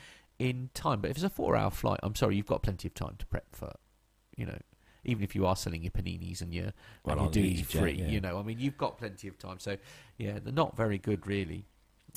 in 0.51 0.70
time. 0.74 1.01
But 1.01 1.11
if 1.11 1.16
it's 1.16 1.24
a 1.24 1.30
four-hour 1.30 1.70
flight, 1.70 2.01
I'm 2.03 2.14
sorry, 2.14 2.36
you've 2.36 2.47
got 2.47 2.62
plenty 2.62 2.88
of 2.88 2.95
time 2.95 3.14
to 3.18 3.26
prep 3.26 3.47
for, 3.55 3.72
you 4.36 4.47
know, 4.47 4.59
even 5.05 5.22
if 5.24 5.34
you 5.34 5.47
are 5.47 5.57
selling 5.57 5.82
your 5.82 5.90
paninis 5.90 6.40
and 6.43 6.53
your 6.55 6.72
Well, 7.05 7.18
and 7.18 7.34
your 7.36 7.64
free, 7.64 7.93
yeah. 7.93 8.09
you 8.09 8.20
know, 8.20 8.38
I 8.38 8.43
mean, 8.43 8.59
you've 8.59 8.76
got 8.78 8.99
plenty 8.99 9.28
of 9.28 9.38
time. 9.38 9.59
So, 9.59 9.76
yeah, 10.18 10.38
they're 10.43 10.53
not 10.53 10.76
very 10.76 10.99
good, 10.99 11.26
really. 11.26 11.66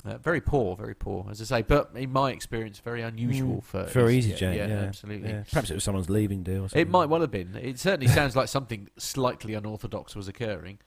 Uh, 0.03 0.17
very 0.17 0.41
poor, 0.41 0.75
very 0.75 0.93
poor, 0.93 1.25
as 1.31 1.41
I 1.41 1.45
say. 1.45 1.61
But 1.61 1.91
in 1.95 2.11
my 2.11 2.31
experience, 2.31 2.79
very 2.79 3.01
unusual 3.01 3.61
for 3.61 3.85
Mm. 3.85 3.89
for 3.89 4.01
EasyJet. 4.03 4.33
EasyJet. 4.37 4.55
Yeah, 4.57 4.67
Yeah, 4.67 4.73
absolutely. 4.81 5.29
yeah. 5.29 5.43
Perhaps 5.49 5.71
it 5.71 5.73
was 5.73 5.83
someone's 5.83 6.09
leaving 6.09 6.43
deal. 6.43 6.65
or 6.65 6.69
something. 6.69 6.81
It 6.81 6.89
might 6.89 7.05
well 7.05 7.21
have 7.21 7.31
been. 7.31 7.55
It 7.55 7.79
certainly 7.79 8.07
sounds 8.07 8.35
like 8.35 8.49
something 8.49 8.89
slightly 8.97 9.53
unorthodox 9.53 10.15
was 10.15 10.27
occurring. 10.27 10.79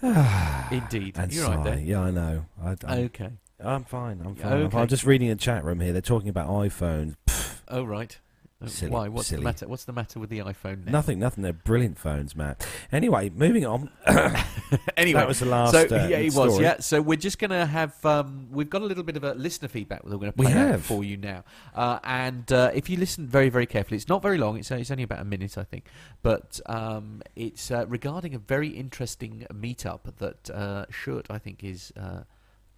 Indeed, 0.02 1.16
And 1.18 1.32
you're 1.34 1.48
right 1.48 1.64
there. 1.64 1.78
Yeah, 1.80 2.02
I 2.02 2.10
know. 2.12 2.44
I, 2.62 2.76
Okay. 3.00 3.30
I'm 3.60 3.84
fine. 3.84 4.20
I'm 4.24 4.34
fine. 4.34 4.52
I'm, 4.52 4.58
Okay. 4.66 4.78
I'm 4.78 4.88
just 4.88 5.04
reading 5.04 5.30
a 5.30 5.36
chat 5.36 5.64
room 5.64 5.80
here. 5.80 5.92
They're 5.92 6.00
talking 6.02 6.28
about 6.28 6.48
iPhones. 6.48 7.16
Pff, 7.26 7.60
Oh 7.68 7.84
right. 7.84 8.18
Uh, 8.60 8.66
Silly, 8.66 8.90
Why? 8.90 9.08
What's 9.08 9.28
silly. 9.28 9.40
the 9.40 9.44
matter? 9.44 9.68
What's 9.68 9.84
the 9.84 9.92
matter 9.92 10.18
with 10.18 10.30
the 10.30 10.40
iPhone 10.40 10.84
now? 10.86 10.90
nothing, 10.90 11.20
nothing. 11.20 11.44
They're 11.44 11.52
brilliant 11.52 11.96
phones, 11.96 12.34
Matt. 12.34 12.66
Anyway, 12.90 13.30
moving 13.30 13.64
on. 13.64 13.88
anyway, 14.96 15.20
that 15.20 15.28
was 15.28 15.38
the 15.38 15.46
last. 15.46 15.70
so 15.70 15.82
uh, 15.82 16.08
yeah, 16.08 16.16
it 16.16 16.34
was. 16.34 16.58
Yeah, 16.58 16.80
so 16.80 17.00
we're 17.00 17.16
just 17.16 17.38
going 17.38 17.52
to 17.52 17.66
have. 17.66 18.04
Um, 18.04 18.48
we've 18.50 18.68
got 18.68 18.82
a 18.82 18.84
little 18.84 19.04
bit 19.04 19.16
of 19.16 19.22
a 19.22 19.34
listener 19.34 19.68
feedback 19.68 20.02
that 20.02 20.10
we're 20.10 20.18
going 20.18 20.32
to 20.32 20.36
play 20.36 20.52
out 20.52 20.70
have. 20.70 20.84
for 20.84 21.04
you 21.04 21.16
now. 21.16 21.44
Uh, 21.72 22.00
and 22.02 22.50
uh, 22.50 22.72
if 22.74 22.90
you 22.90 22.96
listen 22.96 23.28
very, 23.28 23.48
very 23.48 23.66
carefully, 23.66 23.96
it's 23.96 24.08
not 24.08 24.22
very 24.22 24.38
long. 24.38 24.58
It's, 24.58 24.72
uh, 24.72 24.74
it's 24.74 24.90
only 24.90 25.04
about 25.04 25.20
a 25.20 25.24
minute, 25.24 25.56
I 25.56 25.62
think. 25.62 25.86
But 26.22 26.58
um, 26.66 27.22
it's 27.36 27.70
uh, 27.70 27.86
regarding 27.86 28.34
a 28.34 28.40
very 28.40 28.70
interesting 28.70 29.46
meetup 29.54 30.00
that 30.18 30.50
uh, 30.50 30.86
I 31.30 31.38
think, 31.38 31.62
is 31.62 31.92
uh, 31.96 32.22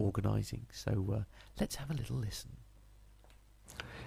organising. 0.01 0.65
So 0.71 0.91
uh, 1.13 1.23
let's 1.59 1.75
have 1.75 1.91
a 1.91 1.93
little 1.93 2.17
listen. 2.17 2.51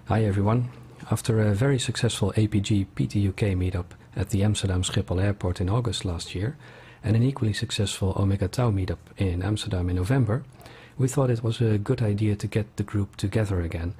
Hi 0.07 0.25
everyone. 0.25 0.71
After 1.11 1.41
a 1.41 1.55
very 1.55 1.79
successful 1.79 2.33
APG 2.37 2.87
PTUK 2.95 3.57
meetup 3.57 3.87
at 4.15 4.31
the 4.31 4.43
Amsterdam 4.43 4.83
Schiphol 4.83 5.23
Airport 5.23 5.61
in 5.61 5.69
August 5.69 6.05
last 6.05 6.35
year, 6.35 6.57
and 7.03 7.17
an 7.17 7.23
equally 7.23 7.53
successful 7.53 8.15
Omega 8.17 8.49
Tau 8.49 8.71
meetup 8.71 8.99
in 9.19 9.43
Amsterdam 9.43 9.91
in 9.91 9.97
November, 9.97 10.45
we 10.97 11.09
thought 11.09 11.31
it 11.31 11.43
was 11.43 11.61
a 11.61 11.79
good 11.79 12.03
idea 12.03 12.37
to 12.37 12.47
get 12.47 12.77
the 12.77 12.83
group 12.83 13.17
together 13.17 13.61
again. 13.61 13.95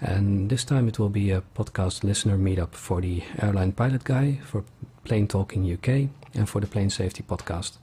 And 0.00 0.50
this 0.50 0.64
time 0.64 0.88
it 0.88 0.98
will 0.98 1.08
be 1.08 1.30
a 1.30 1.42
podcast 1.54 2.04
listener 2.04 2.36
meetup 2.38 2.74
for 2.74 3.00
the 3.00 3.22
Airline 3.40 3.72
Pilot 3.72 4.04
Guy, 4.04 4.40
for 4.44 4.64
Plane 5.04 5.26
Talking 5.26 5.70
UK, 5.72 6.10
and 6.34 6.48
for 6.48 6.60
the 6.60 6.66
Plane 6.66 6.90
Safety 6.90 7.22
Podcast. 7.22 7.78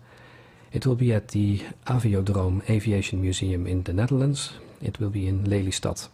It 0.74 0.88
will 0.88 0.96
be 0.96 1.14
at 1.14 1.28
the 1.28 1.62
Aviodrome 1.86 2.68
Aviation 2.68 3.22
Museum 3.22 3.68
in 3.68 3.84
the 3.84 3.94
Netherlands. 3.94 4.54
It 4.82 5.00
will 5.00 5.12
be 5.12 5.28
in 5.28 5.44
Lelystad. 5.46 6.08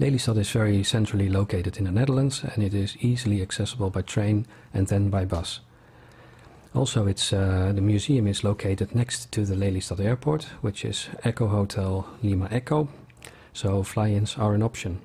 Lelystad 0.00 0.36
is 0.36 0.50
very 0.50 0.82
centrally 0.82 1.28
located 1.28 1.76
in 1.76 1.84
the 1.84 1.92
Netherlands 1.92 2.42
and 2.42 2.64
it 2.64 2.74
is 2.74 2.96
easily 3.00 3.40
accessible 3.42 3.88
by 3.88 4.02
train 4.02 4.46
and 4.74 4.88
then 4.88 5.10
by 5.10 5.24
bus. 5.24 5.60
Also, 6.74 7.06
it's, 7.06 7.32
uh, 7.32 7.72
the 7.72 7.80
museum 7.80 8.26
is 8.26 8.42
located 8.42 8.94
next 8.96 9.30
to 9.30 9.46
the 9.46 9.54
Lelystad 9.54 10.00
airport, 10.00 10.44
which 10.60 10.84
is 10.84 11.08
Echo 11.22 11.46
Hotel 11.46 12.06
Lima 12.24 12.48
Echo, 12.50 12.88
so 13.52 13.84
fly-ins 13.84 14.36
are 14.36 14.54
an 14.54 14.62
option. 14.62 15.00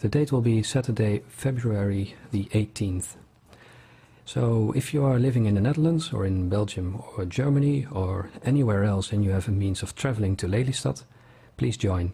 The 0.00 0.08
date 0.08 0.32
will 0.32 0.42
be 0.42 0.64
Saturday, 0.64 1.22
February 1.28 2.16
the 2.32 2.46
18th. 2.46 3.14
So, 4.26 4.72
if 4.74 4.94
you 4.94 5.04
are 5.04 5.18
living 5.18 5.44
in 5.44 5.54
the 5.54 5.60
Netherlands 5.60 6.10
or 6.12 6.24
in 6.24 6.48
Belgium 6.48 7.02
or 7.16 7.26
Germany 7.26 7.86
or 7.92 8.30
anywhere 8.42 8.82
else 8.84 9.12
and 9.12 9.22
you 9.22 9.30
have 9.30 9.48
a 9.48 9.52
means 9.52 9.82
of 9.82 9.94
traveling 9.94 10.34
to 10.36 10.48
Lelystad, 10.48 11.02
please 11.58 11.76
join. 11.76 12.12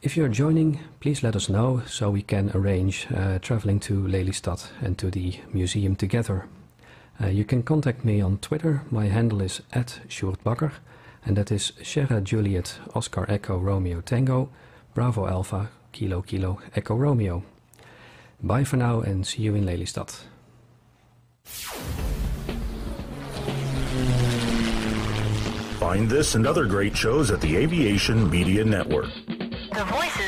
If 0.00 0.16
you're 0.16 0.28
joining, 0.28 0.78
please 1.00 1.24
let 1.24 1.34
us 1.34 1.48
know 1.48 1.82
so 1.86 2.10
we 2.10 2.22
can 2.22 2.52
arrange 2.54 3.08
uh, 3.12 3.40
traveling 3.40 3.80
to 3.80 4.06
Lelystad 4.06 4.70
and 4.80 4.96
to 4.98 5.10
the 5.10 5.40
museum 5.52 5.96
together. 5.96 6.46
Uh, 7.20 7.26
you 7.26 7.44
can 7.44 7.64
contact 7.64 8.04
me 8.04 8.20
on 8.20 8.38
Twitter. 8.38 8.82
My 8.92 9.06
handle 9.06 9.40
is 9.40 9.60
at 9.72 10.00
Sjoerd 10.08 10.70
and 11.26 11.36
that 11.36 11.50
is 11.50 11.72
Sierra 11.82 12.20
Juliet 12.20 12.78
Oscar 12.94 13.26
Echo 13.28 13.58
Romeo 13.58 14.00
Tango 14.00 14.50
Bravo 14.94 15.26
Alpha 15.26 15.70
Kilo 15.90 16.22
Kilo 16.22 16.60
Echo 16.76 16.94
Romeo. 16.94 17.42
Bye 18.40 18.62
for 18.62 18.76
now 18.76 19.00
and 19.00 19.26
see 19.26 19.42
you 19.42 19.56
in 19.56 19.66
Lelystad. 19.66 20.20
Find 25.78 26.08
this 26.10 26.34
and 26.34 26.46
other 26.46 26.66
great 26.66 26.96
shows 26.96 27.30
at 27.30 27.40
the 27.40 27.56
Aviation 27.56 28.28
Media 28.28 28.64
Network. 28.64 29.10
The 29.26 29.84
voicesinyourhead.com. 29.84 30.27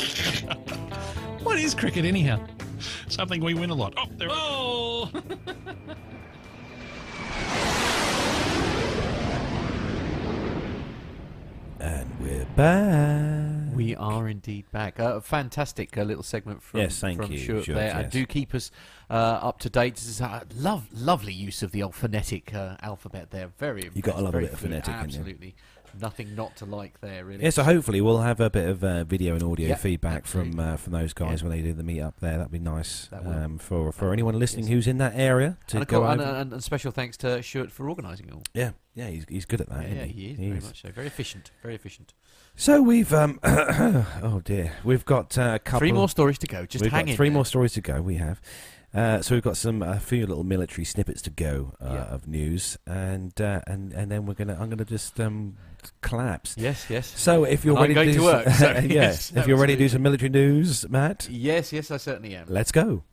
what 1.43 1.57
is 1.59 1.73
cricket, 1.73 2.05
anyhow? 2.05 2.39
Something 3.07 3.43
we 3.43 3.53
win 3.53 3.69
a 3.69 3.75
lot. 3.75 3.93
Oh, 3.97 4.05
there 4.17 4.29
Oh! 4.31 5.09
And 11.79 12.07
we're 12.19 12.45
back. 12.55 13.75
We 13.75 13.95
are 13.95 14.27
indeed 14.27 14.65
back. 14.71 14.99
Uh, 14.99 15.15
a 15.15 15.21
fantastic 15.21 15.97
uh, 15.97 16.03
little 16.03 16.21
segment 16.21 16.61
from, 16.61 16.81
Yes, 16.81 16.99
thank 16.99 17.19
from 17.19 17.31
you, 17.31 17.39
Stuart 17.39 17.63
Stuart, 17.63 17.75
there. 17.75 17.91
And 17.91 18.03
yes. 18.03 18.11
do 18.13 18.25
keep 18.27 18.53
us 18.53 18.69
uh, 19.09 19.13
up 19.13 19.57
to 19.61 19.69
date. 19.69 19.95
This 19.95 20.07
is 20.07 20.21
a 20.21 20.43
love, 20.55 20.87
lovely 20.93 21.33
use 21.33 21.63
of 21.63 21.71
the 21.71 21.81
old 21.81 21.95
phonetic 21.95 22.53
uh, 22.53 22.75
alphabet 22.83 23.31
there. 23.31 23.47
Very 23.57 23.89
You 23.95 24.03
gotta 24.03 24.21
love 24.21 24.29
a 24.29 24.31
very 24.33 24.43
bit 24.45 24.53
of 24.53 24.59
fluent. 24.59 24.85
phonetic, 24.85 24.93
haven't 24.93 25.13
you? 25.13 25.19
Absolutely. 25.19 25.55
Nothing 25.99 26.35
not 26.35 26.55
to 26.57 26.65
like 26.65 27.01
there, 27.01 27.25
really. 27.25 27.43
Yeah, 27.43 27.49
so 27.49 27.63
hopefully 27.63 28.01
we'll 28.01 28.19
have 28.19 28.39
a 28.39 28.49
bit 28.49 28.67
of 28.69 28.83
uh, 28.83 29.03
video 29.03 29.33
and 29.33 29.43
audio 29.43 29.69
Yeah, 29.69 29.75
feedback 29.75 30.25
from 30.25 30.59
uh, 30.59 30.77
from 30.77 30.93
those 30.93 31.13
guys 31.13 31.41
Yeah. 31.41 31.49
when 31.49 31.57
they 31.57 31.63
do 31.63 31.73
the 31.73 31.83
meet 31.83 32.01
up 32.01 32.19
there. 32.19 32.37
That'd 32.37 32.51
be 32.51 32.59
nice 32.59 33.07
That 33.07 33.25
um, 33.25 33.57
for 33.57 33.91
for 33.91 34.05
That 34.05 34.11
anyone 34.13 34.37
listening 34.39 34.67
who's 34.67 34.87
in 34.87 34.97
that 34.99 35.13
area 35.15 35.57
to 35.67 35.77
and, 35.77 35.87
go 35.87 36.03
and, 36.05 36.21
and, 36.21 36.53
and 36.53 36.63
special 36.63 36.91
thanks 36.91 37.17
to 37.17 37.41
Stuart 37.43 37.71
for 37.71 37.89
organising 37.89 38.27
it 38.27 38.33
all. 38.33 38.43
yeah, 38.53 38.71
yeah, 38.95 39.07
he's 39.09 39.25
he's 39.27 39.45
good 39.45 39.61
at 39.61 39.69
that. 39.69 39.81
yeah, 39.81 39.87
isn't 39.87 39.97
yeah, 39.97 40.05
he? 40.05 40.11
he 40.11 40.31
is 40.31 40.37
very 40.37 40.59
much 40.61 40.81
so. 40.81 40.89
Very 40.91 41.07
efficient. 41.07 41.51
Very 41.61 41.75
efficient. 41.75 42.13
So 42.55 42.81
we've 42.81 43.13
um 43.13 43.39
oh 43.43 44.41
dear, 44.43 44.73
we've 44.83 45.05
got 45.05 45.37
uh, 45.37 45.53
a 45.55 45.59
couple. 45.59 45.79
Three 45.79 45.91
more 45.91 46.09
stories 46.09 46.37
to 46.39 46.47
go. 46.47 46.65
Just 46.65 46.83
we've 46.83 46.91
hang 46.91 47.05
got 47.05 47.11
in 47.11 47.15
three 47.17 47.29
there. 47.29 47.33
more 47.35 47.45
stories 47.45 47.73
to 47.73 47.81
go. 47.81 48.01
We 48.01 48.15
have. 48.15 48.41
Uh, 48.93 49.21
so 49.21 49.33
we've 49.33 49.43
got 49.43 49.55
some 49.55 49.81
a 49.81 50.01
few 50.01 50.27
little 50.27 50.43
military 50.43 50.83
snippets 50.83 51.21
to 51.21 51.29
go 51.29 51.73
uh, 51.81 51.93
Yeah. 51.93 52.03
of 52.13 52.27
news, 52.27 52.77
and 52.85 53.39
uh, 53.39 53.61
and 53.65 53.93
and 53.93 54.11
then 54.11 54.25
we're 54.25 54.33
gonna 54.33 54.57
I'm 54.59 54.69
gonna 54.69 54.83
just 54.83 55.17
um, 55.21 55.55
collapse. 56.01 56.55
Yes, 56.57 56.85
yes. 56.89 57.07
So 57.19 57.43
if 57.43 57.63
you're 57.65 57.75
ready 57.75 57.93
to, 57.93 58.05
to 58.05 58.11
do 58.13 58.23
work, 58.23 58.47
so 58.59 58.65
yeah, 58.71 58.79
yes, 58.81 59.31
if 59.35 59.47
you're 59.47 59.57
ready 59.57 59.75
to 59.75 59.79
do 59.79 59.89
some 59.89 60.01
military 60.01 60.29
news, 60.29 60.87
Matt, 60.89 61.27
Yes, 61.29 61.71
yes, 61.73 61.91
I 61.91 61.97
certainly 61.97 62.35
am. 62.35 62.45
let's 62.49 62.71
go. 62.71 63.03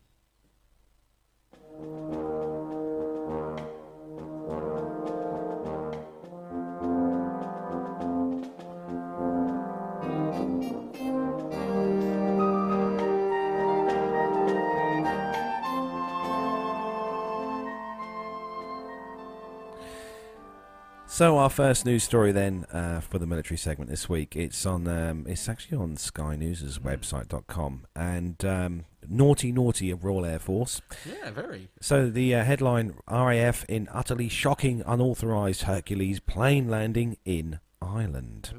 So 21.19 21.37
our 21.37 21.51
first 21.51 21.85
news 21.85 22.05
story 22.05 22.31
then 22.31 22.65
uh, 22.73 23.01
for 23.01 23.19
the 23.19 23.27
military 23.27 23.59
segment 23.59 23.91
this 23.91 24.09
week. 24.09 24.37
It's 24.37 24.65
on. 24.65 24.87
Um, 24.87 25.25
it's 25.27 25.49
actually 25.49 25.77
on 25.77 25.97
Sky 25.97 26.37
News' 26.37 26.79
website.com 26.79 27.89
and 27.97 28.45
um, 28.45 28.85
naughty 29.09 29.51
naughty 29.51 29.91
of 29.91 30.05
Royal 30.05 30.25
Air 30.25 30.39
Force. 30.39 30.81
Yeah, 31.05 31.33
very. 31.33 31.71
So 31.81 32.09
the 32.09 32.37
uh, 32.37 32.45
headline: 32.45 32.95
RAF 33.11 33.65
in 33.65 33.89
utterly 33.91 34.29
shocking 34.29 34.85
unauthorised 34.87 35.63
Hercules 35.63 36.21
plane 36.21 36.69
landing 36.69 37.17
in 37.25 37.59
Ireland. 37.83 38.53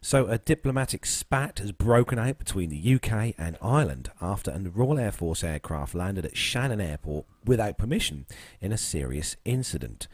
So 0.00 0.26
a 0.26 0.38
diplomatic 0.38 1.04
spat 1.04 1.58
has 1.58 1.72
broken 1.72 2.18
out 2.18 2.38
between 2.38 2.70
the 2.70 2.94
UK 2.94 3.34
and 3.36 3.58
Ireland 3.60 4.10
after 4.22 4.50
a 4.50 4.58
Royal 4.58 4.98
Air 4.98 5.12
Force 5.12 5.44
aircraft 5.44 5.94
landed 5.94 6.24
at 6.24 6.34
Shannon 6.34 6.80
Airport 6.80 7.26
without 7.44 7.76
permission 7.76 8.24
in 8.58 8.72
a 8.72 8.78
serious 8.78 9.36
incident. 9.44 10.08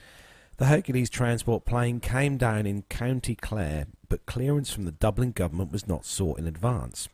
The 0.56 0.66
Hercules 0.66 1.10
transport 1.10 1.64
plane 1.64 1.98
came 1.98 2.36
down 2.36 2.64
in 2.64 2.82
County 2.82 3.34
Clare, 3.34 3.88
but 4.08 4.24
clearance 4.24 4.72
from 4.72 4.84
the 4.84 4.92
Dublin 4.92 5.32
government 5.32 5.72
was 5.72 5.88
not 5.88 6.04
sought 6.04 6.38
in 6.38 6.46
advance. 6.46 7.08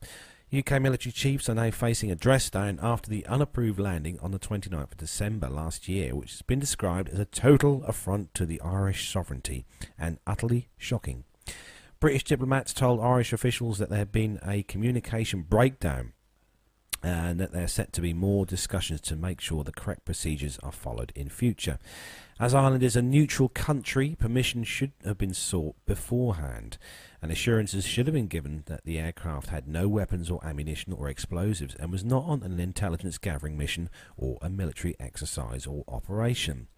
UK 0.54 0.82
military 0.82 1.10
chiefs 1.10 1.48
are 1.48 1.54
now 1.54 1.70
facing 1.70 2.10
a 2.10 2.14
dress 2.16 2.50
down 2.50 2.78
after 2.82 3.08
the 3.08 3.24
unapproved 3.24 3.78
landing 3.78 4.18
on 4.20 4.32
the 4.32 4.38
29th 4.38 4.92
of 4.92 4.96
December 4.98 5.48
last 5.48 5.88
year, 5.88 6.14
which 6.14 6.32
has 6.32 6.42
been 6.42 6.58
described 6.58 7.08
as 7.08 7.18
a 7.18 7.24
total 7.24 7.82
affront 7.84 8.34
to 8.34 8.44
the 8.44 8.60
Irish 8.60 9.10
sovereignty 9.10 9.64
and 9.98 10.18
utterly 10.26 10.68
shocking. 10.76 11.24
British 11.98 12.24
diplomats 12.24 12.74
told 12.74 13.00
Irish 13.00 13.32
officials 13.32 13.78
that 13.78 13.88
there 13.88 14.00
had 14.00 14.12
been 14.12 14.38
a 14.44 14.64
communication 14.64 15.42
breakdown 15.48 16.12
and 17.02 17.40
that 17.40 17.52
there 17.52 17.64
are 17.64 17.68
set 17.68 17.92
to 17.94 18.00
be 18.00 18.12
more 18.12 18.44
discussions 18.44 19.00
to 19.00 19.16
make 19.16 19.40
sure 19.40 19.64
the 19.64 19.72
correct 19.72 20.04
procedures 20.04 20.58
are 20.62 20.72
followed 20.72 21.12
in 21.14 21.28
future. 21.28 21.78
As 22.38 22.54
Ireland 22.54 22.82
is 22.82 22.96
a 22.96 23.02
neutral 23.02 23.48
country, 23.50 24.16
permission 24.18 24.64
should 24.64 24.92
have 25.04 25.18
been 25.18 25.34
sought 25.34 25.76
beforehand, 25.84 26.78
and 27.20 27.30
assurances 27.30 27.84
should 27.84 28.06
have 28.06 28.14
been 28.14 28.28
given 28.28 28.64
that 28.66 28.84
the 28.84 28.98
aircraft 28.98 29.48
had 29.50 29.68
no 29.68 29.88
weapons 29.88 30.30
or 30.30 30.44
ammunition 30.44 30.92
or 30.92 31.08
explosives 31.08 31.74
and 31.74 31.92
was 31.92 32.04
not 32.04 32.24
on 32.24 32.42
an 32.42 32.58
intelligence 32.58 33.18
gathering 33.18 33.58
mission 33.58 33.90
or 34.16 34.38
a 34.40 34.48
military 34.48 34.96
exercise 34.98 35.66
or 35.66 35.84
operation. 35.86 36.68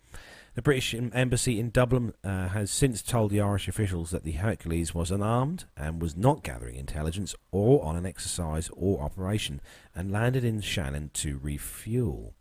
The 0.55 0.61
British 0.61 0.95
Embassy 0.95 1.59
in 1.59 1.71
Dublin 1.71 2.13
uh, 2.23 2.49
has 2.49 2.71
since 2.71 3.01
told 3.01 3.31
the 3.31 3.41
Irish 3.41 3.69
officials 3.69 4.11
that 4.11 4.23
the 4.23 4.33
Hercules 4.33 4.95
was 4.95 5.11
unarmed 5.11 5.65
and 5.79 6.03
was 6.03 6.15
not 6.15 6.43
gathering 6.43 6.77
intelligence 6.77 7.35
or 7.51 7.83
on 7.83 7.97
an 7.97 8.05
exercise 8.05 8.69
or 8.75 9.01
operation 9.01 9.63
and 9.95 10.13
landed 10.13 10.45
in 10.45 10.61
Shannon 10.61 11.11
to 11.15 11.41
refuel. 11.43 12.35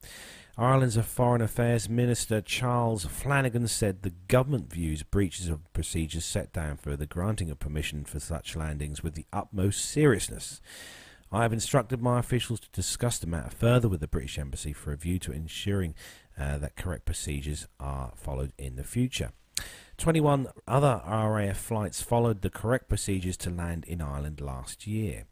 Ireland's 0.58 0.98
Foreign 0.98 1.42
Affairs 1.42 1.88
Minister 1.88 2.42
Charles 2.42 3.06
Flanagan 3.06 3.70
said 3.70 4.02
the 4.02 4.14
government 4.28 4.70
views 4.70 5.04
breaches 5.04 5.48
of 5.48 5.72
procedures 5.72 6.26
set 6.26 6.52
down 6.52 6.76
for 6.76 6.98
the 6.98 7.06
granting 7.06 7.50
of 7.50 7.60
permission 7.60 8.04
for 8.04 8.20
such 8.20 8.58
landings 8.58 9.02
with 9.02 9.14
the 9.14 9.26
utmost 9.32 9.86
seriousness. 9.86 10.60
I 11.32 11.44
have 11.44 11.54
instructed 11.54 12.02
my 12.02 12.20
officials 12.20 12.60
to 12.60 12.70
discuss 12.74 13.18
the 13.18 13.28
matter 13.28 13.52
further 13.52 13.88
with 13.88 14.02
the 14.02 14.08
British 14.08 14.38
Embassy 14.38 14.74
for 14.74 14.92
a 14.92 14.98
view 14.98 15.18
to 15.20 15.32
ensuring 15.32 15.96
uh, 16.38 16.58
that 16.58 16.76
correct 16.76 17.06
procedures 17.06 17.68
are 17.80 18.14
followed 18.16 18.54
in 18.58 18.76
the 18.76 18.84
future. 18.84 19.32
21 19.98 20.48
other 20.68 21.02
RAF 21.06 21.58
flights 21.58 22.02
followed 22.02 22.42
the 22.42 22.50
correct 22.50 22.90
procedures 22.90 23.38
to 23.38 23.50
land 23.50 23.86
in 23.86 24.02
Ireland 24.02 24.42
last 24.42 24.88
year. 24.88 25.26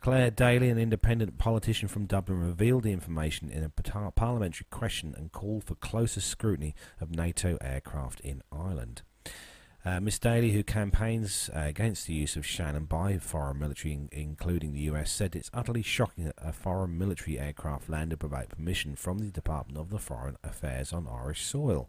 Clare 0.00 0.30
Daly, 0.30 0.68
an 0.68 0.78
independent 0.78 1.38
politician 1.38 1.88
from 1.88 2.06
Dublin, 2.06 2.38
revealed 2.40 2.84
the 2.84 2.92
information 2.92 3.50
in 3.50 3.64
a 3.64 4.10
parliamentary 4.12 4.66
question 4.70 5.14
and 5.16 5.32
called 5.32 5.64
for 5.64 5.74
closer 5.74 6.20
scrutiny 6.20 6.74
of 7.00 7.10
NATO 7.10 7.58
aircraft 7.60 8.20
in 8.20 8.42
Ireland. 8.52 9.02
Uh, 9.86 10.00
Miss 10.00 10.18
Daly, 10.18 10.50
who 10.50 10.64
campaigns 10.64 11.48
uh, 11.54 11.60
against 11.60 12.08
the 12.08 12.12
use 12.12 12.34
of 12.34 12.44
Shannon 12.44 12.86
by 12.86 13.18
foreign 13.18 13.60
military, 13.60 13.94
in- 13.94 14.08
including 14.10 14.72
the 14.72 14.80
US, 14.80 15.12
said 15.12 15.36
it's 15.36 15.48
utterly 15.54 15.82
shocking 15.82 16.24
that 16.24 16.34
a 16.38 16.52
foreign 16.52 16.98
military 16.98 17.38
aircraft 17.38 17.88
landed 17.88 18.20
without 18.20 18.48
permission 18.48 18.96
from 18.96 19.20
the 19.20 19.30
Department 19.30 19.78
of 19.78 19.90
the 19.90 20.00
Foreign 20.00 20.38
Affairs 20.42 20.92
on 20.92 21.06
Irish 21.06 21.44
soil. 21.44 21.88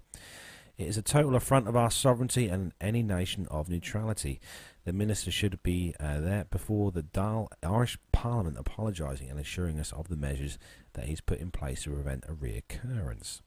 It 0.77 0.85
is 0.85 0.99
a 0.99 1.01
total 1.01 1.35
affront 1.35 1.67
of 1.67 1.75
our 1.75 1.89
sovereignty 1.89 2.49
and 2.49 2.71
any 2.79 3.01
nation 3.01 3.47
of 3.49 3.67
neutrality. 3.67 4.39
The 4.85 4.93
minister 4.93 5.31
should 5.31 5.63
be 5.63 5.95
uh, 5.99 6.19
there 6.19 6.45
before 6.51 6.91
the 6.91 7.01
Dáil 7.01 7.47
Irish 7.63 7.97
Parliament 8.11 8.59
apologising 8.59 9.27
and 9.27 9.39
assuring 9.39 9.79
us 9.79 9.91
of 9.91 10.07
the 10.07 10.15
measures 10.15 10.59
that 10.93 11.05
he's 11.05 11.19
put 11.19 11.39
in 11.39 11.49
place 11.49 11.85
to 11.85 11.89
prevent 11.89 12.25
a 12.27 12.33
reoccurrence. 12.33 13.41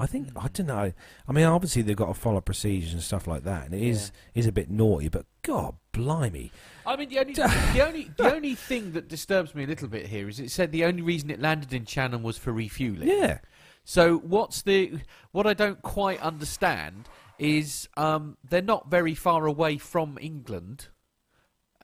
I 0.00 0.06
think 0.06 0.28
I 0.34 0.48
don't 0.48 0.66
know. 0.66 0.92
I 1.28 1.32
mean, 1.32 1.44
obviously 1.44 1.82
they've 1.82 1.96
got 1.96 2.06
to 2.08 2.14
follow 2.14 2.40
procedures 2.40 2.94
and 2.94 3.02
stuff 3.02 3.26
like 3.26 3.44
that, 3.44 3.66
and 3.66 3.74
it 3.74 3.82
is 3.82 4.12
is 4.34 4.46
a 4.46 4.52
bit 4.52 4.70
naughty. 4.70 5.08
But 5.08 5.26
God, 5.42 5.74
blimey! 5.92 6.50
I 6.86 6.96
mean, 6.96 7.10
the 7.10 7.18
only 7.18 7.34
the 7.34 7.84
only 7.86 8.10
the 8.16 8.34
only 8.34 8.54
thing 8.54 8.92
that 8.92 9.08
disturbs 9.08 9.54
me 9.54 9.64
a 9.64 9.66
little 9.66 9.88
bit 9.88 10.06
here 10.06 10.28
is 10.28 10.40
it 10.40 10.50
said 10.50 10.72
the 10.72 10.84
only 10.84 11.02
reason 11.02 11.30
it 11.30 11.40
landed 11.40 11.72
in 11.74 11.84
Shannon 11.84 12.22
was 12.22 12.38
for 12.38 12.52
refueling. 12.52 13.08
Yeah. 13.08 13.38
So 13.84 14.18
what's 14.18 14.62
the 14.62 15.00
what 15.32 15.46
I 15.46 15.54
don't 15.54 15.82
quite 15.82 16.20
understand 16.20 17.08
is 17.38 17.88
um, 17.96 18.36
they're 18.48 18.62
not 18.62 18.90
very 18.90 19.14
far 19.14 19.46
away 19.46 19.78
from 19.78 20.18
England. 20.20 20.88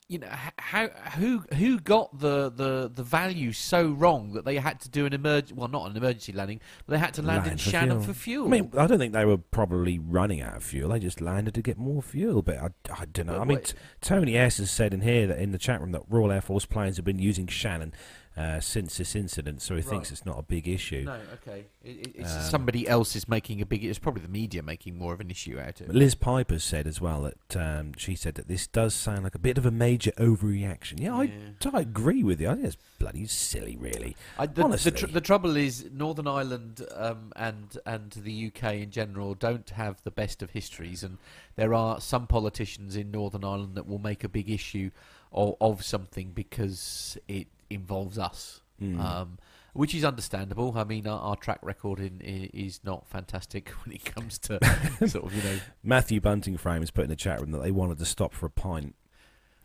You 0.09 0.19
know 0.19 0.29
how 0.59 0.89
who 1.17 1.45
who 1.55 1.81
got 1.81 2.17
the, 2.19 2.51
the, 2.51 2.91
the 2.95 3.03
value 3.03 3.53
so 3.53 3.89
wrong 3.89 4.33
that 4.35 4.45
they 4.45 4.57
had 4.57 4.81
to 4.81 4.89
do 4.89 5.05
an 5.05 5.13
emerg 5.13 5.53
well 5.53 5.69
not 5.69 5.91
an 5.91 5.97
emergency 5.97 6.33
landing 6.33 6.61
but 6.87 6.93
they 6.93 6.99
had 6.99 7.15
to 7.15 7.23
land, 7.23 7.47
in 7.47 7.59
for 7.59 7.71
Shannon 7.71 8.01
fuel. 8.01 8.03
for 8.03 8.13
fuel. 8.13 8.47
I 8.47 8.51
mean, 8.51 8.71
I 8.77 8.87
don't 8.87 8.99
think 8.99 9.13
they 9.13 9.25
were 9.25 9.39
probably 9.39 9.99
running 9.99 10.41
out 10.41 10.57
of 10.57 10.65
fuel. 10.65 10.91
They 10.91 11.01
just 11.01 11.21
landed 11.21 11.55
to 11.55 11.63
get 11.63 11.77
more 11.77 12.03
fuel. 12.03 12.43
But 12.43 12.59
I, 12.59 12.69
I 12.91 13.05
don't 13.07 13.27
know. 13.27 13.35
But 13.35 13.41
I 13.41 13.45
mean, 13.45 13.61
t- 13.61 13.75
Tony 14.01 14.37
S 14.37 14.59
has 14.59 14.71
said 14.71 14.95
in 14.95 15.01
here 15.01 15.27
that 15.27 15.39
in 15.39 15.53
the 15.53 15.59
chat 15.59 15.81
room 15.81 15.93
that 15.93 16.03
Royal 16.09 16.31
Air 16.31 16.41
Force 16.41 16.67
planes 16.67 16.97
have 16.97 17.05
been 17.05 17.19
using 17.19 17.47
Shannon 17.47 17.93
uh, 18.37 18.61
since 18.61 18.99
this 18.99 19.17
incident, 19.17 19.63
so 19.63 19.77
he 19.77 19.83
thinks 19.83 20.11
it's 20.11 20.27
not 20.27 20.39
a 20.39 20.43
big 20.43 20.69
issue. 20.69 21.05
no, 21.07 21.19
okay. 21.35 21.65
It, 21.83 21.89
it, 21.89 22.13
it's 22.17 22.35
Um, 22.35 22.43
somebody 22.43 22.87
else 22.87 23.17
is 23.17 23.27
making 23.29 23.63
a 23.63 23.67
big. 23.67 23.83
It's 23.83 23.99
probably 23.99 24.23
the 24.23 24.29
media 24.29 24.63
making 24.63 24.99
more 24.99 25.15
of 25.15 25.21
an 25.21 25.31
issue 25.31 25.59
out 25.59 25.81
of 25.81 25.89
it. 25.89 25.95
Liz 25.95 26.15
Piper 26.15 26.59
said 26.59 26.87
as 26.87 27.01
well 27.01 27.23
that 27.23 27.57
um, 27.57 27.93
she 27.97 28.15
said 28.15 28.35
that 28.35 28.47
this 28.47 28.67
does 28.67 28.95
sound 28.95 29.25
like 29.25 29.35
a 29.35 29.39
bit 29.39 29.57
of 29.57 29.65
a 29.65 29.71
major 29.71 30.11
overreaction. 30.13 31.01
Yeah, 31.01 31.15
I, 31.15 31.33
I 31.73 31.81
agree 31.81 32.23
with 32.23 32.39
you. 32.41 32.51
I 32.51 32.55
think 32.55 32.67
it's 32.67 32.77
bloody 32.99 33.27
silly, 33.27 33.77
really. 33.77 34.17
I, 34.39 34.47
the, 34.47 34.63
Honestly, 34.65 34.91
the, 34.91 34.99
tr- 34.99 35.07
the 35.07 35.21
trouble 35.23 35.57
is 35.57 35.87
Northern 35.91 36.27
Ireland 36.27 36.83
um, 36.95 37.33
and 37.37 37.79
and 37.87 38.11
the 38.11 38.53
UK 38.55 38.75
in 38.75 38.91
general 38.91 39.35
don't 39.35 39.71
have 39.71 40.03
the 40.05 40.11
best 40.11 40.43
of 40.43 40.51
histories, 40.51 41.03
and 41.03 41.17
there 41.55 41.73
are 41.73 42.03
some 42.03 42.27
politicians 42.27 42.97
in 42.97 43.11
Northern 43.11 43.45
Ireland 43.45 43.77
that 43.77 43.87
will 43.87 43.99
make 43.99 44.25
a 44.25 44.29
big 44.29 44.51
issue 44.51 44.91
of, 45.33 45.55
of 45.61 45.85
something 45.85 46.33
because 46.33 47.17
it 47.29 47.47
involves 47.71 48.19
us, 48.19 48.61
Mm. 48.83 49.01
um, 49.01 49.39
which 49.73 49.95
is 49.95 50.05
understandable. 50.05 50.75
I 50.77 50.85
mean, 50.85 51.07
our, 51.07 51.19
our 51.19 51.37
track 51.37 51.59
record 51.63 51.99
in, 51.99 52.21
i 52.23 52.51
is 52.53 52.81
not 52.85 53.07
fantastic 53.09 53.69
when 53.85 53.95
it 53.95 54.05
comes 54.05 54.39
to 54.41 54.59
sort 55.09 55.25
of 55.25 55.35
you 55.35 55.43
know. 55.43 55.59
Matthew 55.83 56.21
Bunting 56.21 56.57
Frame 56.59 56.83
has 56.83 56.91
put 56.91 57.05
in 57.05 57.11
the 57.11 57.17
chat 57.17 57.41
room 57.41 57.53
that 57.53 57.63
they 57.63 57.71
wanted 57.71 57.99
to 57.99 58.05
stop 58.05 58.35
for 58.35 58.47
a 58.47 58.51
pint. 58.51 58.95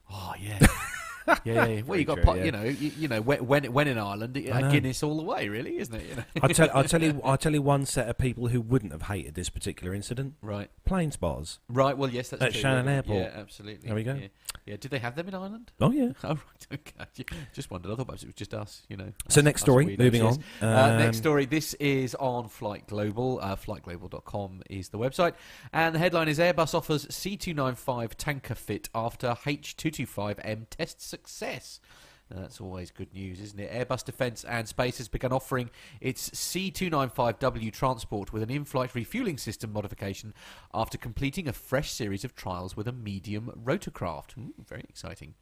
Oh 0.10 0.34
yeah. 0.40 0.60
yeah, 1.44 1.66
yeah. 1.66 1.82
Well, 1.86 2.00
you 2.00 2.06
got 2.06 2.22
true, 2.22 2.36
yeah. 2.36 2.44
you 2.44 2.52
know, 2.52 2.64
you, 2.64 2.92
you 2.98 3.08
know, 3.08 3.22
when 3.22 3.46
when 3.46 3.72
when 3.72 3.88
in 3.88 3.98
Ireland, 3.98 4.38
I 4.38 4.58
a 4.58 4.62
know. 4.62 4.72
Guinness 4.72 5.04
all 5.04 5.18
the 5.18 5.24
way, 5.24 5.50
really, 5.50 5.78
isn't 5.78 5.94
it? 5.94 6.06
You 6.10 6.16
know? 6.16 6.24
I 6.42 6.48
tell, 6.50 6.70
I 6.74 6.84
tell 6.84 7.02
you, 7.02 7.22
I 7.26 7.36
tell 7.36 7.54
you 7.54 7.62
one 7.62 7.86
set 7.86 8.10
of 8.10 8.18
people 8.18 8.48
who 8.48 8.62
wouldn't 8.62 8.92
have 8.92 9.04
hated 9.04 9.36
this 9.36 9.50
particular 9.50 9.94
incident. 9.94 10.36
Right. 10.42 10.70
Plane 10.86 11.12
spotters. 11.12 11.60
Right. 11.70 11.98
Well, 11.98 12.10
yes, 12.10 12.30
that's 12.30 12.42
at 12.42 12.52
true, 12.54 12.62
Shannon 12.62 12.86
yeah. 12.86 12.92
Airport. 12.92 13.18
Yeah, 13.18 13.32
absolutely. 13.36 13.88
There 13.88 13.96
we 13.96 14.04
go. 14.04 14.14
Yeah. 14.14 14.28
yeah. 14.66 14.78
Did 14.80 14.92
they 14.92 15.00
have 15.00 15.16
them 15.16 15.28
in 15.28 15.36
Ireland? 15.36 15.72
Oh 15.80 15.92
yeah. 15.92 16.12
Oh 16.24 16.30
right. 16.30 16.80
Okay. 17.20 17.36
Just 17.54 17.72
wondered. 17.72 17.92
I 17.92 17.96
thought 17.96 18.08
perhaps 18.08 18.24
it 18.24 18.28
was 18.28 18.36
just 18.36 18.54
us. 18.54 18.84
You 18.90 18.98
know. 18.98 19.12
So 19.30 19.42
us- 19.42 19.46
next 19.46 19.62
story, 19.62 19.96
moving 19.98 20.22
on. 20.22 20.44
Uh, 20.62 20.98
next 20.98 21.18
Um, 21.18 21.22
story. 21.22 21.46
This 21.46 21.74
is 21.76 22.16
on 22.16 22.48
Flight 22.48 22.88
Global. 22.88 23.40
Uh, 23.42 23.56
FlightGlobal.com 23.56 24.62
is 24.70 24.90
the 24.90 24.98
website, 24.98 25.34
and 25.74 25.94
the 25.96 26.00
headline 26.00 26.28
is 26.28 26.40
Airbus 26.40 26.74
offers 26.74 27.06
C295 27.08 28.12
tanker 28.18 28.56
fit 28.56 28.90
after 28.94 29.36
H225M 29.46 30.66
test 30.70 31.11
success. 31.12 31.80
Now, 32.34 32.42
That's 32.42 32.62
always 32.62 32.92
good 32.92 33.14
news, 33.14 33.42
isn't 33.42 33.60
it? 33.60 33.72
Airbus 33.72 34.06
Defence 34.06 34.44
and 34.46 34.68
Space 34.68 34.98
has 35.00 35.10
begun 35.10 35.34
offering 35.34 35.70
its 36.00 36.30
C295W 36.30 37.74
transport 37.74 38.32
with 38.32 38.42
an 38.42 38.50
in 38.50 38.64
flight 38.64 38.96
refueling 38.96 39.38
system 39.38 39.74
modification 39.74 40.34
after 40.74 40.98
completing 40.98 41.48
a 41.48 41.54
fresh 41.54 41.92
series 41.92 42.24
of 42.24 42.36
trials 42.36 42.78
with 42.78 42.88
a 42.88 42.94
medium 42.94 43.52
rotorcraft. 43.66 44.38
Ooh, 44.38 44.54
very 44.66 44.86
exciting. 44.88 45.34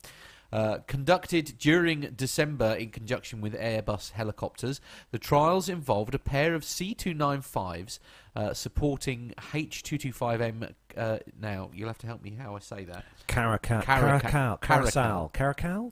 Uh, 0.52 0.80
conducted 0.88 1.54
during 1.60 2.12
December 2.16 2.74
in 2.74 2.90
conjunction 2.90 3.40
with 3.40 3.54
Airbus 3.54 4.14
helicopters, 4.14 4.82
the 5.12 5.20
trials 5.20 5.70
involved 5.70 6.16
a 6.16 6.20
pair 6.20 6.56
of 6.56 6.64
C295s 6.64 8.00
uh, 8.40 8.54
supporting 8.54 9.34
H225M. 9.52 10.72
Uh, 10.96 11.18
now, 11.40 11.70
you'll 11.74 11.90
have 11.90 11.98
to 11.98 12.08
help 12.08 12.24
me 12.24 12.32
how 12.40 12.56
I 12.56 12.60
say 12.60 12.86
that. 12.86 13.04
Caracal, 13.28 13.82
Caracal. 13.82 14.58
Caracal, 14.62 15.92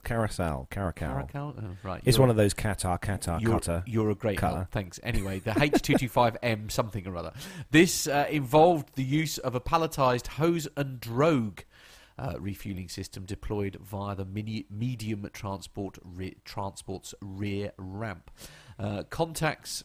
Caracal. 0.70 0.92
Caracal? 0.94 1.54
Oh, 1.58 1.76
right. 1.82 2.00
It's 2.06 2.18
one 2.18 2.30
of 2.30 2.36
those 2.36 2.54
Qatar, 2.54 2.98
Qatar, 3.00 3.40
you're, 3.42 3.60
Qatar. 3.60 3.82
You're 3.86 4.10
a 4.10 4.14
great 4.14 4.40
help. 4.40 4.70
Thanks. 4.70 4.98
Anyway, 5.08 5.38
the 5.40 5.52
H225M 5.52 6.70
something 6.70 7.06
or 7.06 7.16
other. 7.16 7.32
This 7.70 8.06
uh, 8.06 8.26
involved 8.30 8.94
the 8.94 9.02
use 9.02 9.38
of 9.38 9.54
a 9.54 9.60
palletized 9.60 10.26
hose 10.26 10.68
and 10.76 11.00
drogue 11.00 11.60
uh, 12.18 12.34
refueling 12.38 12.88
system 12.88 13.24
deployed 13.24 13.76
via 13.80 14.14
the 14.14 14.24
mini- 14.24 14.66
medium 14.70 15.28
transport 15.32 15.98
re- 16.04 16.36
transport's 16.44 17.14
rear 17.22 17.72
ramp. 17.78 18.30
Uh, 18.78 19.02
contacts 19.04 19.82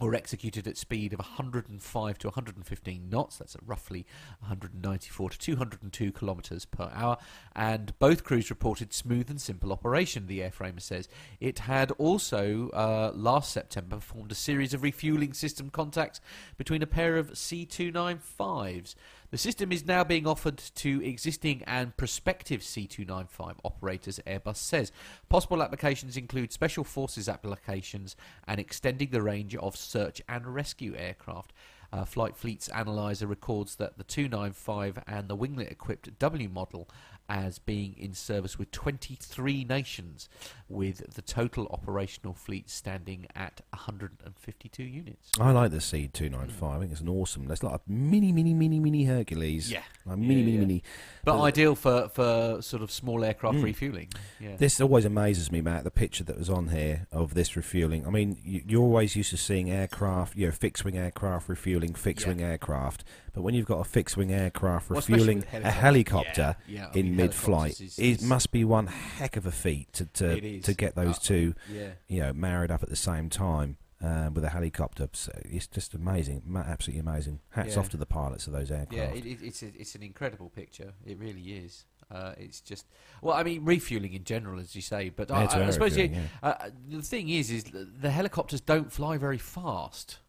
were 0.00 0.14
executed 0.14 0.66
at 0.66 0.76
speed 0.76 1.12
of 1.12 1.18
105 1.18 2.18
to 2.18 2.26
115 2.28 3.10
knots. 3.10 3.36
That's 3.36 3.54
at 3.54 3.60
roughly 3.66 4.06
194 4.40 5.30
to 5.30 5.38
202 5.38 6.12
kilometres 6.12 6.64
per 6.64 6.90
hour. 6.94 7.18
And 7.54 7.98
both 7.98 8.24
crews 8.24 8.50
reported 8.50 8.92
smooth 8.92 9.30
and 9.30 9.40
simple 9.40 9.72
operation, 9.72 10.26
the 10.26 10.40
airframer 10.40 10.80
says. 10.80 11.08
It 11.40 11.60
had 11.60 11.90
also, 11.92 12.70
uh, 12.70 13.12
last 13.14 13.52
September, 13.52 13.96
performed 13.96 14.32
a 14.32 14.36
series 14.36 14.74
of 14.74 14.82
refueling 14.82 15.32
system 15.32 15.70
contacts 15.70 16.20
between 16.56 16.82
a 16.82 16.86
pair 16.86 17.16
of 17.16 17.32
C295s. 17.32 18.94
The 19.30 19.38
system 19.38 19.70
is 19.70 19.86
now 19.86 20.02
being 20.02 20.26
offered 20.26 20.58
to 20.58 21.04
existing 21.04 21.62
and 21.64 21.96
prospective 21.96 22.62
C295 22.62 23.58
operators, 23.62 24.18
Airbus 24.26 24.56
says. 24.56 24.90
Possible 25.28 25.62
applications 25.62 26.16
include 26.16 26.52
special 26.52 26.82
forces 26.82 27.28
applications 27.28 28.16
and 28.48 28.58
extending 28.58 29.10
the 29.10 29.22
range 29.22 29.54
of 29.54 29.76
search 29.76 30.20
and 30.28 30.52
rescue 30.52 30.96
aircraft. 30.96 31.52
Uh, 31.92 32.04
Flight 32.04 32.36
Fleet's 32.36 32.68
analyzer 32.70 33.28
records 33.28 33.76
that 33.76 33.98
the 33.98 34.04
295 34.04 34.98
and 35.06 35.28
the 35.28 35.36
winglet 35.36 35.70
equipped 35.70 36.18
W 36.18 36.48
model 36.48 36.88
as 37.30 37.60
being 37.60 37.94
in 37.96 38.12
service 38.12 38.58
with 38.58 38.72
23 38.72 39.64
nations, 39.64 40.28
with 40.68 41.14
the 41.14 41.22
total 41.22 41.68
operational 41.70 42.34
fleet 42.34 42.68
standing 42.68 43.26
at 43.36 43.60
152 43.72 44.82
units. 44.82 45.30
I 45.38 45.52
like 45.52 45.70
the 45.70 45.76
C295. 45.78 46.62
I 46.76 46.78
think 46.80 46.90
it's 46.92 47.00
an 47.00 47.08
awesome. 47.08 47.46
That's 47.46 47.62
like 47.62 47.74
a 47.76 47.80
mini, 47.86 48.32
mini, 48.32 48.52
mini, 48.52 48.80
mini 48.80 49.04
Hercules. 49.04 49.70
Yeah. 49.70 49.82
Like 50.04 50.18
mini, 50.18 50.34
Yeah, 50.34 50.44
mini, 50.44 50.52
yeah. 50.52 50.58
mini. 50.60 50.82
But 51.24 51.38
Uh, 51.38 51.42
ideal 51.44 51.74
for, 51.76 52.08
for 52.08 52.60
sort 52.62 52.82
of 52.82 52.90
small 52.90 53.24
aircraft 53.24 53.58
Mm. 53.58 53.62
refueling. 53.64 54.08
Yeah. 54.40 54.56
This 54.56 54.80
always 54.80 55.04
amazes 55.04 55.52
me, 55.52 55.60
Matt. 55.60 55.84
The 55.84 55.90
picture 55.92 56.24
that 56.24 56.36
was 56.36 56.50
on 56.50 56.68
here 56.68 57.06
of 57.12 57.34
this 57.34 57.54
refueling. 57.56 58.06
I 58.06 58.10
mean, 58.10 58.38
you, 58.44 58.62
you're 58.66 58.82
always 58.82 59.14
used 59.14 59.30
to 59.30 59.36
seeing 59.36 59.70
aircraft, 59.70 60.36
you 60.36 60.46
know, 60.46 60.52
fixed-wing 60.52 60.96
aircraft 60.98 61.48
refueling 61.48 61.94
fixed-wing 61.94 62.40
aircraft. 62.42 63.04
But 63.32 63.42
when 63.42 63.54
you've 63.54 63.66
got 63.66 63.80
a 63.80 63.84
fixed-wing 63.84 64.32
aircraft 64.32 64.90
Well, 64.90 64.96
refueling 65.00 65.38
with 65.52 65.64
a 65.64 65.70
helicopter 65.70 66.56
Yeah, 66.66 66.88
yeah, 66.94 67.00
in 67.00 67.16
mean, 67.16 67.30
helicopters 67.30 67.80
is- 67.80 67.98
it 67.98 68.22
must 68.22 68.50
be 68.50 68.64
one 68.64 68.86
heck 68.88 69.36
of 69.36 69.46
a 69.46 69.52
feat 69.52 69.92
to 69.94 70.06
to, 70.06 70.60
to 70.60 70.74
get 70.74 70.94
those 70.94 71.16
Uh, 71.16 71.20
two, 71.22 71.54
yeah. 71.72 71.90
you 72.08 72.20
know, 72.20 72.32
married 72.32 72.70
up 72.70 72.82
at 72.82 72.88
the 72.88 72.96
same 72.96 73.28
time. 73.30 73.76
Um, 74.02 74.32
with 74.32 74.44
a 74.44 74.48
helicopter, 74.48 75.10
so 75.12 75.30
it's 75.44 75.66
just 75.66 75.92
amazing, 75.92 76.40
absolutely 76.56 77.00
amazing. 77.00 77.40
Hats 77.50 77.74
Yeah. 77.74 77.80
off 77.80 77.90
to 77.90 77.98
the 77.98 78.06
pilots 78.06 78.46
of 78.46 78.54
those 78.54 78.70
aircraft. 78.70 78.94
Yeah, 78.94 79.10
it, 79.10 79.26
it, 79.26 79.42
it's 79.42 79.62
a, 79.62 79.66
it's 79.78 79.94
an 79.94 80.02
incredible 80.02 80.48
picture. 80.48 80.94
It 81.04 81.18
really 81.18 81.42
is. 81.42 81.84
Uh, 82.10 82.32
it's 82.38 82.62
just 82.62 82.86
well, 83.20 83.34
I 83.36 83.42
mean, 83.42 83.62
refueling 83.62 84.14
in 84.14 84.24
general, 84.24 84.58
as 84.58 84.74
you 84.74 84.80
say. 84.80 85.10
But 85.10 85.30
I, 85.30 85.44
I, 85.44 85.66
I 85.66 85.70
suppose 85.70 85.98
yeah, 85.98 86.08
uh, 86.42 86.70
the 86.88 87.02
thing 87.02 87.28
is, 87.28 87.50
is 87.50 87.64
the 87.64 88.10
helicopters 88.10 88.62
don't 88.62 88.90
fly 88.90 89.18
very 89.18 89.36
fast. 89.36 90.20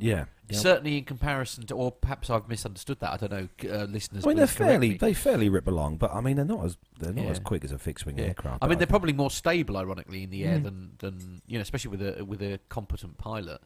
Yeah, 0.00 0.24
yeah. 0.48 0.58
Certainly 0.58 0.98
in 0.98 1.04
comparison 1.04 1.66
to, 1.66 1.74
or 1.74 1.92
perhaps 1.92 2.30
I've 2.30 2.48
misunderstood 2.48 3.00
that. 3.00 3.12
I 3.12 3.16
don't 3.26 3.30
know, 3.32 3.48
uh, 3.74 3.84
listeners. 3.84 4.24
I 4.24 4.28
mean, 4.28 4.36
they're 4.36 4.46
fairly 4.46 4.90
me. 4.90 4.96
they 4.96 5.14
fairly 5.14 5.48
rip 5.48 5.66
along, 5.66 5.96
but 5.96 6.12
I 6.14 6.20
mean, 6.20 6.36
they're 6.36 6.44
not 6.44 6.64
as 6.64 6.76
they're 6.98 7.12
not 7.12 7.26
as 7.26 7.38
quick 7.38 7.64
as 7.64 7.72
a 7.72 7.78
fixed-wing 7.78 8.18
Yeah. 8.18 8.26
aircraft. 8.26 8.62
I 8.62 8.68
mean, 8.68 8.78
they're 8.78 8.86
probably 8.86 9.12
more 9.12 9.30
stable, 9.30 9.76
ironically, 9.76 10.22
in 10.24 10.30
the 10.30 10.44
air 10.44 10.58
Mm. 10.58 10.62
than, 10.64 10.90
than 10.98 11.42
you 11.46 11.58
know, 11.58 11.62
especially 11.62 11.90
with 11.90 12.02
a 12.02 12.24
with 12.24 12.42
a 12.42 12.58
competent 12.68 13.18
pilot. 13.18 13.60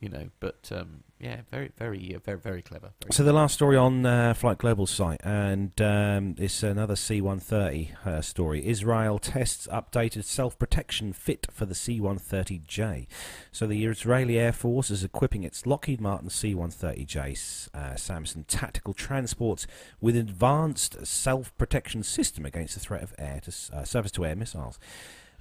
You 0.00 0.08
know, 0.08 0.28
but 0.40 0.70
um, 0.72 1.02
yeah, 1.20 1.40
very, 1.50 1.72
very, 1.76 2.14
uh, 2.14 2.20
very, 2.24 2.38
very 2.38 2.62
clever. 2.62 2.92
Very 3.02 3.12
So 3.12 3.24
the 3.24 3.32
last 3.32 3.54
story 3.54 3.76
on 3.76 4.06
uh, 4.06 4.34
Flight 4.34 4.58
Global's 4.58 4.90
site, 4.90 5.20
and 5.24 5.72
um, 5.80 6.36
it's 6.38 6.62
another 6.62 6.94
C-130 6.94 8.06
uh, 8.06 8.22
story. 8.22 8.64
Israel 8.64 9.18
tests 9.18 9.66
updated 9.66 10.22
self-protection 10.22 11.14
fit 11.14 11.48
for 11.52 11.66
the 11.66 11.74
C-130J. 11.74 13.08
So 13.50 13.66
the 13.66 13.84
Israeli 13.84 14.38
Air 14.38 14.52
Force 14.52 14.90
is 14.90 15.02
equipping 15.02 15.42
its 15.42 15.66
Lockheed 15.66 16.00
Martin 16.00 16.30
C-130J 16.30 17.74
uh, 17.74 17.96
Samson 17.96 18.44
tactical 18.44 18.94
transports 18.94 19.66
with 20.00 20.16
advanced 20.16 21.04
self-protection 21.04 22.04
system 22.04 22.46
against 22.46 22.74
the 22.74 22.80
threat 22.80 23.02
of 23.02 23.12
air 23.18 23.40
to 23.40 23.52
uh, 23.76 23.82
surface-to-air 23.82 24.36
missiles. 24.36 24.78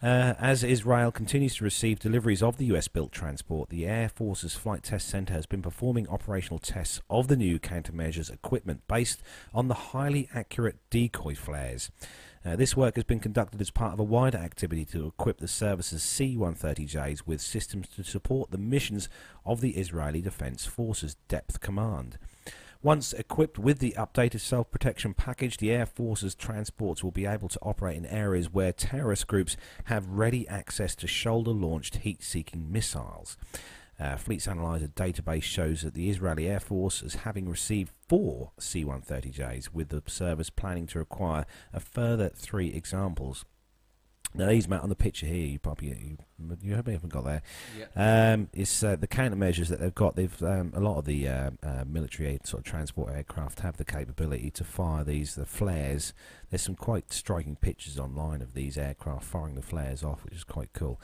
Uh, 0.02 0.36
as 0.38 0.64
Israel 0.64 1.11
continues 1.11 1.56
to 1.56 1.64
receive 1.64 1.98
deliveries 1.98 2.44
of 2.44 2.57
the 2.57 2.65
US 2.65 2.88
built 2.88 3.11
transport, 3.11 3.69
the 3.69 3.88
Air 3.88 4.10
Force's 4.10 4.53
Flight 4.53 4.84
Test 4.84 5.07
Center 5.07 5.34
has 5.34 5.48
been 5.48 5.64
performing 5.64 6.07
operational 6.07 6.60
tests 6.60 7.02
of 7.10 7.28
the 7.28 7.36
new 7.36 7.57
countermeasures 7.57 8.32
equipment 8.32 8.82
based 8.88 9.24
on 9.56 9.68
the 9.68 9.74
highly 9.74 10.30
accurate 10.36 10.78
decoy 10.91 11.34
flares. 11.34 11.90
Uh, 12.45 12.56
this 12.56 12.78
work 12.78 12.94
has 12.94 13.06
been 13.06 13.19
conducted 13.19 13.60
as 13.60 13.72
part 13.72 13.94
of 13.94 13.99
a 13.99 14.03
wider 14.03 14.38
activity 14.38 14.86
to 14.86 15.07
equip 15.07 15.40
the 15.40 15.48
service's 15.48 16.03
C 16.03 16.38
130Js 16.38 17.24
with 17.26 17.41
systems 17.41 17.88
to 17.88 18.03
support 18.03 18.52
the 18.52 18.60
missions 18.60 19.10
of 19.48 19.61
the 19.61 19.72
Israeli 19.72 20.22
Defense 20.22 20.68
Forces 20.68 21.15
Depth 21.28 21.60
Command. 21.60 22.19
Once 22.84 23.12
equipped 23.14 23.58
with 23.58 23.80
the 23.80 23.95
updated 23.98 24.40
self 24.40 24.70
protection 24.70 25.14
package, 25.14 25.58
the 25.58 25.72
Air 25.72 25.86
Force's 25.86 26.36
transports 26.36 27.04
will 27.04 27.12
be 27.12 27.26
able 27.26 27.48
to 27.49 27.60
operate 27.62 27.98
in 27.98 28.06
areas 28.06 28.54
where 28.54 28.72
terrorist 28.72 29.26
groups 29.26 29.58
have 29.86 30.08
ready 30.08 30.48
access 30.48 30.95
to 30.95 31.08
shoulder 31.08 31.52
launched 31.52 31.98
heat 31.98 32.22
seeking 32.22 32.72
missiles. 32.72 33.36
Uh, 33.99 34.16
Fleets 34.16 34.48
Analyzer 34.48 34.90
database 34.90 35.41
shows 35.41 35.82
that 35.82 35.95
the 35.95 36.10
Israeli 36.10 36.48
Air 36.48 36.60
Force 36.60 37.02
is 37.02 37.16
having 37.16 37.49
received 37.49 37.91
four 38.08 38.52
C 38.60 38.86
130Js, 38.86 39.74
with 39.74 39.90
the 39.90 40.04
service 40.06 40.52
planning 40.52 40.86
to 40.88 40.99
acquire 40.99 41.48
a 41.74 41.80
further 41.80 42.30
three 42.30 42.68
examples. 42.68 43.44
Now, 44.34 44.48
these, 44.49 44.68
Matt, 44.68 44.82
on 44.82 44.90
the 44.90 44.95
picture 44.95 45.26
here, 45.26 45.48
you 45.48 45.58
probably 45.58 45.88
you, 45.88 46.18
you 46.62 46.76
haven't 46.76 47.10
got 47.10 47.24
there. 47.24 47.41
Yeah. 47.78 48.34
Um, 48.34 48.49
it's 48.54 48.84
uh, 48.84 48.95
the 48.95 49.08
countermeasures 49.08 49.68
that 49.70 49.80
they've 49.80 49.95
got. 49.95 50.16
They've 50.16 50.44
um, 50.44 50.74
a 50.76 50.80
lot 50.80 50.98
of 50.98 51.06
the 51.06 51.28
uh, 51.28 51.52
uh, 51.64 51.84
military 51.88 52.30
aid 52.30 52.45
sort 52.45 52.60
of 52.60 52.66
transport 52.66 53.14
aircraft 53.14 53.62
have 53.62 53.78
the 53.78 53.86
capability 53.86 54.52
to 54.52 54.64
fire 54.64 55.04
these 55.04 55.36
the 55.36 55.45
flares. 55.45 56.14
There's 56.49 56.62
some 56.62 56.76
quite 56.76 57.12
striking 57.14 57.56
pictures 57.56 57.98
online 57.98 58.41
of 58.41 58.54
these 58.54 58.78
aircraft 58.78 59.24
firing 59.24 59.56
the 59.56 59.62
flares 59.62 60.04
off, 60.04 60.24
which 60.26 60.36
is 60.36 60.44
quite 60.44 60.72
cool. 60.74 60.99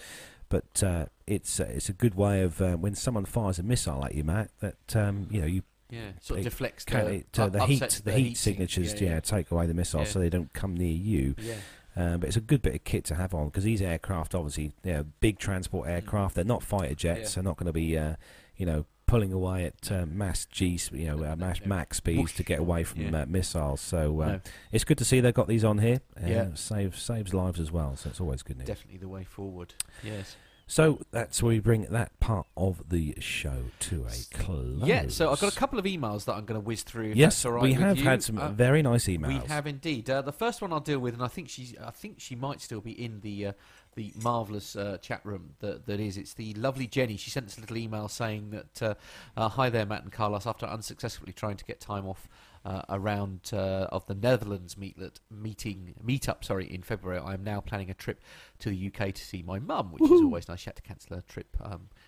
But 0.50 0.84
uh, 0.84 1.06
it's 1.26 1.60
uh, 1.60 1.70
it's 1.70 1.90
a 1.90 1.94
good 1.94 2.16
way 2.16 2.42
of 2.42 2.62
uh, 2.62 2.76
when 2.76 2.94
someone 2.94 3.26
fires 3.26 3.58
a 3.58 3.64
missile 3.64 4.06
at 4.06 4.14
you, 4.14 4.24
Matt. 4.24 4.52
That 4.60 4.96
um, 4.96 5.28
you 5.32 5.42
know 5.42 5.48
you 5.48 5.64
Yeah, 5.90 6.12
sort 6.22 6.40
of 6.40 6.44
deflects 6.44 6.86
the, 6.86 7.08
it, 7.08 7.40
uh, 7.40 7.50
the 7.50 7.66
heat 7.66 8.02
the, 8.04 8.12
heat 8.12 8.28
heat 8.28 8.38
signatures. 8.38 8.94
Yeah, 8.94 9.08
Yeah, 9.08 9.14
yeah. 9.16 9.20
take 9.22 9.50
away 9.50 9.66
the 9.66 9.74
missiles 9.74 10.08
Yeah. 10.10 10.14
so 10.14 10.20
they 10.20 10.30
don't 10.30 10.54
come 10.54 10.76
near 10.76 10.94
you. 10.94 11.36
Yeah. 11.42 11.56
Um, 11.96 12.20
but 12.22 12.28
it's 12.28 12.38
a 12.38 12.42
good 12.42 12.62
bit 12.62 12.74
of 12.76 12.84
kit 12.84 13.06
to 13.06 13.16
have 13.16 13.34
on 13.34 13.46
because 13.48 13.64
these 13.64 13.82
aircraft, 13.82 14.34
obviously, 14.34 14.74
you 14.84 14.94
know, 14.94 15.06
big 15.20 15.38
transport 15.40 15.88
aircraft. 15.90 16.36
They're 16.36 16.44
not 16.44 16.64
fighter 16.64 16.96
jets. 16.96 17.20
Mm. 17.20 17.24
Yeah. 17.24 17.36
They're 17.36 17.44
not 17.44 17.58
going 17.58 17.68
to 17.68 17.74
be, 17.74 17.98
uh, 17.98 18.16
you 18.58 18.66
know, 18.66 18.86
pulling 19.06 19.32
away 19.34 19.66
at 19.66 19.92
uh, 19.92 20.06
mass 20.08 20.46
G, 20.46 20.80
you 20.92 21.06
know, 21.06 21.24
uh, 21.24 21.36
mass 21.36 21.60
max 21.66 21.98
speeds 21.98 22.34
to 22.34 22.44
get 22.44 22.58
away 22.60 22.84
from 22.84 23.02
Yeah. 23.02 23.22
uh, 23.22 23.26
missiles. 23.28 23.80
So 23.82 24.22
uh, 24.22 24.28
No. 24.28 24.42
it's 24.72 24.84
good 24.84 24.98
to 24.98 25.06
see 25.06 25.20
they've 25.20 25.34
got 25.34 25.48
these 25.48 25.64
on 25.64 25.78
here. 25.80 26.00
Yeah. 26.26 26.48
saves 26.56 27.00
saves 27.02 27.34
lives 27.34 27.60
as 27.60 27.72
well. 27.72 27.96
So 27.96 28.10
it's 28.10 28.20
always 28.22 28.42
good 28.42 28.58
news. 28.58 28.68
Definitely 28.68 28.98
the 28.98 29.10
way 29.10 29.24
forward. 29.24 29.76
Yes. 30.04 30.36
So 30.74 30.98
that's 31.12 31.44
where 31.44 31.50
we 31.52 31.60
bring 31.60 31.84
that 31.92 32.20
part 32.20 32.48
of 32.58 32.90
the 32.90 33.14
show 33.20 33.66
to 33.82 34.08
a 34.08 34.36
close. 34.36 34.82
Yeah, 34.84 35.06
so 35.08 35.32
I've 35.32 35.40
got 35.40 35.54
a 35.54 35.56
couple 35.56 35.78
of 35.78 35.86
emails 35.86 36.26
that 36.26 36.34
I'm 36.34 36.46
going 36.46 36.60
to 36.60 36.66
whiz 36.66 36.82
through. 36.82 37.14
Yes, 37.16 37.46
right 37.46 37.62
we 37.62 37.74
have 37.74 38.00
you. 38.00 38.04
had 38.04 38.24
some 38.24 38.40
Uh, 38.40 38.48
very 38.50 38.82
nice 38.82 39.06
emails. 39.06 39.28
We 39.44 39.48
have 39.50 39.68
indeed. 39.68 40.10
Uh, 40.10 40.24
the 40.24 40.32
first 40.32 40.64
one 40.64 40.74
I'll 40.74 40.80
deal 40.80 40.98
with, 40.98 41.14
and 41.14 41.22
I 41.22 41.28
think 41.28 41.48
she's, 41.48 41.76
I 41.78 41.92
think 41.92 42.20
she 42.20 42.36
might 42.36 42.60
still 42.60 42.82
be 42.82 42.92
in 42.92 43.20
the 43.22 43.46
uh, 43.46 43.54
the 43.94 44.14
marvelous 44.24 44.76
uh, 44.76 44.98
chat 45.00 45.24
room 45.24 45.52
that 45.60 45.86
that 45.86 46.00
is. 46.00 46.18
It's 46.18 46.34
the 46.34 46.56
lovely 46.56 46.88
Jenny. 46.88 47.18
She 47.18 47.30
sent 47.30 47.46
us 47.46 47.60
a 47.60 47.62
little 47.62 47.78
email 47.78 48.08
saying 48.08 48.50
that, 48.50 48.82
uh, 48.82 48.94
uh, 49.38 49.50
"Hi 49.50 49.70
there, 49.70 49.86
Matt 49.86 50.02
and 50.02 50.12
Carlos. 50.12 50.48
After 50.48 50.66
unsuccessfully 50.66 51.34
trying 51.34 51.58
to 51.58 51.66
get 51.66 51.82
time 51.82 52.08
off." 52.08 52.28
Uh, 52.66 52.82
around 52.88 53.52
uh, 53.52 53.88
of 53.92 54.06
the 54.06 54.16
Netherlands 54.16 54.76
meetlet 54.76 55.20
meeting 55.30 55.96
meetup, 56.02 56.46
sorry, 56.46 56.66
in 56.74 56.82
February. 56.82 57.20
I 57.20 57.34
am 57.34 57.44
now 57.44 57.60
planning 57.60 57.90
a 57.90 57.94
trip 57.94 58.22
to 58.60 58.70
the 58.70 58.88
UK 58.88 59.14
to 59.14 59.22
see 59.22 59.44
my 59.46 59.60
mum, 59.60 59.92
which 59.92 60.10
is 60.10 60.22
always 60.22 60.48
nice. 60.48 60.62
She 60.62 60.68
had 60.68 60.78
to 60.78 60.82
cancel 60.82 61.18
her 61.18 61.24
trip 61.28 61.58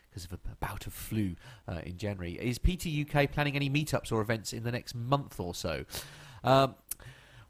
because 0.09 0.23
of 0.23 0.31
a, 0.31 0.39
a 0.49 0.55
bout 0.61 0.87
of 0.87 0.93
flu 0.93 1.35
uh, 1.67 1.81
in 1.83 1.97
January. 1.97 2.35
Is 2.35 2.57
PT 2.57 2.87
UK 2.87 3.29
planning 3.33 3.57
any 3.57 3.69
meetups 3.69 4.13
or 4.13 4.21
events 4.21 4.53
in 4.53 4.63
the 4.63 4.71
next 4.71 4.95
month 4.95 5.41
or 5.41 5.53
so? 5.53 5.83
Um, 6.41 6.75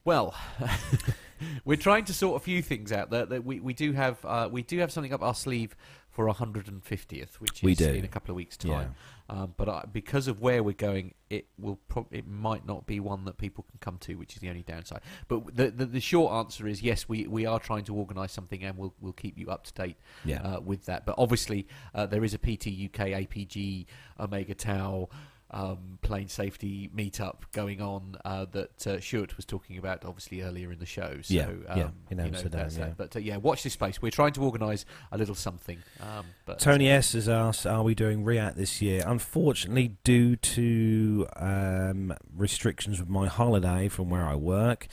well, 0.06 0.36
we're 1.65 1.77
trying 1.77 2.06
to 2.06 2.14
sort 2.14 2.41
a 2.41 2.44
few 2.44 2.61
things 2.61 2.91
out. 2.91 3.10
That, 3.10 3.30
that 3.30 3.44
we, 3.44 3.60
we 3.60 3.73
do 3.73 3.91
have 3.94 4.23
uh, 4.23 4.48
we 4.52 4.61
do 4.61 4.80
have 4.80 4.91
something 4.91 5.14
up 5.14 5.22
our 5.22 5.36
sleeve 5.36 5.76
for 6.16 6.26
150th, 6.28 7.36
which 7.42 7.62
We 7.62 7.74
is 7.74 7.78
do. 7.78 7.90
in 7.92 8.06
a 8.06 8.08
couple 8.08 8.32
of 8.32 8.38
weeks' 8.38 8.56
time. 8.56 8.96
Um, 9.30 9.54
but 9.58 9.68
I, 9.68 9.84
because 9.92 10.30
of 10.30 10.40
where 10.40 10.64
we're 10.64 10.72
going, 10.74 11.14
it 11.30 11.48
will 11.60 11.76
prob- 11.90 12.08
it 12.14 12.26
might 12.26 12.66
not 12.66 12.86
be 12.88 13.02
one 13.02 13.26
that 13.26 13.38
people 13.38 13.66
can 13.70 13.80
come 13.82 13.98
to, 14.00 14.16
which 14.16 14.34
is 14.36 14.40
the 14.40 14.48
only 14.48 14.62
downside. 14.64 15.02
But 15.28 15.54
the 15.58 15.72
the, 15.72 15.86
the 15.86 16.00
short 16.00 16.32
answer 16.34 16.68
is 16.68 16.82
yes, 16.82 17.10
we, 17.10 17.28
we 17.28 17.46
are 17.46 17.60
trying 17.60 17.84
to 17.86 17.96
organise 17.96 18.32
something, 18.32 18.64
and 18.64 18.78
we'll 18.78 18.94
we'll 19.02 19.12
keep 19.14 19.38
you 19.38 19.50
up 19.50 19.66
to 19.66 19.74
date 19.74 19.98
Yeah. 20.24 20.42
uh, 20.42 20.60
with 20.62 20.86
that. 20.86 21.06
But 21.06 21.16
obviously, 21.18 21.68
uh, 21.94 22.06
there 22.06 22.24
is 22.24 22.34
a 22.34 22.38
PT 22.38 22.68
UK 22.88 23.08
APG 23.22 23.86
Omega 24.18 24.56
Tau. 24.56 25.10
Um, 25.52 26.00
plane 26.02 26.28
safety 26.28 26.90
meetup 26.94 27.36
going 27.54 27.80
on 27.80 28.18
uh, 28.26 28.46
that 28.52 28.88
uh, 28.88 29.00
Stuart 29.00 29.38
was 29.38 29.46
talking 29.46 29.78
about 29.78 30.04
obviously 30.04 30.42
earlier 30.42 30.72
in 30.72 30.80
the 30.80 30.88
show. 30.88 31.20
So, 31.22 31.34
Yeah, 31.34 31.44
um, 31.46 31.78
yeah, 31.78 31.84
in 31.84 31.92
you 32.10 32.16
know, 32.18 32.24
Amsterdam, 32.26 32.70
that. 32.70 32.78
yeah. 32.78 32.94
But 32.98 33.16
uh, 33.16 33.20
yeah, 33.20 33.38
watch 33.38 33.62
this 33.64 33.74
space. 33.74 34.02
We're 34.02 34.10
trying 34.12 34.34
to 34.34 34.42
organise 34.42 34.86
a 35.12 35.18
little 35.20 35.36
something. 35.36 35.78
Um, 36.02 36.26
but 36.46 36.60
Tony 36.60 36.90
S 36.90 37.14
has 37.14 37.30
asked, 37.30 37.66
"Are 37.68 37.84
we 37.84 37.94
doing 37.94 38.24
RIAT 38.26 38.56
this 38.56 38.82
year?" 38.82 39.04
Unfortunately, 39.06 39.96
due 40.04 40.36
to 40.36 41.28
um, 41.36 42.14
restrictions 42.36 43.00
with 43.00 43.08
my 43.10 43.28
holiday 43.28 43.88
from 43.88 44.10
where 44.10 44.26
I 44.26 44.36
work, 44.36 44.88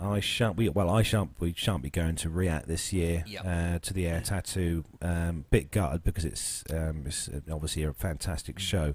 I 0.00 0.20
shan't 0.20 0.56
be. 0.56 0.68
Well, 0.68 0.88
I 0.88 1.02
shan't. 1.02 1.30
We 1.40 1.52
shan't 1.56 1.82
be 1.82 1.90
going 1.90 2.14
to 2.16 2.30
RIAT 2.30 2.66
this 2.68 2.92
year 2.92 3.24
Yep. 3.26 3.44
uh, 3.44 3.78
to 3.80 3.92
the 3.92 4.06
Air 4.06 4.20
Tattoo. 4.20 4.84
Um, 5.02 5.44
bit 5.50 5.72
gutted 5.72 6.04
because 6.04 6.24
it's, 6.24 6.62
um, 6.70 7.02
it's 7.06 7.28
obviously 7.50 7.82
a 7.82 7.92
fantastic 7.92 8.60
show, 8.60 8.94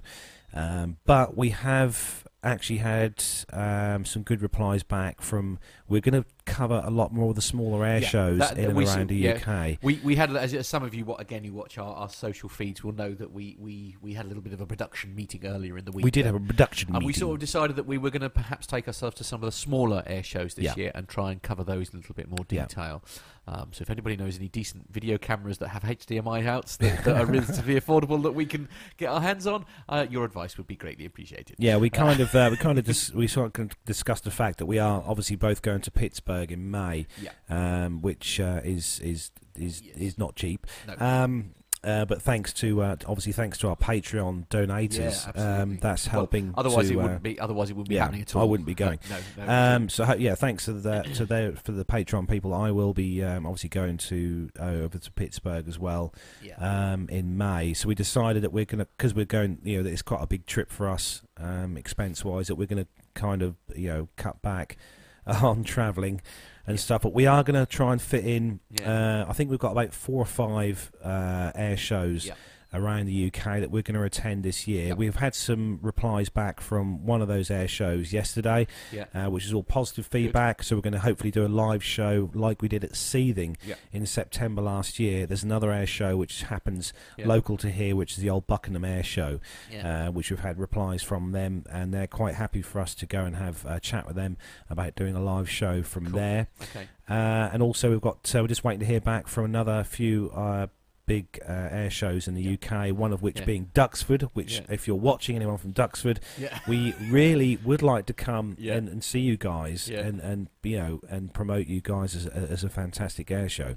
um, 0.54 0.96
but 1.04 1.36
we 1.36 1.50
have 1.50 2.22
actually 2.42 2.76
had 2.76 3.24
um, 3.54 4.04
some 4.04 4.22
good 4.22 4.42
replies 4.42 4.82
back 4.82 5.20
from. 5.22 5.58
We're 5.88 6.02
going 6.02 6.22
to 6.22 6.28
cover 6.44 6.82
a 6.84 6.90
lot 6.90 7.12
more 7.12 7.30
of 7.30 7.36
the 7.36 7.42
smaller 7.42 7.84
air 7.86 8.00
Yeah, 8.00 8.08
shows 8.08 8.38
that- 8.38 8.58
in 8.58 8.66
and 8.66 8.76
around 8.78 8.86
saw- 8.86 9.04
the 9.04 9.16
yeah. 9.16 9.32
UK. 9.72 9.78
We 9.82 9.98
we 10.04 10.14
had 10.16 10.34
as, 10.36 10.66
some 10.68 10.82
of 10.82 10.94
you 10.94 11.04
what 11.06 11.20
again 11.20 11.42
who 11.44 11.52
watch 11.54 11.78
our, 11.78 11.94
our 11.94 12.08
social 12.10 12.48
feeds 12.50 12.84
will 12.84 12.92
know 12.92 13.12
that 13.14 13.32
we, 13.32 13.56
we, 13.58 13.96
we 14.02 14.12
had 14.12 14.26
a 14.26 14.28
little 14.28 14.42
bit 14.42 14.52
of 14.52 14.60
a 14.60 14.66
production 14.66 15.14
meeting 15.14 15.46
earlier 15.46 15.76
in 15.78 15.84
the 15.86 15.92
week. 15.92 16.04
We 16.04 16.10
did 16.10 16.26
have 16.26 16.34
a 16.34 16.40
production 16.40 16.94
and 16.94 17.04
we 17.04 17.12
sort 17.14 17.34
of 17.34 17.40
decided 17.40 17.76
that 17.76 17.86
we 17.86 17.96
were 17.98 18.10
going 18.10 18.22
to 18.22 18.30
perhaps 18.30 18.66
take 18.66 18.86
ourselves 18.86 19.16
to 19.16 19.24
some 19.24 19.42
of 19.42 19.46
the 19.46 19.52
smaller 19.52 20.02
air 20.06 20.22
shows 20.22 20.54
this 20.54 20.64
Yeah. 20.66 20.74
year 20.76 20.92
and 20.94 21.08
try 21.08 21.32
and 21.32 21.40
cover 21.42 21.64
those 21.64 21.88
in 21.90 21.96
a 21.96 22.00
little 22.00 22.14
bit 22.14 22.28
more 22.28 22.44
detail. 22.46 23.02
Um, 23.46 23.68
so 23.72 23.82
if 23.82 23.90
anybody 23.90 24.16
knows 24.16 24.38
any 24.38 24.48
decent 24.48 24.90
video 24.92 25.18
cameras 25.18 25.58
that 25.58 25.68
have 25.68 25.82
HDMI 25.82 26.46
outs 26.46 26.76
that, 26.78 27.04
that 27.04 27.16
are 27.20 27.26
relatively 27.26 27.74
affordable 27.80 28.22
that 28.22 28.32
we 28.32 28.46
can 28.46 28.68
get 28.96 29.08
our 29.10 29.20
hands 29.20 29.46
on, 29.46 29.66
uh, 29.88 30.06
your 30.08 30.24
advice 30.24 30.56
would 30.56 30.66
be 30.66 30.76
greatly 30.76 31.04
appreciated. 31.04 31.56
Yeah, 31.58 31.76
we 31.76 31.90
kind 31.90 32.20
of 32.20 32.34
uh, 32.34 32.48
we 32.50 32.56
kind 32.56 32.78
of 32.78 32.84
dis- 32.86 33.12
we 33.12 33.26
sort 33.26 33.58
of 33.58 33.70
discussed 33.84 34.24
the 34.24 34.30
fact 34.30 34.58
that 34.58 34.66
we 34.66 34.78
are 34.78 35.02
obviously 35.06 35.36
both 35.36 35.60
going 35.62 35.82
to 35.82 35.90
Pittsburgh 35.90 36.50
in 36.52 36.70
May, 36.70 37.06
Yeah. 37.20 37.32
um, 37.50 38.00
which 38.00 38.40
uh, 38.40 38.60
is 38.64 38.98
is 39.00 39.30
is 39.56 39.82
is 39.96 40.18
not 40.18 40.34
cheap. 40.36 40.66
No. 40.86 40.94
Um, 41.06 41.50
uh, 41.84 42.04
but 42.06 42.22
thanks 42.22 42.52
to 42.54 42.80
uh, 42.82 42.96
obviously 43.06 43.32
thanks 43.32 43.58
to 43.58 43.68
our 43.68 43.76
Patreon 43.76 44.48
donators, 44.48 45.34
Yeah, 45.36 45.60
um, 45.62 45.78
that's 45.80 46.06
Well, 46.06 46.12
helping. 46.22 46.54
otherwise 46.56 46.88
to, 46.88 46.94
it 46.94 46.98
uh, 46.98 47.02
wouldn't 47.02 47.22
be. 47.22 47.38
Otherwise 47.38 47.70
it 47.70 47.74
wouldn't 47.74 47.88
be 47.88 47.96
yeah, 47.96 48.02
happening 48.02 48.22
at 48.22 48.34
all. 48.34 48.42
I 48.42 48.44
wouldn't 48.44 48.66
be 48.66 48.74
going. 48.74 48.98
no, 49.10 49.44
no, 49.44 49.52
um, 49.76 49.88
so 49.88 50.14
yeah, 50.14 50.34
thanks 50.34 50.64
to 50.64 50.72
the 50.72 51.02
to 51.14 51.26
their 51.26 51.52
for 51.52 51.72
the 51.72 51.84
Patreon 51.84 52.28
people. 52.28 52.52
I 52.54 52.70
will 52.70 52.94
be 52.94 53.22
um, 53.22 53.46
obviously 53.46 53.68
going 53.68 53.98
to 53.98 54.48
uh, 54.58 54.64
over 54.64 54.98
to 54.98 55.12
Pittsburgh 55.12 55.68
as 55.68 55.78
well 55.78 56.14
Yeah. 56.42 56.54
um, 56.92 57.08
in 57.10 57.36
May. 57.36 57.74
So 57.74 57.88
we 57.88 57.94
decided 57.94 58.42
that 58.42 58.52
we're 58.52 58.64
gonna 58.64 58.86
because 58.96 59.14
we're 59.14 59.24
going. 59.24 59.58
You 59.62 59.82
know, 59.82 59.88
it's 59.90 60.02
quite 60.02 60.22
a 60.22 60.26
big 60.26 60.46
trip 60.46 60.70
for 60.70 60.88
us 60.88 61.22
um, 61.38 61.76
expense 61.76 62.24
wise. 62.24 62.48
That 62.48 62.54
we're 62.56 62.66
gonna 62.66 62.86
kind 63.14 63.42
of 63.42 63.56
you 63.76 63.88
know 63.88 64.08
cut 64.16 64.40
back 64.42 64.76
on 65.26 65.64
travelling 65.64 66.20
and 66.66 66.78
stuff. 66.78 67.02
But 67.02 67.12
we 67.14 67.26
are 67.26 67.42
going 67.42 67.58
to 67.58 67.66
try 67.66 67.92
and 67.92 68.00
fit 68.00 68.24
in. 68.26 68.60
Yeah. 68.70 69.22
Uh, 69.26 69.30
I 69.30 69.32
think 69.32 69.50
we've 69.50 69.58
got 69.58 69.72
about 69.72 69.92
four 69.92 70.20
or 70.20 70.26
five 70.26 70.90
uh, 71.02 71.52
air 71.54 71.76
shows 71.76 72.26
Yeah. 72.26 72.34
Around 72.74 73.06
the 73.06 73.26
UK 73.28 73.60
that 73.60 73.70
we're 73.70 73.82
going 73.82 73.94
to 73.98 74.02
attend 74.02 74.42
this 74.42 74.66
year. 74.66 74.88
Yep. 74.88 74.98
We've 74.98 75.16
had 75.16 75.34
some 75.34 75.78
replies 75.80 76.28
back 76.28 76.60
from 76.60 77.06
one 77.06 77.22
of 77.22 77.28
those 77.28 77.50
air 77.50 77.68
shows 77.68 78.12
yesterday, 78.12 78.66
Yeah. 78.92 79.04
uh, 79.14 79.30
which 79.30 79.44
is 79.46 79.52
all 79.54 79.62
positive 79.62 80.06
feedback. 80.06 80.62
So 80.62 80.76
we're 80.76 80.82
going 80.82 80.92
to 80.94 80.98
hopefully 80.98 81.30
do 81.30 81.46
a 81.46 81.48
live 81.48 81.82
show 81.84 82.30
like 82.34 82.60
we 82.60 82.68
did 82.68 82.84
at 82.84 82.96
Seething 82.96 83.56
Yep. 83.66 83.78
in 83.92 84.06
September 84.06 84.60
last 84.60 84.98
year. 84.98 85.24
There's 85.26 85.44
another 85.44 85.72
air 85.72 85.86
show 85.86 86.16
which 86.16 86.42
happens 86.42 86.92
Yeah. 87.16 87.28
local 87.28 87.56
to 87.58 87.70
here, 87.70 87.94
which 87.96 88.12
is 88.12 88.18
the 88.18 88.30
old 88.30 88.46
Buckingham 88.46 88.84
Air 88.84 89.02
Show, 89.02 89.40
uh, 89.82 90.08
which 90.08 90.30
we've 90.30 90.40
had 90.40 90.58
replies 90.58 91.02
from 91.02 91.32
them, 91.32 91.64
and 91.70 91.94
they're 91.94 92.06
quite 92.06 92.34
happy 92.34 92.60
for 92.62 92.80
us 92.80 92.94
to 92.96 93.06
go 93.06 93.24
and 93.24 93.36
have 93.36 93.64
a 93.66 93.78
chat 93.80 94.06
with 94.06 94.16
them 94.16 94.36
about 94.68 94.94
doing 94.96 95.14
a 95.14 95.22
live 95.22 95.48
show 95.48 95.82
from 95.82 96.06
Cool. 96.06 96.14
there. 96.14 96.48
Okay. 96.62 96.88
Uh, 97.08 97.50
and 97.52 97.62
also, 97.62 97.90
we've 97.90 98.00
got 98.00 98.34
uh, 98.34 98.40
we're 98.40 98.48
just 98.48 98.64
waiting 98.64 98.80
to 98.80 98.86
hear 98.86 99.00
back 99.00 99.28
from 99.28 99.44
another 99.44 99.84
few 99.84 100.30
uh, 100.34 100.66
big 101.06 101.38
uh, 101.48 101.52
air 101.52 101.90
shows 101.90 102.26
in 102.28 102.34
the 102.34 102.54
UK. 102.54 102.90
One 102.96 103.12
of 103.12 103.22
which 103.22 103.40
Yeah. 103.40 103.44
being 103.46 103.70
Duxford. 103.74 104.28
Which, 104.32 104.54
Yeah. 104.60 104.66
if 104.74 104.86
you're 104.86 104.96
watching 104.96 105.36
anyone 105.36 105.58
from 105.58 105.72
Duxford, 105.72 106.18
Yeah. 106.38 106.58
we 106.66 106.94
really 107.10 107.56
would 107.64 107.82
like 107.82 108.06
to 108.06 108.12
come 108.12 108.56
Yeah. 108.58 108.74
and, 108.74 108.88
and 108.88 109.04
see 109.04 109.20
you 109.20 109.36
guys 109.36 109.88
Yeah. 109.88 110.00
and, 110.00 110.20
and 110.20 110.48
you 110.64 110.78
know, 110.78 111.00
and 111.08 111.32
promote 111.32 111.66
you 111.66 111.80
guys 111.80 112.14
as, 112.14 112.26
a- 112.26 112.34
as 112.52 112.64
a 112.64 112.68
fantastic 112.68 113.30
air 113.30 113.48
show. 113.48 113.74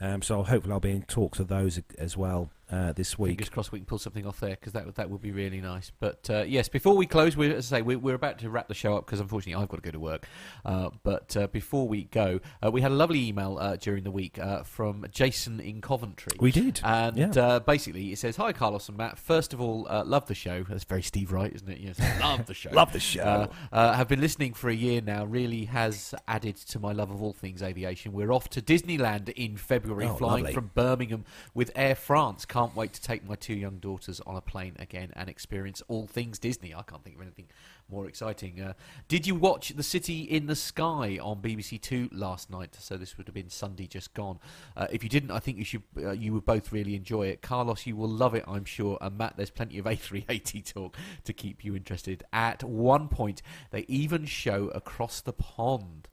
Um, 0.00 0.22
so 0.22 0.42
hopefully 0.42 0.72
I'll 0.72 0.80
be 0.80 0.90
in 0.92 1.02
talks 1.02 1.38
of 1.40 1.48
those 1.48 1.80
as 1.98 2.16
well 2.16 2.50
uh, 2.70 2.92
this 2.92 3.18
week. 3.18 3.30
Fingers 3.30 3.48
crossed 3.48 3.72
we 3.72 3.78
can 3.78 3.86
pull 3.86 3.98
something 3.98 4.26
off 4.26 4.40
there 4.40 4.50
because 4.50 4.72
that 4.74 4.84
would- 4.86 4.94
that 4.96 5.10
would 5.10 5.22
be 5.22 5.30
really 5.32 5.60
nice. 5.60 5.90
But 5.98 6.28
uh, 6.30 6.44
yes, 6.46 6.68
before 6.68 6.96
we 6.96 7.06
close, 7.06 7.36
we're, 7.36 7.54
as 7.56 7.72
I 7.72 7.78
say, 7.78 7.82
we're, 7.82 7.98
we're 7.98 8.14
about 8.14 8.38
to 8.40 8.50
wrap 8.50 8.68
the 8.68 8.74
show 8.74 8.96
up 8.96 9.06
because 9.06 9.20
unfortunately 9.20 9.60
I've 9.62 9.68
got 9.68 9.76
to 9.76 9.82
go 9.82 9.90
to 9.90 9.98
work. 10.00 10.26
Uh, 10.64 10.90
but 11.02 11.36
uh, 11.36 11.46
before 11.48 11.88
we 11.88 12.04
go, 12.04 12.40
uh, 12.64 12.70
we 12.70 12.80
had 12.80 12.90
a 12.90 12.94
lovely 12.94 13.26
email 13.26 13.58
uh, 13.60 13.76
during 13.76 14.04
the 14.04 14.10
week 14.10 14.38
uh, 14.38 14.62
from 14.62 15.04
Jason 15.10 15.60
in 15.60 15.80
Coventry. 15.80 16.36
We 16.40 16.52
did, 16.52 16.80
and 16.84 17.16
yeah. 17.16 17.30
uh, 17.30 17.60
basically 17.60 18.12
it 18.12 18.18
says, 18.18 18.36
"Hi 18.36 18.52
Carlos 18.52 18.88
and 18.88 18.98
Matt. 18.98 19.18
First 19.18 19.52
of 19.54 19.60
all, 19.60 19.86
uh, 19.88 20.04
love 20.04 20.26
the 20.26 20.34
show. 20.34 20.64
That's 20.68 20.84
very 20.84 21.02
Steve 21.02 21.32
Wright, 21.32 21.52
isn't 21.54 21.68
it? 21.68 21.78
Yes, 21.80 21.98
love 22.20 22.46
the 22.46 22.54
show. 22.54 22.70
Love 22.78 22.92
the 22.92 23.00
show. 23.00 23.48
Have 23.72 24.08
been 24.08 24.20
listening 24.20 24.52
for 24.54 24.68
a 24.68 24.74
year 24.74 25.00
now. 25.00 25.24
Really 25.24 25.64
has 25.66 26.14
added 26.28 26.54
to 26.56 26.78
my 26.78 26.92
love 26.92 27.10
of 27.10 27.22
all 27.22 27.32
things 27.32 27.62
aviation. 27.62 28.12
We're 28.12 28.30
off 28.32 28.48
to 28.50 28.62
Disneyland 28.62 29.30
in 29.30 29.56
February, 29.56 30.06
Oh, 30.06 30.14
flying 30.14 30.44
lovely. 30.44 30.54
from 30.54 30.70
Birmingham 30.74 31.24
with 31.54 31.72
Air 31.74 31.94
France. 31.94 32.44
Can't 32.44 32.76
wait 32.76 32.92
to 32.92 33.02
take 33.02 33.26
my 33.26 33.34
two 33.34 33.54
young 33.54 33.78
daughters 33.78 34.20
on 34.26 34.36
a 34.36 34.40
plane 34.40 34.76
again 34.78 35.10
and 35.16 35.28
experience 35.28 35.82
all 35.88 36.06
things 36.06 36.38
Disney. 36.38 36.74
I 36.74 36.82
can't 36.82 37.02
think 37.02 37.16
of 37.16 37.22
anything 37.22 37.46
more 37.90 38.06
exciting. 38.06 38.60
Uh, 38.60 38.74
did 39.08 39.26
you 39.26 39.34
watch 39.34 39.70
The 39.70 39.82
City 39.82 40.22
in 40.22 40.46
the 40.46 40.56
Sky 40.56 41.18
on 41.20 41.40
BBC 41.40 41.80
Two 41.80 42.08
last 42.12 42.50
night? 42.50 42.76
So 42.78 42.96
this 42.96 43.16
would 43.16 43.26
have 43.26 43.34
been 43.34 43.48
Sunday 43.48 43.86
just 43.86 44.14
gone. 44.14 44.38
Uh, 44.76 44.86
if 44.90 45.02
you 45.02 45.08
didn't, 45.08 45.30
I 45.30 45.38
think 45.38 45.58
you 45.58 45.64
should. 45.64 45.82
Uh, 45.96 46.10
you 46.10 46.32
would 46.34 46.44
both 46.44 46.72
really 46.72 46.94
enjoy 46.94 47.28
it. 47.28 47.42
Carlos, 47.42 47.86
you 47.86 47.96
will 47.96 48.08
love 48.08 48.34
it, 48.34 48.44
I'm 48.46 48.64
sure. 48.64 48.98
And 49.00 49.16
Matt, 49.16 49.36
there's 49.36 49.50
plenty 49.50 49.78
of 49.78 49.84
A380 49.86 50.72
talk 50.72 50.96
to 51.24 51.32
keep 51.32 51.64
you 51.64 51.74
interested. 51.74 52.24
At 52.32 52.62
one 52.62 53.08
point, 53.08 53.42
they 53.70 53.84
even 53.88 54.26
show 54.26 54.68
across 54.68 55.20
the 55.20 55.32
pond. 55.32 56.08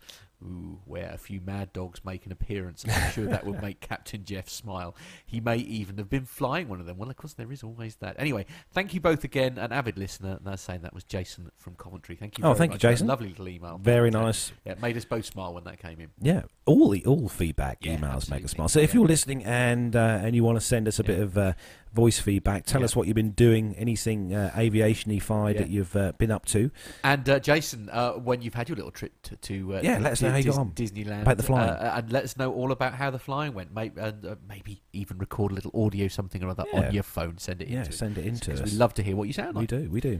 Ooh, 0.46 0.80
where 0.86 1.10
a 1.12 1.18
few 1.18 1.42
mad 1.42 1.74
dogs 1.74 2.06
make 2.06 2.26
an 2.26 2.32
appearance. 2.32 2.86
I'm 2.88 3.12
sure 3.12 3.26
that 3.26 3.46
would 3.46 3.62
make 3.62 3.80
Captain 3.80 4.24
Jeff 4.24 4.48
smile. 4.48 4.96
He 5.26 5.40
may 5.40 5.58
even 5.58 5.98
have 5.98 6.10
been 6.10 6.26
flying 6.26 6.68
one 6.68 6.80
of 6.80 6.86
them. 6.86 6.98
Well, 6.98 7.10
of 7.10 7.16
course, 7.16 7.34
there 7.34 7.52
is 7.52 7.64
always 7.64 7.96
that. 7.98 8.16
Anyway, 8.20 8.46
thank 8.72 8.94
you 8.94 9.00
both 9.00 9.24
again, 9.24 9.58
an 9.58 9.72
avid 9.72 9.98
listener. 9.98 10.38
And 10.40 10.48
I 10.48 10.52
was 10.52 10.62
saying 10.62 10.82
that 10.82 10.94
was 10.94 11.04
Jason 11.04 11.52
from 11.58 11.76
Coventry. 11.76 12.16
Thank 12.16 12.38
you. 12.38 12.44
Oh, 12.44 12.50
very 12.50 12.58
thank 12.58 12.74
you. 12.74 12.78
Jason. 12.78 13.08
Lovely 13.08 13.30
little 13.30 13.48
email. 13.48 13.80
Very 13.82 14.10
uh, 14.10 14.22
nice. 14.22 14.52
Yeah, 14.66 14.74
it 14.74 14.82
made 14.82 14.96
us 14.98 15.06
both 15.06 15.26
smile 15.26 15.54
when 15.54 15.64
that 15.64 15.80
came 15.80 16.00
in. 16.00 16.10
Yeah, 16.22 16.44
all 16.66 16.90
the 16.90 17.04
all 17.06 17.28
feedback 17.28 17.80
Yeah, 17.82 17.98
emails 17.98 18.30
make 18.30 18.44
us 18.44 18.52
smile. 18.52 18.68
So 18.68 18.80
if 18.80 18.94
you're 18.94 19.08
listening 19.08 19.44
and 19.44 19.96
uh, 19.96 20.20
and 20.22 20.36
you 20.36 20.44
want 20.44 20.58
to 20.60 20.66
send 20.66 20.88
us 20.88 21.00
a 21.00 21.04
bit 21.04 21.20
of 21.20 21.38
uh, 21.38 21.54
voice 21.96 22.20
feedback, 22.20 22.66
tell 22.66 22.82
Yeah. 22.82 22.86
us 22.86 22.96
what 22.96 23.08
you've 23.08 23.16
been 23.16 23.32
doing, 23.32 23.74
anything 23.78 24.34
uh, 24.36 24.52
aviation-y 24.56 25.20
Yeah. 25.52 25.58
that 25.60 25.70
you've 25.70 25.96
uh, 25.96 26.12
been 26.18 26.30
up 26.30 26.46
to. 26.48 26.70
And 27.04 27.28
uh, 27.30 27.40
Jason, 27.40 27.90
uh, 27.92 28.12
when 28.14 28.42
you've 28.42 28.54
had 28.54 28.68
your 28.70 28.76
little 28.76 28.92
trip 28.92 29.14
to, 29.24 29.36
to 29.38 29.76
uh, 29.78 29.80
Yeah, 29.82 29.98
let 30.00 30.12
us 30.12 30.22
know 30.22 30.30
how 30.32 30.38
you 30.38 30.44
got 30.52 30.58
on. 30.60 30.72
Disneyland 30.72 31.22
About 31.22 31.38
the 31.38 31.44
flying. 31.44 31.70
uh, 31.70 31.94
and 31.98 32.12
let 32.12 32.24
us 32.26 32.36
know 32.38 32.54
all 32.54 32.72
about 32.74 32.94
how 32.96 33.10
the 33.10 33.18
flying 33.20 33.54
went. 33.54 33.74
Maybe, 33.74 34.00
and 34.00 34.26
uh, 34.26 34.36
maybe 34.48 34.82
even 34.92 35.18
record 35.18 35.52
a 35.54 35.56
little 35.56 35.72
audio, 35.86 36.08
something 36.10 36.44
or 36.44 36.50
other 36.50 36.66
Yeah. 36.74 36.88
on 36.88 36.94
your 36.94 37.04
phone. 37.04 37.38
Send 37.38 37.62
it. 37.62 37.70
In. 37.70 37.74
Yeah, 37.76 37.80
into 37.80 37.92
send 37.94 38.18
it 38.18 38.26
in 38.26 38.36
to 38.40 38.52
'Cause 38.52 38.62
us. 38.62 38.72
We 38.74 38.78
love 38.78 38.94
to 38.96 39.04
hear 39.04 39.16
what 39.16 39.28
you 39.28 39.34
sound 39.34 39.56
We 39.56 39.62
like. 39.62 39.70
do, 39.70 39.90
we 39.90 40.02
do. 40.02 40.20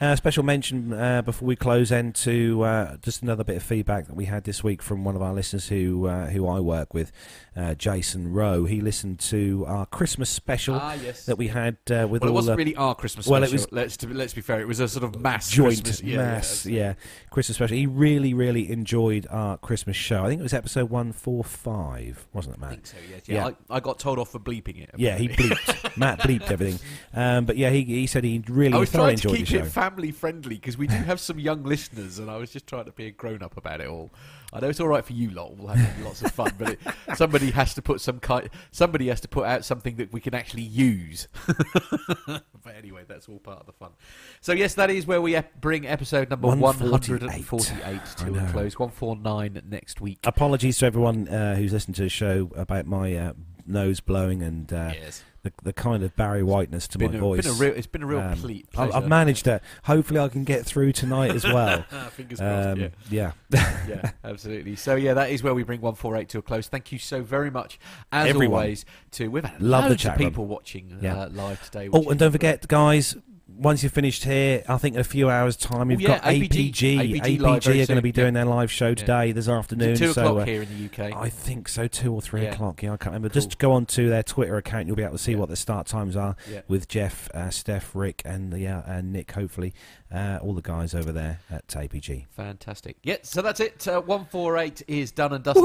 Uh, 0.00 0.16
special 0.16 0.42
mention 0.42 0.92
uh, 0.92 1.22
before 1.22 1.48
we 1.48 1.56
close, 1.56 1.90
and 1.90 2.14
to 2.16 2.62
uh, 2.64 2.96
just 2.98 3.22
another 3.22 3.44
bit 3.44 3.56
of 3.56 3.62
feedback 3.62 4.06
that 4.08 4.14
we 4.14 4.26
had 4.26 4.44
this 4.44 4.62
week 4.62 4.82
from 4.82 5.04
one 5.04 5.16
of 5.16 5.22
our 5.22 5.32
listeners 5.32 5.68
who 5.68 6.06
uh, 6.06 6.26
who 6.26 6.46
I 6.46 6.60
work 6.60 6.92
with, 6.92 7.10
uh, 7.56 7.74
Jason 7.74 8.32
Rowe. 8.32 8.64
He 8.66 8.80
listened 8.82 9.20
to 9.20 9.64
our 9.66 9.86
Christmas 9.86 10.28
special 10.28 10.74
Ah, 10.76 10.94
yes. 10.94 11.13
That 11.26 11.36
we 11.36 11.48
had 11.48 11.76
uh, 11.90 12.06
with 12.08 12.22
well, 12.22 12.30
it 12.30 12.34
wasn't 12.34 12.56
the 12.56 12.64
really 12.64 12.76
our 12.76 12.94
Christmas 12.94 13.26
well, 13.26 13.40
special. 13.40 13.54
it 13.54 13.60
was 13.60 13.72
let's 13.72 13.96
to, 13.98 14.08
let's 14.08 14.34
be 14.34 14.40
fair. 14.40 14.60
It 14.60 14.68
was 14.68 14.80
a 14.80 14.88
sort 14.88 15.04
of 15.04 15.20
mass 15.20 15.50
joint 15.50 15.82
Christmas. 15.84 16.02
Yeah, 16.02 16.16
yeah, 16.16 16.22
mass, 16.22 16.66
yeah, 16.66 16.94
Christmas 17.30 17.56
special. 17.56 17.76
He 17.76 17.86
really, 17.86 18.34
really 18.34 18.70
enjoyed 18.70 19.26
our 19.30 19.56
Christmas 19.58 19.96
show. 19.96 20.24
I 20.24 20.28
think 20.28 20.40
it 20.40 20.42
was 20.42 20.54
episode 20.54 20.90
one 20.90 21.12
four 21.12 21.44
five, 21.44 22.26
wasn't 22.32 22.56
it, 22.56 22.60
Matt? 22.60 22.70
I 22.70 22.74
think 22.74 22.86
so. 22.86 22.96
Yes. 23.10 23.22
Yeah. 23.26 23.46
I, 23.46 23.76
I 23.76 23.80
got 23.80 23.98
told 23.98 24.18
off 24.18 24.30
for 24.30 24.38
bleeping 24.38 24.82
it. 24.82 24.90
Yeah, 24.96 25.16
he 25.16 25.28
bleeped. 25.28 25.96
Matt 25.96 26.20
bleeped 26.20 26.50
everything. 26.50 26.78
Um, 27.12 27.44
but 27.44 27.56
yeah, 27.56 27.70
he, 27.70 27.84
he 27.84 28.06
said 28.06 28.24
he 28.24 28.42
really 28.48 28.74
I 28.74 28.78
was 28.78 28.90
trying 28.90 29.16
to 29.16 29.28
keep 29.28 29.50
it 29.52 29.66
family 29.66 30.10
friendly 30.10 30.56
because 30.56 30.76
we 30.76 30.86
do 30.86 30.96
have 30.96 31.20
some 31.20 31.38
young 31.38 31.62
listeners, 31.64 32.18
and 32.18 32.30
I 32.30 32.36
was 32.36 32.50
just 32.50 32.66
trying 32.66 32.86
to 32.86 32.92
be 32.92 33.06
a 33.06 33.10
grown 33.10 33.42
up 33.42 33.56
about 33.56 33.80
it 33.80 33.88
all. 33.88 34.10
I 34.54 34.60
know 34.60 34.68
it's 34.68 34.78
all 34.78 34.86
right 34.86 35.04
for 35.04 35.12
you 35.12 35.30
lot; 35.30 35.56
we'll 35.56 35.66
have 35.74 36.04
lots 36.04 36.22
of 36.22 36.30
fun, 36.30 36.52
but 36.56 36.68
it, 36.70 36.80
somebody 37.16 37.50
has 37.50 37.74
to 37.74 37.82
put 37.82 38.00
some 38.00 38.20
kind. 38.20 38.48
Somebody 38.70 39.08
has 39.08 39.20
to 39.22 39.28
put 39.28 39.46
out 39.46 39.64
something 39.64 39.96
that 39.96 40.12
we 40.12 40.20
can 40.20 40.32
actually 40.32 40.62
use. 40.62 41.26
but 42.26 42.76
anyway, 42.76 43.02
that's 43.06 43.28
all 43.28 43.38
part 43.40 43.60
of 43.60 43.66
the 43.66 43.72
fun. 43.72 43.90
So 44.40 44.52
yes, 44.52 44.74
that 44.74 44.90
is 44.90 45.06
where 45.06 45.20
we 45.20 45.34
ep- 45.36 45.60
bring 45.60 45.86
episode 45.86 46.30
number 46.30 46.46
one 46.48 46.60
148. 46.60 47.20
hundred 47.20 47.34
and 47.34 47.44
forty-eight 47.44 48.04
to 48.18 48.44
a 48.46 48.50
close. 48.52 48.78
One 48.78 48.90
four 48.90 49.16
nine 49.16 49.60
next 49.68 50.00
week. 50.00 50.20
Apologies 50.24 50.78
to 50.78 50.86
everyone 50.86 51.28
uh, 51.28 51.56
who's 51.56 51.72
listened 51.72 51.96
to 51.96 52.02
the 52.02 52.08
show 52.08 52.50
about 52.54 52.86
my 52.86 53.14
uh, 53.16 53.32
nose 53.66 54.00
blowing 54.00 54.42
and 54.42 54.72
uh, 54.72 54.92
Yes. 54.94 55.22
The, 55.44 55.52
the 55.62 55.72
kind 55.72 56.02
of 56.02 56.16
Barry 56.16 56.42
Whiteness 56.42 56.88
to 56.88 56.98
my 56.98 57.04
a- 57.04 57.08
voice. 57.18 57.42
been 57.46 57.50
a 57.52 57.54
real- 57.54 57.76
it's 57.78 57.86
been 57.86 58.02
a 58.02 58.06
real 58.06 58.18
Um, 58.18 58.36
ple- 58.36 58.60
I've. 58.76 58.92
I've 58.94 59.08
managed 59.08 59.46
it. 59.46 59.62
Hopefully, 59.84 60.18
I 60.18 60.28
can 60.28 60.42
get 60.44 60.64
through 60.66 60.92
tonight 60.92 61.30
as 61.30 61.44
well. 61.44 61.82
Fingers 62.10 62.40
crossed. 62.40 62.68
Um, 62.68 62.80
yeah. 62.80 62.88
yeah. 63.10 63.32
yeah, 63.88 64.10
absolutely. 64.24 64.74
So 64.74 64.96
yeah, 64.96 65.14
that 65.14 65.30
is 65.30 65.42
where 65.42 65.54
we 65.54 65.62
bring 65.62 65.80
one 65.80 65.94
four 65.94 66.16
eight 66.16 66.28
to 66.30 66.38
a 66.38 66.42
close. 66.42 66.66
Thank 66.66 66.90
you 66.90 66.98
so 66.98 67.22
very 67.22 67.50
much, 67.50 67.78
as 68.10 68.26
Everyone. 68.28 68.60
always. 68.62 68.84
To 69.12 69.28
we've 69.28 69.44
had 69.44 69.60
Love 69.62 69.88
the 69.88 69.96
chat 69.96 70.14
of 70.14 70.20
room. 70.20 70.30
people 70.30 70.46
watching 70.46 70.98
Yeah. 71.00 71.22
uh, 71.22 71.28
live 71.28 71.62
today. 71.62 71.88
Oh, 71.92 72.08
and 72.10 72.18
don't 72.18 72.32
forget, 72.32 72.66
guys. 72.66 73.14
Once 73.56 73.82
you're 73.82 73.90
finished 73.90 74.24
here, 74.24 74.62
I 74.68 74.78
think 74.78 74.94
in 74.96 75.00
a 75.00 75.04
few 75.04 75.30
hours' 75.30 75.56
time, 75.56 75.90
Oh, 75.90 75.94
yeah, 75.94 76.08
got 76.08 76.22
APG. 76.22 76.72
APG 76.72 77.20
APG, 77.20 77.62
very 77.62 77.82
are 77.82 77.86
going 77.86 77.96
to 77.96 78.02
be 78.02 78.10
doing 78.12 78.34
yeah. 78.34 78.44
their 78.44 78.44
live 78.46 78.70
show 78.70 78.88
Yeah. 78.88 78.94
today, 78.94 79.32
this 79.32 79.48
afternoon. 79.48 79.96
Two 79.96 80.12
so, 80.12 80.26
o'clock 80.26 80.42
uh, 80.42 80.44
here 80.46 80.62
in 80.62 80.68
the 80.68 80.84
UK? 80.86 81.12
I 81.16 81.28
think 81.28 81.68
so, 81.68 81.86
two 81.86 82.12
or 82.12 82.20
three 82.20 82.42
Yeah. 82.42 82.52
o'clock. 82.52 82.82
Yeah, 82.82 82.92
I 82.92 82.96
can't 82.96 83.12
remember. 83.14 83.28
Just 83.28 83.58
go 83.58 83.72
on 83.72 83.86
to 83.86 84.08
their 84.08 84.22
Twitter 84.22 84.56
account. 84.56 84.86
You'll 84.86 84.96
be 84.96 85.02
able 85.04 85.12
to 85.16 85.22
see 85.22 85.36
what 85.36 85.48
the 85.48 85.56
start 85.56 85.86
times 85.86 86.16
are 86.16 86.36
Yeah. 86.50 86.60
with 86.68 86.88
Jeff, 86.88 87.30
uh, 87.32 87.50
Steph, 87.50 87.94
Rick, 87.94 88.22
and 88.24 88.58
yeah, 88.58 88.82
and 88.86 89.12
Nick. 89.12 89.32
Hopefully, 89.32 89.72
uh, 90.14 90.38
all 90.42 90.54
the 90.54 90.62
guys 90.62 90.94
over 90.94 91.10
there 91.12 91.40
at 91.50 91.66
APG. 91.68 92.26
Fantastic. 92.30 92.96
Yeah, 93.02 93.16
so 93.22 93.42
that's 93.42 93.58
it. 93.60 93.86
Uh, 93.88 94.00
148 94.02 94.82
is 94.86 95.10
done 95.10 95.32
and 95.32 95.42
dusted. 95.42 95.64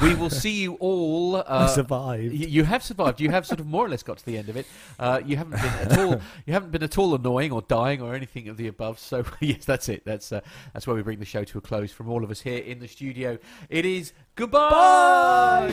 We 0.00 0.14
will 0.14 0.30
see 0.30 0.62
you 0.62 0.74
all. 0.74 1.36
Uh, 1.42 1.44
I 1.48 1.66
survived. 1.66 2.32
y- 2.32 2.46
You 2.48 2.64
have 2.64 2.82
survived. 2.82 3.20
You 3.20 3.30
have 3.30 3.46
sort 3.46 3.60
of 3.60 3.66
more 3.66 3.84
or 3.84 3.88
less 3.88 4.02
got 4.02 4.18
to 4.18 4.24
the 4.24 4.38
end 4.38 4.48
of 4.48 4.56
it. 4.56 4.66
Uh, 4.98 5.20
you 5.24 5.36
haven't 5.36 5.60
been 5.60 5.92
at 5.92 5.98
all. 5.98 6.20
You 6.46 6.52
haven't 6.54 6.70
been 6.72 6.82
at 6.82 6.96
all 6.98 7.14
annoying 7.14 7.52
or 7.52 7.62
dying 7.62 8.00
or 8.00 8.14
anything 8.14 8.48
of 8.48 8.56
the 8.56 8.68
above. 8.68 8.98
So 8.98 9.24
yes, 9.40 9.64
that's 9.66 9.88
it. 9.88 10.04
That's 10.04 10.32
uh, 10.32 10.40
that's 10.72 10.86
where 10.86 10.96
we 10.96 11.02
bring 11.02 11.18
the 11.18 11.24
show 11.26 11.44
to 11.44 11.58
a 11.58 11.60
close. 11.60 11.92
From 11.92 12.08
all 12.08 12.24
of 12.24 12.30
us 12.30 12.40
here 12.40 12.58
in 12.58 12.78
the 12.78 12.88
studio, 12.88 13.38
it 13.68 13.84
is 13.84 14.12
goodbye. 14.36 15.72